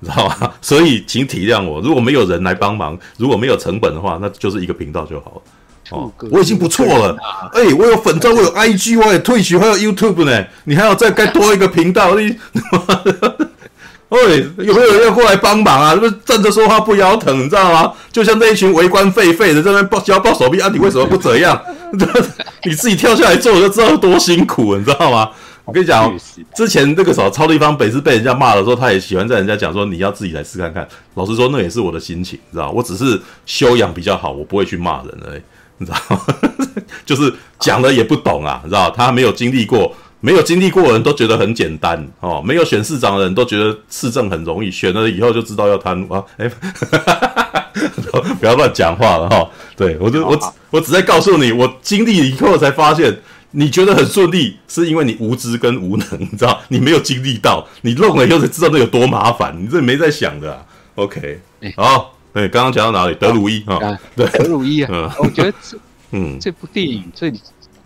[0.00, 0.52] 你知道吗？
[0.62, 5.42] 所以请体谅我，如果没有人来帮忙，如果没有成本的话，那就是一个频道就好了。
[5.90, 7.16] 哦，我已经不错了。
[7.54, 10.44] 哎、欸，我有粉钻，我有 IG，我有 Twitch，还有 YouTube 呢。
[10.64, 12.14] 你还要再该多一个频道？
[12.14, 12.36] 你，
[14.10, 15.94] 喂，有没有人要过来帮忙啊？
[15.94, 17.40] 是不是站着说话不腰疼？
[17.40, 17.92] 你知道吗？
[18.12, 21.58] 就像那一群围观狒狒的在那边抱脚抱手臂啊，你为什么不这样？
[22.64, 25.30] 你自己跳下来做，我就知道多辛苦，你知道吗？
[25.68, 26.10] 我跟你讲，
[26.54, 30.88] 之前那个时候超立方北是被人家骂的时候，他也喜欢在人家讲说你要自己来试看看。
[31.12, 32.70] 老实说，那也是我的心情，你知道？
[32.70, 35.42] 我只是修养比较好，我不会去骂人而已。
[35.76, 36.20] 你知道吗？
[37.04, 38.90] 就是讲了也不懂啊，你知道？
[38.90, 42.42] 他没有经历过，没有经历过的人都觉得很简单哦。
[42.42, 46.24] 没有选市长的人都觉得市政很容易，选了以后就知道要贪污啊。
[46.38, 46.50] 哎，
[48.40, 49.50] 不要乱讲话了哈、哦。
[49.76, 53.16] 对我就我我只在告诉你，我经历以后才发现，
[53.52, 56.60] 你觉得很顺利，是因为你无知跟无能，你知道？
[56.68, 59.56] 你没有经历到，你弄了以后才知道那有多麻烦。
[59.60, 60.66] 你这没在想的、啊。
[60.96, 61.40] OK，
[61.76, 62.14] 好。
[62.30, 63.16] 对，刚刚讲到哪里？
[63.16, 65.78] 德鲁伊啊，对，德鲁伊啊，我觉得这，
[66.12, 67.32] 嗯，这部电影最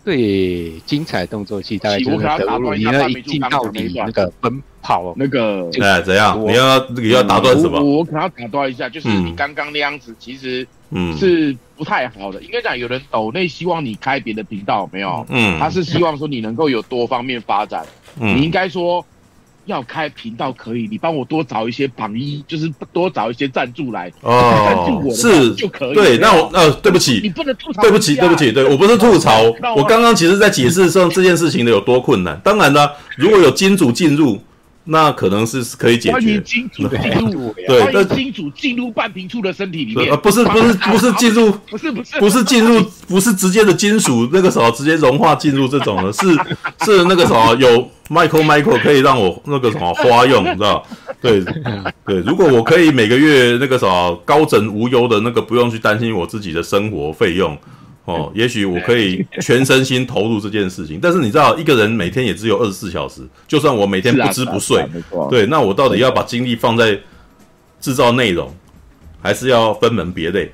[0.05, 6.39] 最精彩的动作戏，大概就是德鲁伊那一进到底那个奔跑那个，哎，怎样？
[6.45, 7.81] 你要你要打断什么？
[7.81, 10.67] 我可能要打断一下，就是你刚刚那样子，其实嗯
[11.19, 12.43] 是不太好的。
[12.43, 15.27] 应该讲有人抖内希望你开别的频道，没有？
[15.29, 17.85] 嗯，他是希望说你能够有多方面发展。
[18.21, 19.05] 嗯，你应该说。
[19.67, 25.95] 要开频道可以，你帮我多找一些榜一，就是多找一些赞助来哦，赞助我是就可以。
[25.95, 27.81] 对，那我呃，对不起，你不能吐槽。
[27.81, 29.41] 对不起，对不起，对我不是吐槽，
[29.77, 32.37] 我刚刚其实在解释上这件事情的有多困难。
[32.43, 34.37] 当然呢，如果有金主进入。
[34.85, 36.12] 那可能是可以解决。
[36.12, 40.11] 欢迎金主进入，对，欢迎金主进入半瓶醋的身体里面。
[40.11, 46.27] 呃，不是，不是，不是进入，不是，不是，不是进入，不是直接的金属那个什么直接融化进入这种的，是
[46.85, 50.85] 是那个什么有 Michael Michael 可以让我那个什么花用，你知道？
[51.20, 51.41] 对
[52.05, 57.57] 对，如果我可以每个月那个什么高枕无忧的那个不用去担心我自己的生活费用。
[58.05, 64.85] 哦，也许我可以全身心投入这件事情，但是你知道，一个人每天也只有二十四小时，就算我每天不吃不睡，
[65.31, 66.99] 对，那我到底要把精力放在
[67.81, 68.53] 制造内容，
[69.21, 70.53] 还是要分门别类？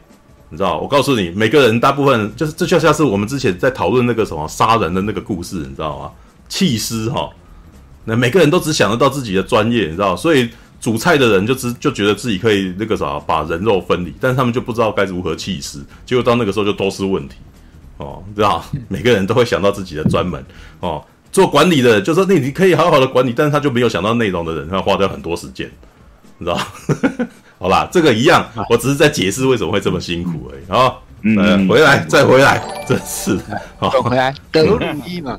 [0.50, 6.10] 你知道，我告诉你，每个人大部分就是这就像是我们之前在讨论那个什么杀人的那个故事，你知道吗？
[6.48, 7.30] 弃尸哈，
[8.04, 10.50] 那每个人都只想得到自己的专业，你知道，所以。
[10.80, 17.36] 煮菜的人就知就觉得自己可以那个啥把人肉分离，但是他们就不知道该如何弃尸，结果到那个时候就都是问题
[17.96, 18.64] 哦，知道？
[18.88, 20.44] 每个人都会想到自己的专门
[20.80, 21.04] 哦。
[21.30, 25.70] 做管理的就说那你可以好好的管理，但是他就没有想到内容的人，他花掉很多时间，
[26.38, 26.58] 你知道？
[27.58, 30.94] 好吧，这个一样，我只是在解释为什么会这么辛苦而已啊。
[31.22, 33.36] 嗯，回来再回来，真是
[33.78, 35.36] 好回来德鲁伊嘛。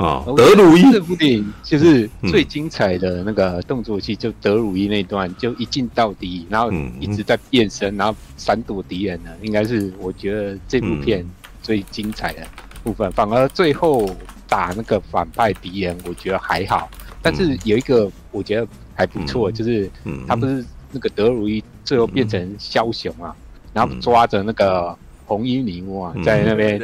[0.00, 0.90] 啊，德鲁伊。
[0.90, 11.24] 这部电影就是最精彩的那个动作戏，就德鲁伊那段，就一镜到底，然后一直在变身，然后闪躲敌人呢，应该是我觉得这部片
[11.62, 12.46] 最精彩的
[12.82, 13.12] 部分。
[13.12, 14.08] 反而最后
[14.48, 16.88] 打那个反派敌人，我觉得还好，
[17.20, 19.90] 但是有一个我觉得还不错，就是
[20.26, 23.36] 他不是那个德鲁伊最后变成枭雄啊，
[23.74, 24.96] 然后抓着那个。
[25.30, 26.76] 红衣女巫啊，在那边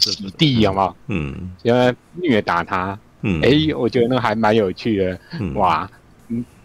[0.00, 0.94] 洗地，有吗？
[1.08, 2.98] 嗯，因为虐打他。
[3.20, 5.18] 嗯，哎，我觉得那还蛮有趣的。
[5.56, 5.86] 哇，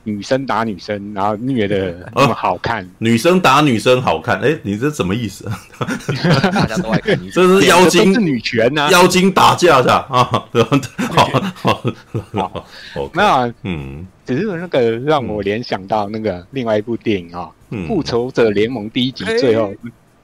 [0.05, 2.89] 女生打女生，然后虐的那么好看。
[2.97, 5.51] 女生打女生好看，哎，你这什么意思？
[6.53, 7.19] 大家都爱看。
[7.29, 10.07] 这是妖精是女权呐，妖精打架是吧？
[10.09, 10.23] 啊，
[11.11, 11.25] 好
[11.61, 17.49] 好好，那嗯，只是那个让我联想到那个另外一部电影啊，
[17.87, 19.73] 《复仇者联盟》第一集最后。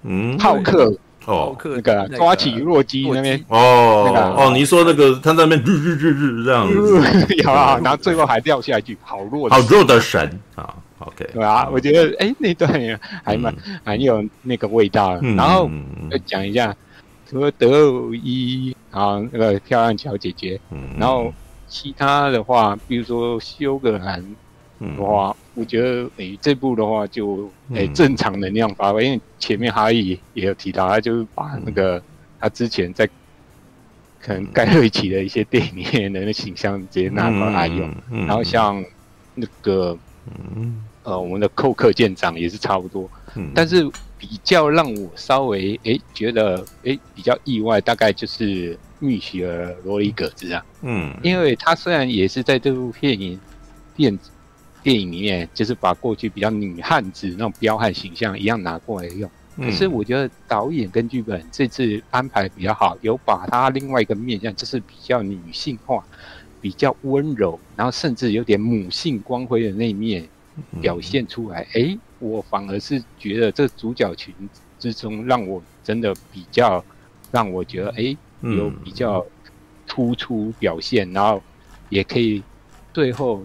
[0.04, 0.94] 嗯，浩克。
[1.26, 3.42] 哦，那个抓起弱鸡那边。
[3.48, 12.70] 哦，那个哦，你说那个他在那边日日日日这样子， 有啊，然后最后还掉下一句好弱，好弱的神啊，OK，对啊，我觉得哎那段
[13.24, 15.72] 还蛮蛮有那个味道，然后
[16.12, 16.76] 再讲一下，
[17.26, 20.60] 除了德鲁伊啊那个漂亮小姐姐，
[21.00, 21.34] 然后
[21.70, 24.22] 其他的话，比如说修格兰。
[24.98, 32.02] 的话，我觉得诶、欸，这部的话就诶、欸、正常能量发挥，因为前面哈伊也有提到，他就是把那个
[32.40, 33.08] 他之前在
[34.20, 38.84] 可能盖瑞奇的一些电影里面的那形象直接拿过来用，然后像
[39.36, 39.98] 那个，
[41.04, 43.10] 呃，我们的寇克舰长也是差不多，
[43.54, 43.84] 但是
[44.18, 53.38] 比较让我稍微哎觉得哎比较意外，大概就是蜜雪儿罗里格兹啊，嗯，因为他虽然也是在这部电影
[53.96, 54.18] 电
[54.84, 59.30] 电影里面，就是把过去比较女汉子那种彪悍形象一样拿过来用。
[59.56, 66.04] 可是我觉得导演跟剧本这次安排比较好，有把她另外一个面向，就是比较女性化、
[66.60, 70.28] 比较温柔，然后甚至有点母性光辉的那一面
[70.82, 71.60] 表现出来。
[71.74, 74.34] 哎、欸，我反而是觉得这主角群
[74.80, 76.84] 之中，让我真的比较
[77.32, 79.24] 让我觉得，哎、欸，有比较
[79.86, 81.40] 突出表现，然后
[81.90, 82.42] 也可以
[82.92, 83.44] 最后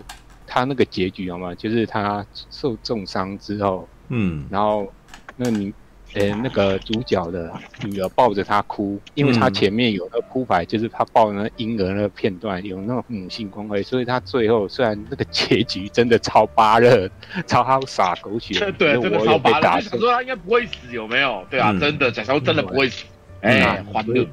[0.49, 1.55] 他那个结局好吗？
[1.55, 4.91] 就是他受重伤之后，嗯，然后
[5.37, 5.73] 那你。
[6.15, 7.53] 呃、欸，那个主角的
[7.85, 17.07] 女儿抱着他哭，因为他前面有那铺排，就是他抱那婴儿那个片段，有那种母性光辉，所以他最后虽然那个结局真的超巴热，
[17.47, 19.69] 超好洒狗血，对，真的超巴热。
[19.69, 21.45] 我想说他应该不会死，有没有？
[21.51, 23.05] 对啊，嗯、真的，假如真的不会死，
[23.43, 24.27] 哎，欢乐。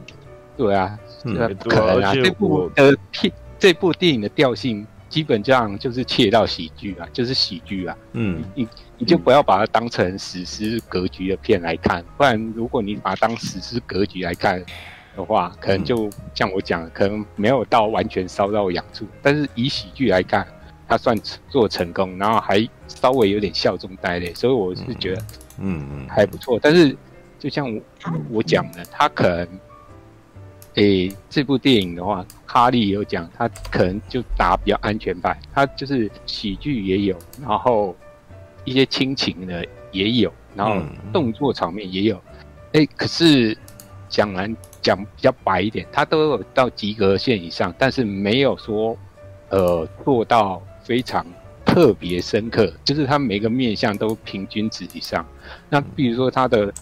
[0.56, 8.68] 对啊，嗯、可能啊，这部呃片，这部电影的调性基本上就是切到喜剧啊，就是喜剧啊，嗯，你。
[8.98, 14.64] 你就不要把它当成史诗格局的片来看，不然如果你把它当史诗格局来看
[15.18, 19.06] 的话，可能就像我讲，可能没有到完全烧到痒处。
[19.22, 20.46] 但是以喜剧来看，
[20.88, 21.18] 它算
[21.50, 25.22] 做成功，然后还稍微有点笑中带泪，所以我是觉得，
[25.60, 26.58] 嗯嗯，还不错。
[26.62, 26.96] 但是
[27.38, 27.82] 就像我
[28.30, 29.48] 我讲的，他可能，
[30.76, 37.96] 诶，这部电影的话，哈利有讲，他可能就打比较安全牌，他就是喜剧也有，然后。
[38.68, 40.82] 一些亲情的也有，然后
[41.14, 42.16] 动作场面也有，
[42.74, 43.56] 哎、嗯欸，可是
[44.10, 48.98] 讲完讲比较白一点，他都有到及格线以上，但是没有说
[49.50, 51.24] 呃做到非常
[51.64, 55.24] 特别深刻，就是他每个面相都平均值以上。
[55.70, 56.74] 那比如说他的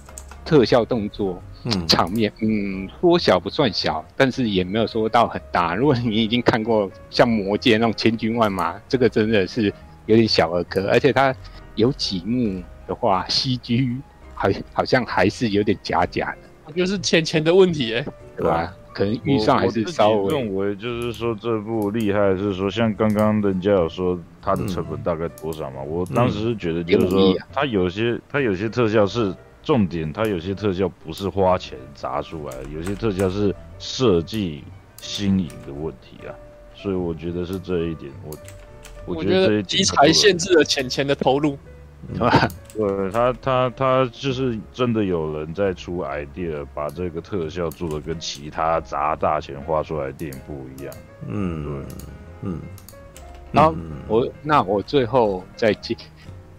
[0.46, 5.74] 特效动作，嗯，场面，嗯，说小不算小，但是也没有说到很大。
[5.76, 9.74] 如果你已经看过像魔戒那种千军万马，这个真的是
[10.06, 11.36] 有点小儿科，而且它。
[11.76, 13.98] 有几幕的话，CG
[14.36, 16.36] 好好像还是有点假假
[16.68, 18.06] 的，就是钱钱的问题哎，
[18.38, 18.72] 对吧？
[18.94, 20.18] 可能预算还是稍微。
[20.18, 25.78] 我认为就是说这部厉害是说，像刚刚人家有说它的成本大概多少嘛？
[25.82, 29.34] 嗯、我当时是觉得就是说，它有些它有些特效是
[29.64, 34.64] 重点，它有些特效不是花钱砸出来的，有些特效是设计
[35.02, 36.36] 新颖的问题啊，
[36.76, 38.38] 所以我觉得是这一点我。
[39.06, 41.58] 我觉得题材限制了钱钱的投入，
[42.18, 42.30] 对？
[42.74, 50.96] 对，他他他就是真的有人在出 idea，把这个特效做的跟其他砸大钱花出来的电影不一样。
[51.28, 51.96] 嗯，对，
[52.44, 52.62] 嗯。
[53.52, 53.76] 然后
[54.08, 55.76] 我那我最后再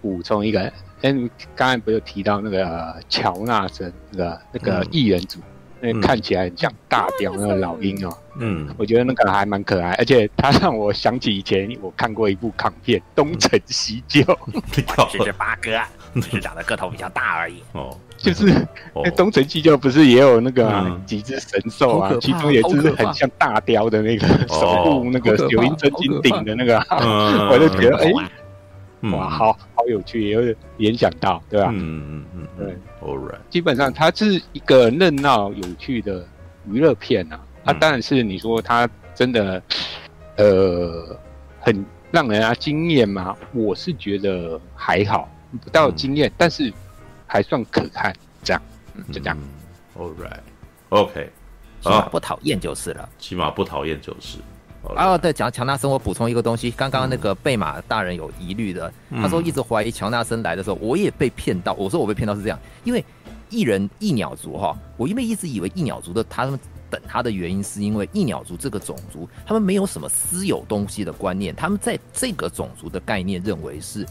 [0.03, 0.71] 补充一个，
[1.05, 1.15] 哎，
[1.55, 5.39] 刚才不是有提到那个乔纳森那个那个异人组。
[5.81, 14.23] 那看起来很像大雕那个老鹰哦，嗯，我觉得那个还蛮可爱，而且他让我想起以前我看过一部港片《东成西就》，
[15.13, 15.79] 谢谢八哥，
[16.15, 17.63] 只是长得个头比较大而已。
[17.73, 22.15] 哦，就是那东成西就不是也有那个几只神兽啊？
[22.19, 26.79] 其中也是很像大雕的那个 守护那个九阴真经顶的那个，
[27.53, 28.11] 我就觉得哎。
[29.13, 31.71] 哇，好好有趣，也有点联想到，对吧？
[31.73, 33.39] 嗯嗯嗯，对，All right。
[33.51, 36.27] 基本上它是一个热闹有趣的
[36.67, 37.41] 娱乐片啊。
[37.65, 39.63] 它当然是你说它真的，
[40.37, 41.19] 呃，
[41.61, 43.37] 很让人家惊艳吗？
[43.53, 45.29] 我是觉得还好，
[45.63, 46.73] 不到惊艳，但是
[47.27, 48.15] 还算可看。
[48.43, 48.63] 这样，
[49.13, 49.39] 就这样。
[49.97, 51.31] All right，OK，
[51.81, 53.09] 起码不讨厌就是了。
[53.19, 54.39] 起码不讨厌就是。
[54.97, 56.71] 哦，对，讲乔纳森，我补充一个东西。
[56.71, 61.73] 刚刚那个贝马大人有疑虑的，嗯、他说一直怀疑乔纳森来的时候，我也被骗到。
[61.75, 63.05] 我说我被骗到是这样，因为
[63.51, 66.59] 异人异鸟族哈，我因为一直以为异鸟族的他们
[66.91, 74.07] 等他的原因，是因为异鸟族这个种族他们没有什么私有东西的观念，他们在这个种族的概念认为是。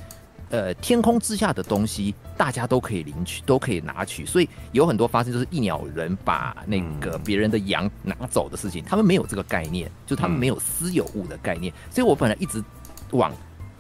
[0.49, 12.63] 呃，天空之下的东西大家都可以领取，都可以拿取，所以有很多发生就是一鸟人把那个别人的羊拿走的事情，他们没有这个概念，就他们没有私有物的概念，所以我本来一直
[13.11, 13.31] 往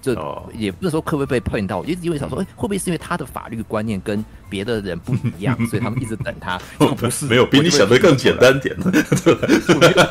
[0.03, 0.13] 就
[0.53, 6.59] 也不是说会不会被碰到，我一直因为想说，哎，会不会是因为他的法律观念跟别的人不一样， 所以他们一直等他？
[6.77, 8.91] 不是，没有比你想的更简单点的，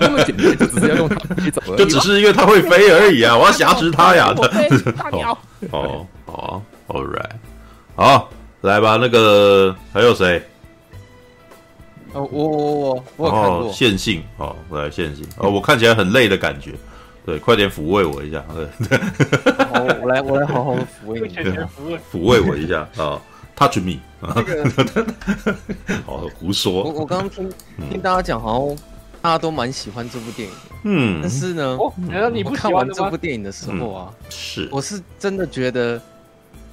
[0.00, 3.36] 这么简单，就只是要用它飞走就只是因为他会飞而已啊！
[3.36, 4.32] 我要挟持他呀！
[4.96, 5.38] 大鸟
[5.70, 6.06] 哦。
[6.26, 7.30] 哦，All right，
[7.94, 8.30] 好，
[8.62, 8.96] 来吧。
[8.98, 10.42] 那个还有谁？
[12.14, 16.72] 哦，我我我我有看过线性哦，来线性哦，我看起来很累的感觉，
[17.24, 18.98] 对，快点抚慰我一下，对，
[19.66, 21.28] 好，我来我来好好的抚慰你，
[22.12, 23.20] 抚慰我一下啊
[23.54, 23.98] ，Touch me，
[24.34, 25.06] 这个，
[26.04, 27.52] 好胡说，我我刚刚听
[27.90, 28.76] 听大家讲，好像
[29.20, 31.78] 大家都蛮喜欢这部电影，嗯，但是呢，
[32.08, 36.00] 难道你不看完这部电影的时候啊，是，我是真的觉得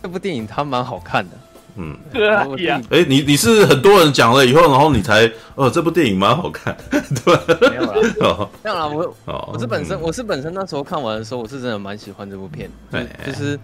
[0.02, 1.38] 这部电影它蛮好看的。
[1.82, 2.45] 嗯，对啊，
[2.90, 7.41] 哎，你你是很多人讲了以后，然后你才，哦，这部电影蛮好看，对吧？
[7.72, 9.16] 没有啦，这样啦，我
[9.53, 12.69] 我是本身我是本身那时候看完的时候，我是真的蛮喜欢这部片，
[13.25, 13.58] 就是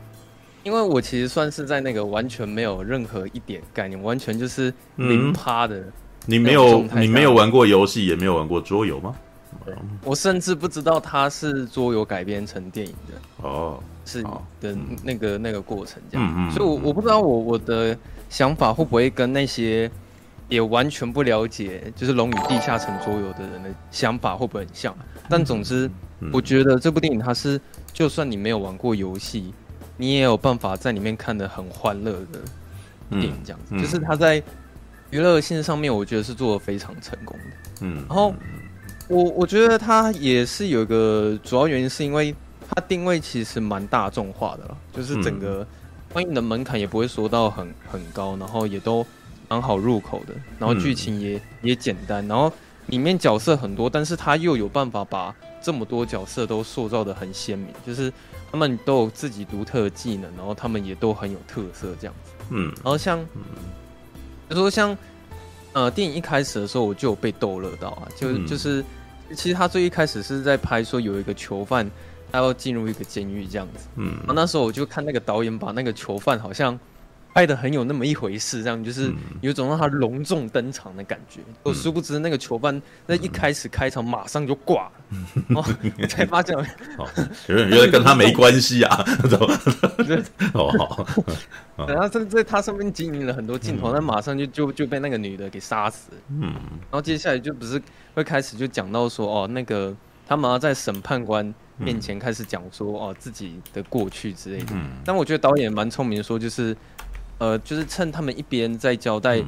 [0.64, 5.84] 因为我其实算是在那个完全没有任何一点概念，完全就是零趴的。
[6.26, 9.14] 你没有你没有玩过游戏，也没有玩过桌游吗？
[10.03, 13.48] 我甚至不知道它是桌游改编成电影的。
[13.48, 13.77] 哦。
[14.06, 14.24] 是
[14.61, 17.98] 的那个那个过程这样，所以，我我不知道我我的
[18.30, 19.90] 想法会不会跟那些
[20.48, 24.95] 也完全不了解就是《龙与地下城》桌游的人的想法会不会很像？
[25.27, 25.90] 但总之，
[26.32, 27.59] 我觉得这部电影它是，
[27.92, 29.51] 就算你没有玩过游戏，
[29.98, 32.40] 你也有办法在里面看得很欢乐的
[33.09, 33.75] 电影，这样子。
[33.80, 34.42] 就是它在
[35.09, 37.56] 娱乐性上面，我觉得是做的非常成功的。
[37.82, 38.32] 嗯，然后
[39.08, 42.35] 我我觉得它也是有一个主要原因，是因为。
[42.68, 45.66] 它定位其实蛮大众化的了，就是整个
[46.11, 49.06] 观影的门槛也不会说到很很高，然后也都
[49.48, 52.52] 蛮好入口的，然后剧情也、嗯、也简单，然后
[52.88, 58.11] 里面角色很多，但是它又有办法把这么多角色都塑造的很鲜明，就是
[58.52, 62.32] 他们都有自己独特的技能，然后他们也都很有特色这样子。
[62.50, 64.98] 嗯，然后像，比如说像
[65.74, 68.84] 呃电影一开始的时候，我就有被逗乐到啊，就就是
[69.35, 71.90] 其实他最一开始是在拍说有一个囚犯。
[72.36, 76.78] 他要进入一个监狱这样子，嗯，然后那时候我就看那个导演把那个囚犯好像
[77.34, 81.42] 拍的很有那么一回事，这样就是有种让他隆重登场的感觉。
[81.64, 85.64] 我、嗯、殊不知那个囚犯在一开始开场马上就挂了，嗯、哦，
[86.08, 86.56] 才发现
[86.98, 87.06] 哦，
[87.48, 89.48] 原来跟他没关系啊， 怎么？
[90.54, 91.06] 哦，
[91.88, 97.82] 然后在在他上面经营了很多镜头，但马上就就就被那个女的给杀死，嗯，然后接下来就不是
[98.14, 99.94] 会开始就讲到说哦，那个
[100.26, 101.54] 他们要在审判官。
[101.78, 106.74] 面前开始讲说哦自己的过去之类的，嗯、但我觉得导演蛮聪明的，说就是，
[107.38, 109.44] 呃，就是趁他们一边在交代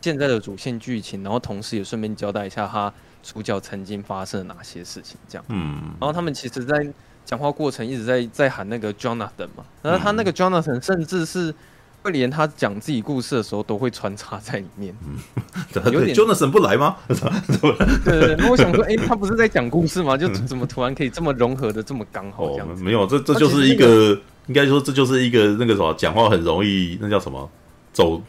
[0.00, 2.92] 现在的主线剧情，然后同时也顺便交代一下他
[3.22, 5.44] 主角曾经发生了哪些事情，这样。
[5.46, 6.84] 嗯，然后他们其实，在
[7.24, 11.54] 讲话过程一直在在喊那个 Jonathan 嘛，然后他那个 Jonathan 甚至是。
[12.02, 15.16] 会连他讲自己故事的时候都会穿插在里面，嗯，
[15.92, 16.96] 有点 Jonathan 不来吗？
[17.08, 17.16] 对
[18.04, 20.16] 对 对，我想说，哎，他不是在讲故事吗？
[20.16, 22.82] 就怎么突然可以这么融合的这么刚好这样子？
[22.82, 27.48] 没有，这这就是一个，应该说这就是一个那个什么，讲话很容易，那叫什么
[27.92, 28.22] 走，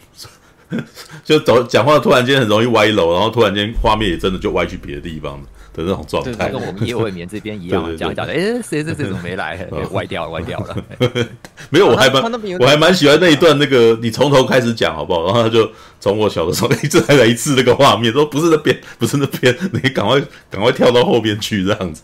[1.24, 5.40] 就走讲话突然间很容易歪楼，然后突然间画面也真的就歪去别的地方
[5.74, 9.67] 的那种状态，跟我们夜未眠这边一样， 讲讲的，哎，谁谁谁怎么没来？
[9.91, 10.75] 歪掉了，歪掉了。
[11.69, 12.24] 没有，我还蛮，
[12.59, 15.25] 我还蛮喜欢那一段，那个你从头开始讲好不好？
[15.25, 15.69] 然后他就
[16.00, 22.03] 从我小的时候一直来来一次那个画面，说不是那边，不是那边，你赶快赶快跳到后边去这样子。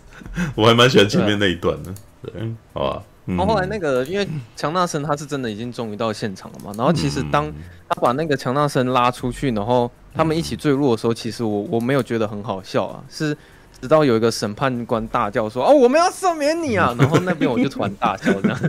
[0.56, 2.32] 我还蛮喜欢前面那一段的，对，
[2.74, 3.04] 好吧。
[3.26, 6.72] 然后后来那个，因为强纳森他是真的已经终于到现场了嘛。
[6.78, 7.52] 然后其实当
[7.90, 13.36] 他把那个强纳森拉出去，然后他们一起坠落的时候，其实我我没有觉得很好笑啊，是。
[13.80, 18.60] 直到有一个审判官大叫说：“哦，我们要赦免你啊！”然后那边我就突然大笑，这样。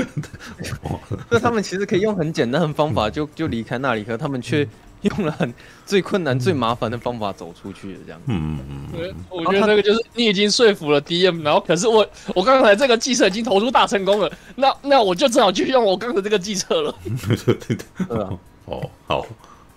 [1.30, 4.66] 那他们其实可以用很简单的方法就就离开那里，可他们却
[5.02, 5.52] 用了很
[5.84, 8.20] 最困难、最麻烦的方法走出去的，这样。
[8.26, 9.14] 嗯嗯嗯。
[9.28, 16.94] 我觉得那个就是你已经说服了 DM，然后可是我我刚才这个计策已经投出大成功了，那那我就只好继续用我刚才这个计策了。
[18.08, 18.30] 对啊。
[18.64, 19.26] 哦，好。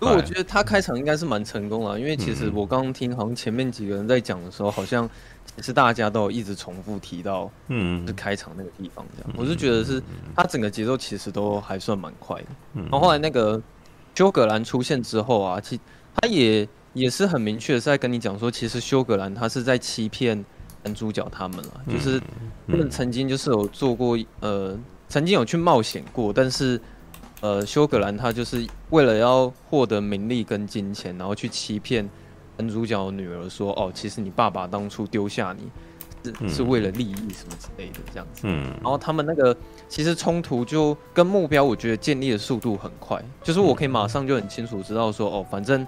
[0.03, 5.09] 所以我觉得他开场应该是蛮成功了，因为其实我刚刚听好像前面几个人在讲的时候，好像
[5.55, 9.33] 其实大家都有一直重复提到，嗯，是开场那个地方这样。
[9.37, 10.01] 我是觉得是
[10.35, 12.47] 他整个节奏其实都还算蛮快的。
[12.73, 13.61] 然后后来那个
[14.15, 15.79] 休格兰出现之后啊，其
[16.15, 20.43] 他也也是很明确的是在跟你讲说，其实休格兰他是在欺骗
[20.83, 22.19] 男主角他们了，就是
[22.67, 26.79] 他们曾经就是有做过呃，曾经有去冒险过，但是。
[27.43, 32.09] 呃，休格兰他就是为了要获得名利跟金钱，然后去欺骗
[32.55, 35.69] 男主角的女儿说：“哦，其实你爸爸当初丢下你
[36.23, 39.53] 是、嗯、是为了利益什么之类的这样子。”嗯，然后他们那个
[39.89, 45.85] 其实冲突就跟目标，我觉得建立的速度很快，就是我可以马上就很清楚知道说：“哦，反正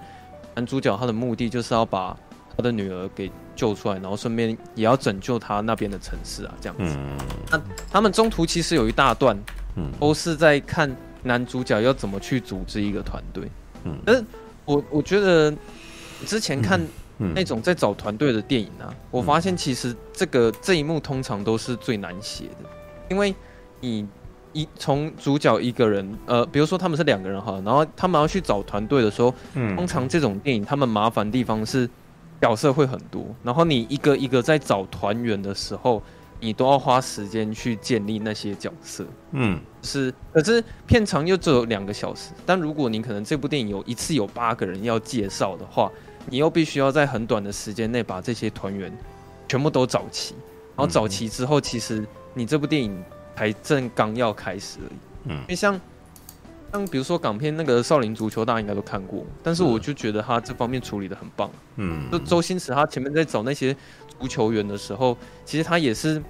[0.56, 2.18] 男主角他的目的就是要把
[2.58, 6.98] 他的女儿给救出来，然后顺便也要拯救他那边的城市啊，这样子。
[6.98, 7.18] 嗯”
[7.50, 9.42] 那他们中途其实有一大段，
[9.78, 10.94] 嗯，都是在看。
[11.26, 13.44] 男主角要怎么去组织一个团队？
[13.84, 14.24] 嗯，但是
[14.64, 15.52] 我我觉得
[16.26, 16.80] 之前看
[17.18, 22.70] 那种在找团队的电影啊，我发现其实这个这一幕通常都是最难写的，
[23.10, 23.34] 因为
[23.82, 24.08] 你
[24.54, 29.34] 一从主角一个人，呃，比如说他们是两个人哈，然后他们要去找团队的时候，
[29.76, 31.90] 通常这种电影他们麻烦的地方是
[32.40, 36.02] 角色会很多，然后你一个一个在找团员的时候。
[36.40, 45.90] 你都要花时间去建立那些角色，嗯，是，可是片长又只有两个小时，但如果你可能这部电影有一次有八个人要介绍的话，
[46.30, 48.96] 你又必须要在很短的时间内把这些团员
[49.48, 50.36] 全部都找齐，
[50.76, 53.02] 然后找齐之后，其实你这部电影
[53.36, 54.98] 才正刚要开始而已，
[55.30, 55.80] 嗯，因为像
[56.72, 63.76] 像比如说港片那个《少林足球》，大家应该都看过，但是我就觉得他这方面处理的很棒，嗯，就周星驰他前面在找那些。
[64.20, 66.22] 足球员的时候，其实他也是，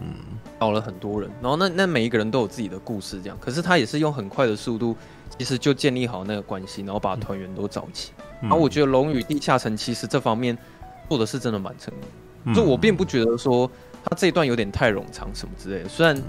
[0.00, 0.14] 嗯，
[0.60, 3.38] 找了很多人，然后那那每一个人都有自己的故事，这样。
[3.40, 4.96] 可是他也是用很快的速度，
[5.38, 8.12] 其实就建立好那个关系，然后把团员都找齐。
[8.40, 10.56] 然后我觉得《龙与地下城》其实这方面
[11.08, 11.92] 做的是真的蛮成
[12.44, 12.54] 功。
[12.54, 13.70] 就我并不觉得说
[14.04, 15.88] 他这一段有点太冗长什么之类的。
[15.88, 16.20] 虽然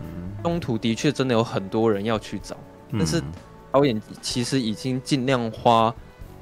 [0.43, 2.55] 中途的确真的有很多人要去找，
[2.91, 3.19] 但是
[3.71, 5.91] 导演其实已经尽量花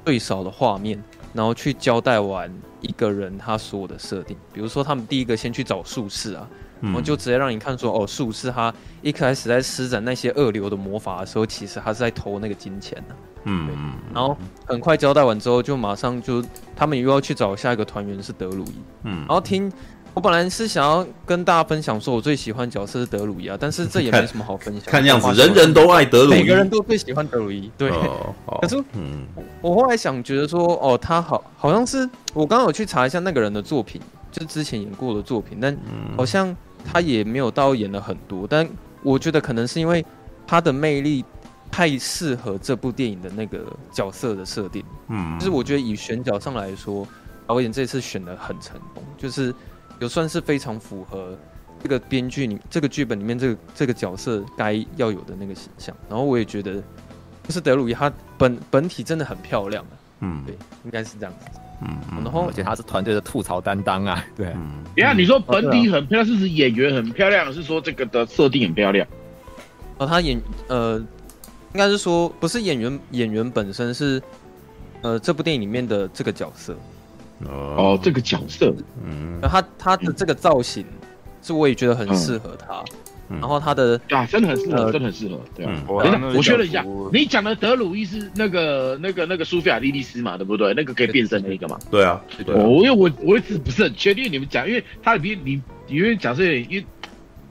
[0.04, 1.02] 最少的画面，
[1.32, 2.50] 然后去交代完。
[2.82, 6.48] 一个人他所有的设定，比如说他们第一个先去找术士啊，
[6.80, 14.36] 然后就直接让你看说，哦，术士他一开始在施展那些二流的魔法的时候，其实他是在偷那个金钱的，嗯嗯，然后
[14.66, 16.44] 很快交代完之后，就马上就
[16.74, 19.72] 他们又要去找下一个团员是德鲁伊，嗯，然后听。
[20.14, 24.82] 我本来是想要跟大家分享说，我最喜欢角色是德鲁伊啊，但是这也没什么好分享。
[24.84, 27.70] 看样子，人人都爱德鲁伊，每个人都最喜欢德鲁伊。
[27.78, 29.26] 对，哦、 可是，嗯，
[29.62, 35.74] 我后来想觉得说，哦，他好好像是我刚刚有去查一下那个人的作品，就是之前演过的作品，但
[36.14, 38.46] 好像他也没有到演了很多。
[38.46, 38.68] 但
[39.02, 40.04] 我觉得可能是因为
[40.46, 41.24] 他的魅力
[41.70, 44.84] 太适合这部电影的那个角色的设定。
[45.08, 47.08] 嗯，就是我觉得以选角上来说，
[47.46, 49.54] 导演这次选的很成功，就是。
[50.02, 51.38] 就算是非常符合
[51.80, 56.82] 这个编剧里这个剧本里面这个这个角色该要有的那个形象，然后我也觉得，
[57.46, 59.86] 就是德鲁伊他本本体真的很漂亮，
[60.18, 69.06] 嗯，对，应该是这样子，嗯，然后而且他是团队的吐槽担当啊，对，嗯，你看你说本体很漂亮，是指演员很漂亮，是说这个的设定很漂亮？
[69.98, 70.98] 哦，他演呃，
[71.74, 74.20] 应该是说不是演员演员本身是
[75.00, 76.76] 呃这部电影里面的这个角色。
[77.46, 80.84] 哦，这个角色，嗯，那他他的这个造型，
[81.42, 82.82] 是我也觉得很适合他。
[83.40, 85.40] 然后他的啊，真的很适合，真的很适合。
[85.54, 86.04] 对啊，我
[86.36, 90.74] 我确认一下，你讲的德鲁伊是那个那个那个苏菲亚莉莉丝嘛，对不对？
[90.74, 91.78] 那个可以变身那个嘛？
[91.90, 96.84] 对啊，我因为我我一直不是很确定你们讲，因为他里面你因为角色有点，因为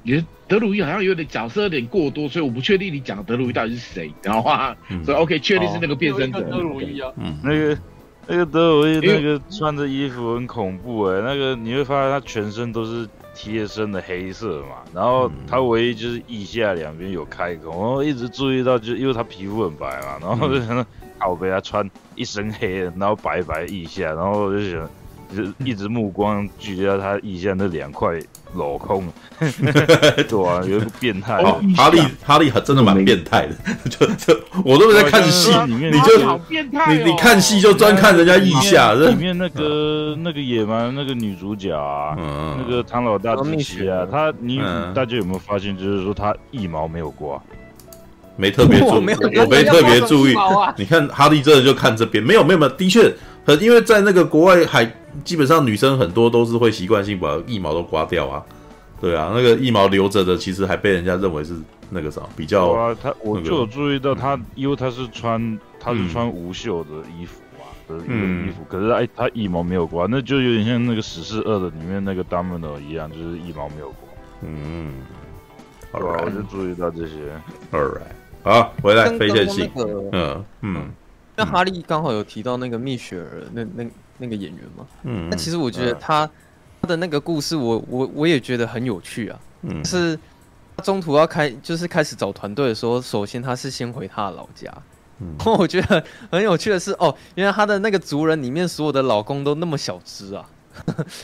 [0.03, 4.13] 你的德鲁伊好像有点角色有点过多，所以我不确定你讲的德鲁伊到底是谁。
[4.21, 6.41] 然后话，所以 OK，确定是那个变身者。
[6.41, 7.75] 德鲁伊啊，嗯，那个。
[8.31, 20.85] 那个德鲁伊那个穿着衣服很恐怖哎，那个你会发现他全身都是贴身的黑色嘛，然后他唯一就是腋下两边有开口，然后一直注意到，就因为他皮肤很白嘛，然后就想到
[21.17, 21.85] 好被他穿
[22.15, 24.89] 一身黑，然后白白腋下，然后我就想
[25.35, 28.19] 就一直目光聚焦他腋下那两块。
[28.53, 29.07] 镂空，
[29.39, 31.41] 对啊，有一个变态。
[31.77, 33.55] 哈利，哈利还真的蛮变态的，
[33.89, 36.17] 就就我都没在看戏，里面你就
[36.89, 38.93] 你你看戏就专看人家腋下。
[38.93, 42.13] 里面那个那个野蛮那个女主角啊，
[42.57, 44.59] 那个唐老大之妻啊，她你
[44.93, 47.41] 大家有没有发现，就是说她一毛没有刮，
[48.41, 49.13] 没特别注意，我没
[49.63, 50.35] 特别注意。
[50.75, 53.13] 你看哈利真的就看这边，没有没有没有，的确，
[53.45, 54.91] 很因为在那个国外还。
[55.25, 58.41] 基本上女生很多都是会习惯性把腋毛都刮掉啊，
[59.01, 61.53] 对啊，那个腋毛留着的，其实还被人家认为是
[61.89, 62.69] 那个啥比较。
[62.69, 68.13] 啊，他我就有注意到他，因为他是穿他是穿无袖的衣服嘛，的一个
[68.47, 74.09] 衣服，可是哎，他腋毛没有刮，那就有点像那个《死侍二》的里面那个 Domino 一样，就是腋毛没有刮。
[74.43, 74.93] 嗯，
[75.91, 77.15] 好吧，我就注意到这些。
[77.73, 79.69] All right，好，回来飞线性。
[80.11, 80.91] 嗯嗯，
[81.35, 83.85] 那哈利刚好有提到那个蜜雪儿，那那。
[84.23, 86.29] 那个演员嘛，嗯，那其实我觉得他
[86.79, 89.39] 他的那个故事我，我我我也觉得很有趣啊。
[89.63, 90.15] 嗯，是
[90.77, 94.71] 他中途要开，就是开始找团队的时候，首先他是先回他的老家。
[95.21, 100.47] 嗯， 我觉得很有趣的是，哦，原来他的那个族人里面所有的老公都那么小只啊。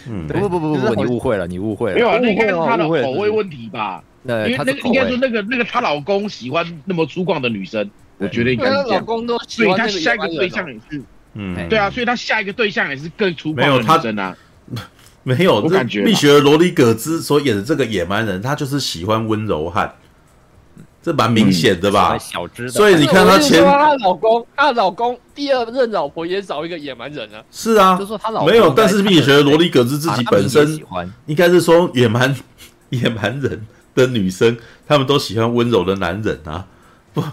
[0.09, 4.03] 嗯，不不不不不，你误会了，你误会了，没有啊，那应该是他的口味问题吧？
[4.23, 8.99] 因为那个应该说那个那个她老公喜欢那么粗犷的女生，我觉得应该是这样。
[8.99, 11.01] 老公都喜欢，所以他下一个对象也是。
[11.35, 14.35] 嗯，对啊，所以他下一个对象也是更粗犷的女生啊。
[15.23, 19.93] 没有，我感觉蜜雪儿罗里葛兹所演的这个野蛮人，他就是喜欢温柔汉。
[21.07, 22.17] 这蛮明显的吧？
[22.17, 27.39] 小只，所以你看她前她老公，她老公第二任老婆也找一个野蛮人啊。
[27.49, 30.77] 是啊，就说她老公没有，但是蜜雪儿罗里葛兹自己本身
[31.25, 32.35] 应该是说野蛮
[32.89, 36.65] 野蛮人的女生，他们都喜欢温柔的男人啊。
[37.13, 37.23] 不，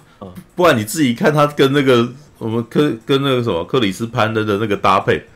[0.54, 5.26] 不然你自己看她跟那个我们科跟那个什么克里斯潘恩的那个搭配，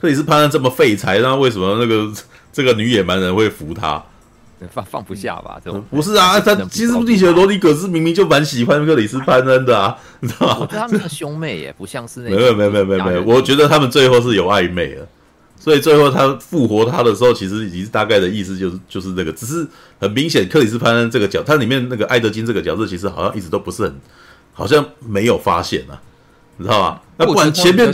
[0.00, 2.10] 克里斯潘恩这么废柴，那为什么那个
[2.54, 4.02] 这个女野蛮人会服他？
[4.70, 5.60] 放放不下吧？
[5.64, 10.56] 这种不是啊，他其实蜜雪罗尼葛斯明明就蛮喜欢克里斯潘恩的啊， 你知道吗？
[10.60, 12.30] 我觉得他们像兄妹耶，不像是那。
[12.30, 15.06] 没有没有没有没有没有，我觉得他们最后是有暧昧的，
[15.58, 19.66] 所以最后他复活他的时候，其实已经大概的意思就是就是这个，只是
[20.00, 24.00] 很明显克里斯潘恩这个角，他里面那个艾德金这个角色，其实好像一直都不是很，
[24.52, 26.00] 好像没有发现啊，
[26.56, 27.02] 你知道吧？
[27.16, 27.92] 那不管前面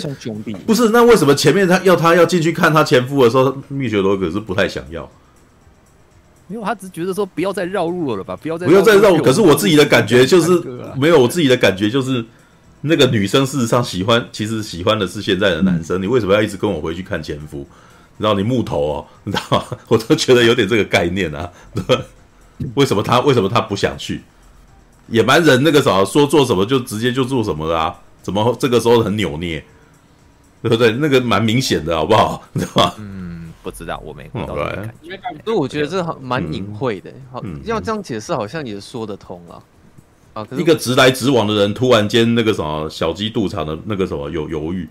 [0.66, 5.10] 不是那为什么前面他要他要进去看他前夫的时候，蜜雪罗里葛兹不太想要？
[6.48, 9.14] 没有，他只是觉得说不要再绕路了吧，不要再不要再绕。
[9.18, 10.60] 可是我自己的感觉就是
[10.96, 12.24] 没有，我自己的感觉就是
[12.80, 16.00] 那个女生事实上喜欢，其实喜欢的是现在的男生。
[16.02, 17.66] 你为什么要一直跟我回去看前夫？
[18.16, 19.64] 然后你木头哦，你知道吗？
[19.88, 21.48] 我都觉得有点这个概念啊。
[22.74, 24.22] 为什么他为什么他不想去？
[25.08, 27.94] 野蛮人那个时候说做什么就直接就做什么了啊？
[28.22, 29.64] 怎么这个时候很扭捏？
[30.60, 30.90] 对不对？
[30.92, 32.42] 那个蛮明显的，好不好？
[32.58, 32.94] 知道吧？
[32.98, 33.17] 嗯。
[33.70, 34.60] 不知道，我没看到这
[35.10, 37.12] 个感觉，所以我觉得这好蛮隐晦的。
[37.30, 39.62] 好，要这样解释好像也说得通了。
[40.32, 44.88] 啊，一个直来直往的人，突然间那个什么小鸡肚肠的那个什么有犹豫，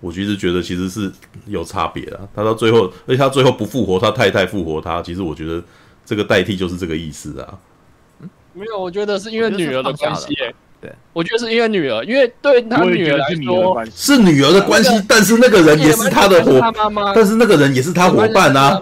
[0.00, 1.12] 我其实觉得其实是
[1.46, 2.28] 有差别的。
[2.34, 5.62] 他到最后，而且他最后不复活他太太复活他，其实我觉得
[6.04, 7.58] 这个代替就是这个意思啊。
[8.52, 10.34] 没有，我觉得是因为女儿的关系。
[10.86, 16.60] 对，我觉得是因为女儿，因为对他女儿来说是女儿的关系，但是那个人也是他的伙，
[17.12, 18.80] 但是那个人也是他伙伴啊，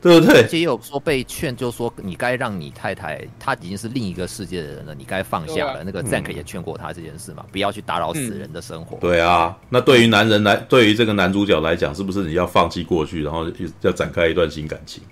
[0.00, 0.46] 对不对？
[0.52, 5.82] 也有说被劝，就说你该让你太太，她已经是另一个世界的人了，你该放下了。
[5.84, 8.96] 那个 Zack 也劝过他这件事嘛，不要去打扰死人的生活。
[8.98, 13.44] 对啊，那对于男人来，对于这个男主角来讲，是不是你要放弃过去，然后
[13.80, 15.02] 要展开一段新感情？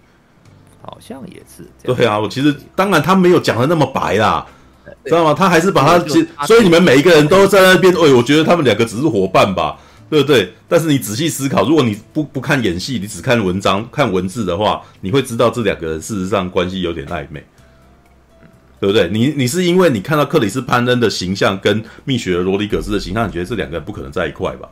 [0.81, 1.65] 好像也是。
[1.83, 4.47] 对啊，我其实当然他没有讲的那么白啦。
[5.05, 5.35] 知道吗？
[5.35, 6.05] 他还是把他，
[6.47, 7.93] 所以你们每一个人都在那边。
[7.95, 10.53] 哎，我觉得他们两个只是伙伴吧，对不对？
[10.69, 17.45] 但是你仔细思考，如果你不不看演戏，你只看文章、看文字的话，你会知道这两个人事实上关系有点暧昧，
[18.81, 19.09] 对不对？
[19.09, 24.69] 你你是因为你看到克里斯潘恩的形象跟蜜雪儿罗里格斯的形象，你觉得这两个人不可能在一块吧？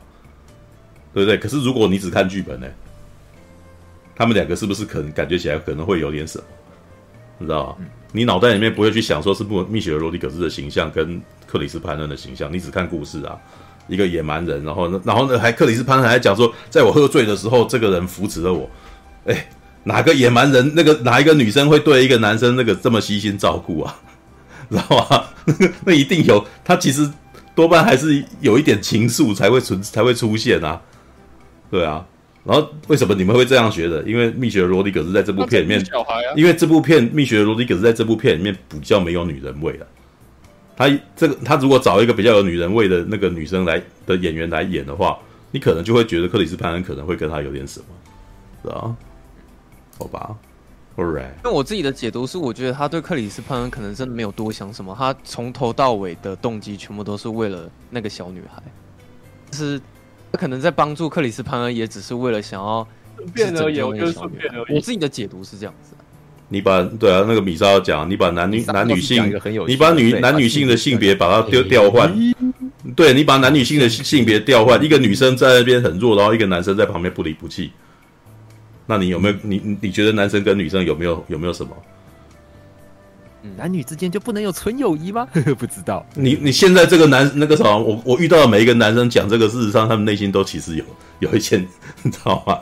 [1.13, 1.37] 对不对？
[1.37, 2.67] 可是如果你只看剧本呢，
[4.15, 6.43] 他们两个是不是可能感觉起来可能会有点什么？
[7.37, 7.85] 你知道吗？
[8.11, 13.37] 你脑袋里面不会去想说是不密雪儿罗迪格斯的形象跟克里斯潘恩的形象，你只看故事啊，
[13.87, 18.69] 一个野蛮人，然后呢，然后呢，还克里斯潘恩还讲说，在我喝醉的时候，这个人扶持了我。
[19.25, 19.47] 哎，
[19.83, 23.99] 哪个野蛮人，那个哪一个女生会对一个男生那个这么悉心照顾啊？
[24.71, 25.25] 知道吗？
[25.85, 27.11] 那一定有，他其实
[27.53, 30.81] 多半还是有一点情愫才会存才会出现啊。
[31.69, 32.05] 对啊。
[32.45, 34.03] 然后为什么你们会这样觉得？
[34.03, 35.83] 因为蜜雪儿罗迪可是在这部片里面，
[36.35, 39.87] 因为这部片蜜雪儿罗迪可是在这部片里面比较没有女人味的。
[40.77, 45.17] 他这个他如果找一个比较有女人味的那个女生来的演员来演的话，
[45.49, 47.85] 你可能就会觉得克里斯潘恩可能会跟他有点什么，
[48.61, 48.95] 是啊？
[49.97, 50.35] 好吧
[50.97, 51.31] ，Alright。
[51.43, 58.61] 那我自己的解读是，我觉得他对克里斯潘恩可能真的没有多想什么，他从头到尾的动机全部都是为了那个小女孩，
[59.51, 59.81] 是。
[60.35, 62.85] 他可能在帮助克里斯潘恩，也只是为了想要
[63.33, 63.79] 变而已。
[63.79, 64.75] 我觉得顺便而已。
[64.75, 65.95] 我自己的解读是这样子。
[66.49, 69.33] 你把对啊，那个米莎要讲，你把男女男女性，
[69.65, 72.13] 你把女男女性的性别把它丢调换。
[72.97, 77.71] 对，你把男女性的性别调换，一个女生在那边很弱，然后一个男生在旁边不离不弃。
[78.87, 81.71] 那你有没有你你觉得男生跟女生有没有有没有什么？
[83.57, 85.27] 男女之间就不能有纯友谊吗？
[85.57, 86.05] 不知道。
[86.15, 90.83] 你你现在这个男那个什么，我我遇到的每一个男生讲这个，事实上他们内心都其实有
[91.19, 91.57] 有一些，
[92.03, 92.59] 你知道吗？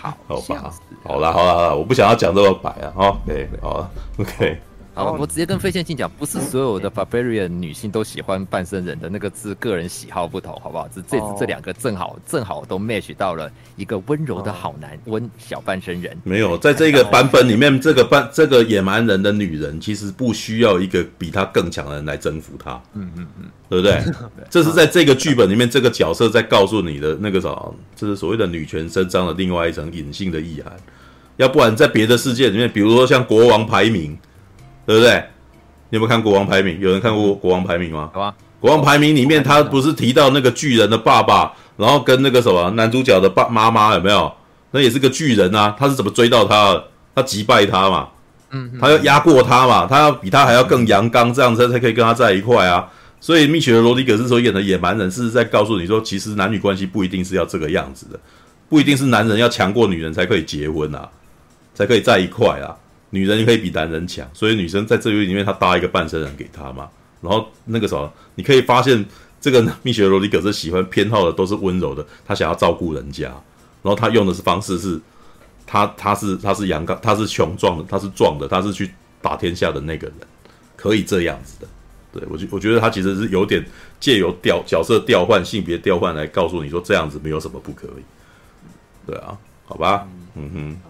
[0.00, 2.92] 好，好吧，好啦好啦好啦，我不想要讲这么白啊。
[2.96, 4.58] 哦，对，好了，OK。
[4.96, 10.88] 好，我直接跟费线性讲，不是所有的 barbarian 女性都喜欢半身人的，那个是个人喜好不同，好不好？
[10.88, 16.16] 这这这两个正好正好都 match 到了一个温柔的好男温小半身人。
[16.24, 22.80] 没有，在这个版本里面，这个半这个野蛮人的女人其实不需要一个比她更强的人来征服她。
[22.94, 24.02] 嗯嗯嗯，对不对？
[24.48, 30.74] 这是在这个剧本里面，这个角色在告诉你的那个什么，这是所谓的女权伸张的另外一层隐性的意涵。
[31.36, 34.16] 要不然在别的世界里面，比如说像国王排名。
[34.86, 35.22] 对不对？
[35.90, 36.78] 你有没有看国王排名？
[36.80, 38.10] 有人看过国王排名吗？
[38.14, 38.34] 有啊。
[38.58, 44.32] 国王排名里面，他不是提到那个巨人的爸爸，然后跟那个什么男主角的爸妈妈有没有？
[44.70, 45.76] 那也是个巨人啊。
[45.78, 46.84] 他是怎么追到他的？
[47.14, 48.08] 他击败他嘛？
[48.50, 52.88] 嗯，他要压过他嘛，他要比他还要更阳刚，这样子才可以跟他在一块啊。
[53.20, 58.18] 所以蜜雪的罗迪格斯所演的野蛮人是在告诉你说，其实男女关系不一定是要这个样子的，
[58.68, 61.08] 不一定是男人要强过女人才可以结婚啊，
[61.74, 62.74] 才可以在一块啊。
[63.10, 66.88] 女人可以比男人强，所以女生在这里里面她搭一个半身人给他嘛。
[67.20, 69.04] 然后那个什么，你可以发现
[69.40, 73.28] 这个蜜雪罗迪葛斯喜欢偏好的都是温柔的，他想要照顾人家，
[73.82, 75.00] 然后他用的是方式是。
[75.68, 78.88] 他他是他是阳刚，他是强壮的，他是壮的，他是去
[79.20, 80.16] 打天下的那个人，
[80.76, 81.66] 可以这样子的。
[82.12, 83.66] 对我觉我觉得他其实是有点
[83.98, 88.02] 借由调角色调换、性别调换来告诉你说这样子没有什么不可以。
[89.08, 90.80] 对啊，好吧，嗯哼。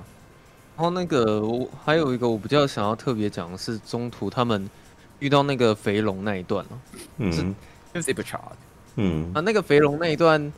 [0.76, 4.68] 然后那个我还有一个我比较想要特别讲的是中途他们
[5.20, 6.76] 遇到那个肥龙那一段哦，
[7.18, 7.42] 嗯，是
[8.96, 9.30] 嗯。
[9.34, 10.52] 啊那个肥龙那一段。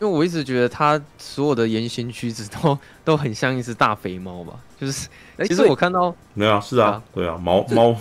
[0.00, 5.08] 因为我一直觉得他所有的言行举止都 都很像一只大肥猫吧，就是
[5.46, 7.96] 其实我看到没有啊，是啊，对啊，猫猫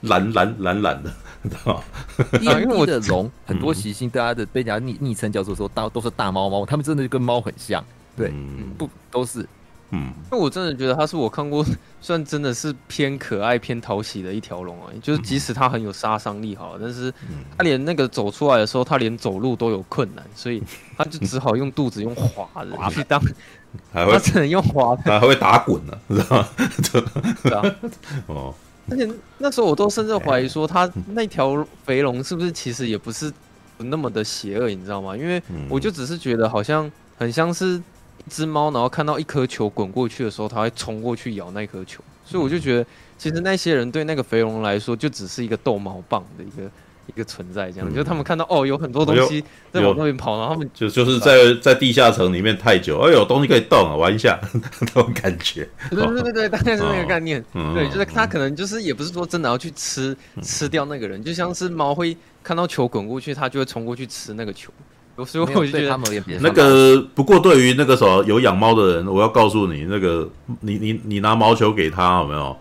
[0.00, 1.14] 懒懒懒懒的？
[2.42, 7.82] 因为我的龙很多习性，大家的被人家昵昵称叫做说大都是大猫猫，他们真的就跟猫很像，
[8.16, 8.32] 对，
[8.76, 9.48] 不都是。
[9.90, 11.64] 嗯，那我真的觉得他是我看过
[12.00, 14.92] 算真的是偏可爱、偏讨喜的一条龙啊。
[15.02, 17.12] 就是即使它很有杀伤力哈，但是
[17.56, 20.62] 它连那个走出来的时候，它连走路都有困难，所以
[20.96, 23.18] 它就只好用肚子用滑的去当，
[23.90, 26.48] 还会它只能用滑的，还会打滚呢，知道吗？
[27.42, 27.76] 对啊，
[28.28, 28.54] 哦，
[28.90, 29.08] 而且
[29.38, 33.32] 那时候我都甚至怀疑说，它那条肥龙是不是其实也不是
[33.78, 35.16] 那么的邪恶，你知道吗？
[35.16, 37.82] 因为我就只是觉得好像很像是。
[38.28, 46.70] 只猫，然后看到一颗球滚过去的时候，它会冲过去咬那颗球，所以我就觉得，其实那些人对那个肥龙来说，就只是一个逗猫棒的一个
[47.06, 49.42] 一个存在，这样，嗯、就他们看到哦，有很多东西
[49.72, 54.38] 在往那边跑，然后他们就就是在在地下城里面太久，哎呦，东西可以动啊，玩一下
[54.80, 55.66] 那种感觉。
[55.90, 57.42] 对对对对，大概是那个概念。
[57.52, 64.70] 哦、对，就是他可能就是也不是说真的要去吃吃掉那个人，就像是猫会看到球滚过去，它就会冲过去吃那个球。
[65.24, 70.28] 所以我就觉得他们也那个，不过对于那个什么有养猫的人，我要告诉你，那个
[70.60, 72.56] 你你你拿毛球给他，有没有？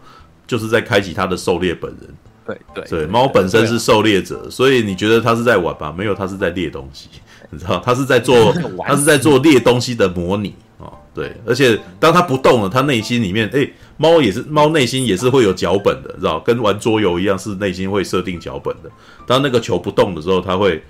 [0.48, 2.10] 就是在开启他的狩猎本人。
[2.46, 5.94] 对对对，猫本身是狩猎者，所以你觉得他是在玩吧？
[5.96, 7.10] 没有，他是在猎东西，
[7.50, 7.82] 你知道？
[7.84, 8.54] 他是在做，
[8.88, 10.88] 他是在做猎东西的模拟啊。
[11.14, 16.40] 对，而且当他不动了，他内心里面，哎，猫也是猫，内心也是会有脚本的，知道？
[16.40, 18.90] 跟玩桌游一样，是内心会设定脚本的。
[19.26, 20.82] 当那个球不动的时候，他会。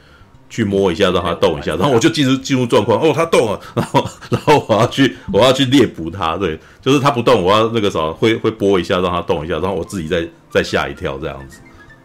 [0.50, 3.00] 去摸一下，让它动一下，然后我就进入进入状况。
[3.02, 6.38] 哦，它动了， 然后然后我要去我要去猎捕它。
[6.38, 11.60] 对，就是它不动，我要那个啥，会会拨一下，让它动一下，然后我自己再再吓一跳，这样子，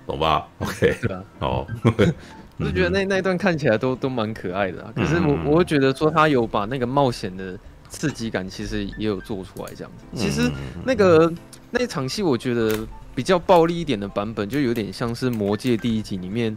[0.06, 0.96] 懂吧？OK，
[1.38, 1.66] 好。
[2.58, 10.04] 我就觉得那那一段看起来都都蛮可爱的，啊，可是我我会觉得说他有把那个冒险的刺激感，其实也有做出来这样子。
[10.14, 10.48] 其实
[10.84, 11.32] 那个
[11.70, 16.56] 那场戏，我觉得比较暴力一点的版本，就有点像是《魔戒》第一集里面。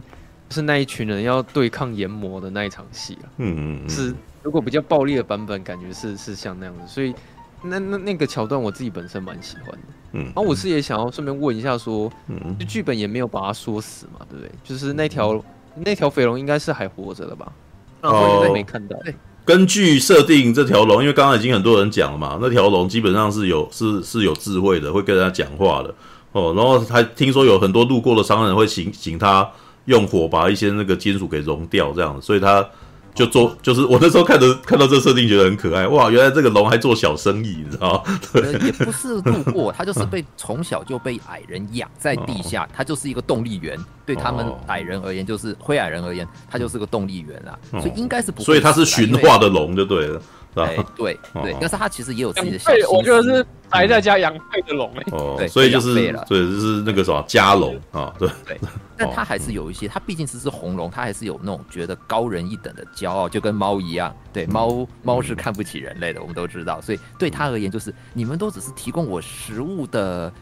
[0.50, 7.12] 是那一群人要对抗炎魔的那一场戏啊，嗯嗯，是如果比较暴力的版本，感觉是是像那样子，所以
[7.62, 9.78] 那那那个桥段我自己本身蛮喜欢的，
[10.12, 14.50] 嗯，然后我是也想要顺便问一下说，嗯，剧本也没有把它说死嘛，对不对？
[14.62, 15.44] 就是那条
[15.74, 17.52] 那条肥龙应该是还活着的吧？
[18.02, 18.96] 哦，没看到。
[19.44, 25.94] 根据设定，这条龙因为刚刚已经很多人讲了嘛，那条龙基本上是有是是有智慧的，会跟人家讲话的
[26.32, 29.50] 哦，然后还听说有很多路过的商人会请请他。
[29.86, 32.64] 用火把一些那个金属给融掉，这样子，所以他
[33.14, 35.86] 就做，就是我那时候看着看到这设定，觉得很可爱。
[35.88, 38.20] 哇，原来这个龙还做小生意，你知道吗？
[38.30, 43.78] 对， 也不是路过，他就是被从小就被矮人养在地下，他就是一个动力源。
[44.04, 47.58] 对他们矮人而言，就是灰矮人而言，他就是个动力源啊。
[47.80, 50.20] 所以应该是不会，所以他是驯化的龙就对了。
[50.64, 52.88] 对对 对，但是他其实也有自己的小心思。
[52.88, 58.58] 我觉得是还在家养废的龙哦，对，所以就是对，就是那个什么家龙啊，对对。
[58.96, 64.14] 但他还是有一些，他毕竟只是红龙，他还是有那种觉得高人一等的骄傲，就跟猫一样。
[64.32, 66.80] 对，猫猫是看不起人类的，我们都知道。
[66.80, 70.32] 所以对他而言，就是你们都只是提供我食物的。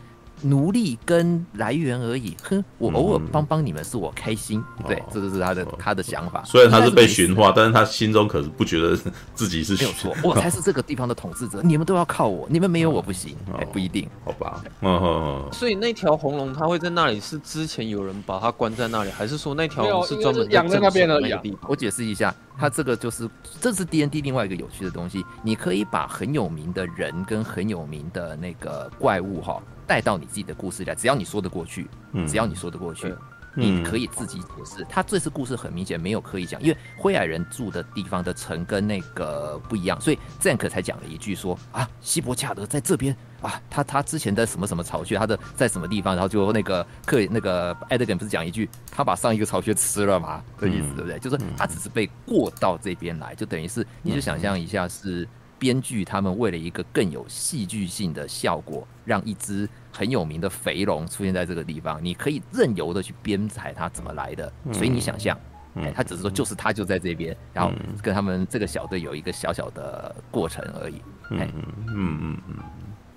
[0.44, 6.42] 奴隶跟来源而已，哼，我偶尔帮帮你们是我开心，嗯、对，这就是他的、哦、他的想法。
[6.44, 8.94] 虽然他是被驯化，但是他心中可是不觉得
[9.34, 14.62] 自己是没有错，我才是这个地方的统治者， 你们都要靠我，你们没有我不行，哎、哦，不一定，好吧。
[14.82, 15.48] 嗯嗯。
[15.52, 21.60] 所以那条红龙它会在那里，是之前有人把它关在那里，还是说那条龙是专门养在那边的地方？
[21.68, 23.28] 我解释一下，它这个就是
[23.60, 29.62] 这是 D N D 另外一个有趣的东西，你可以把很有名的人跟很有名的那个怪物哈。
[29.86, 33.14] 带到你自己的故事来，只要你说得过去，嗯，只要你说得过去，
[33.54, 34.84] 你可以自己解释。
[34.88, 50.42] 他这次故事很明显没有刻意讲，因为灰矮人住的地方的城跟那个不一样，所以 Zank 才讲了一句说啊，希伯加德在这边啊，他他之前的什么什么巢穴，他的在什么地方，然后就那个克那个艾德根不是讲一句，他把上一个巢穴吃了嘛？
[50.58, 51.18] 这意思对不对？
[51.18, 55.28] 就是他只是被过到这边来，就等于是你就想象一下是。
[55.58, 64.52] 编剧他们为了一个更有戏剧性的效果，让一只很有名的肥龙出现在这个地方，你可以任由的去编排它怎么来的。
[64.72, 65.38] 所以你想象，
[65.76, 71.00] 哎，他只是说就是他就在这边，然后跟他们这个小队有一个小小的过程而已。
[71.30, 71.40] 嗯
[71.88, 72.56] 嗯嗯嗯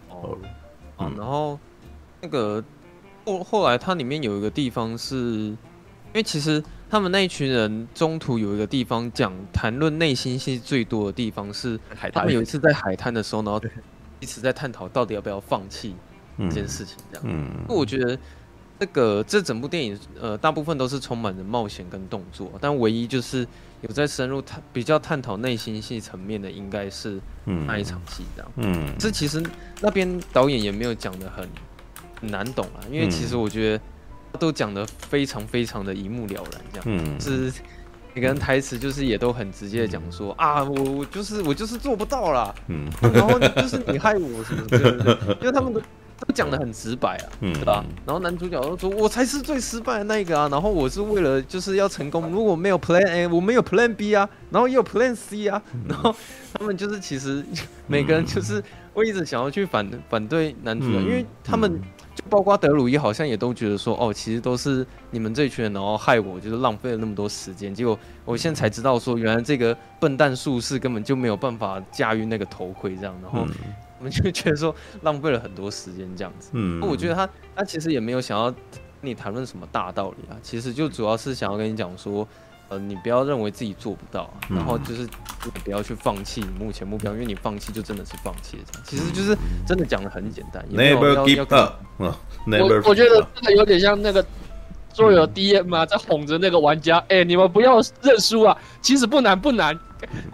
[0.09, 0.37] 哦，
[0.97, 1.59] 啊，然后
[2.21, 2.63] 那个
[3.25, 5.57] 后后来它里面有一个地方是，因
[6.13, 6.63] 为其实。
[6.89, 12.21] 他们那一群人中途有一个地方讲谈论内心戏最多的地方是海滩。
[12.21, 13.61] 他们有一次在海滩的时候，然后
[14.21, 15.95] 一直在探讨到底要不要放弃
[16.37, 16.95] 这件事情。
[17.11, 18.17] 这样，嗯，我觉得
[18.79, 23.45] 这个这整部电影，呃，大部分都是充满着冒险跟动作，但唯一就是
[23.81, 28.51] 有在深入探比较探讨内心戏层面的，应该是那一场戏这样。
[28.55, 29.43] 嗯，这其实
[29.81, 31.49] 那边导演也没有讲得很
[32.21, 33.83] 难懂啊，因为其实我觉得。
[34.37, 37.51] 都讲的非常非常的一目了然，这样，嗯，是
[38.13, 45.37] 每个人台词就是也都很直接的讲说、嗯、啊，我我就是我就是做不到啦，嗯，然后就是你害我什么，对不对？
[45.41, 47.85] 因为他们都都讲的很直白啊，嗯，对吧？
[48.07, 56.15] 然后男主角都说，我才是最失败的那个啊，然后我是为了就是要成功，如果没有 Plan A，我没有 Plan B 啊，然后也有 Plan C 啊，然后
[56.53, 57.45] 他们就是其实
[57.85, 58.63] 每个人就是
[58.95, 61.79] 会一直想要去反反对男主角，因为他们。
[62.27, 67.73] 就包括德鲁伊好像也都觉得说，哦，其实都是你们这群人，然后害我，就是浪费了那么多时间。
[67.73, 73.47] 结果我现在才知道说，原来这个笨蛋术士根本就没有办法驾驭那个头盔，这样，然后
[73.99, 76.49] 我们就觉得说浪费了很多时间这样子。
[76.51, 78.59] 嗯，我觉得他他其实也没有想要跟
[78.99, 82.27] 你谈论什么大道理啊，其实就主要是想要跟你讲说。
[82.69, 88.63] 呃，你不要认为自己做不到，啊，然后就是你不要去放弃你目前目标，因为你放弃就真的是放弃了。
[88.83, 90.63] 其实就是真的讲的很简单。
[90.71, 91.75] Never give up。
[91.97, 94.25] 我我觉得这个有点像那个
[94.93, 98.57] 桌游 DM 啊，在哄着那个玩家，哎，你们不要认输啊！
[98.81, 99.77] 其实不难不难，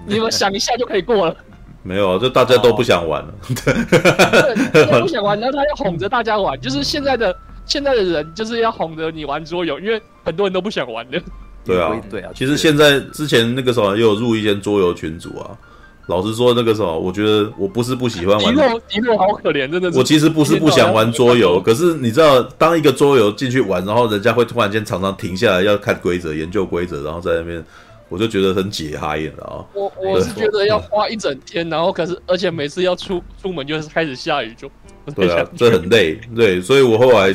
[0.08, 1.36] 你们想一下就可以过了。
[1.84, 3.34] 没有，就大家都不想玩了。
[3.64, 11.22] 对，大家不想玩，然后他要哄着大家玩，就是现在的现在的人就是要哄着你玩桌游，因为很多人都不想玩的。
[11.66, 15.52] 对啊，对啊，其实现在之前那个时候也有入一些桌游群组啊。
[16.08, 18.54] 老实说，那个时候我觉得我不是不喜欢玩。
[18.54, 19.98] 迪诺，迪诺好可怜，真的是。
[19.98, 27.64] 我其实不是不想玩桌游，可是你知道，当一个桌游进去玩，然后人家会突然间常常停下来要看规则、研究规则，然后在那边，
[28.10, 29.66] 我就觉得很解嗨，你知道吗？
[29.74, 34.70] 我我是觉得要花一整天，然后可是而且每次要出出门就是开始下雨就。
[35.16, 37.34] 对啊，这很累，对，所以我后来。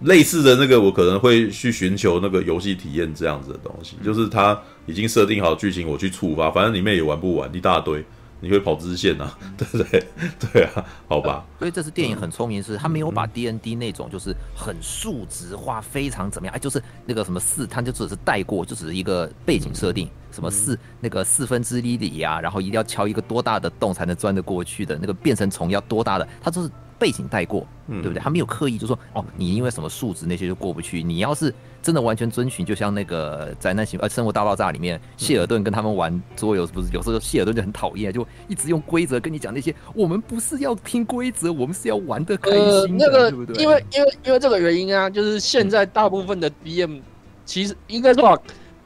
[0.00, 8.04] 类似的那个，我可能会去寻求那个游戏体验这样子的东西，就是他已经设定好剧情，我去触发，反正里面也玩不完一大堆，
[8.40, 10.06] 你会跑支线啊， 对不对？
[10.52, 11.44] 对啊，好吧。
[11.58, 26.70] 所以这次电影很聪明，是他没有把 D N D 那种就是很数值化，非常怎么样，哎，就是那个什么四，他就只是带过，就只是一个背景设定，什么四那个四分之一里呀，然后一定要敲一个多大的洞才能钻得过去的那个变成虫要多大的，他就是。
[26.98, 28.18] 背景带过，对不对？
[28.18, 31.02] 他没有刻意就说哦，你因为什么素质那些就过不去。
[31.02, 31.52] 你要是
[31.82, 39.74] 真的完全遵循，就像那个灾难型呃《生活大爆炸》里面，谢尔顿跟他们玩桌游，不是有时候谢尔顿就很讨厌，就一直用规则跟你讲那些。
[39.94, 43.62] 我们不是要听规则，我们是要玩的开心的，呃那个、对不对？
[43.62, 47.00] 因为因为因为这个原因啊，就是现在大部分的 BM
[47.44, 48.40] 其实应该说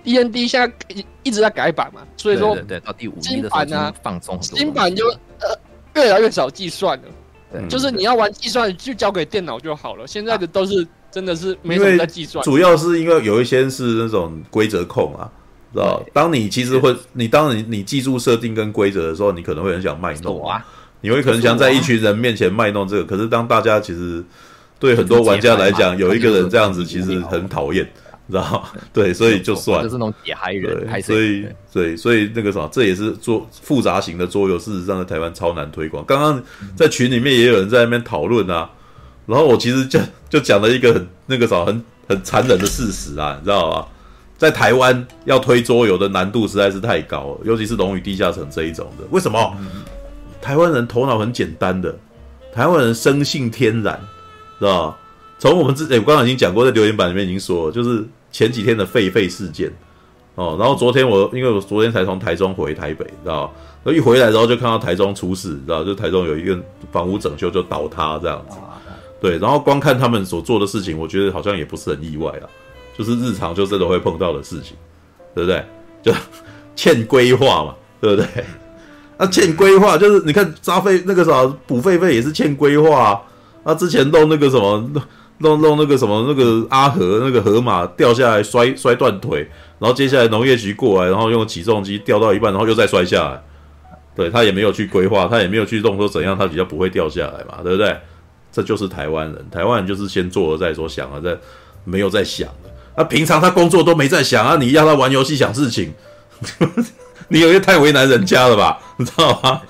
[0.05, 5.57] DND 现在一直在改版嘛，所以说对，对，对到第五季的时候就放松，新版就呃
[5.95, 7.05] 越来越少计算了。
[7.69, 10.07] 就是你要玩计算，就交给电脑就好了。
[10.07, 15.31] 现在的都是真的是没什么在计算，主要是因为有一些是那种规则控啊，
[15.73, 16.03] 知道？
[16.13, 20.65] 当你其实会，你当你你记住设定跟规则的时候，你可能会很想卖弄啊，
[21.01, 23.05] 你会可能想在一群人面前卖弄这个。
[23.05, 24.25] 可是当大家其实
[24.79, 27.91] 对很多玩家来讲，有一个人这样子其实很讨厌。
[28.31, 36.05] 知道 对，所以就算就是那种野嗨人，所以对，所以那个什么，这也是做复杂型的桌游，事实上在台湾超难推广。
[36.07, 36.43] 刚刚
[36.77, 38.71] 在群里面也有人在那边讨论啊，
[39.27, 43.87] 然后我其实就就讲了一个很那个啥，很很残忍的事实啊，你知道吧？
[44.39, 49.05] 在台湾要推桌游的难度实在是太高了，尤其是《龙与地下城》这一种的。
[49.11, 49.57] 为什么？
[50.41, 51.95] 台湾人头脑很简单的，
[52.53, 54.01] 台湾人生性天然，
[54.59, 54.97] 知道吧？
[55.39, 58.05] 从我们之前，我刚刚已经讲过，在留言板里面已经说了，就是。
[58.31, 59.71] 前几天的狒狒事件，
[60.35, 63.53] 哦，然后昨天我因为我昨天才从台中回台北，知道
[63.83, 63.93] 那？
[63.93, 65.83] 一回来之后就看到台中出事，知道？
[65.83, 66.59] 就台中有一个
[66.93, 68.57] 房屋整修就倒塌这样子，
[69.21, 69.39] 对。
[69.39, 72.47] 然后光看他们所做的事情，我觉得好像也不是很意外啊。
[72.97, 74.77] 就是日常就真的会碰到的事情，
[75.35, 75.65] 对不对？
[76.03, 76.13] 就
[76.77, 78.27] 欠规划嘛，对不对？
[79.17, 83.21] 那、啊、欠规划就是你看扎费那个啥补费费也是欠规划啊。
[83.65, 84.91] 那之前弄那个什么
[85.41, 89.41] 弄弄那个什么那个阿河那个河马掉下来摔摔断腿，
[89.79, 93.43] 然后接下来农业局过来，然后用起重机吊到一半，然后又再摔下来。
[94.15, 97.97] 对，他也没有去规划，他也没有去弄说怎样他比较不会掉下来嘛，对不对？
[98.53, 101.39] 这就是台湾人，台湾人就是先做了再说，想了再
[101.85, 102.71] 没有在想的。
[102.97, 105.95] 那、平常他工作都没在想啊，你要他玩游戏想事情。
[107.33, 108.79] 你有些太为难人家了吧？
[108.97, 109.63] 你知道吗？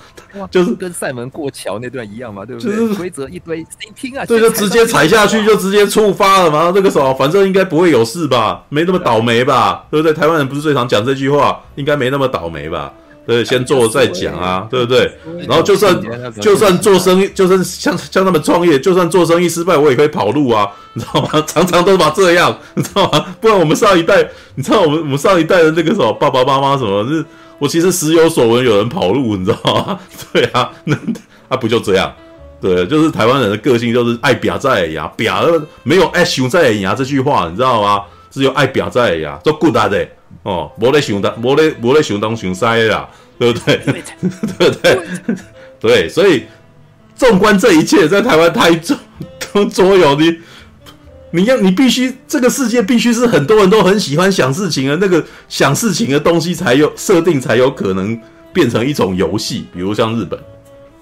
[0.49, 2.75] 就是跟赛门过桥那段一样嘛，对不对？
[2.75, 4.25] 就是规则一堆，谁听啊？
[4.25, 6.71] 对，就直接踩下去，就直接触发了嘛。
[6.71, 8.63] 这个时候反正应该不会有事吧？
[8.69, 9.85] 没那么倒霉吧？
[9.91, 10.13] 对不对？
[10.13, 12.93] 台湾人不是最常讲这句话，应该没那么倒霉吧？
[13.23, 15.09] 对，先做了再讲啊，对不对？
[15.47, 15.95] 然后就算
[16.41, 21.29] 就算做生意，就算像像他们创业，就算做生意失败，我也可以跑路啊，你知道吗？
[21.45, 23.23] 常常都把这样，你知道吗？
[23.39, 27.23] 不然我们上一代，你知道我们我们上一代的那个什么爸爸妈妈什么，是，
[27.61, 29.99] 我其实时有所闻，有人跑路，你知道吗？
[30.33, 30.97] 对啊，那
[31.47, 32.11] 啊不就这样？
[32.59, 35.47] 对，就是台湾人的个性，就是爱表在呀，表
[35.83, 38.01] 没有爱熊在呀这句话，你知道吗？
[38.31, 40.07] 只有爱表在呀，做 good 的。
[40.41, 43.07] 哦，无咧想当，无咧无咧想东想西啦，
[43.37, 43.77] 对不对？
[44.57, 44.99] 对不对？
[45.79, 46.45] 对，所以
[47.15, 48.97] 纵观这一切，在台湾台中
[49.53, 50.23] 都所有的，
[51.31, 58.19] 你要你必须这个世界必须是很多人都很喜欢想事情的那个想事情的东西才有设定，才有可能
[58.53, 59.65] 变成一种游戏。
[59.73, 60.39] 比如像日本，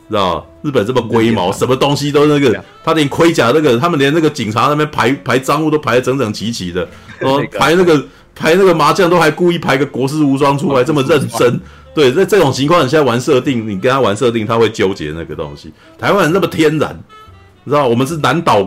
[0.09, 6.87] 知道日本这么龟毛，什么东西都那个，他连盔甲那个，他们连那个警察那边排排赃物都排得整整齐齐的，
[7.21, 8.03] 哦，排那个。
[8.35, 11.59] 排那个麻将都还故意排个国士无双出来，这么认真。
[11.93, 15.73] 对，在这种情况，你现在玩设定，你跟他玩设定，他会纠结那个东西。
[15.97, 16.97] 台湾人那么天然，
[17.65, 18.61] 你知道，我们是南岛，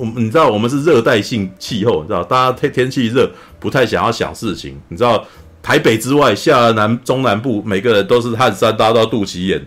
[0.00, 4.80] 我们你知道，我们是热带性气候，你知道，大家天天气热，不太想要想事情。
[4.88, 5.22] 你知道，
[5.62, 9.62] 台北之外，下南中南部，每个人都是汗衫搭到肚脐眼，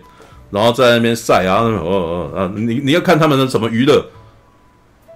[0.50, 4.04] 然后在那边晒啊，哦哦哦，你你要看他们的什么娱乐，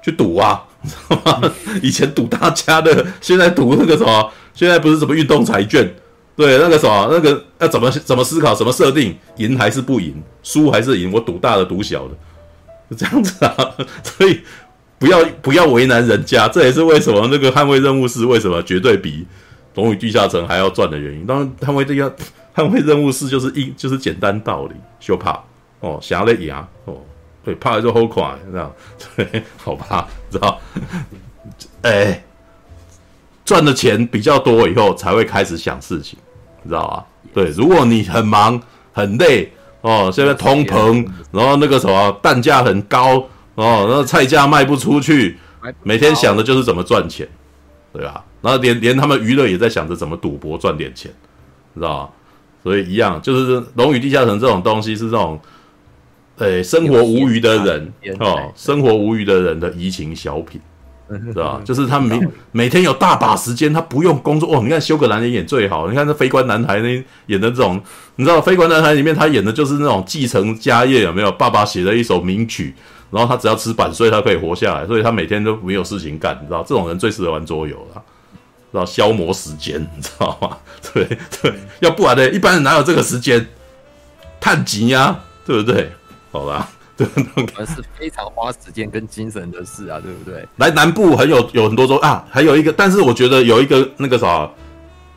[0.05, 0.65] 去赌啊。
[0.85, 1.53] 知道吗？
[1.83, 4.31] 以前赌大家的，现在赌那个什么？
[4.55, 5.93] 现在不是什么运动彩券？
[6.37, 8.55] 对，那个什么，那个要怎么怎么思考？
[8.55, 9.19] 怎么设定？
[9.39, 10.15] 赢还是不赢？
[10.45, 11.11] 输还是赢？
[11.11, 12.15] 我赌大的，赌小的，
[12.89, 13.75] 就这样子啊。
[14.05, 14.41] 所以
[14.99, 19.27] 不要不要为难人家，这也是为什么那个捍卫任务是为什么绝对比
[19.75, 21.25] 龙与地下城还要赚的原因。
[21.27, 22.15] 当然，捍卫这个
[22.55, 25.41] 捍卫任务是就是一就是简单道理，就怕
[25.81, 26.53] 哦，想要来赢
[26.87, 26.97] 哦。
[27.45, 28.71] 对，怕了就好快，这样
[29.17, 30.61] 对， 好吧，知道？
[31.81, 32.25] 哎、欸，
[33.43, 36.19] 赚的钱比较多以后，才会开始想事情，
[36.67, 37.07] 知道吧？
[37.33, 38.61] 对，如果你很忙
[38.93, 43.25] 很累哦，现在通膨，然后那个什么蛋价很高
[43.59, 45.37] 哦，那菜价卖不出去，
[45.83, 47.27] 每天想的就是怎么赚钱，
[47.93, 48.25] 对吧？
[48.41, 51.11] 然后连连他们娱乐也在想着怎么赌博赚点钱，
[51.75, 52.11] 知道吧？
[52.63, 55.41] 所以一样，就是《龙与地下城》这种东西是这种。
[56.41, 60.61] 诶，生活无余的人哦，生活无余的人的移情小品，
[61.11, 61.61] 是吧？
[61.65, 62.21] 就是他每
[62.53, 64.61] 每天有大把时间，他不用工作哦。
[64.63, 67.83] 你看休格兰也演最好，你看那《飞官男孩》那演的这种，
[68.15, 71.33] 你知道《飞官男孩》里面他演的就是那种继承家业，有没有？
[71.33, 72.73] 爸爸写了一首名曲，
[73.11, 76.63] 然后他只要吃板碎，他可以活下来，所以他每天都没有事情干，你知道？
[76.63, 78.03] 这种人最适合玩桌游了，
[78.73, 78.85] 知道？
[78.85, 80.57] 消磨时间， 你知道吗？
[80.93, 81.07] 对
[81.41, 82.31] 对，要不然呢？
[82.31, 83.47] 一般人哪有这个时间？
[84.41, 85.91] 探级呀，对不对？
[86.31, 87.07] 好吧， 对，
[87.57, 90.47] 那是非常花时间跟精神的事啊，对不对？
[90.57, 94.49] 来南部很有有很多州啊，还有一个，但是我觉得有一个那个啥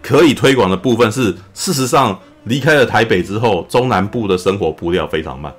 [0.02, 5.54] 可以推广的部分是，事实上离开了台北之后，中南部的生活步调非常慢，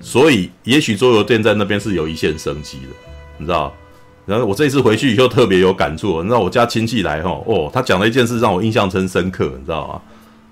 [0.00, 2.88] 所以也许桌游店在那边是有一线生机的，
[3.36, 3.72] 你知道？
[4.26, 10.00] 然后我这一次回去以后特别有感触，你知道我家亲戚来哈，哦，他讲了一件事让我印象真深刻，你知道吗？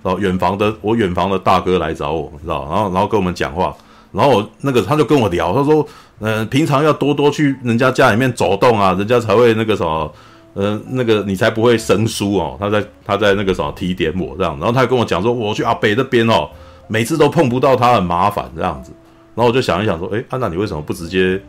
[0.03, 2.67] 然后远房的我远房的大哥来找我，你知道？
[2.71, 3.77] 然后然后跟我们讲话，
[4.13, 5.87] 然后我那个他就跟我聊，他说，
[6.21, 10.11] 嗯、平常要多多去人家家里面走动啊，人家才会那个什么，
[10.55, 12.57] 嗯、呃，那个你才不会生疏哦。
[12.59, 16.49] 他在他在那个什么提点我这样，然后他跟我讲说，我去阿北那边哦，
[16.87, 18.91] 每次都碰不到他，很麻烦这样子。
[19.37, 21.41] 然后我就想一想说，哎，安、啊、娜你为什么不直接，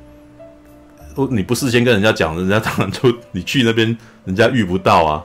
[1.32, 5.24] 你不事先跟人家讲，人家当然就你去那边，人家遇不到啊，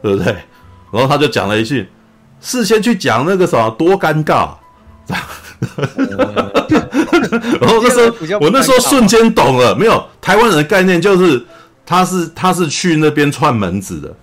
[0.00, 0.32] 对不对？
[0.92, 1.86] 然后他就讲了一句。
[2.40, 4.50] 事先去讲那个什么多尴尬，
[5.08, 5.18] 然
[7.66, 11.42] 后那时候我那时候瞬间懂了，没有台湾人的概念就是
[11.86, 14.14] 他是他是去那边串门子的，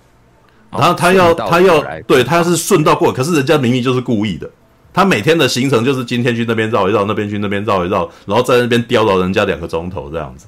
[0.70, 4.48] 然后他要他要对他是顺道过，可是人家明明就是故意的，
[4.92, 10.46] 他每天的行程就是今天去那边绕一绕，那边去那边绕一绕，然后在那边刁扰人家两个钟头这样子，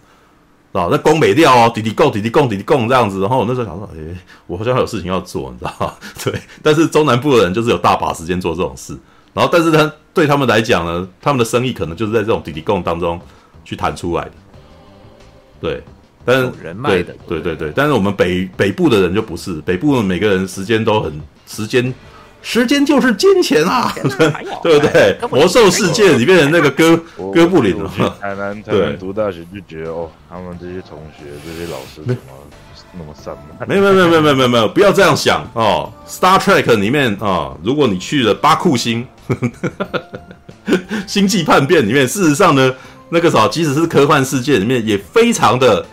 [0.73, 3.21] 啊，那攻北掉哦，滴滴供，滴滴供，滴滴供这样子。
[3.21, 4.17] 然后我那时候想说，哎、欸，
[4.47, 5.95] 我好像还有事情要做，你知道吗？
[6.23, 8.95] 对，但是中南部的人就是有大把时间做这种事。
[9.33, 13.19] 然后，但是他对他们来讲呢，他们的生意可能就是在这种滴滴供当中
[13.65, 14.33] 去谈出来的。
[15.61, 15.83] 对，
[16.25, 21.93] 但是人脉的，对对对，但是我们北北部的人就不是，北部每个人时间都很时间。
[22.45, 23.91] 时间就是金钱啊，
[24.63, 25.17] 对不对？
[25.31, 26.95] 魔兽世界里面的那个哥
[27.33, 27.75] 哥布林，
[28.21, 32.21] 台南台南读大学就觉得哦，他们这些同学这些老师怎么
[32.93, 33.67] 那么散漫？
[33.67, 35.91] 没有没有没有没有没有没有，不要这样想哦。
[36.07, 39.07] Star Trek 里面啊，如果你去了巴库星，
[41.09, 42.73] 星际叛变里面，事实上呢，
[43.09, 45.85] 那个啥，即使是科幻世界里面，也非常的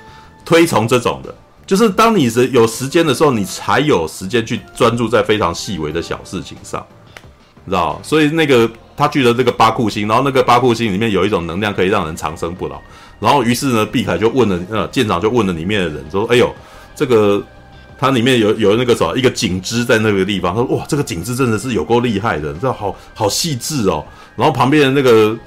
[0.44, 1.34] 推崇这种的。
[1.66, 6.86] 就是当你是有时间的时候，你才有时间去专注在非常细微的小事情上，
[7.64, 8.00] 你知道？
[8.04, 12.82] 所以那个他去了这个巴库星，然后那个巴库星里面有一种能量可以让人长生不老。
[13.20, 16.54] 然后于是呢，毕凯就问了，呃，舰长就问了里面的人说：“哎呦，
[16.96, 17.42] 这个
[17.98, 24.04] 它里面有有那个什么一个景致在那个地方？”他说：“哇，这个景致真的是有够厉害的，这，好好细致哦。”
[24.36, 25.38] 然后旁边的那个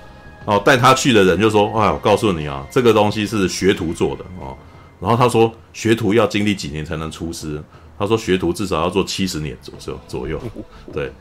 [0.44, 4.56] 哦带他去的人就说：“哎，我告诉你啊，这个东西是学徒做的哦。”
[5.04, 7.62] 然后他说，学徒要经历几年才能出师？
[7.98, 10.40] 他说，学徒至少要做七十年左右左右。
[10.94, 11.12] 对，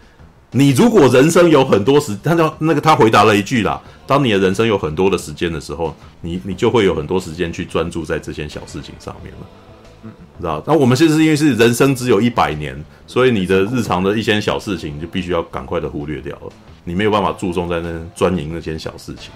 [0.52, 9.48] 你如果人生有很多时，他就那个他回答了一句啦：当你的人生有很多的时间的时候，你你就会有很多时间去专注在这些小事情上面了。
[10.03, 10.64] 嗯，知道？
[10.66, 16.53] 那我们现在是因为是人生只有一百年，所以你的日常的一些小事情就必须要赶快的忽略掉了，
[16.86, 19.32] 你没有办法注重在那专营那些小事情。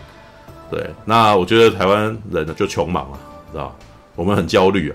[0.72, 3.20] 对，那我觉得台湾人呢就穷忙啊，
[3.52, 3.76] 知道？
[4.18, 4.94] 我们很焦虑啊，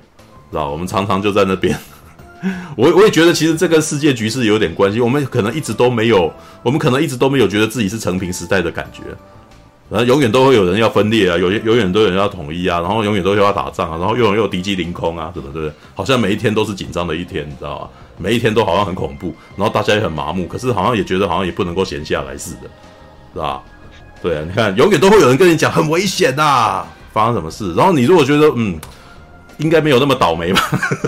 [0.51, 0.69] 知道？
[0.69, 1.79] 我们常常就在那边，
[2.77, 5.01] 我我也觉得其实这跟世界局势有点关系。
[5.01, 6.31] 我们可能一直都没有，
[6.63, 9.03] 我们可能一直都没有觉得自己是成平时代的感觉，
[9.89, 15.73] 然后永远都会有人要分裂啊，有永远都有人要统一啊，然后永远都要打仗啊，然后又有又敌机临空啊，对不对？
[15.95, 17.89] 好像每一天都是紧张的一天，你知道吗？
[18.19, 22.69] 每一天都好像很恐怖，然后大家也很麻木，可是好像也觉得好像也不能够闲下来似的，
[23.35, 23.63] 是吧？
[24.21, 27.73] 对啊，你看，永远都会有人跟你讲很危险呐，发生什么事？
[27.75, 28.81] 然后你如果觉得嗯。
[29.59, 30.61] 应该没有那么倒霉吧，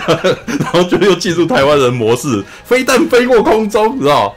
[0.61, 4.35] 然后就又进入台湾人模式，飞弹飞过空中，知道？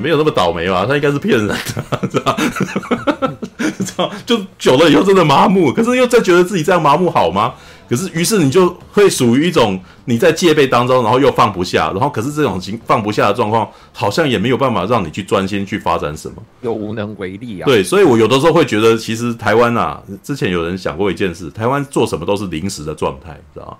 [0.00, 0.86] 没有那么倒霉吧？
[0.88, 1.54] 他应该是骗人的，
[2.10, 2.36] 知道？
[3.78, 4.10] 知道？
[4.24, 7.52] 就久了以后真的麻木，可是又再觉得自己这样麻木好吗？
[7.92, 17.66] 可是，于是你就会属于一种你在戒备当中，然后又放不下，然后可是这种情放不下的状况，好像也没有办法让你去专心去发展什么，又无能为力啊。
[17.66, 23.76] 对，所以我有的时候会觉得，其实台湾啊，之前有人想过一件事，台湾做什么都是临时的状态，知道吗？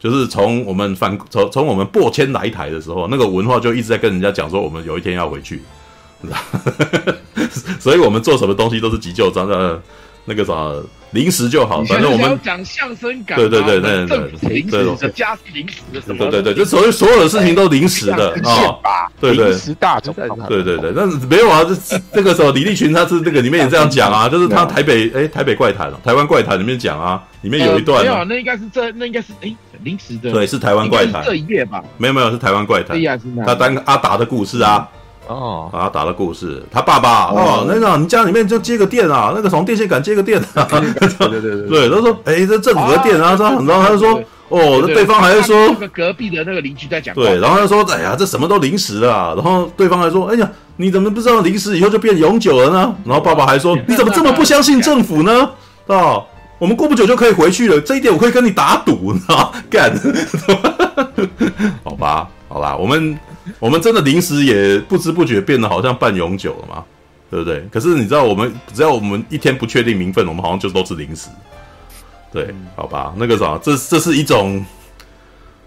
[0.00, 5.60] 就是从我们反从从我们破迁来台的时候，那个文化就一直在跟人家讲说，我们有一天要回去，
[6.24, 6.38] 知道
[7.78, 9.82] 所以我们做什么东西都是急救章的。
[10.28, 10.72] 那个啥，
[11.16, 20.14] 临时就好，反正我们讲相声感，对对对对对，临时的加临时的什么，对对对，就所有所有的事情都临时的啊，对对，临时大总，
[20.46, 31.24] 对对对，但是没有啊，这这个时候李立群他是那个里面也这样讲啊，就是他台北哎台北怪谈台湾怪谈里面讲啊，里面有一段，没有，那应该是这那应该是哎临时的，对，是台湾怪谈。
[31.24, 33.00] 这一页吧，没有没有是台湾怪谈，
[33.46, 34.86] 他当阿达的故事啊。
[35.26, 52.94] 哦，把他打的故事，他爸爸哦，那个你家里面就接个电啊，那个从电线杆接个电啊， 对对对对，他说，哎，这政府的电啊，然后他就说，哦，那对方还是说，那个隔壁的那个邻居在讲，对，然后他说，哎呀，这什么都临时的，然后对方还说，哎呀，你怎么不知道临时以后就变永久了呢？
[53.04, 55.50] 然后爸爸还说， 你怎么这么不相信政府呢？
[55.88, 56.22] 啊，
[56.58, 59.92] 我们过不久就可以回去了，这一点我可以跟你打赌，你知道干，
[61.82, 63.18] 好吧，好吧，我们。
[63.58, 66.84] 我们真的临时也不知不觉变得好像半永久了嘛，
[67.30, 67.66] 对不对？
[67.70, 71.28] 可是你知道，我们只要我们一天不确定名分，我们好像就都是临时。
[72.32, 74.64] 对，好吧，那个啥，这这是一种，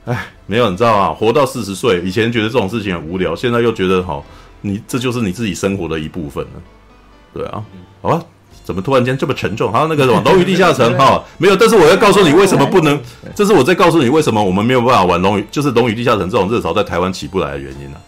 [0.06, 4.24] 哎，没有，你知道啊，活到四十岁，以前觉得这种事情很无聊，现在又觉得好，
[4.62, 6.62] 你这就是你自己生活的一部分了。
[7.34, 7.64] 对啊，
[8.02, 8.24] 好吧。
[8.70, 9.72] 怎么突然间这么沉重？
[9.74, 11.56] 还有那个什么《龙与地下城》 哈，没有。
[11.56, 13.02] 但是我要告诉你为什么不能，
[13.34, 18.06] 这是我在告诉你为什么我们没有办法玩《龙与》，就是《龙与地下城》这种热潮在台湾起不来的原因呢、啊？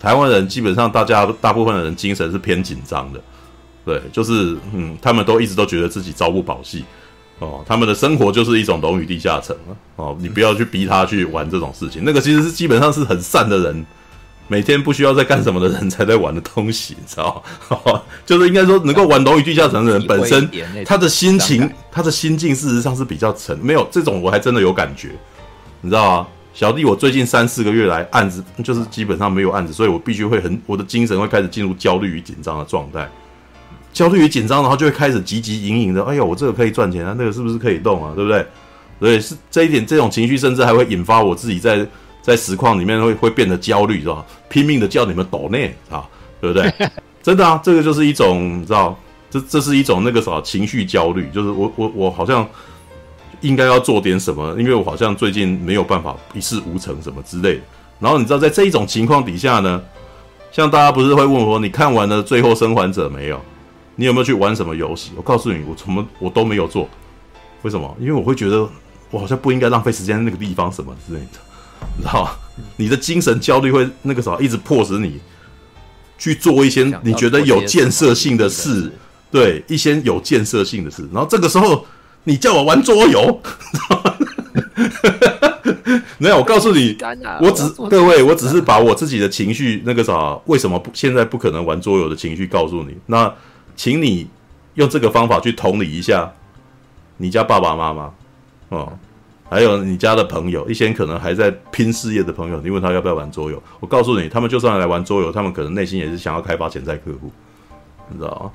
[0.00, 3.20] 台湾人基本上大家大部分的人精神是偏紧张的，
[3.84, 6.84] 对，就是嗯，他们都一直都觉得自己朝不保夕
[7.38, 9.54] 哦，他们的生活就是一种《龙与地下城》
[9.94, 13.86] 哦，你不要去逼他去玩这种事情，那个其实是基本上是很善的人。
[14.50, 18.02] 每天不需要在干什么的人才在玩的东西，你知道吗？
[18.26, 20.50] 就是应该说，能够玩《龙与地下城》的人本身，
[20.84, 23.56] 他的心情、他的心境，事实上是比较沉。
[23.60, 25.10] 没有这种，我还真的有感觉，
[25.80, 26.26] 你知道吗？
[26.52, 33.08] 小弟，我最近三四个月来案子就是基本上没有案子，所以我必须会很，我的精神会开始进入焦虑与紧张的状态。
[33.92, 36.02] 焦虑与紧张，然后就会开始汲汲营营的。
[36.02, 38.12] 哎呀，我这个可以赚钱啊，那个是不是可以动啊？
[38.16, 38.44] 对不对？
[38.98, 41.86] 所以是这一点，这种情绪甚至还会引发我自己在
[42.22, 44.24] 在实况里面会会变得焦虑，是吧？
[44.48, 46.06] 拼命的叫你们抖内啊，
[46.40, 46.72] 对不对？
[47.22, 48.98] 真的啊，这个就是一种，你知道，
[49.30, 52.46] 这这是一种那个啥情绪焦虑，就是我我我好像
[53.42, 57.60] 应该要做点什么，因为我好像最近没有办法一事无成什么之类的。
[57.98, 59.82] 然后你知道，在这一种情况底下呢，
[60.50, 63.40] 像大家不是会问我，你看完了《最后生还者》没有？
[63.96, 65.12] 你有没有去玩什么游戏？
[65.14, 66.88] 我告诉你，我什么我都没有做。
[67.60, 67.94] 为什么？
[68.00, 68.66] 因为我会觉得
[69.10, 71.38] 我好像不应该浪费时间在那个地方什么之类的，
[71.96, 72.30] 你知道吗？
[72.76, 75.18] 你的精神焦虑会那个啥，一直迫使你
[76.18, 78.92] 去做一些你觉得有建设性的事，
[79.30, 81.06] 对，一些有建设性的事。
[81.12, 81.86] 然后这个时候
[82.24, 83.40] 你叫我玩桌游，
[86.18, 86.96] 没有，我告诉你，
[87.40, 92.96] 我只各位，我只是把我自己的情绪那个啥，为什么不现在不可能玩桌游的情绪告诉你。
[93.06, 93.32] 那
[93.76, 94.28] 请你
[94.74, 96.30] 用这个方法去同理一下
[97.16, 98.12] 你家爸爸妈妈
[98.68, 98.98] 哦。
[99.50, 103.60] 还有你家的朋友，一些可能还在拼事业的朋友，你问他要不要玩桌游？
[103.80, 107.32] 我告诉你，他们就算来玩桌游，他们可能内心也是想要开发潜在客户，
[108.08, 108.52] 你知道吗？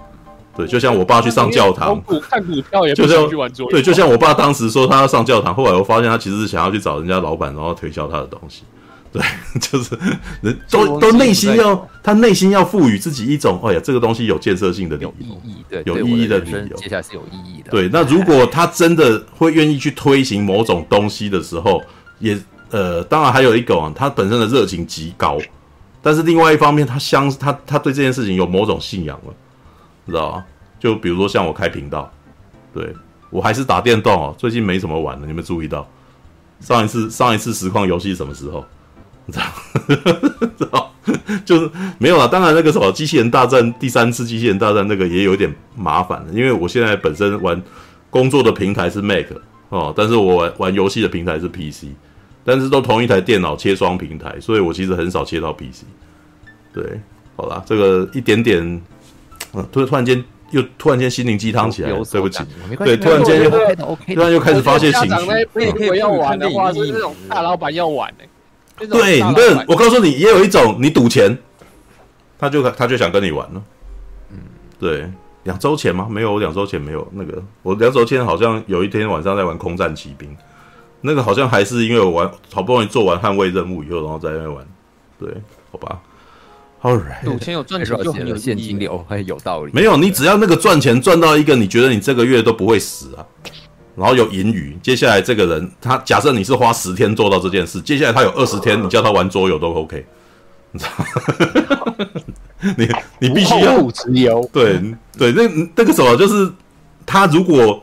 [0.56, 3.72] 对，就像我爸去上教堂，看股票也就像去玩桌游。
[3.72, 8.64] 对，就像我爸当时说他要上教堂，后来我发现他其实是想要去找人家老板，然后推销他的东西。
[9.16, 9.24] 对，
[9.62, 9.98] 就是
[10.42, 17.72] 人都都内心要他内心要赋予自己一种，哎呀，这个东西有建设性的理由，有意义，对，有意义的理由，接下来是有意义的。
[17.72, 21.82] 对，那如果他真的会愿意去推行某种东西的时候，
[22.20, 22.38] 也
[22.72, 25.38] 呃，当然还有一个啊，他本身的热情极高，
[26.02, 29.34] 但是另外一方面，他相他他对这件事情有某种信仰了，
[30.06, 30.46] 知道吗？
[30.78, 32.12] 就比如说像我开频道，
[32.74, 32.94] 对
[33.30, 35.88] 我还是打电动哦，最近没什么玩的，你们注意到
[36.60, 38.66] 上一次上一次实况游戏什么时候？
[39.32, 40.92] 知道，
[41.46, 42.28] 就是没有了。
[42.28, 47.62] 当然，那个什么《机器人大战》第三次《机器人大战》那个也有点麻烦，因为我现在本身玩
[48.10, 49.26] 工作的平台是 Mac
[49.70, 51.88] 哦，但是我玩玩游戏的平台是 PC，
[52.44, 55.84] 但是都同一台电脑切双平台，所以我其实很少切到 PC。
[56.74, 57.00] 对，
[57.36, 58.62] 好啦，这个一点点，
[59.54, 62.44] 嗯，突突然间又突然间心灵鸡汤起来，对不起，
[62.78, 65.48] 对，突然间又突然又开始发泄情绪。
[65.54, 68.26] 如果要玩的话，是那种大老板要玩的。
[68.78, 71.38] 对，不是我告诉你，也有一种你赌钱，
[72.38, 73.64] 他就他就想跟你玩了。
[74.32, 74.38] 嗯，
[74.80, 75.10] 对，
[75.44, 76.08] 两周前吗？
[76.10, 77.42] 没有，我两周前没有那个。
[77.64, 80.36] 我两周前好像有一天晚上在玩空战骑兵，
[81.02, 84.66] 那个好像还是因为我玩好不容易做完捍卫任务以后，然后在那玩。
[85.18, 85.30] 对，
[85.72, 86.02] 好吧。
[86.82, 89.72] All right，赌钱有赚钱就很有现金流，还有道理。
[89.74, 93.26] 没有，你只要那个赚钱赚到一个，你觉得你这个月都不会死啊。
[93.96, 100.06] 然后有盈余，接下来这个人，他假设你是花十天做到这件事，接下来他有二十天，你叫他玩桌游都 OK，
[100.72, 101.96] 你知道
[102.78, 103.76] 你你必须要
[104.52, 104.82] 对
[105.18, 106.52] 对，那那个什么，就是
[107.06, 107.82] 他如果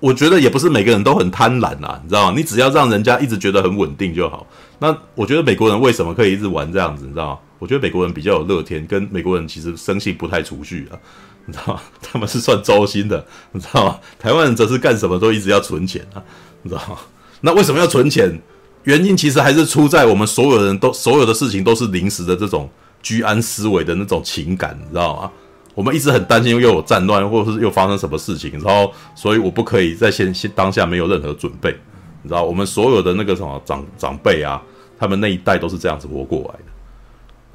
[0.00, 2.34] 我觉得也不是每个人都很贪婪啊，你知道吗？
[2.36, 4.46] 你只要让人家一直觉得很稳定就好。
[4.78, 7.38] 那我觉得美国人为什么可以一直玩这样子，你知道吗？
[7.58, 10.94] 我觉得美国人比较有乐天，跟美国人其实生性不太储蓄啊。
[11.48, 11.80] 你知道吗？
[12.02, 13.98] 他们是算周薪的，你知道吗？
[14.18, 16.22] 台湾人则是干什么都一直要存钱啊，
[16.60, 16.98] 你知道吗？
[17.40, 18.38] 那为什么要存钱？
[18.84, 22.68] 原因其实还是出在我们所有人都所有的事情都是临时的这种
[23.02, 25.30] 居安思危的那种情感，你知道吗？
[25.74, 31.70] 我们一直很担心又有战乱，或者是又发生什么事情，然后所以我不可以在先先当下没有任何准备，
[32.22, 34.60] 你知道，我们所有的那个什么长长辈啊，
[34.98, 36.60] 他们那一代都是这样子活过来。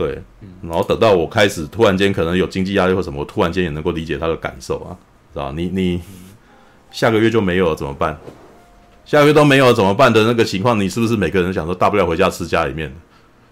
[0.05, 0.21] 对，
[0.61, 4.97] 然后等到我开始突然间可能有经济压力或什么，我突然间也能够理解他的感受啊，
[5.33, 6.01] 知道你你
[6.91, 8.17] 下个月就没有了怎么办？
[9.05, 12.95] 下个月都没有了怎么办的那个情况，你是不是每个人想说大不了回家吃家里面的？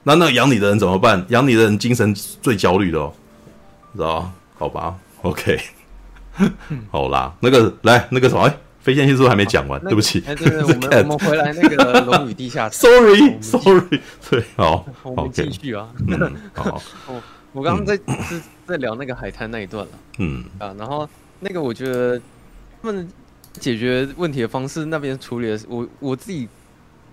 [0.04, 1.26] 那那养你的人怎么办？
[1.30, 3.14] 养你的人精神最焦虑的哦，
[3.96, 5.60] 知道好吧，OK，
[6.90, 8.52] 好啦，那个来那个什么。
[8.82, 9.80] 飞线性是不是还没讲完？
[9.84, 12.90] 对不起，哎，对对， 我们我们回来那个龙与地下城。
[13.42, 15.88] Sorry，Sorry，对，好，我们继续啊。
[16.54, 19.92] 好，我我刚刚在在在聊那个海滩那一段了。
[20.18, 21.08] 嗯啊，然后
[21.40, 22.20] 那个我觉得
[22.82, 23.08] 他们
[23.54, 26.48] 解决问题的方式那边处理的，我我自己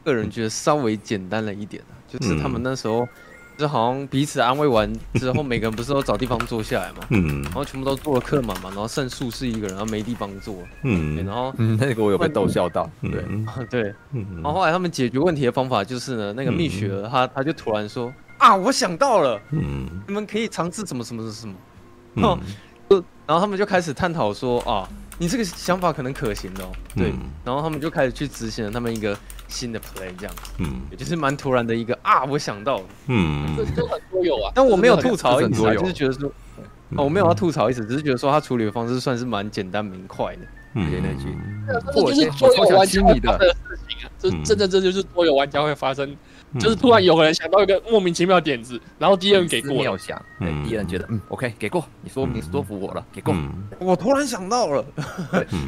[0.04, 3.06] 个人觉得稍微简单了一点，就是他们那时候。
[3.58, 6.98] 就好像彼此安慰完之后，每个人不是都找地方坐下来嘛？
[7.10, 10.54] 嗯，然后全部都坐了客满嘛，然后剩数是一个人，然后没地方坐。
[10.84, 12.88] 嗯，然后 那个我有被逗笑到。
[13.02, 13.24] 对。
[13.68, 21.54] 对，然后后来他们解决问题的方法就是呢，那个蜜雪儿他他就突然说啊，我想到了，嗯，你们可以尝试什么什么什么，
[22.14, 22.38] 然后
[23.26, 24.88] 然后他们就开始探讨说啊，
[25.18, 26.70] 你这个想法可能可行的哦。
[26.94, 27.12] 对，
[27.44, 29.18] 然后他们就开始去执行了他们一个。
[29.48, 36.30] 新的 play 这样，嗯，也就是蛮突然的一个啊，我想到了，嗯，这都很多有啊，但我没有吐槽意思，就是觉得说，
[36.96, 40.42] 哦，我没有要吐槽意思，只是觉得说他处理的方式算是蛮简单明快的，
[40.74, 40.86] 嗯。
[41.02, 41.36] 那句，
[41.92, 43.38] 这就是所有玩家的事情啊！
[44.18, 46.14] 这真的这就是所有玩家会发生，
[46.58, 53.34] 就是突然有个人想到一个莫名其妙的点子，然后第二人给过，妙想，对，第二人觉得嗯，OK，给过，你说你说服我了，给过，
[53.78, 54.84] 我突然想到了，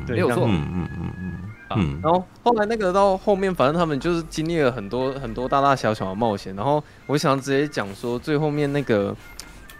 [0.09, 1.33] 没有错，嗯嗯嗯嗯。
[1.77, 6.55] 嗯，然后后来那个到后面，反正他们就是经历了很多很多大大小小的冒险。
[6.57, 9.15] 然后我想直接讲说，最后面那个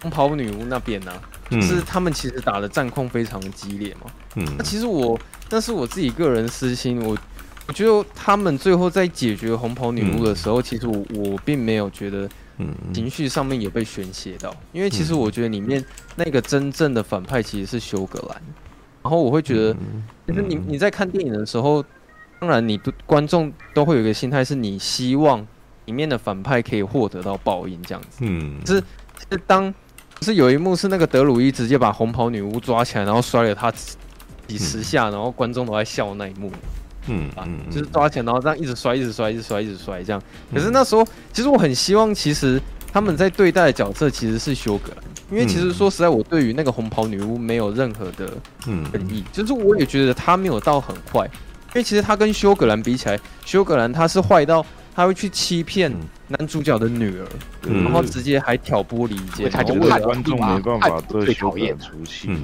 [0.03, 4.11] 红袍女巫那边呢、啊，嗯、就是他们其实打的战况非常激烈嘛。
[4.37, 5.19] 嗯，那其实我
[5.51, 7.17] 那是我自己个人私心，我
[7.67, 12.29] 我觉得他们最后在解决红袍女巫的时候，嗯、其实我我并没有觉得
[12.93, 18.43] 情绪上面有被宣泄到，因为其实我觉得里面那个真正的反派其实是修格兰。
[19.03, 19.77] 然后我会觉得，
[20.27, 21.85] 其实你你在看电影的时候，
[22.39, 25.47] 当然你都观众都会有一个心态，是你希望
[25.87, 28.19] 里面的反派可以获得到报应这样子。
[28.21, 28.83] 嗯，是
[29.31, 29.73] 是当
[30.23, 33.73] 是有一幕是那个德鲁伊直接把红袍女巫抓起来，然后摔了他
[34.47, 36.53] 几十下，然后观众都在笑那一幕。
[37.09, 40.23] 嗯啊，就是抓起来，然后这样一直摔，一直摔，一直摔，一直摔这样。
[40.53, 42.61] 可是那时候，其实我很希望，其实
[42.93, 45.05] 他们在对待的角色其实是修格兰。
[45.31, 48.37] 因为其实说实在，我对于那个红袍女巫没有任何的
[48.93, 51.25] 恨意，就是我也觉得她没有到很坏。
[51.69, 55.91] 因为其实她跟修格兰比起来，修格兰她是坏到他会去欺骗
[56.27, 57.27] 男主角的女儿，
[57.63, 62.27] 然后直接还挑拨离间，他就怕观众没办法对休格兰出气。
[62.29, 62.43] 嗯，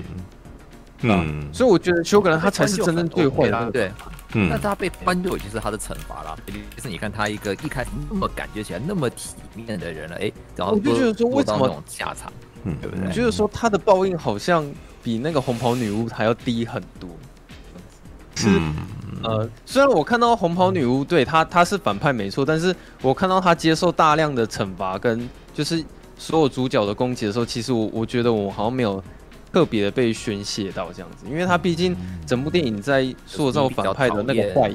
[1.53, 3.93] 所以我觉得修格兰他才是真正最坏的，对。
[4.35, 6.37] 嗯，那他被搬就已经是他的惩罚了。
[6.77, 12.31] 就是你看他一个一开始那么感觉起来那么体面的人了，哎，然后我就觉得说为什么那种下场？
[12.65, 13.13] 嗯，对不对？
[13.13, 14.69] 就是说，他的报应好像
[15.03, 17.09] 比那个红袍女巫还要低很多。
[18.35, 18.61] 是，
[19.23, 25.83] 呃，虽然我看到红袍女巫对她她是反派没错，但是我看到她接受大量的惩罚跟就是
[26.19, 29.03] 所有主角的攻击的时候，其实我我觉得我好像没有
[29.57, 34.71] 特别的被宣泄到这样子，因为他毕竟整部电影在塑造反派的那个坏。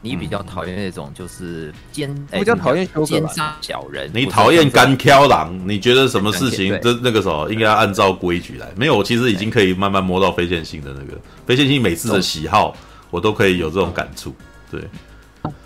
[0.00, 4.10] 你比较讨厌那种就是奸，比较讨厌奸杀小人。
[4.14, 5.54] 你讨厌干挑狼？
[5.68, 8.66] 你觉得什么事情这那个时候应该要按照规矩来？
[8.74, 12.74] 没有，我其实已经可以慢慢摸到非线性的那个非线性每次的喜好，
[13.10, 14.34] 我都可以有这种感触。
[14.70, 14.80] 对，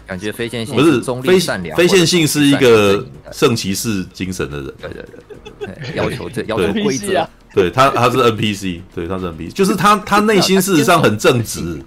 [0.05, 4.75] 感觉非线性不是非善良，非线性是一个圣骑士精神的人。
[4.81, 5.34] 对对对，
[5.95, 7.27] 要求这要求规则。
[7.55, 11.81] 对他他是 NPC，对他是 NPC，就是他他内心事实上很正直。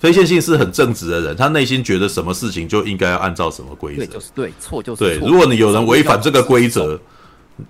[0.00, 5.16] 非线性是很正直的人，他内心觉得什么事情就应该要按照什么规则，对就是对，错就是对。
[5.16, 7.00] 如果你有人违反这个规则，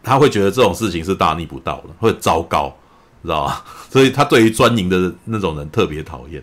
[0.02, 2.76] 他会觉得这种事情是大逆不道的，会糟糕，
[3.22, 3.64] 知道吧？
[3.88, 6.42] 所以他对于专营的那种人特别讨厌。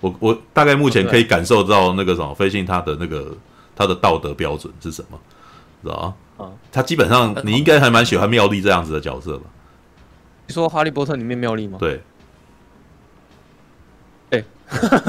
[0.00, 3.36] 我我大概目前可以感受到那个什么飞信他的那个
[3.74, 5.18] 他的道德标准是什么，
[5.86, 6.52] 知道吧？
[6.70, 9.44] 他基本上你应该还蛮喜欢妙丽这样子的角色吧？
[10.46, 11.78] 你说《哈利波特》里面妙丽吗？
[11.80, 12.00] 对。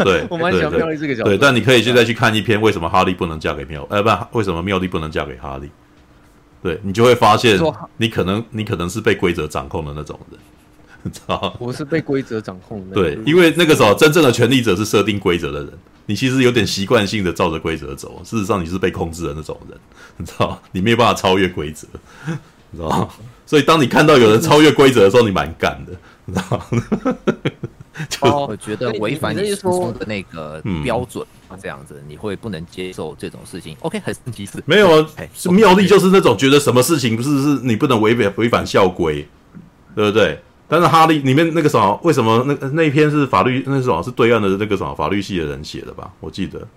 [0.04, 1.30] 对， 我蛮喜欢妙丽这个角色。
[1.30, 5.70] 对，但你可以现在去看一篇为什么哈利不能嫁给妙，呃，不，为什么妙丽不能嫁给哈利？
[6.62, 7.60] 对，你就会发现，
[7.98, 10.40] 你可能你可能是被规则掌控的那种人，
[11.02, 11.56] 你知道？
[11.60, 12.94] 我是被规则掌控的。
[12.94, 15.74] 对，因为那个时候真正的权力者是设定规则的人，
[16.08, 19.77] 你其实有点习惯性的照着规则走，事实上你是被控制的那种人，
[20.18, 20.60] 你知道吗？
[20.72, 21.88] 你没有办法超越规则，
[22.72, 23.10] 你知道吗？
[23.45, 25.94] 所以当你看到有人超越规则的时候，你蛮干的，
[26.26, 27.16] 你知道吗？
[28.10, 31.26] 就我觉得违反你说的那个标准，
[31.60, 33.76] 这样子你会不能接受这种事情。
[33.80, 34.61] OK，很神奇是？
[34.68, 39.27] 没有啊，是妙丽就是那种觉得什么事情不是是你不能违反违反校规，
[39.95, 40.40] 对不对？
[40.68, 46.12] 但是哈利里面那个什么，为什么那那一篇是法律那什么是对岸的那个什么法律系的人写的吧？
[46.20, 46.68] 我记得，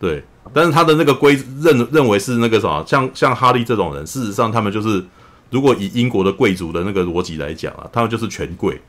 [0.00, 0.22] 对。
[0.52, 5.04] 但是他的那个规认认为是那个什么，像像哈利这种人，事实上他们就是
[5.50, 8.80] 如果以英国的贵族的那个逻辑来讲啊，他们就是权贵。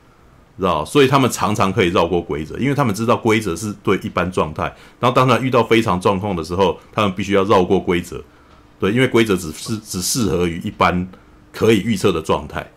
[0.56, 4.64] 知道，所以他们常常可以绕过规则，因为他们知道规则是对一般状态。
[4.98, 8.20] 然后当他遇到非常状况的时候，他们必须要绕过规则。
[8.80, 11.08] 对，因为规则只是只适合于一般
[11.52, 12.68] 可以预测的状态。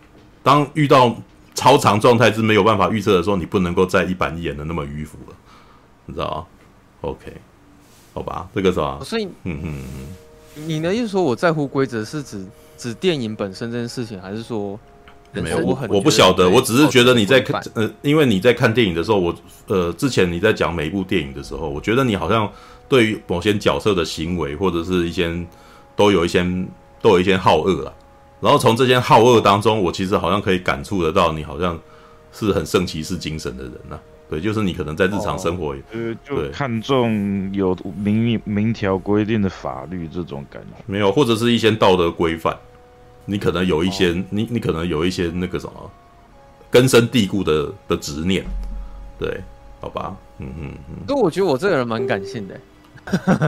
[0.44, 1.16] 当遇到
[1.62, 5.36] 超长状态是没有办法预测的时候，你不能够再一板一眼的那么迂腐了，
[6.06, 6.46] 你知道吗
[7.02, 7.32] ？OK，
[8.12, 8.98] 好吧，这个是吧？
[9.04, 9.74] 所以，嗯嗯
[10.56, 12.44] 嗯，你的意思说我在乎规则是指
[12.76, 14.78] 指电影本身这件事情，还是说？
[15.34, 19.34] 没有，我我不晓得，我只是觉得你在看，呃，因为你在看电影的时候，我
[19.66, 22.46] 呃，之前你在讲每一部电影的时候，我觉得你好像
[22.86, 25.32] 对于某些角色的行为或者是一些
[25.96, 26.44] 都有一些
[27.00, 27.94] 都有一些好恶了，
[28.42, 31.78] 然后从这些好恶当中，我其实好像可以感触得到，你好像
[32.32, 33.96] 是很圣骑士精神的人呐，
[34.28, 42.54] 对，就是你可能在日常生活，呃，就看重有明明条规定的法律这种感觉，没有，或者是一些道德规范。
[43.24, 45.90] 你可能有一些，哦、你你可能有一些那个什么
[46.68, 48.44] 根深蒂固的的执念，
[49.16, 49.40] 对，
[49.80, 51.06] 好吧，嗯嗯嗯。
[51.06, 52.60] 所以我觉得我这个人蛮感性的。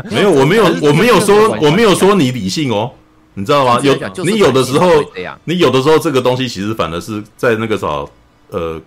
[0.09, 2.93] 没有，我没有，我没有说，我没有说你理性哦，
[3.35, 3.81] 你知道吗？
[3.83, 4.89] 有你有的时候，
[5.45, 8.09] 你有的时候这个东西其实反而是在那个时候，
[8.49, 8.81] 呃，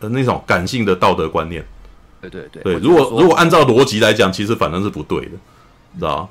[0.00, 1.66] 呃，那种感性的道德观念。
[2.20, 2.62] 对对对。
[2.62, 5.32] 对，如果如果按照逻辑来讲，其实反正是不对的，
[5.98, 6.28] 知道吗？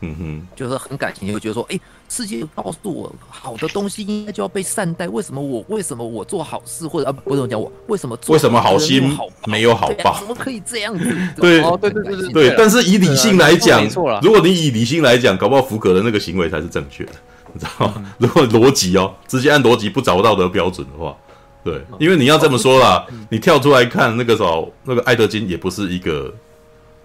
[0.00, 5.06] 嗯哼，就是很感情，就会觉得说，哎，世界告诉我，好的东西应该就要被善待。
[5.08, 9.16] 为什么我为什么我做好事，或者啊，不是讲我为什么做为什么好心
[9.46, 10.18] 没有好报？
[10.18, 11.04] 怎么可以这样子？
[11.36, 12.54] 对，对对对对对。
[12.56, 13.86] 但是以理性来讲，
[14.22, 17.12] 如果你以理性来讲，搞不好福格的那个行为才是正确的，
[17.52, 18.02] 你知道吗？
[18.16, 21.14] 如果逻辑哦，直接按逻辑不找道德标准的话，
[21.62, 26.32] 对，因为你要这么说啦，你跳出来看那个时候，那个爱德金也不是一个。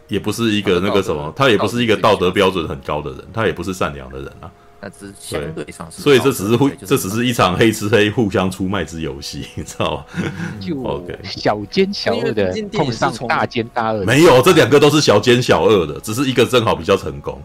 [0.08, 4.52] 也不是一个那个什么，他也不是一个道德标准很高的人，他也不是善良的人啊。
[4.82, 10.06] 那只相对上是，所以这只是互，这只是一场黑吃黑、互相出卖之游戏， 你知道吗？
[10.62, 17.42] 就 OK，小奸小恶的碰上大奸大恶，没有，这两个都是小奸小恶的，只是一个正好比较成功，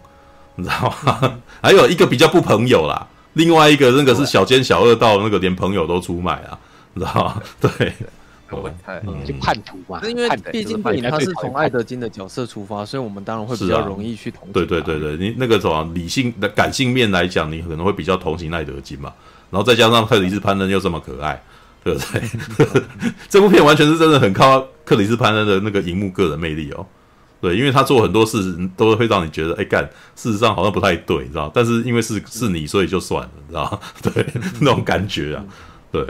[0.57, 1.39] 你知道吗？
[1.63, 6.59] 还有一个比较不朋友啦，另外一个那个是小奸小恶到那个连朋友都出卖啊，
[6.93, 7.43] 你知道吗？
[7.61, 7.95] 对。
[9.25, 14.53] 就叛徒嘛，因为毕竟电影它是从爱德金的角色出发，所以我们当然会比较容易去同情。
[14.53, 19.13] 对对对对，你那个什么理性的感性面来讲，你可能会比较同情爱德金嘛。
[19.51, 21.43] 然后再加上克里斯潘恩又这么可爱，
[21.83, 22.83] 对不对？
[23.29, 26.87] 这部片完全是真的很靠克里斯潘恩的那个荧幕个人魅力哦。
[27.41, 29.83] 对，因为他做很多事都会让你觉得，哎干，
[30.15, 31.51] 事实上好像不太对，你知道？
[31.55, 33.81] 但是因为是是你，所以就算了，你知道？
[34.03, 34.27] 对，
[34.61, 35.45] 那种感觉啊，
[35.91, 36.05] 对。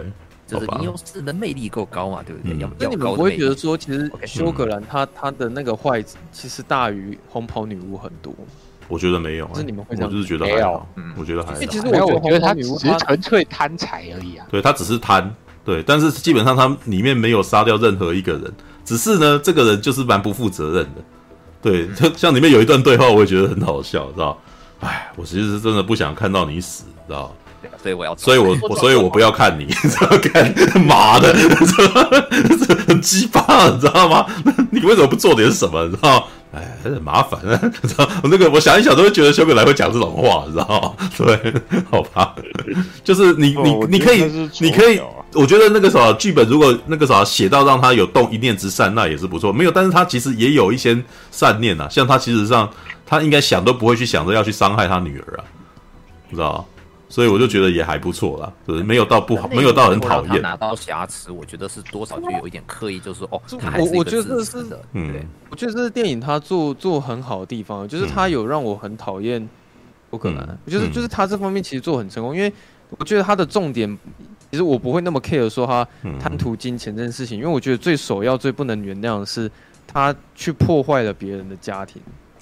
[0.51, 2.57] 就是吟游诗人魅力够高嘛，对不对？
[2.79, 8.35] 那你们不会觉得说，其实休格兰他他的那个坏，其实大于红袍女巫很多？
[8.89, 10.11] 我觉得没有，是你们会这样？
[10.11, 11.61] 我就是觉得还好，我觉得还好。
[11.61, 14.45] 其实我觉得他只是纯粹贪财而已啊。
[14.51, 15.33] 对他只是贪，
[15.65, 18.53] 对，但是基本上他里面没有杀掉任何一个人，
[18.85, 21.03] 只是呢，这个人就是蛮不负责任的。
[21.63, 24.37] 对，就像里面有一段对话，我也觉得很好笑，知道？
[24.81, 27.33] 哎，我其实是真的不想看到你死，知道？
[27.83, 29.67] 所以我要，所以我我所以我不要看你，
[30.33, 31.33] 看妈的，
[32.87, 34.27] 很鸡巴，你知道吗？
[34.71, 35.85] 你为什么不做点什么？
[35.87, 36.29] 你知道？
[36.53, 38.09] 哎，很麻烦啊，你知道？
[38.23, 40.67] 我那个我想一想都会觉得修格来会讲这种话，你知道
[40.99, 41.09] 吗？
[41.17, 41.55] 对，
[41.91, 42.35] 好吧，
[43.05, 44.25] 就是你你你可以
[44.59, 45.01] 你可以，
[45.35, 49.53] 我觉得那个时候剧本如果那个时候写到让他有动一念之善，那也是不错。
[49.53, 51.01] 没有，但是他其实也有一些
[51.31, 52.69] 善念啊，像他其实上
[53.07, 55.45] 他应该想都不会去想着要去伤害他女儿啊，
[56.29, 56.67] 你知道？
[57.11, 60.41] 所以我就觉得也还不错啦，就是，没有到不好，没有到很讨厌。
[60.41, 63.43] 拿到瑕疵，我觉得是多少就有一点刻意，就是哦，
[63.79, 65.13] 我我觉得这是的，嗯，
[65.51, 69.47] 我觉得这是电影它做做很好的地方，就是它有让我很讨厌
[70.09, 72.53] 不可能，我觉得就是他这方面其实做很成功，因为
[72.97, 73.99] 我觉得他的重点，
[74.51, 75.87] 其实我不会那么 care 说他
[76.21, 79.51] 贪图金钱这件事情，因为我觉得最首要、最不能原谅的是
[79.87, 82.01] 他去破坏了别人的家庭，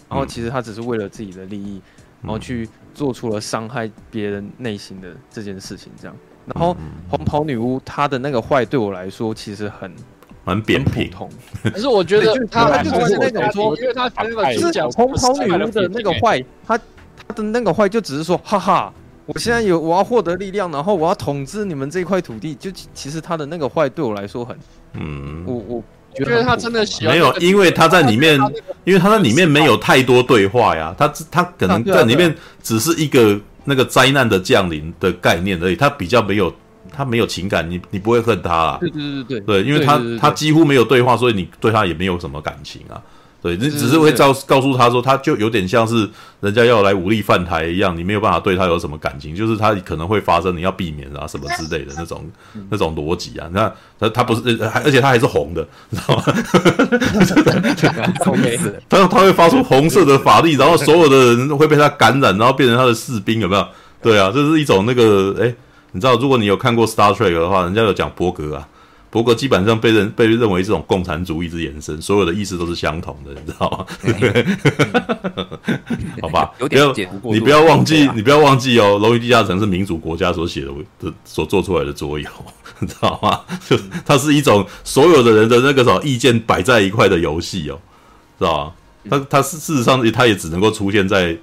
[0.08, 1.80] 然后其实他只是为了自己的利益，
[2.22, 2.68] 然后去。
[2.94, 6.16] 做出了伤害别人内心的这件事情，这样。
[6.46, 6.76] 然后
[7.08, 9.94] 红袍女巫她的那个坏对我来说其实很
[10.42, 11.08] 蛮扁平，
[11.62, 18.92] 可 是我觉得她就是那种说，因为她那个就是讲红袍女巫的那个坏，她她的那个坏就只是说，哈哈，
[19.26, 24.58] 我现在有我要获得力量，然后我要统治你们这块土地，就其实她的那个坏对我来说很，
[24.94, 25.82] 嗯，我我。
[26.24, 28.38] 觉得他真的喜欢没有，因为他在里面，
[28.84, 36.52] 因为他在里面没有太多对话呀，他他可能在里面只是一个那个灾难的降临的概念而已，他比较没有，
[36.92, 43.00] 他没有情感，你你不会恨他啊，对对对对对，因为他他几乎没有对话，所以你对他也没有什么感情啊。
[43.40, 46.10] 对，你只是会告告诉他说，他就有点像是
[46.40, 52.28] 人家要来武力犯台一样，你没有办法对他有什么感情，就是他可能会发生，你要避免啊什么之类的那种
[52.68, 53.48] 那种逻辑啊。
[53.52, 56.24] 那他他不是，而且他还是红的，你知道吗？
[58.88, 63.64] 他他会发出红色的法力，然后所有的人会被他感染，然后变成他的士兵，有没有？
[64.02, 65.54] 对啊，这是一种那个，哎，
[65.92, 68.66] 你知道，如果你有看过 Star Trek 的话，人家有讲波格啊。
[69.10, 73.86] 不过基本上被认被认为这种共产主义之延伸，所有的意思都是相同的，你知道吗？
[76.20, 80.70] 好吧， 不要你不要忘记，你不要忘记哦，《龙与地下城》是民主国家所写的
[81.00, 82.28] 的所做出来的桌游，
[82.80, 83.40] 你知道吗？
[83.68, 87.78] 就它是一种所有的人的那个什么意见摆在一块的游戏哦，
[88.38, 88.72] 知道吗？
[89.10, 91.36] 它它是事实上它也只能够出现在。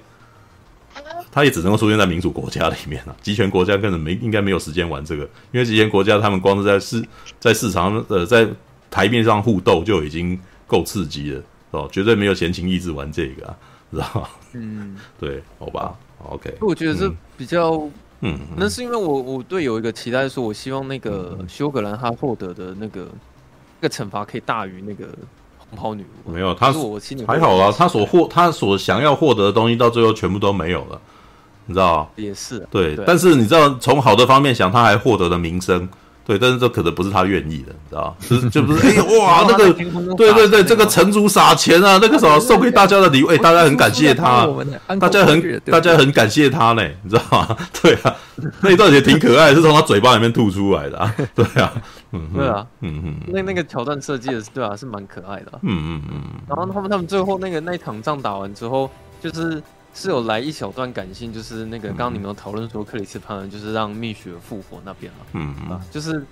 [1.36, 7.04] 他也只能够出现在民主国家里面了， 集权国家根本没应该没有时间玩这个，因为集权国家他们光是在市
[7.38, 8.48] 在市场呃在
[8.90, 11.42] 台面上互斗就已经够刺激了，
[11.72, 13.56] 哦，绝对没有闲情逸致玩这个，啊，
[13.92, 14.28] 知道吗？
[14.54, 15.94] 嗯， 对，好吧
[16.30, 16.54] ，OK。
[16.62, 17.86] 我觉得这比较，
[18.22, 23.06] 嗯，那、嗯、是因为我我对有一个期待，说我希望那个休格兰他获得的那个
[23.82, 23.86] 那。
[23.86, 25.06] 个惩罚可以大于那个
[25.58, 26.32] 红袍女巫。
[26.32, 26.72] 没有，他
[27.26, 30.98] 还好啊，他所获他所想要获得的东西，到最后全部都没有了，
[31.66, 32.10] 你知道？
[32.16, 32.66] 也是。
[32.70, 35.88] 对，但是你知道，从好的方面想，他还获得了名声。
[36.24, 38.16] 对，但是这可能不是他愿意的，你知道？
[38.28, 39.72] 就是 就不是， 哇，那个，
[40.16, 44.44] 对对对，这个城主撒钱啊，那个什么送给大家的礼物，哎，大家很感谢他，
[44.98, 47.56] 大家很大家很感谢他呢，你知道吗？
[47.80, 48.12] 对啊，
[48.60, 51.72] 那一段也挺可爱，是从他嘴巴里面吐出来的，对啊，
[52.10, 58.90] 嗯，对啊，嗯嗯，那那个桥段设计的是，对啊，是蛮可爱的，嗯嗯嗯，然后他们他们最后那个那一场仗打完之后，
[59.22, 59.62] 就是。
[59.96, 66.22] 是有来一小段感性，就是那个刚刚你们有讨论说克里斯潘恩就是让蜜雪复活那边嘛，嗯嗯，就是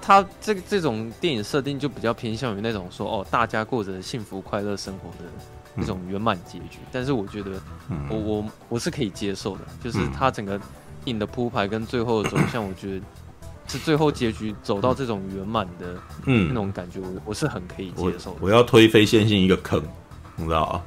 [0.00, 5.30] 他这个这种电影设定就比较偏向于那种说哦，大家过着幸福快乐生活的
[5.74, 6.78] 那种圆满结局。
[6.90, 7.50] 但是我觉得
[8.08, 10.58] 我我我是可以接受的，就是他整个
[11.04, 13.04] 影的铺排跟最后的走向，我觉得
[13.68, 18.38] 是最后结局走到这种圆满的嗯那种感觉，我我是很可以接受的。
[18.40, 19.82] 我要推飞线性一个坑，
[20.36, 20.82] 你知道啊？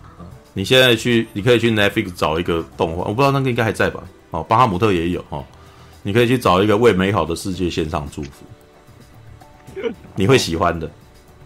[0.58, 4.02] 你现在去，你可以去 Netflix 找一个动画，我不知道那个应该还在吧？
[4.32, 5.44] 哦，巴哈姆特也有哦，
[6.02, 8.46] 你可以去找一个为美好的世界献上祝福，
[10.16, 10.90] 你会喜欢的，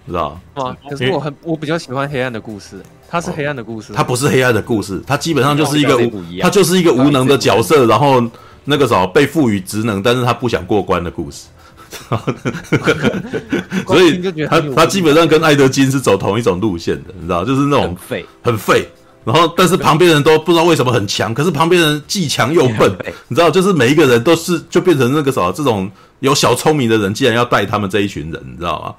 [0.07, 0.77] 知道吗？
[0.87, 5.99] 可是我很我比较喜欢黑暗的故事，它是黑暗的故事，它不是黑暗的故事，它基本上就是一个
[6.39, 8.23] 它就是一个无能的角色，然后
[8.63, 11.47] 那个什么被赋予职能，但是他不想过关的故事。
[13.87, 18.87] 所以他他基本上跟艾德金是走同一种路线的，你知道，就是那种很废，很废。
[19.25, 22.91] 然后，但是旁边人都不知道为什么很强，可是旁边人既强又笨，
[23.27, 25.89] 你知道，就是每一个人都是就变成那个什么，这种
[26.19, 28.95] 有小聪明的人，竟然要带他们这一群人，你知道吗？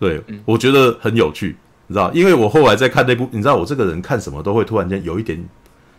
[0.00, 1.56] 对，我觉得很有趣，
[1.86, 5.42] 你知道，因为我后来在看那部，你知道，我这个人看什么都会突然间有一点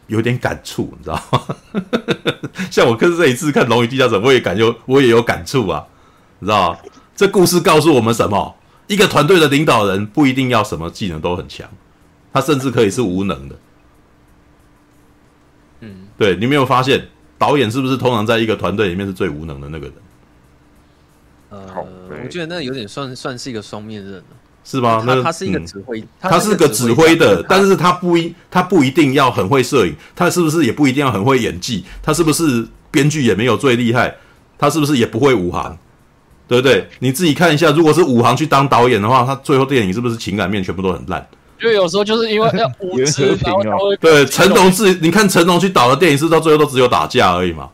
[0.08, 1.42] 有一点感触，你知道吗？
[2.72, 5.84] 像我跟这一次看《龙与地下城》，我也感觉我也有感触啊。
[6.40, 6.78] 你知道
[7.16, 8.56] 这故事告诉我们什么？
[8.88, 11.66] 一个团队的领导人不一定要什么技能都很强，
[12.34, 13.56] 他甚至可以是无能的。
[15.82, 19.96] 嗯，对，你没有发现导演是不是通常在一个团队里面是最无能的那个人？
[21.50, 21.60] 呃，
[22.24, 24.24] 我觉得那有点算算是一个双面刃，
[24.64, 25.04] 是吗？
[25.06, 31.84] 他他是一个指挥，他是个指挥的，但是他不一他不一定要很会摄影，他是不是也不一定要很会演技？
[32.02, 34.16] 他是不是编剧也没有最厉害？
[34.58, 35.78] 他是不是也不会武行？
[36.48, 36.88] 对不对？
[37.00, 41.28] 你自己看一下，如果是武行去当导演的话，他最后电影是不是情感面全部都很烂？
[41.62, 47.70] 因为有时候就是因为 要无知，然后他会对成龙自你看成龙去导的电影，是到最后都只有打架而已嘛？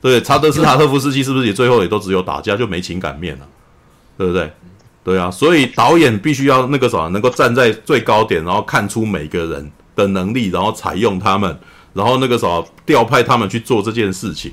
[0.00, 3.46] 对，查德斯塔特夫斯基是不是也最后也都只有打架，就没情感面了？
[4.18, 4.52] 对不对？
[5.04, 11.58] 对啊，所以导演必须要那个什么，能够站在最高点，然后看出每个人的能力，然后采用他们，
[11.92, 14.52] 然后那个什么调派他们去做这件事情，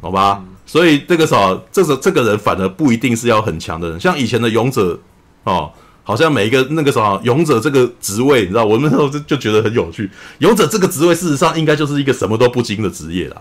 [0.00, 0.42] 好吧？
[0.66, 4.98] 所以这个啥，这个这个人反而不一定是要很强的人，像以前的勇者
[5.44, 5.70] 哦，
[6.10, 10.10] 好像每一个那个啥勇者这个职位，你知道，我们那时候就就觉得很有趣。
[10.38, 13.40] 勇者这个职位事实上应该就是一个什么都不精的职业啦，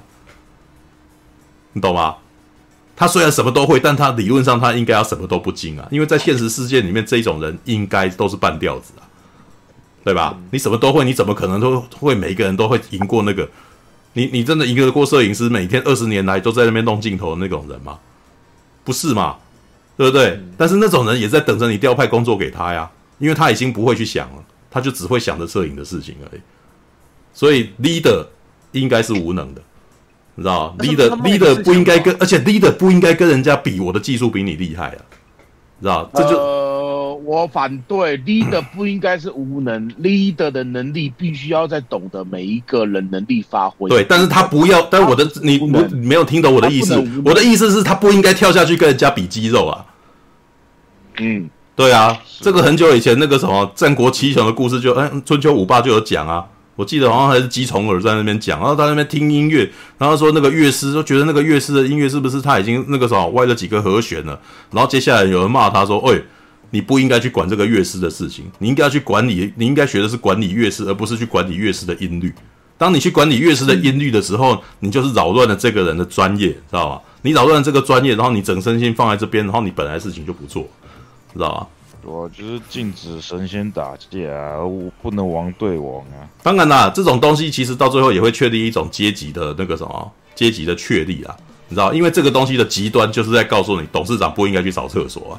[1.73, 2.17] 你懂吗？
[2.95, 9.01] 他虽然什么都会，但他理论上他应该要什么都不精啊，因为在现实世界里面，这种人应该都是半吊子啊，
[10.03, 10.37] 对吧？
[10.51, 13.49] 你什么都会，你怎么可能都会每一个人都会赢过那个？
[14.13, 17.99] 你你真的一个过摄影师，每天二十年来都在那边弄镜头的那种人吗？
[18.83, 19.37] 不是嘛，
[19.99, 20.29] 对不对？
[20.29, 26.39] 嗯、但是那种人也在等着你调派工作给他呀，因为他已经不会去想了，他就只会想着摄影的事情而已。
[27.33, 28.25] 所以 leader
[28.71, 29.61] 应该是无能的，
[30.35, 35.01] 你知道吗？leader leader 不应该跟，而且 leader 不应该跟人家比，我的技术比你厉害啊，
[35.79, 36.09] 你知道？
[36.13, 36.37] 这就。
[36.37, 36.68] 呃
[37.29, 43.87] 我反对 leader 不应该是无能，leader 的能力必须要在懂得每一个人能力发挥。
[43.87, 46.95] 对，但是他不要，但我的你我没有听懂我的意思。
[47.23, 49.85] 我的意思是他不应该跳下去跟人家比肌肉啊。
[51.19, 56.43] 嗯，对啊，这个很久以前那个什么战国七雄的故事就，嗯，春秋五霸就有讲啊。
[56.75, 64.39] 我记得好像还是姬重耳在那边讲，然后在那边听音乐，然后说那个乐师就觉得那个乐师的音乐是不是他已经那个什么歪了几个和弦了？
[64.71, 66.19] 然后接下来有人骂他说，哎。
[66.71, 72.33] 你不应该去管这个乐师的事情，你应该要去管理，你应该学的是管理乐师，而不是去管理乐师的音律。
[72.77, 77.01] 当你去管理乐师的音律的时候，你就是扰乱了这个人的专业，知道吧？
[77.23, 80.63] 你扰乱了这个专业，然后你整身心放在这边，然后你本来事情就不做，
[81.33, 81.67] 知道吧？
[82.03, 86.23] 我就是禁止神仙打架啊，我不能王对王啊。
[86.41, 91.35] 当然啦，这种东西其实到最后也会确立一种阶级的那个什么阶级的确立啊，
[91.67, 91.93] 你知道？
[91.93, 95.35] 因为这个东西的极端就是在告诉你，董事长不应该去扫厕所啊。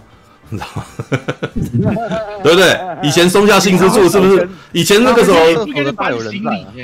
[0.51, 0.85] 你知道吗？
[2.45, 2.79] 对不对？
[3.03, 4.49] 以前松下幸之助是不是？
[4.73, 5.65] 以前那个时候，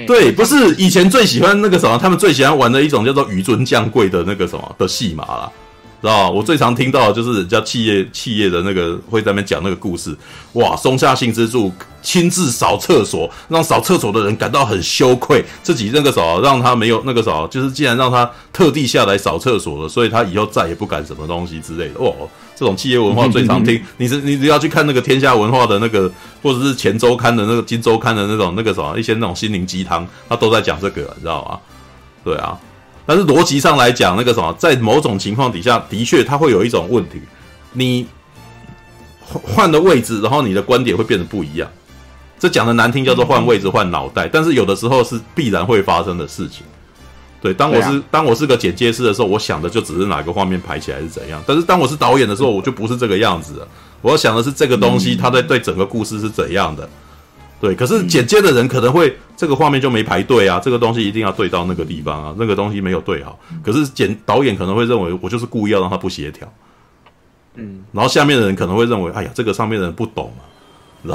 [0.06, 1.98] 对，不是以前最喜欢那个什么？
[1.98, 5.50] 他们最喜欢玩的一种叫做紆尊降贵的那个什么的戏码啦。
[6.02, 10.14] 知道我最常听到的就是人家企业企业的那个会在那边讲那个故事，
[10.52, 11.72] 哇，松下幸之助
[12.02, 21.98] 亲自扫厕所，让扫厕所的人感到很羞愧，自己那个扫让他没有那个扫，就是既然让他特地下来扫厕所了，所以他以后再也不敢什么东西之类的。
[22.00, 22.12] 哇，
[22.56, 26.10] 这种企业文化最常听， 你是你只要去看那个天下文化的那个，
[26.42, 31.60] 或者是前周刊的那个金周刊的那种那个什么一些那种心灵鸡汤，他都在讲这个，你知道吗？
[32.24, 32.58] 对啊。
[33.04, 37.20] 但是逻辑上来讲，那个什么，在某种情况底下的确，它会有一种问题，
[37.72, 38.06] 你
[39.20, 41.70] 换的位置，然后你的观点会变得不一样。
[42.38, 46.66] 这讲的难听叫做换位置、换脑袋，但是有的时候是必然会发生的事情。
[47.47, 51.41] 对，当我是当我是个剪接师的时候，我想的就只是哪个画面排起来是怎样。
[51.47, 53.68] 但是当我是导演的时候，我就不是这个样子了。
[54.02, 56.89] 我要想的是这个东西，它在对整个故事是怎样的。
[57.60, 63.39] 对，可是剪接的人可能会这个画面就没排对啊，这个东西一定要对到那个地方啊，那个东西没有对好。
[63.62, 66.52] 可是剪导演可能会认为我就是故意要让他不协调，
[67.55, 70.42] 嗯，然后下面的人可能会认为，哎呀，这个上面的人不懂啊，
[71.02, 71.08] 知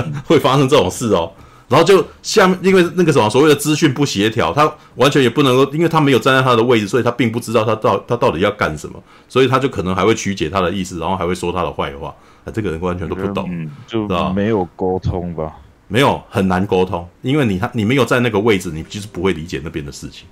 [0.00, 1.32] 道 会发生这种事哦。
[1.68, 12.14] 然后就下面因为那个什么所谓的资讯不协调，他完全也不能够，因为他没有站在他的位置，所以他并不知道他到他到底要干什么， 所以他就可能还会曲解他的意思，然后还会说他的坏话。
[12.44, 15.50] 啊，这个人完全都不懂，嗯，就没有沟通吧。
[15.88, 20.26] 没有很难沟通，因为你他你没有在那个位置，你就是不会理解那边的事情。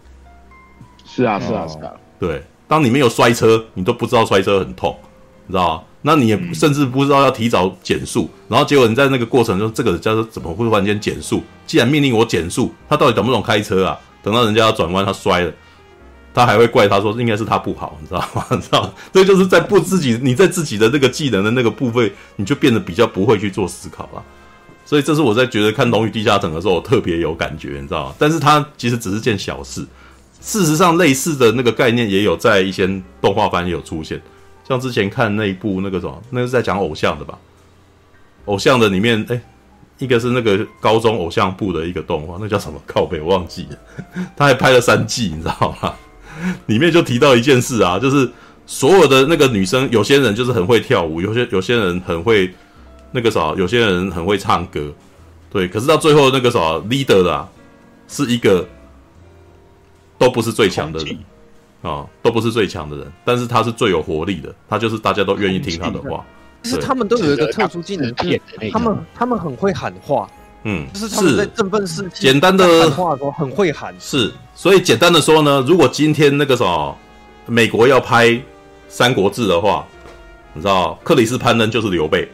[1.05, 1.93] 是啊，是啊，是啊。
[2.19, 4.95] 对，当你没有摔车，你都不知道摔车很痛，
[5.47, 5.83] 你知道吗？
[6.03, 11.43] 那你也甚至不知道要提早减速，然后结果你在那个过程中，这个叫做怎么会突然间减速？
[11.67, 13.99] 既然命令我减速，他到底懂不懂开车啊？
[14.23, 15.53] 等到人家要转弯，他摔了，
[16.35, 18.45] 他还会怪他说应该是他不好，你知道吗？
[18.51, 24.23] 你知道，这就是在不自己你在自己的那个技能的那个部分，你就变得比较不会去做思考了。
[24.85, 28.15] 所以这是我在觉得看《龙与地下城》的时候，我特别有感觉，你知道吗？
[28.19, 29.87] 但是它其实只是件小事。
[30.41, 32.87] 事实上，类似的那个概念也有在一些
[33.21, 34.21] 动画番也有出现，
[34.73, 37.39] 像之前看那一部那个什么，那是在讲偶像的吧？
[38.47, 39.41] 偶像的里面，哎，
[39.99, 42.81] 一个是那个高中偶像部的一个动画，那叫什么？
[42.87, 43.79] 靠北，我忘记了。
[44.37, 45.95] 他还拍了三季，你知道吗？
[46.67, 48.31] 里面就提到一件事啊，就是
[48.67, 52.53] 所有的那个女生，有些人就是很会跳舞，有些有些人很会。
[53.15, 54.91] 那个啥，有些人很会唱歌，
[55.51, 57.49] 对，可是到最后那个啥，leader 啦啊，
[58.09, 58.67] 是一个
[60.17, 61.19] 都不是最强的人
[61.83, 66.25] 啊、哦，都不是最强的人，但是他是最有活力的，他就是大家都愿意听他的话。
[66.63, 70.31] 其实他们都有一个特殊技能，就是他们他们很会喊话，
[70.63, 73.93] 嗯，就是他们在振奋士气，简单的喊话的时候很会喊。
[73.99, 76.97] 是，所以简单的说呢，如果今天那个什么，
[77.47, 78.29] 美国要拍
[78.89, 79.85] 《三国志》的话，
[80.55, 82.29] 你知道克里斯潘恩就是刘备。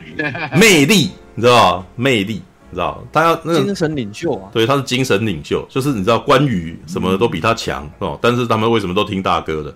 [0.58, 1.86] 魅力，你知道吗？
[1.94, 9.74] 魅力，你知道他要那个精神领袖啊，对，他是精神领袖，就是你知道关羽什么都比他强哦，但是他们为什么都听大哥的？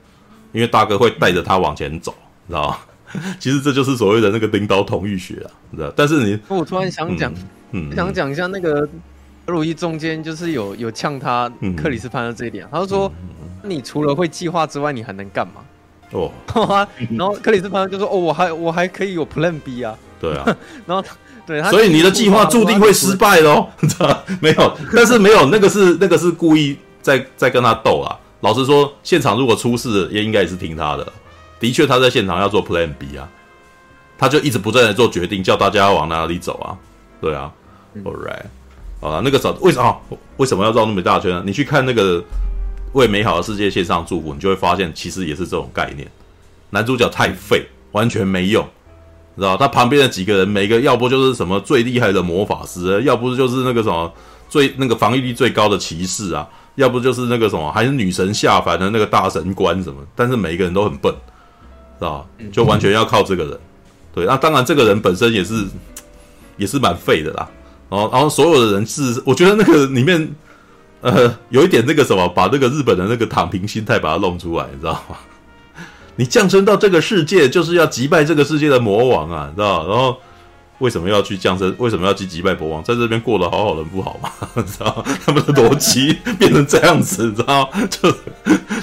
[0.53, 2.15] 因为大哥会带着他往前走，
[2.47, 2.79] 你知道吗？
[3.39, 5.93] 其实这就是所谓的那个领导统御学啊，你知道？
[5.97, 7.33] 但是你，我突然想讲，
[7.73, 8.87] 嗯，想讲一下那个
[9.45, 13.13] 德鲁伊中间就是有有呛他克里斯潘的这一点，他就说，
[13.63, 15.55] 你除了会计划之外，你还能干嘛？
[16.11, 16.31] 哦，
[17.11, 19.97] 然后克里斯潘就说，哦，我还我还可以有 Plan B 啊。
[20.21, 20.45] 对啊，
[20.87, 21.05] 然后
[21.47, 23.69] 对，所以你的计划注定会失败喽，
[24.41, 24.77] 没有？
[24.95, 28.17] 但是没有，那个是那个是故意在在跟他斗啊。
[28.41, 31.13] 老实说，现场如果出事，也应该也是听他的。
[31.61, 33.29] 的确，他在现场要做 Plan B 啊，
[34.19, 36.77] 他就一直不断的做决定，叫大家往哪里走啊。
[37.21, 37.51] 对啊
[38.05, 38.45] ，All right，
[39.01, 40.01] 好了，那个时候为什么
[40.37, 41.43] 为什么要绕那么大圈呢？
[41.47, 42.23] 你去看那个
[42.93, 46.07] 为美好的世界献上祝福，你就会发现其实也是这种概念。
[46.69, 48.67] 男主角太废，完全没用。
[49.37, 54.13] 知道他旁边的几个人，每个要不就是什么最厉害的魔法师，要不就是那个什么
[54.49, 60.01] 最那个防御力最高的骑士啊，要不就是那个什么还是女神下凡的那个大神官什么。
[60.15, 61.13] 但是每一个人都很笨，
[61.99, 63.61] 知道就完全要靠这个人。
[64.15, 65.65] 对，那当然这个人本身也是
[66.57, 67.49] 也是蛮废的啦。
[67.91, 70.33] 然后然后所有的人是，我觉得那个里面
[71.01, 75.17] 呃有一点那个什么，把那个日本的那个躺平心态把它弄出来，你知道吗？
[76.17, 79.87] 你降生到这个世界，就是要击败这个世界的魔王啊，你知道？
[79.89, 80.17] 然后
[80.79, 81.75] 为什么要去降生？
[81.79, 82.83] 为什么要去击败魔王？
[82.85, 84.31] 在这边过得好好的不好吗？
[84.55, 85.05] 你知道？
[85.25, 87.69] 他们的逻辑变成这样子，你知道？
[87.91, 88.15] 就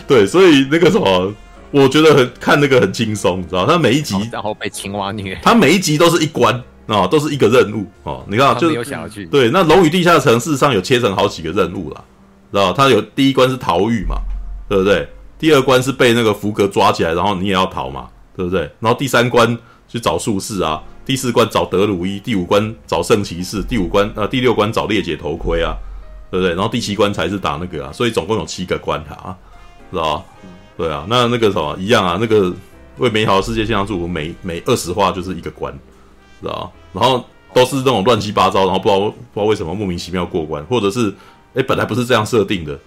[0.07, 1.33] 对，所以那个什么，
[1.71, 3.65] 我觉得很看那个很轻松，你知道？
[3.65, 6.53] 他每一集然后被青蛙虐，他每一集都是一关
[6.87, 8.25] 啊，都是一个任务哦。
[8.27, 9.49] 你看，就没有想要去对。
[9.51, 12.03] 那《龙与地下城》事实上有切成好几个任务啦，
[12.51, 12.73] 知道？
[12.73, 14.17] 他有第一关是逃狱嘛，
[14.67, 15.07] 对不对？
[15.41, 18.61] 第二关是被那个福格抓起来，然后你也要逃嘛，对不对？
[18.79, 25.75] 然后第三关去找术士啊，第四关找德鲁伊，第五关找圣骑士，第五关呃第六关找裂解头盔啊，
[26.29, 26.53] 对不对？
[26.53, 29.37] 然后第七关才是打那个啊，所以总共有七个关卡啊，
[29.89, 30.25] 知道吧？
[30.77, 32.53] 对啊，那那个什么一样啊，那个
[32.99, 35.73] 为美好的世界献上祝福，每每二十话就是一个关，
[36.39, 36.71] 知道？
[36.93, 41.11] 然后都是那种乱七八糟，然后不知道不知道为什么莫名其妙过关，或者是
[41.55, 42.79] 哎本来不是这样设定的，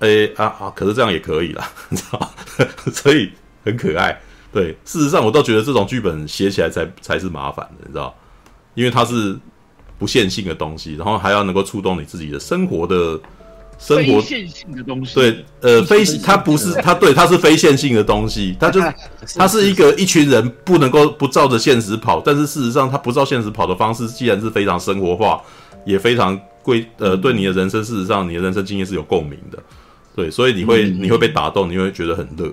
[0.00, 2.30] 哎啊啊，可是这样也可以啦， 你知道？
[2.92, 3.30] 所以
[3.64, 4.18] 很可爱。
[4.52, 8.14] 对，事实上我倒觉得这种剧本写起来才才是麻烦的，你知道？
[8.74, 9.38] 因为它是
[9.98, 13.18] 不线性的东西，然后还要能够触动你自己的生活的。
[13.78, 18.80] 生活线性的东西，对，呃，非它不是它，对，它是非线性的东西，它就
[19.36, 25.42] 它是一个一群人不能够不照着现实跑，但是事实上，它不照现实跑的方式，既然是非常生活化，
[25.84, 29.62] 也非常贵，呃，对你的人生，事实上，你的人生经验是有共鸣的，
[30.16, 32.46] 对，所以你会你会被打动，你会觉得很热，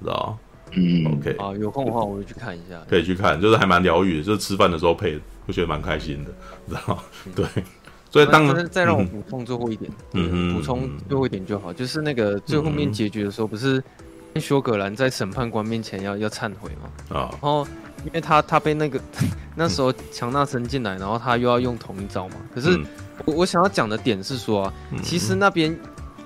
[0.00, 0.36] 知道？
[0.72, 6.30] 嗯，OK，啊，有空的话我会去看一下，可以去看，就是还蛮疗愈的，就是吃饭的时候配，会觉得蛮开心的，
[6.68, 6.98] 知道？
[7.36, 7.46] 对。
[8.10, 13.82] 所以当然，再让我补充最后一点，嗯，补充最后一点就好，就是那个最后面结局的时候，不是
[14.36, 17.18] 休格兰在审判官面前要要忏悔吗？
[17.18, 17.66] 啊，然后
[18.04, 19.00] 因为他他被那个
[19.56, 22.36] 那时候强纳森进来，然后他又要用同一招嘛。
[22.54, 22.78] 可是
[23.24, 25.74] 我我想要讲的点是说啊，其实那边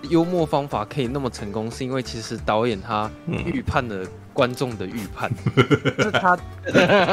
[0.02, 5.30] 幽默方法可以那么成功，是因为其实导演他预判了观众的预判，
[5.98, 6.36] 就他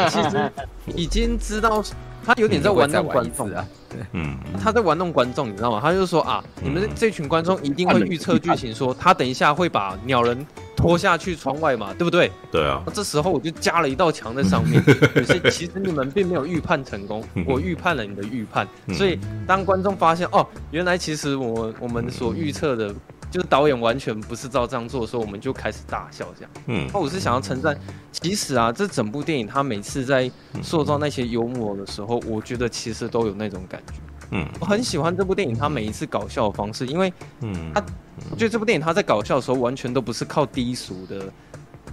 [0.09, 0.51] 其实
[0.95, 1.83] 已经知道。
[2.25, 5.79] 他有点在玩弄观众啊，对，嗯，他在玩弄观众，你知道吗？
[5.81, 10.45] 他就说啊，你们这群观众一定会预测剧情，说他等一下会把鸟人
[10.75, 12.31] 拖下去窗外嘛，对不对？
[12.51, 12.81] 对啊。
[12.93, 14.81] 这时候我就加了一道墙在上面，
[15.13, 22.93] 可是其实你们并没有预判成功，我预判了你的预判，所以当观众发现哦，原来其实我我们所预测的。
[23.33, 26.51] 就是导演完全不是照这样做的时候，我们就开始大笑这样。
[26.67, 27.75] 嗯，那我是想要称赞，
[28.11, 30.29] 其实啊，这整部电影他每次在
[30.61, 33.93] 塑造那些幽默的时候，我觉得其实都有那种感觉。
[34.29, 37.83] 嗯，我很喜欢这部电影，他每一次搞笑的方式，因为，嗯，他，
[38.29, 41.25] 我觉得这部电影他在搞笑的时候，完全都不是靠低俗的。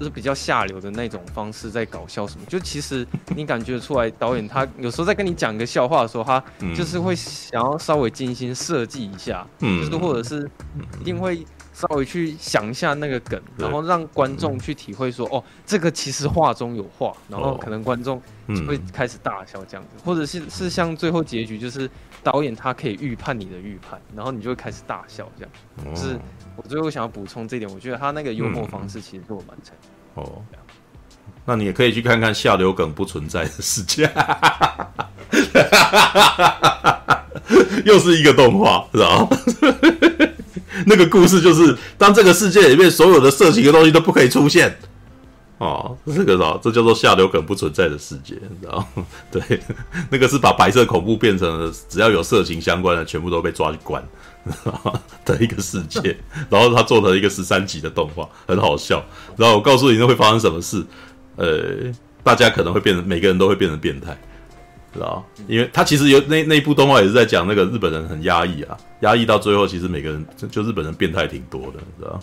[0.01, 3.07] 就是比较下流的那种方式在搞笑什么，就其实
[3.37, 6.43] 你感觉出来，导演他有时候在跟你讲一个笑话的时候，他
[6.75, 10.51] 就是会想要稍微精心设计一下，嗯，就是或者是
[10.99, 21.91] 一定会稍微去想一下那个梗，然后让观众去体会说，哦，这个其实话中有话，然后可能观众就会开始大笑这样子，或者是是像最后结局，就是
[22.23, 26.19] 导演他可以预判你的预判，然后你就会开始大笑这样，就是。
[26.63, 29.75] 我最后想要补充这一点，我觉得他那个幽默方式其实做得蛮成
[30.15, 30.43] 哦。
[31.47, 34.03] 那你也可以去看看下流梗不存在的世界，
[37.85, 39.27] 又是一个动画，知道
[40.87, 44.77] 那个故事就是，当这个世界里面所有的色情的东西都不可以出现。
[45.59, 46.59] 哦，这个啥？
[46.63, 49.05] 这叫做下流梗不存在的世界，你知道吗？
[49.31, 49.61] 对，
[50.11, 54.03] 那个是把白色恐怖变成了只要有色情相关的，全部都被抓去关
[55.25, 56.17] 的一个世界。
[56.51, 59.05] 然后他做了一个十三集的动画，很好笑。
[59.37, 60.85] 然后我告诉你，那会发生什么事？
[61.37, 64.17] 呃，大家可能会变成每个人都会变成变态，
[64.93, 65.25] 知道？
[65.49, 72.21] 因为他其实有那那部动画也是在讲那个日本人很压抑啊，压抑到最后，其实每个人就，就日本人变态挺多的，知道？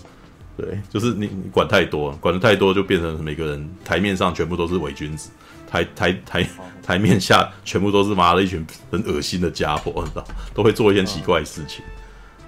[0.58, 5.30] 对，就是你你管太多，管的太多就变成每个人台面上全部都是伪君子，
[5.70, 6.50] 台台台
[6.84, 11.84] 台面下全部都是妈的一群很恶心的家伙，知道，都会做一件奇怪的事情。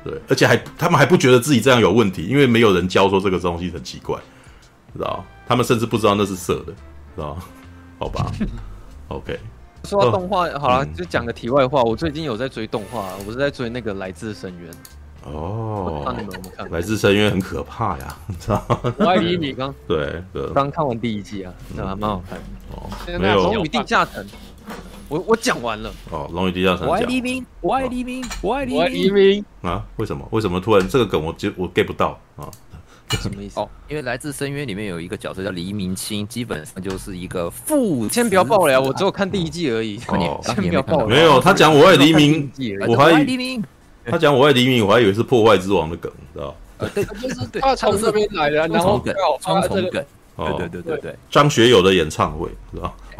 [0.03, 4.18] 对，而且还他们还不觉得自己这样有问题，因为没有人教说这个东西很奇怪，
[4.94, 5.24] 知道？
[5.48, 6.74] 他们甚至不知道那是色的，
[7.16, 7.38] 知道？
[7.98, 8.32] 好吧
[9.10, 9.40] ，OK。
[9.86, 14.72] 说到动画，好了，就讲个题外话，我最近有在追动画，我是在追那个《来自深渊》。
[15.24, 16.69] 哦，看你们有没有看？
[16.69, 18.94] 来自深渊很可怕呀，你知道吗？
[18.98, 21.95] 我爱你，你刚对对，刚看完第一季啊，对吧？
[21.95, 22.45] 蛮好看的
[22.76, 23.19] 哦。
[23.19, 24.26] 没有龙与地下城，
[25.09, 25.91] 我我讲完了。
[26.11, 26.88] 哦，龙与地下城。
[26.88, 29.83] 我爱黎明，我爱黎明，我爱黎明黎明啊！
[29.97, 30.25] 为什么？
[30.31, 32.47] 为什么突然这个梗我就我 get 不到啊？
[33.19, 33.59] 什么意思？
[33.59, 38.07] 哦，因为来自深渊里面有一个角色叫黎明卿，基本上就是一个父。
[38.07, 39.99] 先不要爆了， 我只有看第一季而已。
[40.09, 41.07] 哦， 先不要爆了。
[41.07, 42.51] 没有，他讲我爱黎明，
[42.88, 43.63] 我还爱黎明。
[44.05, 46.88] 他讲我爱黎明，我还以为是破坏之王的梗，知道吧？
[46.93, 49.03] 对，就是他从这边来的，然后
[49.41, 50.05] 双重梗，
[50.38, 51.15] 对对对对对。
[51.31, 52.47] 张学友的演唱会，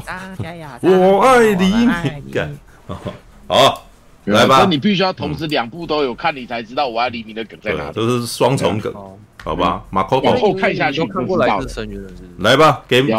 [0.81, 2.57] 我爱黎明，干，
[3.47, 3.83] 好，
[4.25, 4.65] 来吧。
[4.65, 7.91] 你必须要同时两部都有看，你才知道我爱黎明的梗在哪里。
[7.93, 8.93] 这是双重梗，
[9.43, 9.83] 好吧？
[9.89, 13.13] 马可多，往后看下去，看过来自深渊的，来吧，给给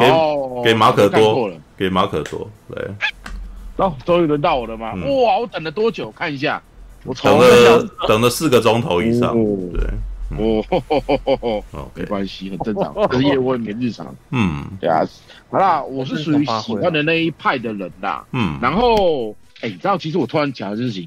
[0.64, 2.82] 给马可多，给马可多，来。
[3.76, 4.92] 哦，终于轮到我了吗？
[4.94, 6.10] 哇，我等了多久？
[6.12, 6.62] 看一下。
[7.02, 9.32] 我等了等了四个钟头以上，
[9.72, 9.80] 对，
[10.36, 10.62] 哦，
[11.96, 14.14] 没关系，很正常，这是业问，很日常。
[14.32, 15.00] 嗯，对啊，
[15.50, 18.24] 好啦，我是属于喜欢的那一派的人啦。
[18.32, 21.02] 嗯，然后，哎，你知道，其实我突然讲的事情，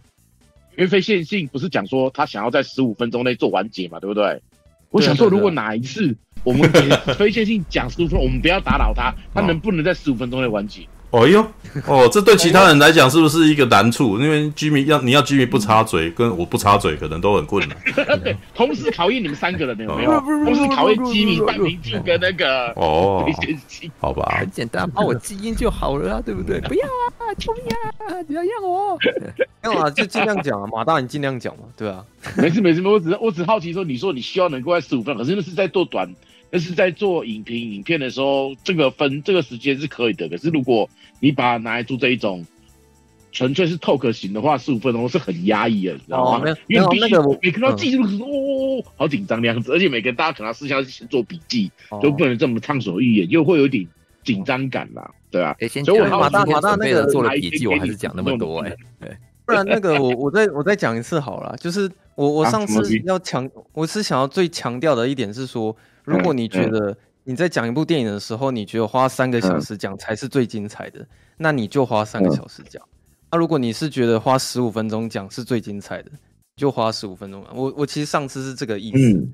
[0.76, 4.42] 因为非线性不是讲说他想要在十五分钟内做完结嘛，对不对？
[4.90, 10.82] 我想说，如果哪一次我们给非线性讲十五分钟，我们不要打扰他，他能不能在十五分钟内完结？
[11.14, 11.46] 哦哟，
[11.86, 14.18] 哦，这对其他人来讲是不是一个难处？
[14.20, 17.78] 因为居民要你要居民不插嘴，跟我不插嘴可能都很困难。
[18.24, 20.20] 对， 同时考验你们三个人有没有？
[20.20, 23.30] 同时考验居民、半明镜跟那个哦，
[24.02, 26.60] 好吧，很简单，把我基因就好了啊，对不对？
[26.62, 26.82] 不要
[27.20, 28.24] 啊，救命啊！
[28.26, 28.98] 不要让我，
[29.62, 32.04] 没有啊，就尽量讲啊，马大你尽量讲嘛，对啊，
[32.36, 36.12] 没事没事，我只我只好奇说，你说你希望能够在十五分，可是那是在做短。
[36.54, 40.30] 但是在做影评影片的时候，这个分这个时间是可以的。
[40.30, 40.88] 可是如果
[41.20, 42.46] 你把它拿来做这一种
[43.32, 46.56] 纯粹是 talk 型的话，十五分钟是很压抑的，你知道吗？
[46.68, 47.10] 因为毕竟
[47.42, 51.72] 每个人要记录，哦，好紧张的样子，而且每个人大家可能私下先做笔记，
[52.04, 53.88] 就不能这么畅所欲言，又会有点
[54.24, 55.56] 紧张感啦，对啊。
[55.84, 65.76] 所以我马大马大那个做了笔记，我还是讲那么多哎，对， 不然那个我我再我再讲一次好了，就是我我上次要强，我是想要最强调的一点是说。
[66.04, 71.06] 如果你觉得你在讲一部电影的时候，你觉得花三个小时讲才是最精彩的，
[71.38, 72.82] 那你就花三个小时讲。
[73.32, 76.12] 那如果你是觉得花十五分钟讲是最精彩的，
[76.58, 77.46] 就花十五分钟。
[77.54, 79.28] 我我其实上次是这个意思，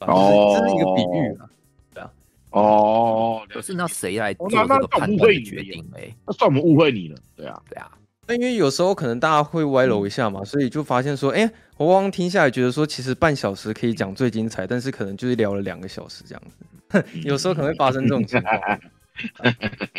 [0.00, 1.48] 哦，这是一个比喻啊，
[1.94, 2.10] 对啊，
[2.50, 5.84] 哦，可是那谁来做这个判断决定？
[5.96, 7.90] 哎，那算我们误会你了，对啊，对啊。
[8.26, 11.50] 那因为有时候可能大家会歪楼一下嘛，所以就发现说，哎。
[11.80, 17.04] 我刚刚听下来，觉得说其实半小时可以讲最精彩，但是可能就是聊了两个小时这样子。
[17.24, 18.54] 有时候可能会发生这种情况，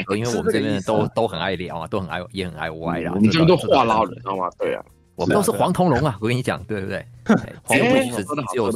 [0.15, 3.15] 因为我们这边都都很爱聊啊，都很爱也很爱歪啊。
[3.19, 4.47] 你这边都话痨人，知道吗？
[4.59, 4.85] 对啊，
[5.15, 7.03] 我们都是黄铜龙啊，我跟你讲，对不对？
[7.67, 8.71] 只有 Wish 是只有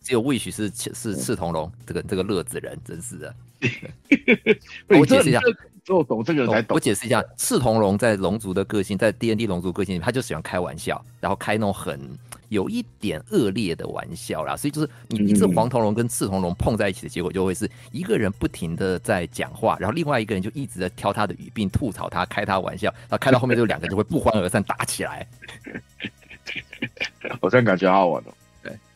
[0.00, 3.34] 只有 Wish 是是赤铜龙，这个这个乐子人，真是的。
[4.98, 5.40] 我解释一下。
[5.84, 6.74] 做懂这个人才懂。
[6.74, 12.10] 我解释一下，赤铜龙在龙族的个性，在 D N D 龙族个性里，他就喜欢开玩笑，然后开那种很
[12.48, 14.56] 有一点恶劣的玩笑啦。
[14.56, 25.26] 所以就是你一只黄铜龙跟赤铜龙碰在一起的结果，就会是一个人不停的在讲话，然后另外一个人就一直在挑他的语病，吐槽他，开他玩笑，然后开到后面就两个人就会不欢而散，打起来。
[27.40, 28.34] 我真感觉好好玩哦。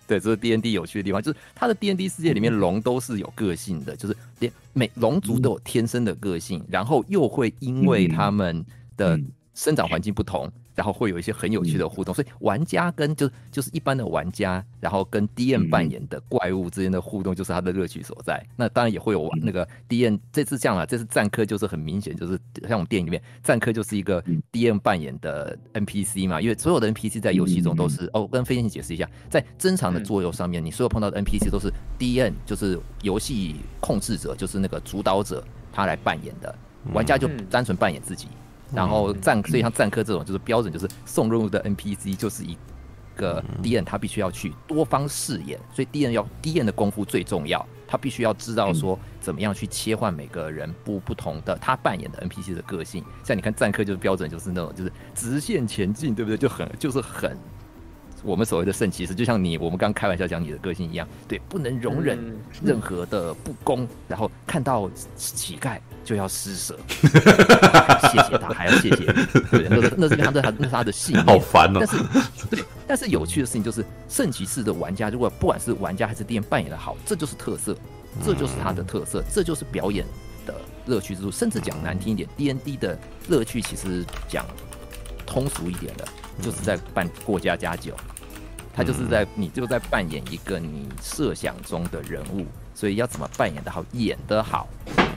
[0.06, 8.64] 对，这是 D N D 有趣的地方，就是它的 D N D 世界里面龙都是有个性的，就是连每龙族都有天生的个性，然后又会因为他们
[8.96, 9.16] 的
[9.54, 10.50] 生长环境不同。
[10.80, 18.42] 然后会有一些很有趣的互动，所以玩家跟就就是一般的玩家，然后跟 DM 扮演的怪物之间的互动，就是他的乐趣所在。
[18.56, 36.54] 那当然也会有玩那个 DM，这次这样啊，这次战科就是很明显，就是像我们电影里面战科就是一个 DM 扮演的 NPC 嘛，因为所有的 NPC 在游戏中都是哦，跟飞仙解释一下，在正常的桌游上面，你所有碰到的 NPC 都是 DM，就是游戏控制者，就是那个主导者，他来扮演的，
[36.94, 38.28] 玩家就单纯扮演自己。
[38.72, 42.56] 然后战，所以像战科这种就是标准，就是送任务的 NPC 就是一
[43.16, 53.04] 个敌人他必须要去多方试验，所以敌人要敌人的功夫最重要，他必须要知道说怎么样去切换每个人不不同的他扮演的 NPC 的个性。
[53.24, 56.36] 像你看战科就是标准，就是那种就是直线前进，对不对？
[56.36, 57.36] 就很就是很。
[58.22, 62.18] 我们所谓的圣骑士，就像你，我们刚开玩笑讲你的个性一样，对，不能容忍
[62.62, 65.78] 任何的不公，然后看到乞丐
[66.10, 69.04] 就要施舍， 谢谢他，还要谢谢，
[69.48, 71.24] 对，那是那是他的他那是他的信念。
[71.24, 71.78] 好烦哦。
[71.78, 71.96] 但是
[72.50, 77.76] 对，但是有趣的事情就是，圣骑士的玩家如果不管是玩家还是 DM 扮演的好，这就是特色，
[78.26, 80.04] 这就是他的特色，这就是表演
[80.44, 80.52] 的
[80.86, 81.30] 乐趣之处。
[81.30, 82.98] 甚至讲难听一点，DND 的
[83.28, 84.44] 乐趣其实讲
[85.24, 86.04] 通俗一点的。
[86.42, 87.94] 就是在扮过家家酒，
[88.74, 94.66] 他就是在你就在扮演一个你设想中的人物，所以要怎么扮演的好，演得好，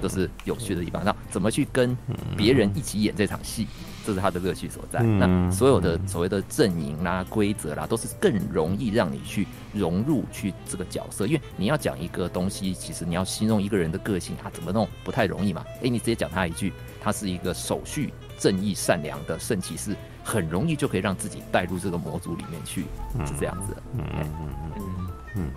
[0.04, 1.04] 都是有趣的地方。
[1.04, 1.98] 那怎么去跟
[2.38, 3.66] 别人一起演这场戏，
[4.06, 5.02] 这是他的乐趣所在。
[5.02, 11.26] 那所有的所谓的阵营啦、规则啦，都是更容易让你去融入去这个角色。
[11.26, 15.64] 因为你要讲一个东西，其实你要形容一个人的个性，他怎么弄不太容易嘛。
[15.82, 19.96] 诶，你直接讲他一句，他是一个守序、正义、善良的圣骑士。
[20.26, 22.86] 很容易就可以让自己带入这个模组里面去，
[23.26, 23.84] 是这样子的。
[23.98, 25.52] 嗯嗯嗯嗯嗯。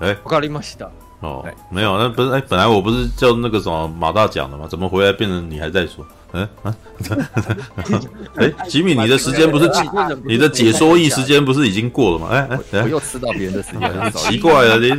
[0.00, 0.76] 哎，我告诉你们，是
[1.20, 4.66] 哦，没有，那不是哎，本来我不是叫那个什么马大讲的吗？
[4.68, 6.06] 怎么回来变成你还在说？
[6.32, 6.74] 嗯啊。
[8.36, 9.68] 哎，吉米，你的时间不是
[10.24, 12.28] 你的解说役时间不是已经过了吗？
[12.30, 14.96] 哎哎，我又吃到别人的时间， 奇怪了，你这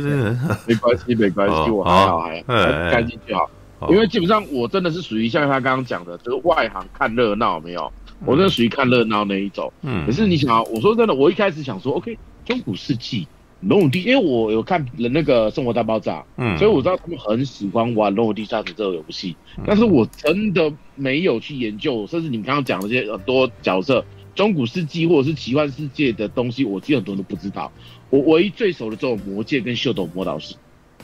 [0.66, 2.42] 没关系，没关系，我还好，还
[2.90, 3.48] 干净就好。
[3.88, 7.90] 因为基本上我真的是属于像他刚刚讲的，就是外行看热闹，没有。
[8.26, 13.26] 我那属于看热闹那一种，嗯，可是你想啊，我说真的，我一开始想说，OK，中古世纪
[13.60, 27.70] 龙武地，因为我有看了那个《生活大爆炸》，嗯，所以我知道他们很喜欢玩《龙武地下城》这个游戏，但是我真的没有去研究，甚至你们刚刚讲的这些很多角色，中古世纪或者是奇幻世界的东西，我基本很多都不知道。
[28.08, 30.54] 我唯一最熟的只有魔戒跟秀斗魔导士，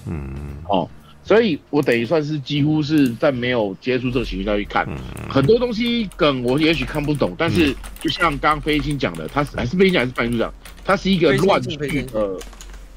[0.07, 0.31] 嗯，
[0.69, 0.89] 哦。
[1.23, 4.87] 所以我等于算是几乎是在没有接触这个情绪下去看，
[5.29, 10.55] 很多东西梗我也许看不懂，但是就像刚刚飞星讲的，他是还是飞星讲还是范叔讲，
[10.87, 12.39] 他是一个乱剧的，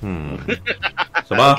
[0.01, 0.37] 嗯，
[1.27, 1.55] 什么？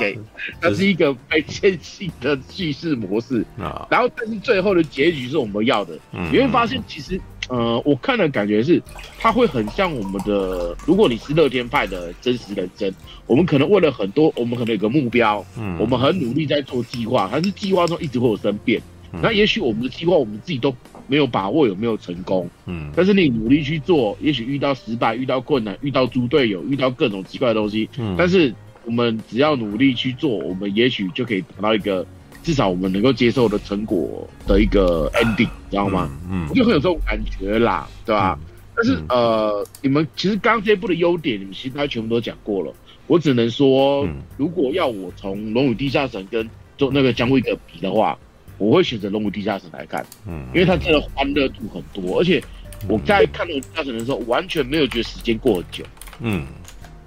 [0.61, 7.19] 它是一个非线性的叙事模式啊，然后但是最后的结局是我们要的，你会发现其实。
[7.49, 8.81] 呃，我看的感觉是，
[9.19, 10.73] 它会很像我们的。
[10.85, 12.89] 如果你是乐天派的真实人生，
[13.25, 18.81] 我们可能为了很多，我们可能有个目标，嗯，我们很努力在做计划，但是计划中一直会有生变。
[19.13, 20.75] 嗯、那也许我们的计划我们自己都
[21.07, 28.53] 没有把握有没有成功，嗯，但是你努力去做，也许遇到失败、遇到困难、遇到猪队友、遇到各种奇怪的东西，嗯，但是
[28.85, 32.05] 我们只要努力去做，我们也许就可以达到一个。
[32.43, 36.09] 至少我们能够接受的成果的一个 ending，知道吗？
[36.27, 38.35] 嗯，嗯就很有这种感觉啦，对吧？
[38.41, 42.73] 嗯、但是呃，你们其实刚刚这一部的优点，你们其实全部都讲过了。
[43.05, 46.49] 我只能说，嗯、如果要我从《龙与地下城》跟
[46.79, 48.17] 做那个《姜维格》比的话，
[48.61, 52.41] 我会选择《龙与地下城》来看，嗯，因为它真的欢乐度很多，而且
[52.87, 55.83] 我在看《龙与地下城》的时候，完全没有觉得时间过很久，
[56.19, 56.45] 嗯。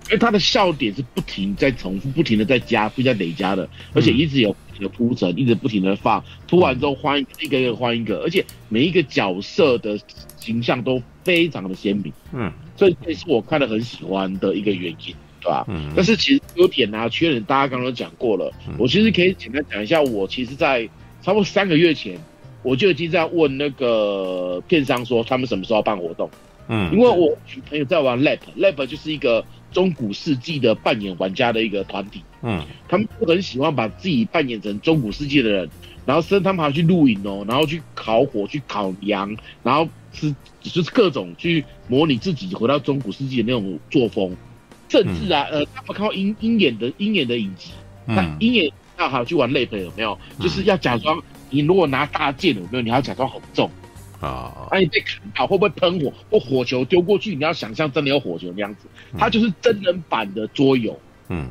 [0.06, 9.98] 因为它的笑点是不停在重复，不停的在加，不停在累加的，而且一直有有铺陈，一直不停的放，铺完之后换一个，一个一个换一个，而且每一个角色的
[10.38, 15.64] 形象都非常的鲜明，嗯，所以这是我看的很喜欢的一个原因，对吧？
[15.68, 20.86] 嗯，但是其实优点啊、缺点，大家刚刚都讲过了，我其实可以简单讲一下，我其实，在
[21.24, 22.18] 差不多三个月前，
[22.62, 26.30] 我就已经在问那个片商说，他们什么时候办活动，
[26.68, 27.36] 嗯，因为我
[27.68, 29.44] 朋友在玩 Lab，Lab 就是一个。
[29.74, 35.68] 中古世纪的扮演玩家的一个团体，嗯，他们都很喜欢把自己扮演成中古世纪的人，
[36.06, 44.36] 然后甚至他们还去露营哦，然后去烤火、去烤羊，然后吃就是各种去模拟自己回到中古世纪的那种作风，
[44.88, 47.72] 甚至啊，嗯、呃，他们看过鹰鹰眼的鹰眼的影集，
[48.06, 50.18] 那鹰眼那还有去玩 LARP 有没有？
[50.38, 52.80] 就是要假装你如果拿大剑有没有？
[52.82, 53.70] 你还要假装很重。
[54.20, 54.68] 啊！
[54.70, 56.10] 那你被砍到会不会喷火？
[56.30, 58.86] 或火球丢过去，你要想象真的有火球那样子。
[59.18, 60.98] 它就是真人版的桌游，
[61.28, 61.46] 嗯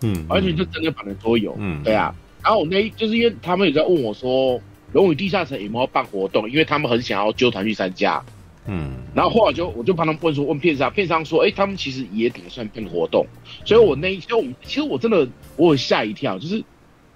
[0.00, 2.12] 嗯，完全就真人版的桌游，嗯，对啊。
[2.42, 4.58] 然后我那就是因为他们有在问我说，
[4.92, 6.50] 《龙与地下城》有没有办活动？
[6.50, 8.20] 因为他们很想要揪团去参加，
[8.66, 8.96] 嗯。
[9.14, 13.24] 然后后来就我就帮他们问说，问片商，片商说，哎，他们其实也打算办活动。
[13.64, 16.64] 所以我那一天，其实我真的我有吓一跳，就是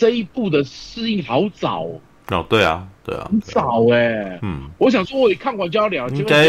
[0.01, 2.01] 这一部的适应好早哦。
[2.29, 2.89] 哦，对啊。
[3.05, 6.49] 对啊，很早哎、欸，嗯，我想说我一看完就要聊，应该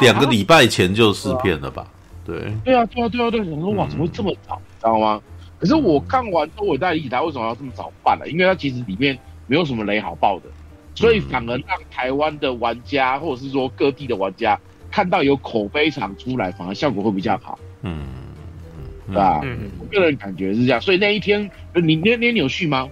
[0.00, 1.86] 两个礼拜前就试片了吧？
[2.26, 4.60] 对，对啊，对啊，对啊，对啊，我说哇，怎么会这么早？
[4.66, 5.20] 你知道吗？
[5.58, 9.16] 可是我看完之后，我大理解他为什么要这么早办了，因为它其实里面
[9.46, 10.46] 没有什么雷好爆的，
[10.94, 14.58] 所以反而让台湾的玩家或者是说各地的玩家
[14.90, 17.58] 看到有口碑场出来，反而效果会比较好。
[17.82, 17.98] 嗯，
[19.12, 19.40] 对吧？
[19.44, 20.80] 嗯，我个人感觉是这样。
[20.80, 22.88] 所以那一天，你那天你有去吗？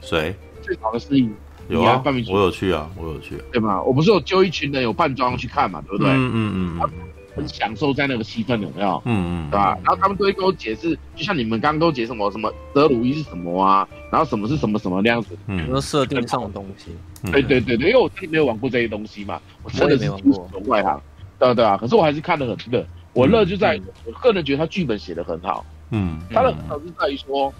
[0.00, 0.34] 谁？
[0.62, 1.28] 最早的司仪。
[1.70, 3.80] 有啊，我有去啊，我有去，对吗？
[3.82, 6.12] 我不是有揪一群人有扮装去看嘛，对不对？
[6.12, 6.90] 嗯嗯嗯，
[7.34, 9.00] 很享受在那个气氛，有没有？
[9.06, 9.74] 嗯嗯，对吧？
[9.76, 16.94] 然后他们都会跟我解释，就像你们刚刚跟我解释什么什么德鲁伊是什么啊，然后什么是什么什么那样子，很多设定上的东西。
[17.32, 21.00] 对对对对，因为我自己没有玩过这些东西嘛，我真的是没玩过外行，
[21.38, 21.78] 对对啊。
[21.78, 27.52] 可是我还是看得很乐，我乐就在我个人觉得他剧本写的很好，嗯，他的很好是在于说。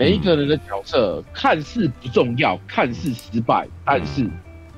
[0.00, 4.24] 每一个人的角色看似不重要，看似失败，但是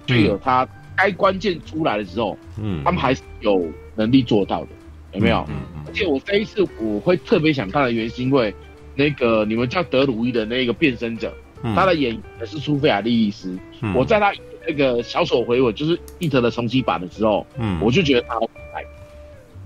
[0.07, 0.67] 就有他
[0.97, 4.69] 该关键出来的时候，嗯，他们还是有能力做到的，
[5.13, 5.45] 有没有？
[5.51, 8.55] 嗯，而且我这一次我会特别想看的原因，是因为
[8.95, 11.31] 那个你们叫德鲁伊的那个变身者，
[11.75, 13.59] 他的演员是苏菲亚莉莉丝，
[13.95, 14.33] 我在他
[14.67, 18.83] 那个小丑回吻就是伊特的重启版的时候，嗯，我就觉得他好可爱，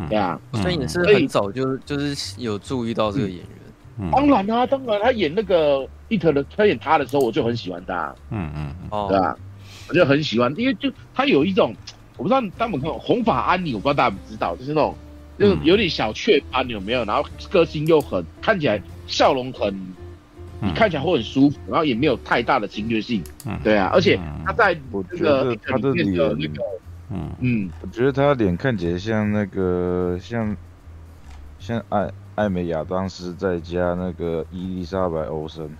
[0.08, 4.10] 对啊，所以你是很早就就是有注意到这个演员。
[4.10, 8.12] 当然啊，当然，他演那个伊特的，他演他的时候，我就很喜欢他。
[8.30, 9.36] 嗯嗯，哦，对啊？
[9.88, 11.72] 我就很喜欢，因为就他有一种，
[12.16, 14.96] 我不知道大家有没有看红发安妮，我不知道大家有有知道，就是那种，
[15.38, 17.04] 就是有点小雀斑，有没有？
[17.04, 19.72] 然后个性又很，看起来笑容很，
[20.60, 23.22] 你看起来会很舒服，然后也没有太大的侵略性。
[23.46, 26.62] 嗯，对啊，而且他在那个他的脸，那个，
[27.10, 30.56] 嗯嗯，我觉得他脸看起来像那个像
[31.58, 32.10] 像艾。
[32.36, 35.70] 艾美亚当斯在加那个伊丽莎白欧森，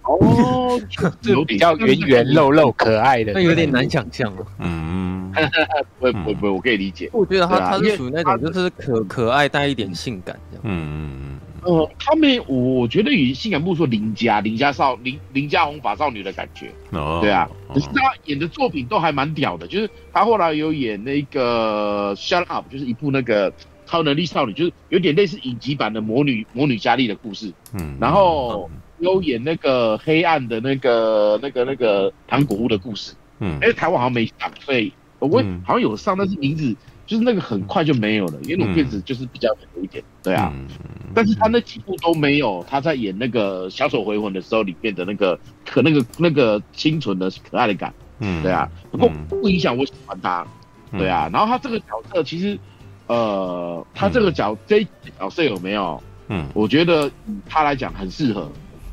[0.00, 0.80] 哦，
[1.20, 4.46] 有 比较圆圆肉肉可爱的，那有点难想象了。
[4.58, 5.30] 嗯，
[6.00, 7.10] 不会不会不会，我可以理解。
[7.12, 10.62] 我觉得他他是属于那种就是可可爱带一点性感这样。
[10.64, 11.39] 嗯嗯嗯。
[11.64, 16.70] 呃，他们我我觉得与性感不说邻家邻家少邻邻家红发少女的感觉。
[16.90, 17.20] 哦。
[17.22, 23.52] 对啊，可是他演的作品都还蛮屌的，就是他后来有演那个 Shut Up，就是一部那个。
[23.86, 36.72] 超能力少女就是有点类似影集版的魔女魔女佳丽的故事，嗯，然后有演那个黑暗的那个那个那个糖果屋的故事，嗯，哎，台湾好像没上，所以我好像有上，但是名字
[37.10, 40.52] 就是那个很快就没有了，因为那种片子就是比较有一点，对啊，
[41.12, 50.46] 但是他那几部都没有他在演那个小丑回魂的时候里面的那个可那个那个清纯的可爱的感，嗯，对啊，不过不影响我喜欢他，
[50.92, 52.56] 对啊，然后他这个角色其实，
[53.08, 54.86] 呃，他这个角这
[55.18, 56.00] 角色有没有？
[56.28, 57.10] 嗯，我觉得
[57.44, 58.48] 他来讲很适合，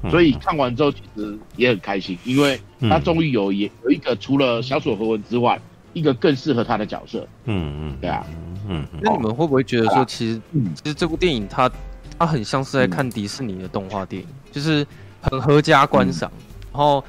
[0.09, 5.61] 所以看完之后其实也很开心，因为他终于有也有一个除了小丑回魂之外，
[5.93, 7.27] 一个更适合他的角色。
[7.45, 8.25] 嗯嗯，对啊，
[8.67, 8.85] 嗯。
[9.01, 10.41] 那你们会不会觉得说，其实
[10.75, 11.69] 其实这部电影它
[12.17, 14.85] 它很像是在看迪士尼的动画电影，就是
[15.21, 16.31] 很合家观赏，
[16.71, 17.03] 然后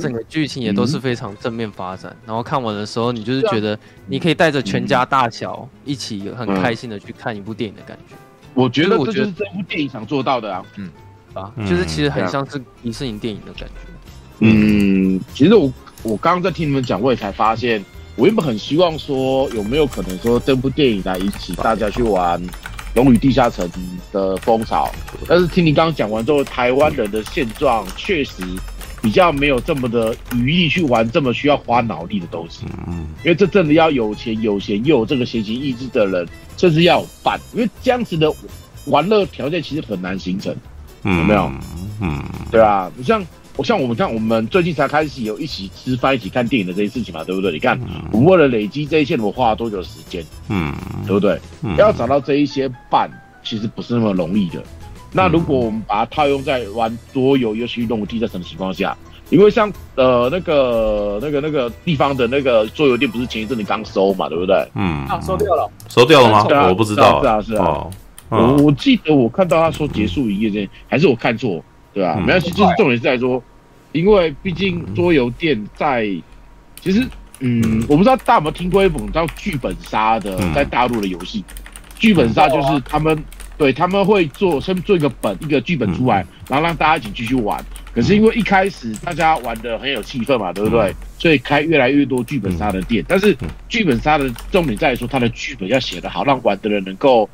[0.00, 8.14] 整个剧情也都是非常正面发展，然后看完的时候你就是觉得你可以带着全家大小一起很开心的去看一部电影的感觉。
[8.54, 10.90] 我觉得这就是这部电影想做到的啊，嗯，
[11.32, 13.74] 啊，就是其实很像是迪士尼电影的感觉。
[14.40, 17.82] 嗯，其实我我刚刚在听你们讲，我也才发现，
[18.16, 22.40] 我原本很希望说有没有可能说这部电影来引起大家去玩
[22.94, 23.68] 《龙与地下城》
[24.12, 24.90] 的风潮，
[25.26, 28.42] 但是听你刚刚讲完之后，台湾人的现状确实
[29.00, 36.26] 比较没有这么的余力去玩这么需要花脑力的东西，嗯，因为这真的要有钱有闲又有这个闲情逸致的人。
[36.54, 38.32] 甚至要有伴，因为这样子的
[38.84, 40.54] 玩乐条件其实很难形成，
[41.02, 41.50] 嗯、有没有？
[42.00, 43.24] 嗯，对啊，你像
[43.56, 47.52] 我像我们看，我们最近才开始有一起吃饭、一起看电影的这些事情嘛，对不对？
[47.52, 50.24] 你看，嗯、我们为了累积这一些，我花了多久时间？
[50.48, 50.74] 嗯，
[51.06, 51.38] 对不对？
[51.62, 53.10] 嗯、要找到这一些伴，
[53.42, 54.62] 其实不是那么容易的。
[55.12, 58.96] 那如果我们把它套用在玩桌游、游戏、动物地在什么情况下？
[59.28, 64.56] 因为像呃那个那个那个地方的那个桌游店不是前一阵子刚收嘛，对不对？
[64.74, 66.68] 嗯，啊，收掉了，收掉了吗？
[66.68, 67.86] 我不知道，是啊是啊。
[68.28, 72.16] 我我记得我看到他说结束营业这，还是我看错，对啊？
[72.20, 73.42] 没关系，就是重点是在说，
[73.92, 76.06] 因为毕竟桌游店在，
[76.80, 77.06] 其实
[77.40, 81.44] 嗯，我不知道大家有没有听过一种叫剧本杀的，在大陆的游戏，
[81.98, 83.22] 剧本杀就是他们
[83.58, 87.62] 对他们会做先做一个本一个剧本出来，然后让大家一起继续玩。
[87.94, 90.94] 可是因为一开始大家玩的很有气氛嘛，对不对？
[91.18, 93.04] 所以开越来越多剧本杀的店。
[93.06, 93.36] 但是
[93.68, 97.28] 剧本杀的重点在于说，它的剧本要写得好，让玩的人能够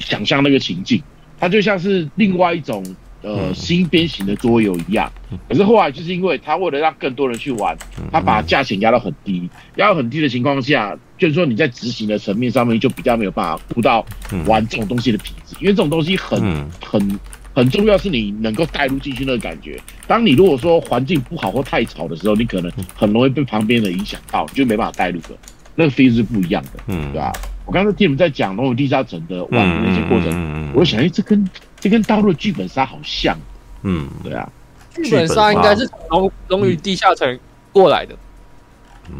[0.00, 1.00] 想象那个情境。
[1.38, 2.84] 它就像是另外一种
[3.22, 5.10] 呃新编型的桌游一样。
[5.48, 7.76] 可是后来就是因为他为了让更多人去玩，
[8.12, 14.04] 他把价钱压到很低，压到很低的情况下，就是说你在执行的层面上面就比较没有办法顾到
[14.46, 17.20] 玩这种东西的品质，因为这种东西很很。
[17.52, 19.76] 很重要是你能够带入进去那个感觉。
[20.06, 25.30] 当你如果说环境不好或太吵的时候，你可能很容易被旁边的影响到，你就没办法带入的。
[25.74, 27.32] 那个 feel 是不一样的，嗯，对吧？
[27.66, 31.44] 我刚才听你们在讲《龙与地下城》的玩的那些过程，嗯、我想，哎，这跟
[31.80, 33.36] 这跟大陆的剧本杀好像，
[33.82, 34.48] 嗯，对啊，
[34.94, 37.28] 剧本杀应该是从《龙龙与地下城》
[37.72, 38.14] 过来的，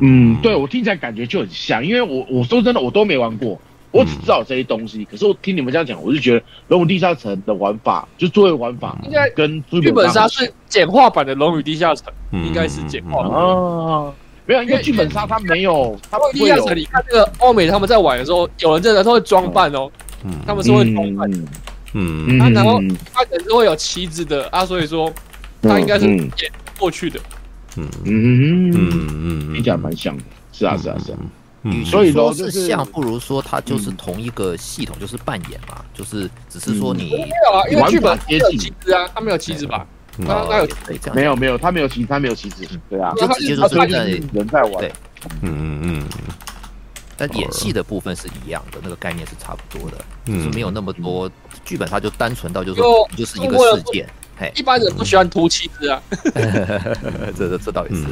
[0.01, 3.59] 嗯，对我听起来感觉就很像，因为我我说真的，我都没玩过。
[3.93, 12.07] 我只知道这些东西，可是我听你们这样讲，我就觉得《龙与地下城》的玩法，就作为玩法，应该跟剧本杀是简化版的《龙与地下城》，
[12.47, 14.13] 应该是简化版啊。
[14.47, 16.55] 没有，因为剧本杀它没有，它不会有。
[16.55, 19.91] 地下城，你看这个欧美他们在玩的时候，有人真的他会装扮哦，
[20.47, 21.39] 他们是会装扮的，
[21.93, 22.81] 嗯，他然后
[23.13, 25.13] 他可能是会有旗子的啊，所以说
[25.63, 26.29] 他应该是演
[26.79, 27.21] 过去的，
[27.77, 27.89] 嗯。
[28.05, 28.71] 嗯。
[28.71, 31.19] 嗯嗯，听起来蛮像的，是啊是啊是啊。
[31.63, 39.87] 与其说是像，不如说它就是同一个系统，就是扮演嘛，就是只是说你没有啊，因为剧本没有旗子啊，他没有旗子吧？
[40.27, 40.67] 他他有
[41.15, 43.87] 没有没有，他没有旗，他没有旗子，对啊，就直接就是在
[44.33, 44.93] 人在玩，对，
[45.43, 46.03] 嗯嗯嗯，
[47.17, 51.31] 但演戏的部分是一样的，那个概念是差不多的，就是没有那么多
[51.71, 56.03] 剧本，它就单纯到就是说就是一个事件，嘿，一般人不喜欢涂旗子啊，
[57.39, 58.07] 这这这倒也是。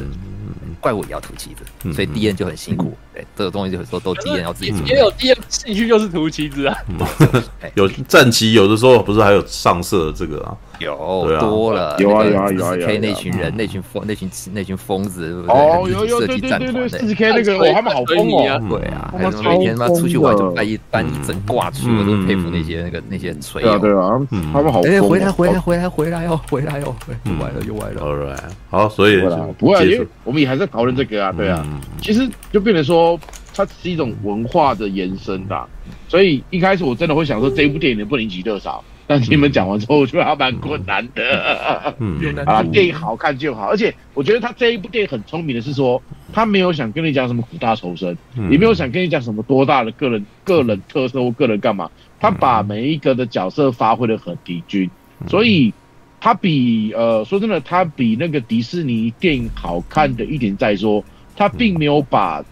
[0.81, 2.97] 怪物也要涂旗子，所以 D N 就很辛苦。
[3.19, 4.77] 对，这个东西就是说都 D N 要自己涂。
[4.85, 6.77] 也有 D N 兴趣就是涂旗子啊。
[7.75, 10.55] 有战旗，有的时候不是还有上色这个啊？
[10.79, 10.95] 有
[11.39, 12.87] 多了，有啊有啊有啊有。
[12.87, 15.53] K 那群人，那群疯，那群那群疯子，对不对？
[15.53, 18.69] 哦，有有对对对对，四十 K 那个，我他们好疯哦。
[18.69, 23.61] 对啊，还有每天他妈出去玩就搬一搬一整挂去，我都佩服那些那个那些锤。
[23.61, 24.19] 对啊对啊，
[24.53, 25.01] 他们好哎。
[25.01, 28.01] 回来回来回来回来哟，回来哟，又歪了又歪了。
[28.01, 28.39] All right，
[28.69, 29.21] 好，所以
[29.57, 31.65] 不会，因为我们也还在讨论这个啊，对啊。
[32.01, 33.08] 其实就变成说，
[33.55, 35.69] 它只是一种文化的延伸吧。
[36.09, 38.83] 所以一开始我真的会想说，这部电影能不能引起热潮？
[39.07, 41.95] 但是你们讲完之后，我觉得还蛮困难的。
[41.97, 43.67] 嗯，啊，电影好看就好。
[43.67, 45.99] 而且我觉得他这一部电影很聪明的是说，
[46.31, 48.15] 他没有想跟你讲什么苦大仇深，
[48.51, 51.89] 也没有想跟你讲什么多大的个人个人特色或个人干嘛。
[52.19, 54.87] 他把每一个的角色发挥的很平均，
[55.27, 55.73] 所以
[56.21, 61.03] 他比呃说真的，他比那个迪士尼电影好看的一点在说，
[61.35, 62.45] 他并没有把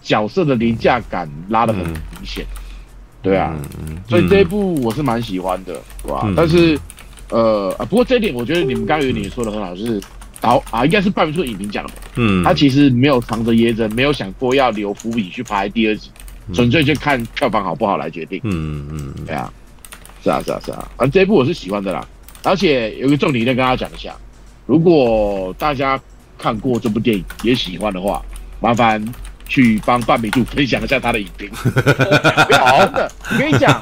[0.00, 2.44] 角色的廉价感拉得很明显。
[3.22, 3.54] 对啊，
[4.08, 6.26] 所以这一部我是蛮喜欢的，对吧？
[6.34, 6.78] 但是
[7.28, 10.00] 呃，不过这一点我觉得你们刚刚有点说的很好，就是
[10.40, 16.10] 导啊，应该是半明处影评讲的，嗯，他其实没有藏着掖着，没有想过要留伏笔去拍第二集，
[16.54, 18.40] 纯粹就看票房好不好来决定。
[18.44, 19.52] 嗯嗯，对啊，
[20.24, 22.02] 是啊是啊是啊，反正这一部我是喜欢的啦。
[22.42, 24.16] 而且有一个重点，再跟大家讲一下，
[24.64, 26.00] 如果大家
[26.38, 28.22] 看过这部电影也喜欢的话，
[28.60, 29.04] 麻烦。
[29.50, 31.50] 去帮半米柱分享一下他的影评。
[32.56, 33.78] 好的，我跟你讲，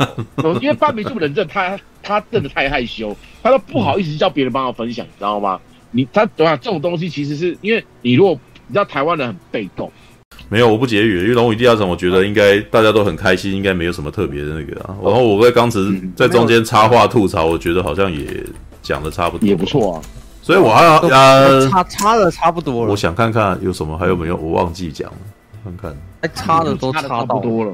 [0.63, 5.61] 因为半米柱人真的他他真的太害羞，他都不好意思叫别人帮他分享，你知道吗？
[5.91, 8.33] 你他等下这种东西其实是因为你如果
[8.67, 9.93] 你知道台湾人很被动，
[10.49, 14.97] 没有我不结语，因为《龙与地下城》我觉得应该大家都很开心，应该没有什么特别的那个啊。
[15.05, 15.79] 然后我在刚才
[16.17, 18.27] 在中间插话吐槽，我觉得好像也
[18.83, 20.03] 讲的差不多，也不错啊。
[20.41, 22.91] 所以我还要呃差差的差不多了。
[22.91, 25.19] 我想看看有什么还有没有，我忘记讲了。
[25.77, 27.73] 看看，哎，差的都差不多了。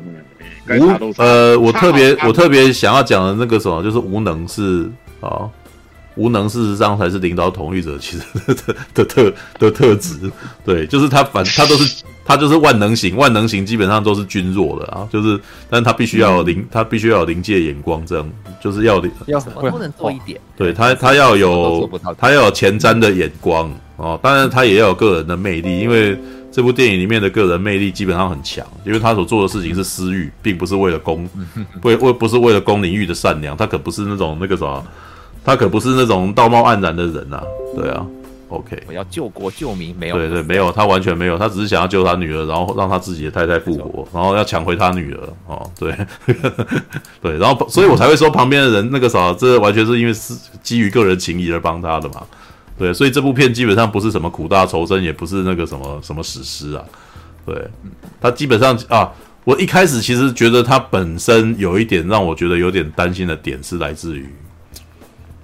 [0.68, 4.90] 无呃，我特别我特别想要讲的那个什么，就是无能是
[5.20, 5.48] 啊，
[6.16, 10.30] 无能事实上才是领导统御者其实的的特的特质。
[10.64, 15.06] 对，就是他反他都是 他就是万能型，万能型基本上都是均弱的啊。
[15.12, 18.30] 就是，但是他必须要有临，他必须要有临界眼光，这样
[18.62, 20.40] 就是要要什么都能做一点。
[20.56, 26.18] 对他，他要有他要有前瞻的眼光哦，当然他也要有个人的魅力，因为。
[26.54, 31.28] 这部电影里面的个人魅力基本上很强，因为他所做的事情是私欲，并不是为了公，
[31.82, 34.80] 为为不是为了公领域的善良，他可不是那种那个啥，
[35.44, 37.42] 他可不是那种道貌岸然的人呐、啊，
[37.74, 38.06] 对啊
[38.50, 45.18] ，OK，我要救国救民，没有，对对，没有，他完全没有，他只是想要救他女儿，然后让他自己的太太复活，然后要抢回他女儿，
[45.48, 45.92] 哦，对，
[47.20, 52.22] 对，然后所以我才会说旁边的人那个啥，这完全是因为是基于个人情谊而帮他的嘛。
[52.76, 56.84] 对，所以这部片基本上不是什么苦大仇深，也不是那个什么什么史诗啊。
[57.46, 57.68] 对，
[58.20, 59.12] 它基本上啊，
[59.44, 64.28] 我一开始其实觉得它本身有一点让我觉得有点担心的点是来自于，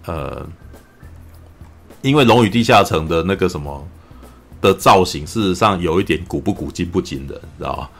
[0.06, 0.44] 呃，
[2.02, 3.86] 因为《龙与地下城》的那个什么
[4.60, 7.90] 的造型，事实上有一点古不古今不今的，你知道吧？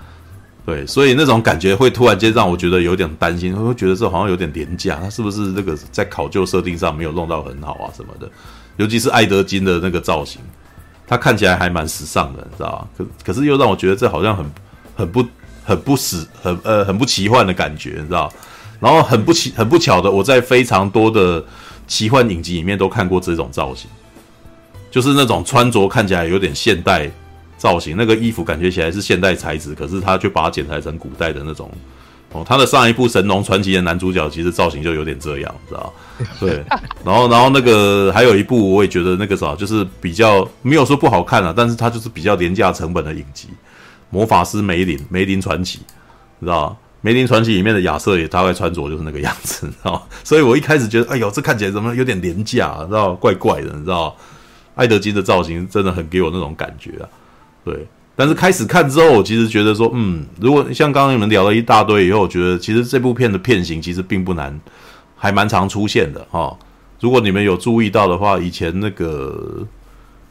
[0.66, 8.30] 对，所以那种感觉会突然间让我觉得有点担心，会觉得这好像有点廉价，它是不是那个在考究设定上没有弄到很好啊什么的？
[8.80, 10.40] 尤其是爱德金的那个造型，
[11.06, 12.88] 他看起来还蛮时尚的，你知道吧？
[12.96, 14.50] 可可是又让我觉得这好像很
[14.96, 15.22] 很不
[15.62, 18.32] 很不实很呃很不奇幻的感觉，你知道？
[18.80, 21.44] 然后很不奇很不巧的，我在非常多的
[21.86, 23.90] 奇幻影集里面都看过这种造型，
[24.90, 27.10] 就是那种穿着看起来有点现代
[27.58, 31.70] 造型，那个衣服感觉起来是现代材质，可是他却把它剪裁成古代的那种。
[32.32, 35.92] 哦，他的上一部《神龙传奇》的男主角其实造型就有点这样，知道？
[36.38, 36.64] 对，
[37.04, 43.48] 然后，然后那个还有一部，我也觉得那个啥，就是比较没有说不好看啊，但是它就是比较廉价成本的影集，
[44.10, 45.78] 《魔法师梅林梅林传奇》，
[46.40, 46.76] 知道？
[47.02, 50.06] 《梅林传奇》里面的亚瑟也大概穿着就是那个样子，知道？
[50.22, 53.14] 所以我一开始觉得，哎呦，这看起来怎么有点廉价，啊知道？
[53.14, 54.14] 怪怪的，你知道？
[54.76, 57.08] 爱德金的造型真的很给我那种感觉啊，
[57.64, 57.88] 对。
[58.16, 64.60] 但是开始看之后，我其实觉得说，嗯，如果像刚刚你们聊了一大堆以后，我觉得其实这部片的片型其实并不难，
[65.16, 66.54] 还蛮常出现的哈。
[67.00, 69.66] 如果你们有注意到的话，以前那个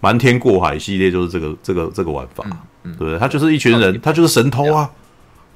[0.01, 2.45] 瞒天过海系列就是这个这个这个玩法，
[2.83, 3.17] 对不对？
[3.17, 4.88] 他就是一群人，他就是神偷啊，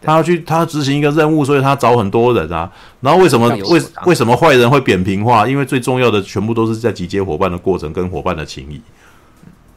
[0.01, 2.71] 他要去他要执行一个任务，所以他找很多人啊。
[3.01, 5.47] 然后为什么为为什么坏人会扁平化？
[5.47, 8.81] 因为最重要的全部都是在集结伙伴的过程跟伙伴的情谊。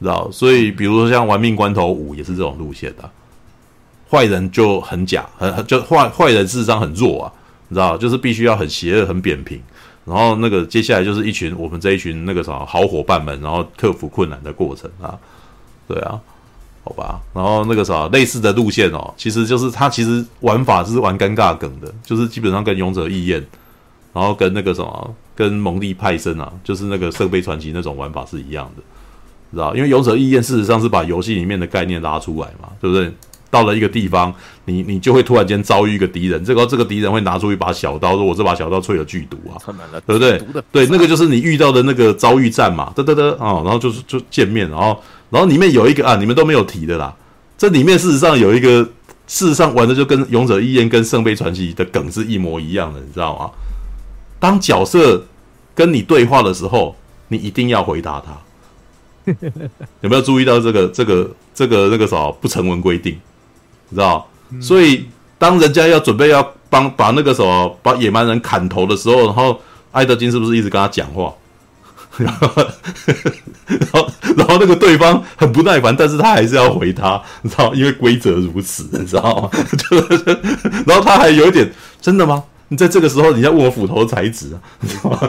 [0.05, 3.09] 知道，所以比如说像《玩命关头五》也是这种路线的，
[4.09, 7.33] 坏人就很假，很很就坏坏人事实上很弱啊，
[7.67, 9.59] 你知道，就是必须要很邪恶、很扁平，
[10.05, 15.17] 然后那个接下来就是一群我们这一群那个啥好伙伴们，然后克服困难的过程啊，
[15.87, 16.19] 对啊，
[16.83, 23.43] 好吧，然后那个啥类似的路线哦，其实就是他其实玩法是玩尴尬梗的，就是基本上跟勇者义彦，
[24.13, 28.83] 然后跟那个什么跟蒙蒂派森啊，就是那个圣杯传奇那种玩法是一样的。
[29.55, 33.11] 知道，因为勇者义彦事实上是把游戏里面的概念拉出来嘛，对不对？
[33.49, 34.31] 到了一个地方，
[34.65, 39.55] 你你就会突然间遭遇一个敌人，这个这个敌人会拿出一把小刀，说我这把小刀淬了剧毒啊，
[40.05, 40.37] 对不对？
[40.69, 47.15] 对，那个就是你遇到的那个遭遇战嘛，嘚嘚嘚啊，然后就是就见面，然后然后里面有一个啊，你们都没有提的啦，
[47.57, 48.83] 这里面事实上有一个，
[49.27, 53.49] 事实上玩的就跟勇者义彦跟圣杯传奇的梗是一模一样的，你知道吗？
[54.41, 55.25] 当角色
[55.73, 56.93] 跟你对话的时候，
[57.29, 58.37] 你一定要回答他。
[60.01, 63.19] 有没有注意到这个这个这个那个啥不成文规定，
[63.89, 64.27] 你知道？
[64.61, 65.05] 所以
[65.37, 69.59] 当人家要准备要帮把那个什么把野蛮人砍头的时候，然后
[69.91, 71.33] 艾德金是不是一直跟他讲话？
[72.17, 72.49] 然后
[73.67, 79.49] 然后然后那个对方很不耐烦，但是他还是要回他，你知道，因为规则如此，你知道吗？
[79.77, 79.97] 就
[80.87, 81.69] 然后他还有一点，
[82.01, 82.43] 真的吗？
[82.69, 84.59] 你在这个时候，你要问我斧头的材质啊？
[84.81, 85.19] 你知道吗？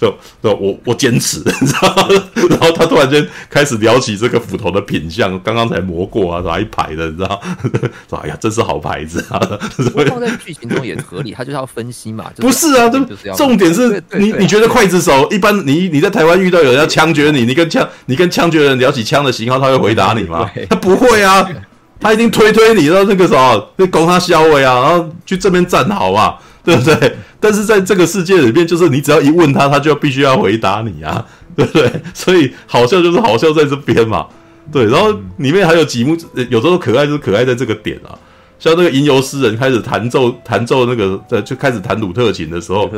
[0.00, 2.08] 就就我我坚持，你知道吗？
[2.50, 7.06] 然后他突然间开始聊起这个斧头的品相，刚刚才磨过啊，哪一排的？
[7.10, 7.40] 你知道？
[8.08, 9.40] 说哎呀，真是好牌子啊！
[10.08, 12.30] 放在剧情中也合理，他就是要分析嘛。
[12.36, 20.48] 不是啊，这重点是你你觉得刽子手一般，你你在台湾遇到有人要枪决你，你跟枪你跟枪决人聊起枪的型号，他会回答你吗？
[20.70, 21.48] 他不会啊。
[22.00, 26.34] 他一定推推你然后那个什么，那攻他销毁啊，然后去这边站好嘛，
[26.64, 27.16] 对不对？
[27.40, 31.24] 但是在这个世界里面，就是你只要一问他，他就必须要回答你啊，
[31.56, 31.90] 对不对？
[32.14, 34.26] 所以好笑就是好笑在这边嘛，
[34.72, 34.84] 对。
[34.86, 36.16] 然后里面还有几幕，
[36.50, 38.16] 有时候可爱就是可爱在这个点啊。
[38.58, 42.90] 像那个吟游诗人开始弹奏弹奏那个呃，就开始弹鲁特琴的时候，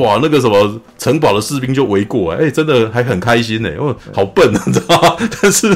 [0.00, 5.16] 哇，那个什么城堡的士兵就围过来，哎，真的还很开心呢，哦，好笨啊， 你知道吗？
[5.42, 5.66] 但是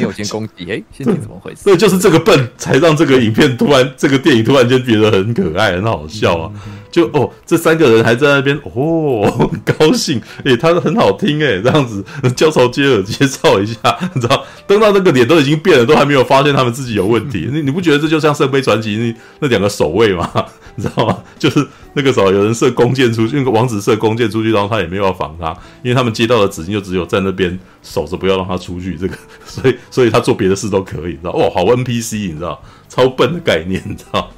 [0.00, 1.64] 有先攻击，哎，现在怎么回事？
[1.64, 6.50] 对，就是这个笨，才让这个影片突然，这个电影突然间觉得很可爱，很好笑啊。
[6.94, 12.04] 就哦，这三个人还在那边哦， 高兴，诶，他很好听诶，这样子
[12.36, 17.48] 交头接耳介绍一下，你知道，等到那个脸都已经变了，都还没有发现他们自己有问题。
[17.52, 20.30] 你你不觉得这就像《圣杯传奇》那那两个守卫吗？
[20.76, 21.18] 你知道吗？
[21.36, 28.94] 就是那个时候有人射弓箭出去，王子射弓箭出去，然后他也没有要防他，因为他们接到的指令就只有在那边守着，不要让他出去。
[28.94, 31.30] 这个，所以所以他做别的事都可以，你知道？
[31.30, 34.30] 哦，好 NPC，你知道，超笨的概念，你知道。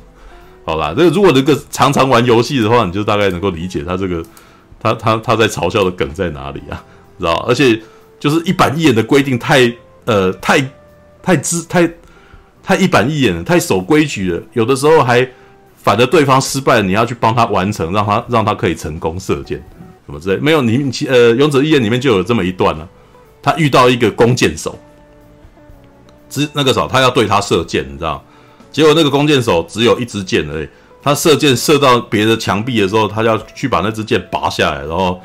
[0.67, 4.21] 好啦，这个如果这个常常玩游戏的话，你就大概能够理解他这个
[4.81, 6.83] 他他他在嘲笑的梗在哪里啊，
[7.21, 7.35] 知道？
[7.47, 7.81] 而且
[8.19, 9.73] 就是一板一眼的规定太
[10.07, 10.61] 呃太
[11.23, 11.89] 太知太
[12.65, 15.25] 太一板一眼了，太守规矩了，有的时候还
[15.77, 19.57] 反而对方失败了，你要去帮他完成，让他让他可以成功射箭，
[20.05, 20.37] 什么之类。
[20.43, 22.89] 没有你呃勇者义彦里面就有这么一段了，
[23.41, 24.77] 他遇到一个弓箭手，
[26.29, 28.25] 只那个时候他要对他射箭，你知道？
[28.73, 30.69] 结果那个弓箭手只有一支箭而已，
[31.03, 35.21] 他射箭射到别的墙壁的时候，他要去把那支箭拔下来，然后，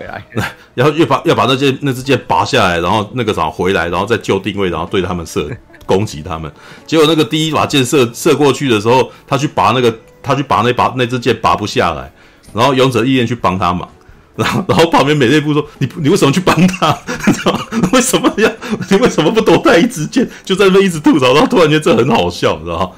[0.75, 5.49] 然后又把要把那箭那支箭拔下来，然后那个啥回来，然后再就定位，然后对他们射
[5.85, 6.51] 攻击他们。
[6.85, 12.11] 结果那个第一把箭射射过去的时候，他去拔那个他去拔那把那支箭拔不下来，
[12.53, 13.89] 然后勇者义彦去帮他忙，
[14.35, 16.97] 然后然后旁边美内部说你你为什么去帮他？
[17.91, 18.49] 为什么要
[18.89, 20.29] 你为什么不多带一支箭？
[20.45, 22.89] 就在那边一直吐槽，然后突然间这很好笑，你知道吗？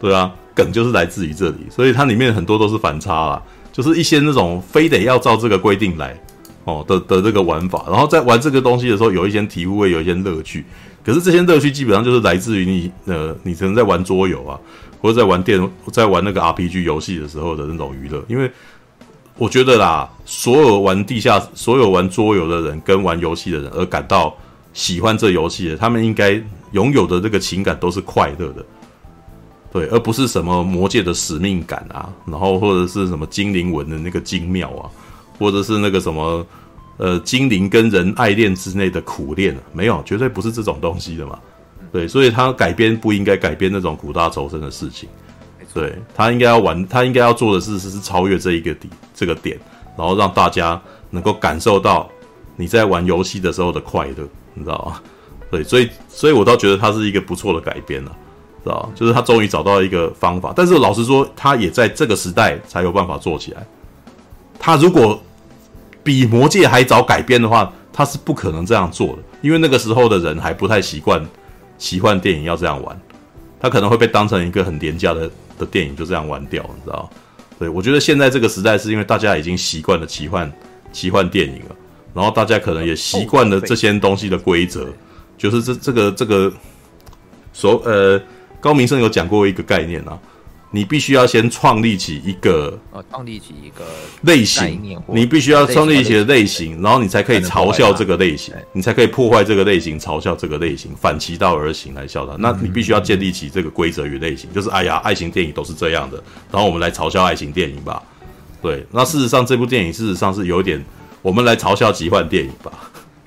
[0.00, 6.18] 对啊，梗就是来自于这里，所以它里面很多都是反差啦，就是一些那种非得要照这个规定来
[6.64, 10.64] 哦的的这个玩法，然后在玩这个东西的时候，有一些体会，有一些乐趣。
[11.04, 14.58] 可是这些乐趣基本上就是来自于你呃，你可能在玩桌游啊，
[15.00, 18.22] 或者在玩电，在玩那个 RPG 游戏的时候的那种娱乐。
[18.28, 18.50] 因为
[19.36, 24.36] 我觉得啦，所有玩地下、所有玩桌游的人跟玩游戏的人而感到
[24.74, 26.40] 喜欢这游戏的，他们应该
[26.72, 28.64] 拥有的这个情感都是快乐的。
[29.72, 34.90] 对，而不是什么魔界的使命感啊，然后或者是什么精灵文的那个精妙啊，
[35.38, 36.44] 或者是那个什么
[36.96, 41.38] 呃精灵跟人爱恋之内的苦恋，没有，绝对不是这种东西的嘛。
[41.92, 45.08] 对，所以他改编不应该改编那种苦大仇深的事情。
[45.72, 49.56] 对，他应该要玩，他应该要做的事是是超越这一个点，这个点，
[49.96, 52.10] 然后让大家能够感受到
[52.56, 55.00] 你在玩游戏的时候的快乐，你知道吗？
[55.48, 58.16] 对，所以所以我倒觉得他是一个不错的改编了。
[58.62, 63.66] 知道，就是他终于找到一个方法，但是老实说，他也在这个时代才有办法做起来。
[64.58, 65.18] 他如果
[66.02, 71.26] 比魔戒还早改编的话，他是不可能这样做的，因为那个时候的人还不太习惯
[71.78, 73.00] 奇幻电影要这样玩，
[73.58, 77.08] 他可能会被当成一个很廉价的的电影就这样玩掉，你知道？
[77.58, 80.52] 对，我觉得现在这个时代是因为大家已经习惯了奇幻
[80.92, 81.76] 奇幻电影了，
[82.12, 84.86] 然后大家可能也习惯了这些东西的规则，
[85.38, 86.52] 就是这这个这个
[87.54, 88.20] 所呃。
[88.60, 90.18] 高明胜有讲过一个概念啊，
[90.70, 93.84] 你必须要先创立起一个呃，创立起一个
[94.22, 102.36] 类型，你必须要创立起的类型，然后你才可以嘲笑这个类型，你才可以破坏这个类型，嘲笑这个类型，反其道而行来笑它。
[102.38, 106.22] 那你必须要建立起这个规则与类型，就是哎呀，爱情电影都是这样的，
[106.52, 108.02] 然后我们来嘲笑爱情电影吧。
[108.62, 110.84] 对，那事实上这部电影事实上是有点
[111.22, 112.70] 我们来嘲笑奇幻电影吧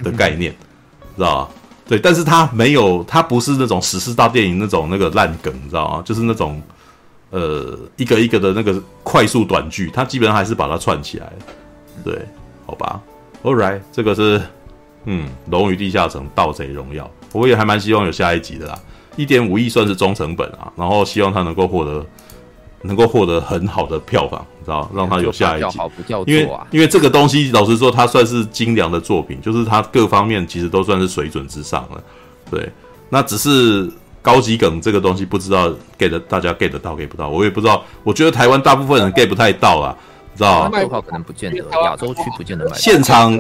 [0.03, 0.55] 的概念，
[1.17, 1.51] 知道吧？
[1.87, 6.01] 对，但是他没有，他不是那种史诗大电影那种那个烂梗，你知道吗？
[6.05, 6.61] 就是那种，
[7.29, 11.31] 呃，一个一个的那个快速短剧，他基本上还是把它串起来。
[12.03, 12.17] 对，
[12.65, 13.01] 好吧
[13.43, 14.41] ，All right，这个是，
[15.05, 17.03] 嗯，《龙与地下城：盗贼荣耀》，
[17.33, 18.79] 我也还蛮希望有下一集的啦。
[19.15, 22.03] 一点五亿算是中成本啊，然后希望他能够获得
[22.83, 25.77] 能够获得很好的票房，你知道让他有下一集。
[25.77, 32.03] 好不叫因为因为这个东西，老实说，它算是精良的作品，就是它各方面其实都算是水准之上了。
[32.51, 32.69] 对，
[33.09, 33.89] 那只是
[34.21, 37.83] 高级梗这个东西，不知道 get 大家 get 到 get 不到，我也不知道。
[38.03, 39.95] 我觉得台湾大部分人 get 不太到啊，
[40.35, 40.71] 知道吗？
[41.05, 42.75] 可能不见得，亚洲区不见得买。
[42.77, 43.39] 现场，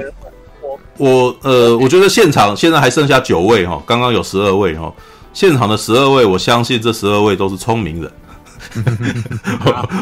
[0.97, 4.93] 我呃，我觉得现场现在还剩下九位哈，刚刚有十二位哈，
[5.33, 8.11] 现场的十二位，我相信这十二位都是聪明人。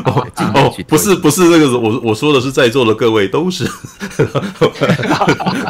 [0.05, 3.65] 哦哦，不是不是那个，我我说的是在座的各位都是，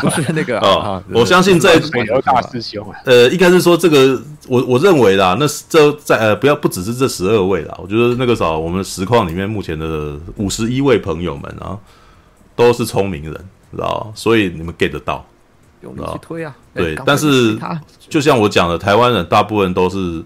[0.02, 1.02] 不是那个啊。
[1.12, 1.80] 我相信在
[2.24, 11.78] 大师兄，呃，应该是说这个，我我认为啦，那这在呃，不要不只是这十二位啦，我觉得那个啥，我们实况里面目前的五十一位朋友们啊，
[12.56, 13.34] 都是聪明人，
[13.72, 14.12] 知道？
[14.14, 15.26] 所以你们 get 到，
[15.82, 16.56] 用力去推啊。
[16.74, 17.58] 对，但是
[18.10, 20.24] 就像我讲的，台湾人大部分都是。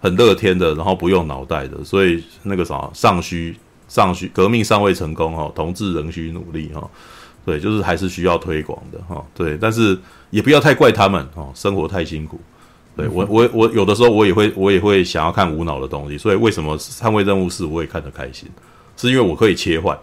[0.00, 3.56] 很乐天的，然后不用脑袋的，所以那个啥尚需
[3.88, 6.88] 尚需革命尚未成功哈，同志仍需努力哈，
[7.44, 9.98] 对，就是还是需要推广的哈，对，但是
[10.30, 12.38] 也不要太怪他们哦，生活太辛苦，
[12.96, 18.48] 对我我我有的时候我也会我也会想要看无脑的东西，所以为什么捍卫任务四我也看得开心，
[18.96, 19.98] 是因为我可以切换，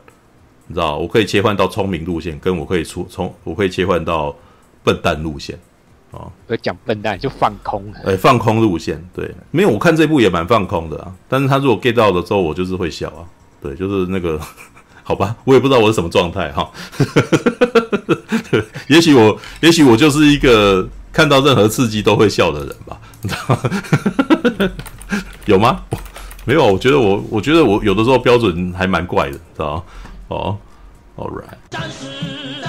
[0.68, 4.36] 你知道，我可以切换到聪明路线，跟我可以出从我可以切换到
[4.84, 5.58] 笨蛋路线。
[6.16, 11.14] 哦，我讲笨蛋就放空，哎、欸，放空路线，对，没有，我看这部也蛮放空的啊。
[11.28, 13.28] 但是他如果 get 到的时候，我就是会笑啊，
[13.62, 14.40] 对，就是那个，
[15.04, 16.72] 好吧，我也不知道我是什么状态哈。
[18.88, 24.72] 也许我，也许我就是一个看到任何刺激都会笑的人吧，你知道吗？
[25.46, 25.84] 有吗？
[26.46, 29.84] 没有，我觉得我，我觉得我有的时候标准还蛮怪的，知道吗？
[30.30, 30.58] 哦
[31.18, 32.65] ，All right。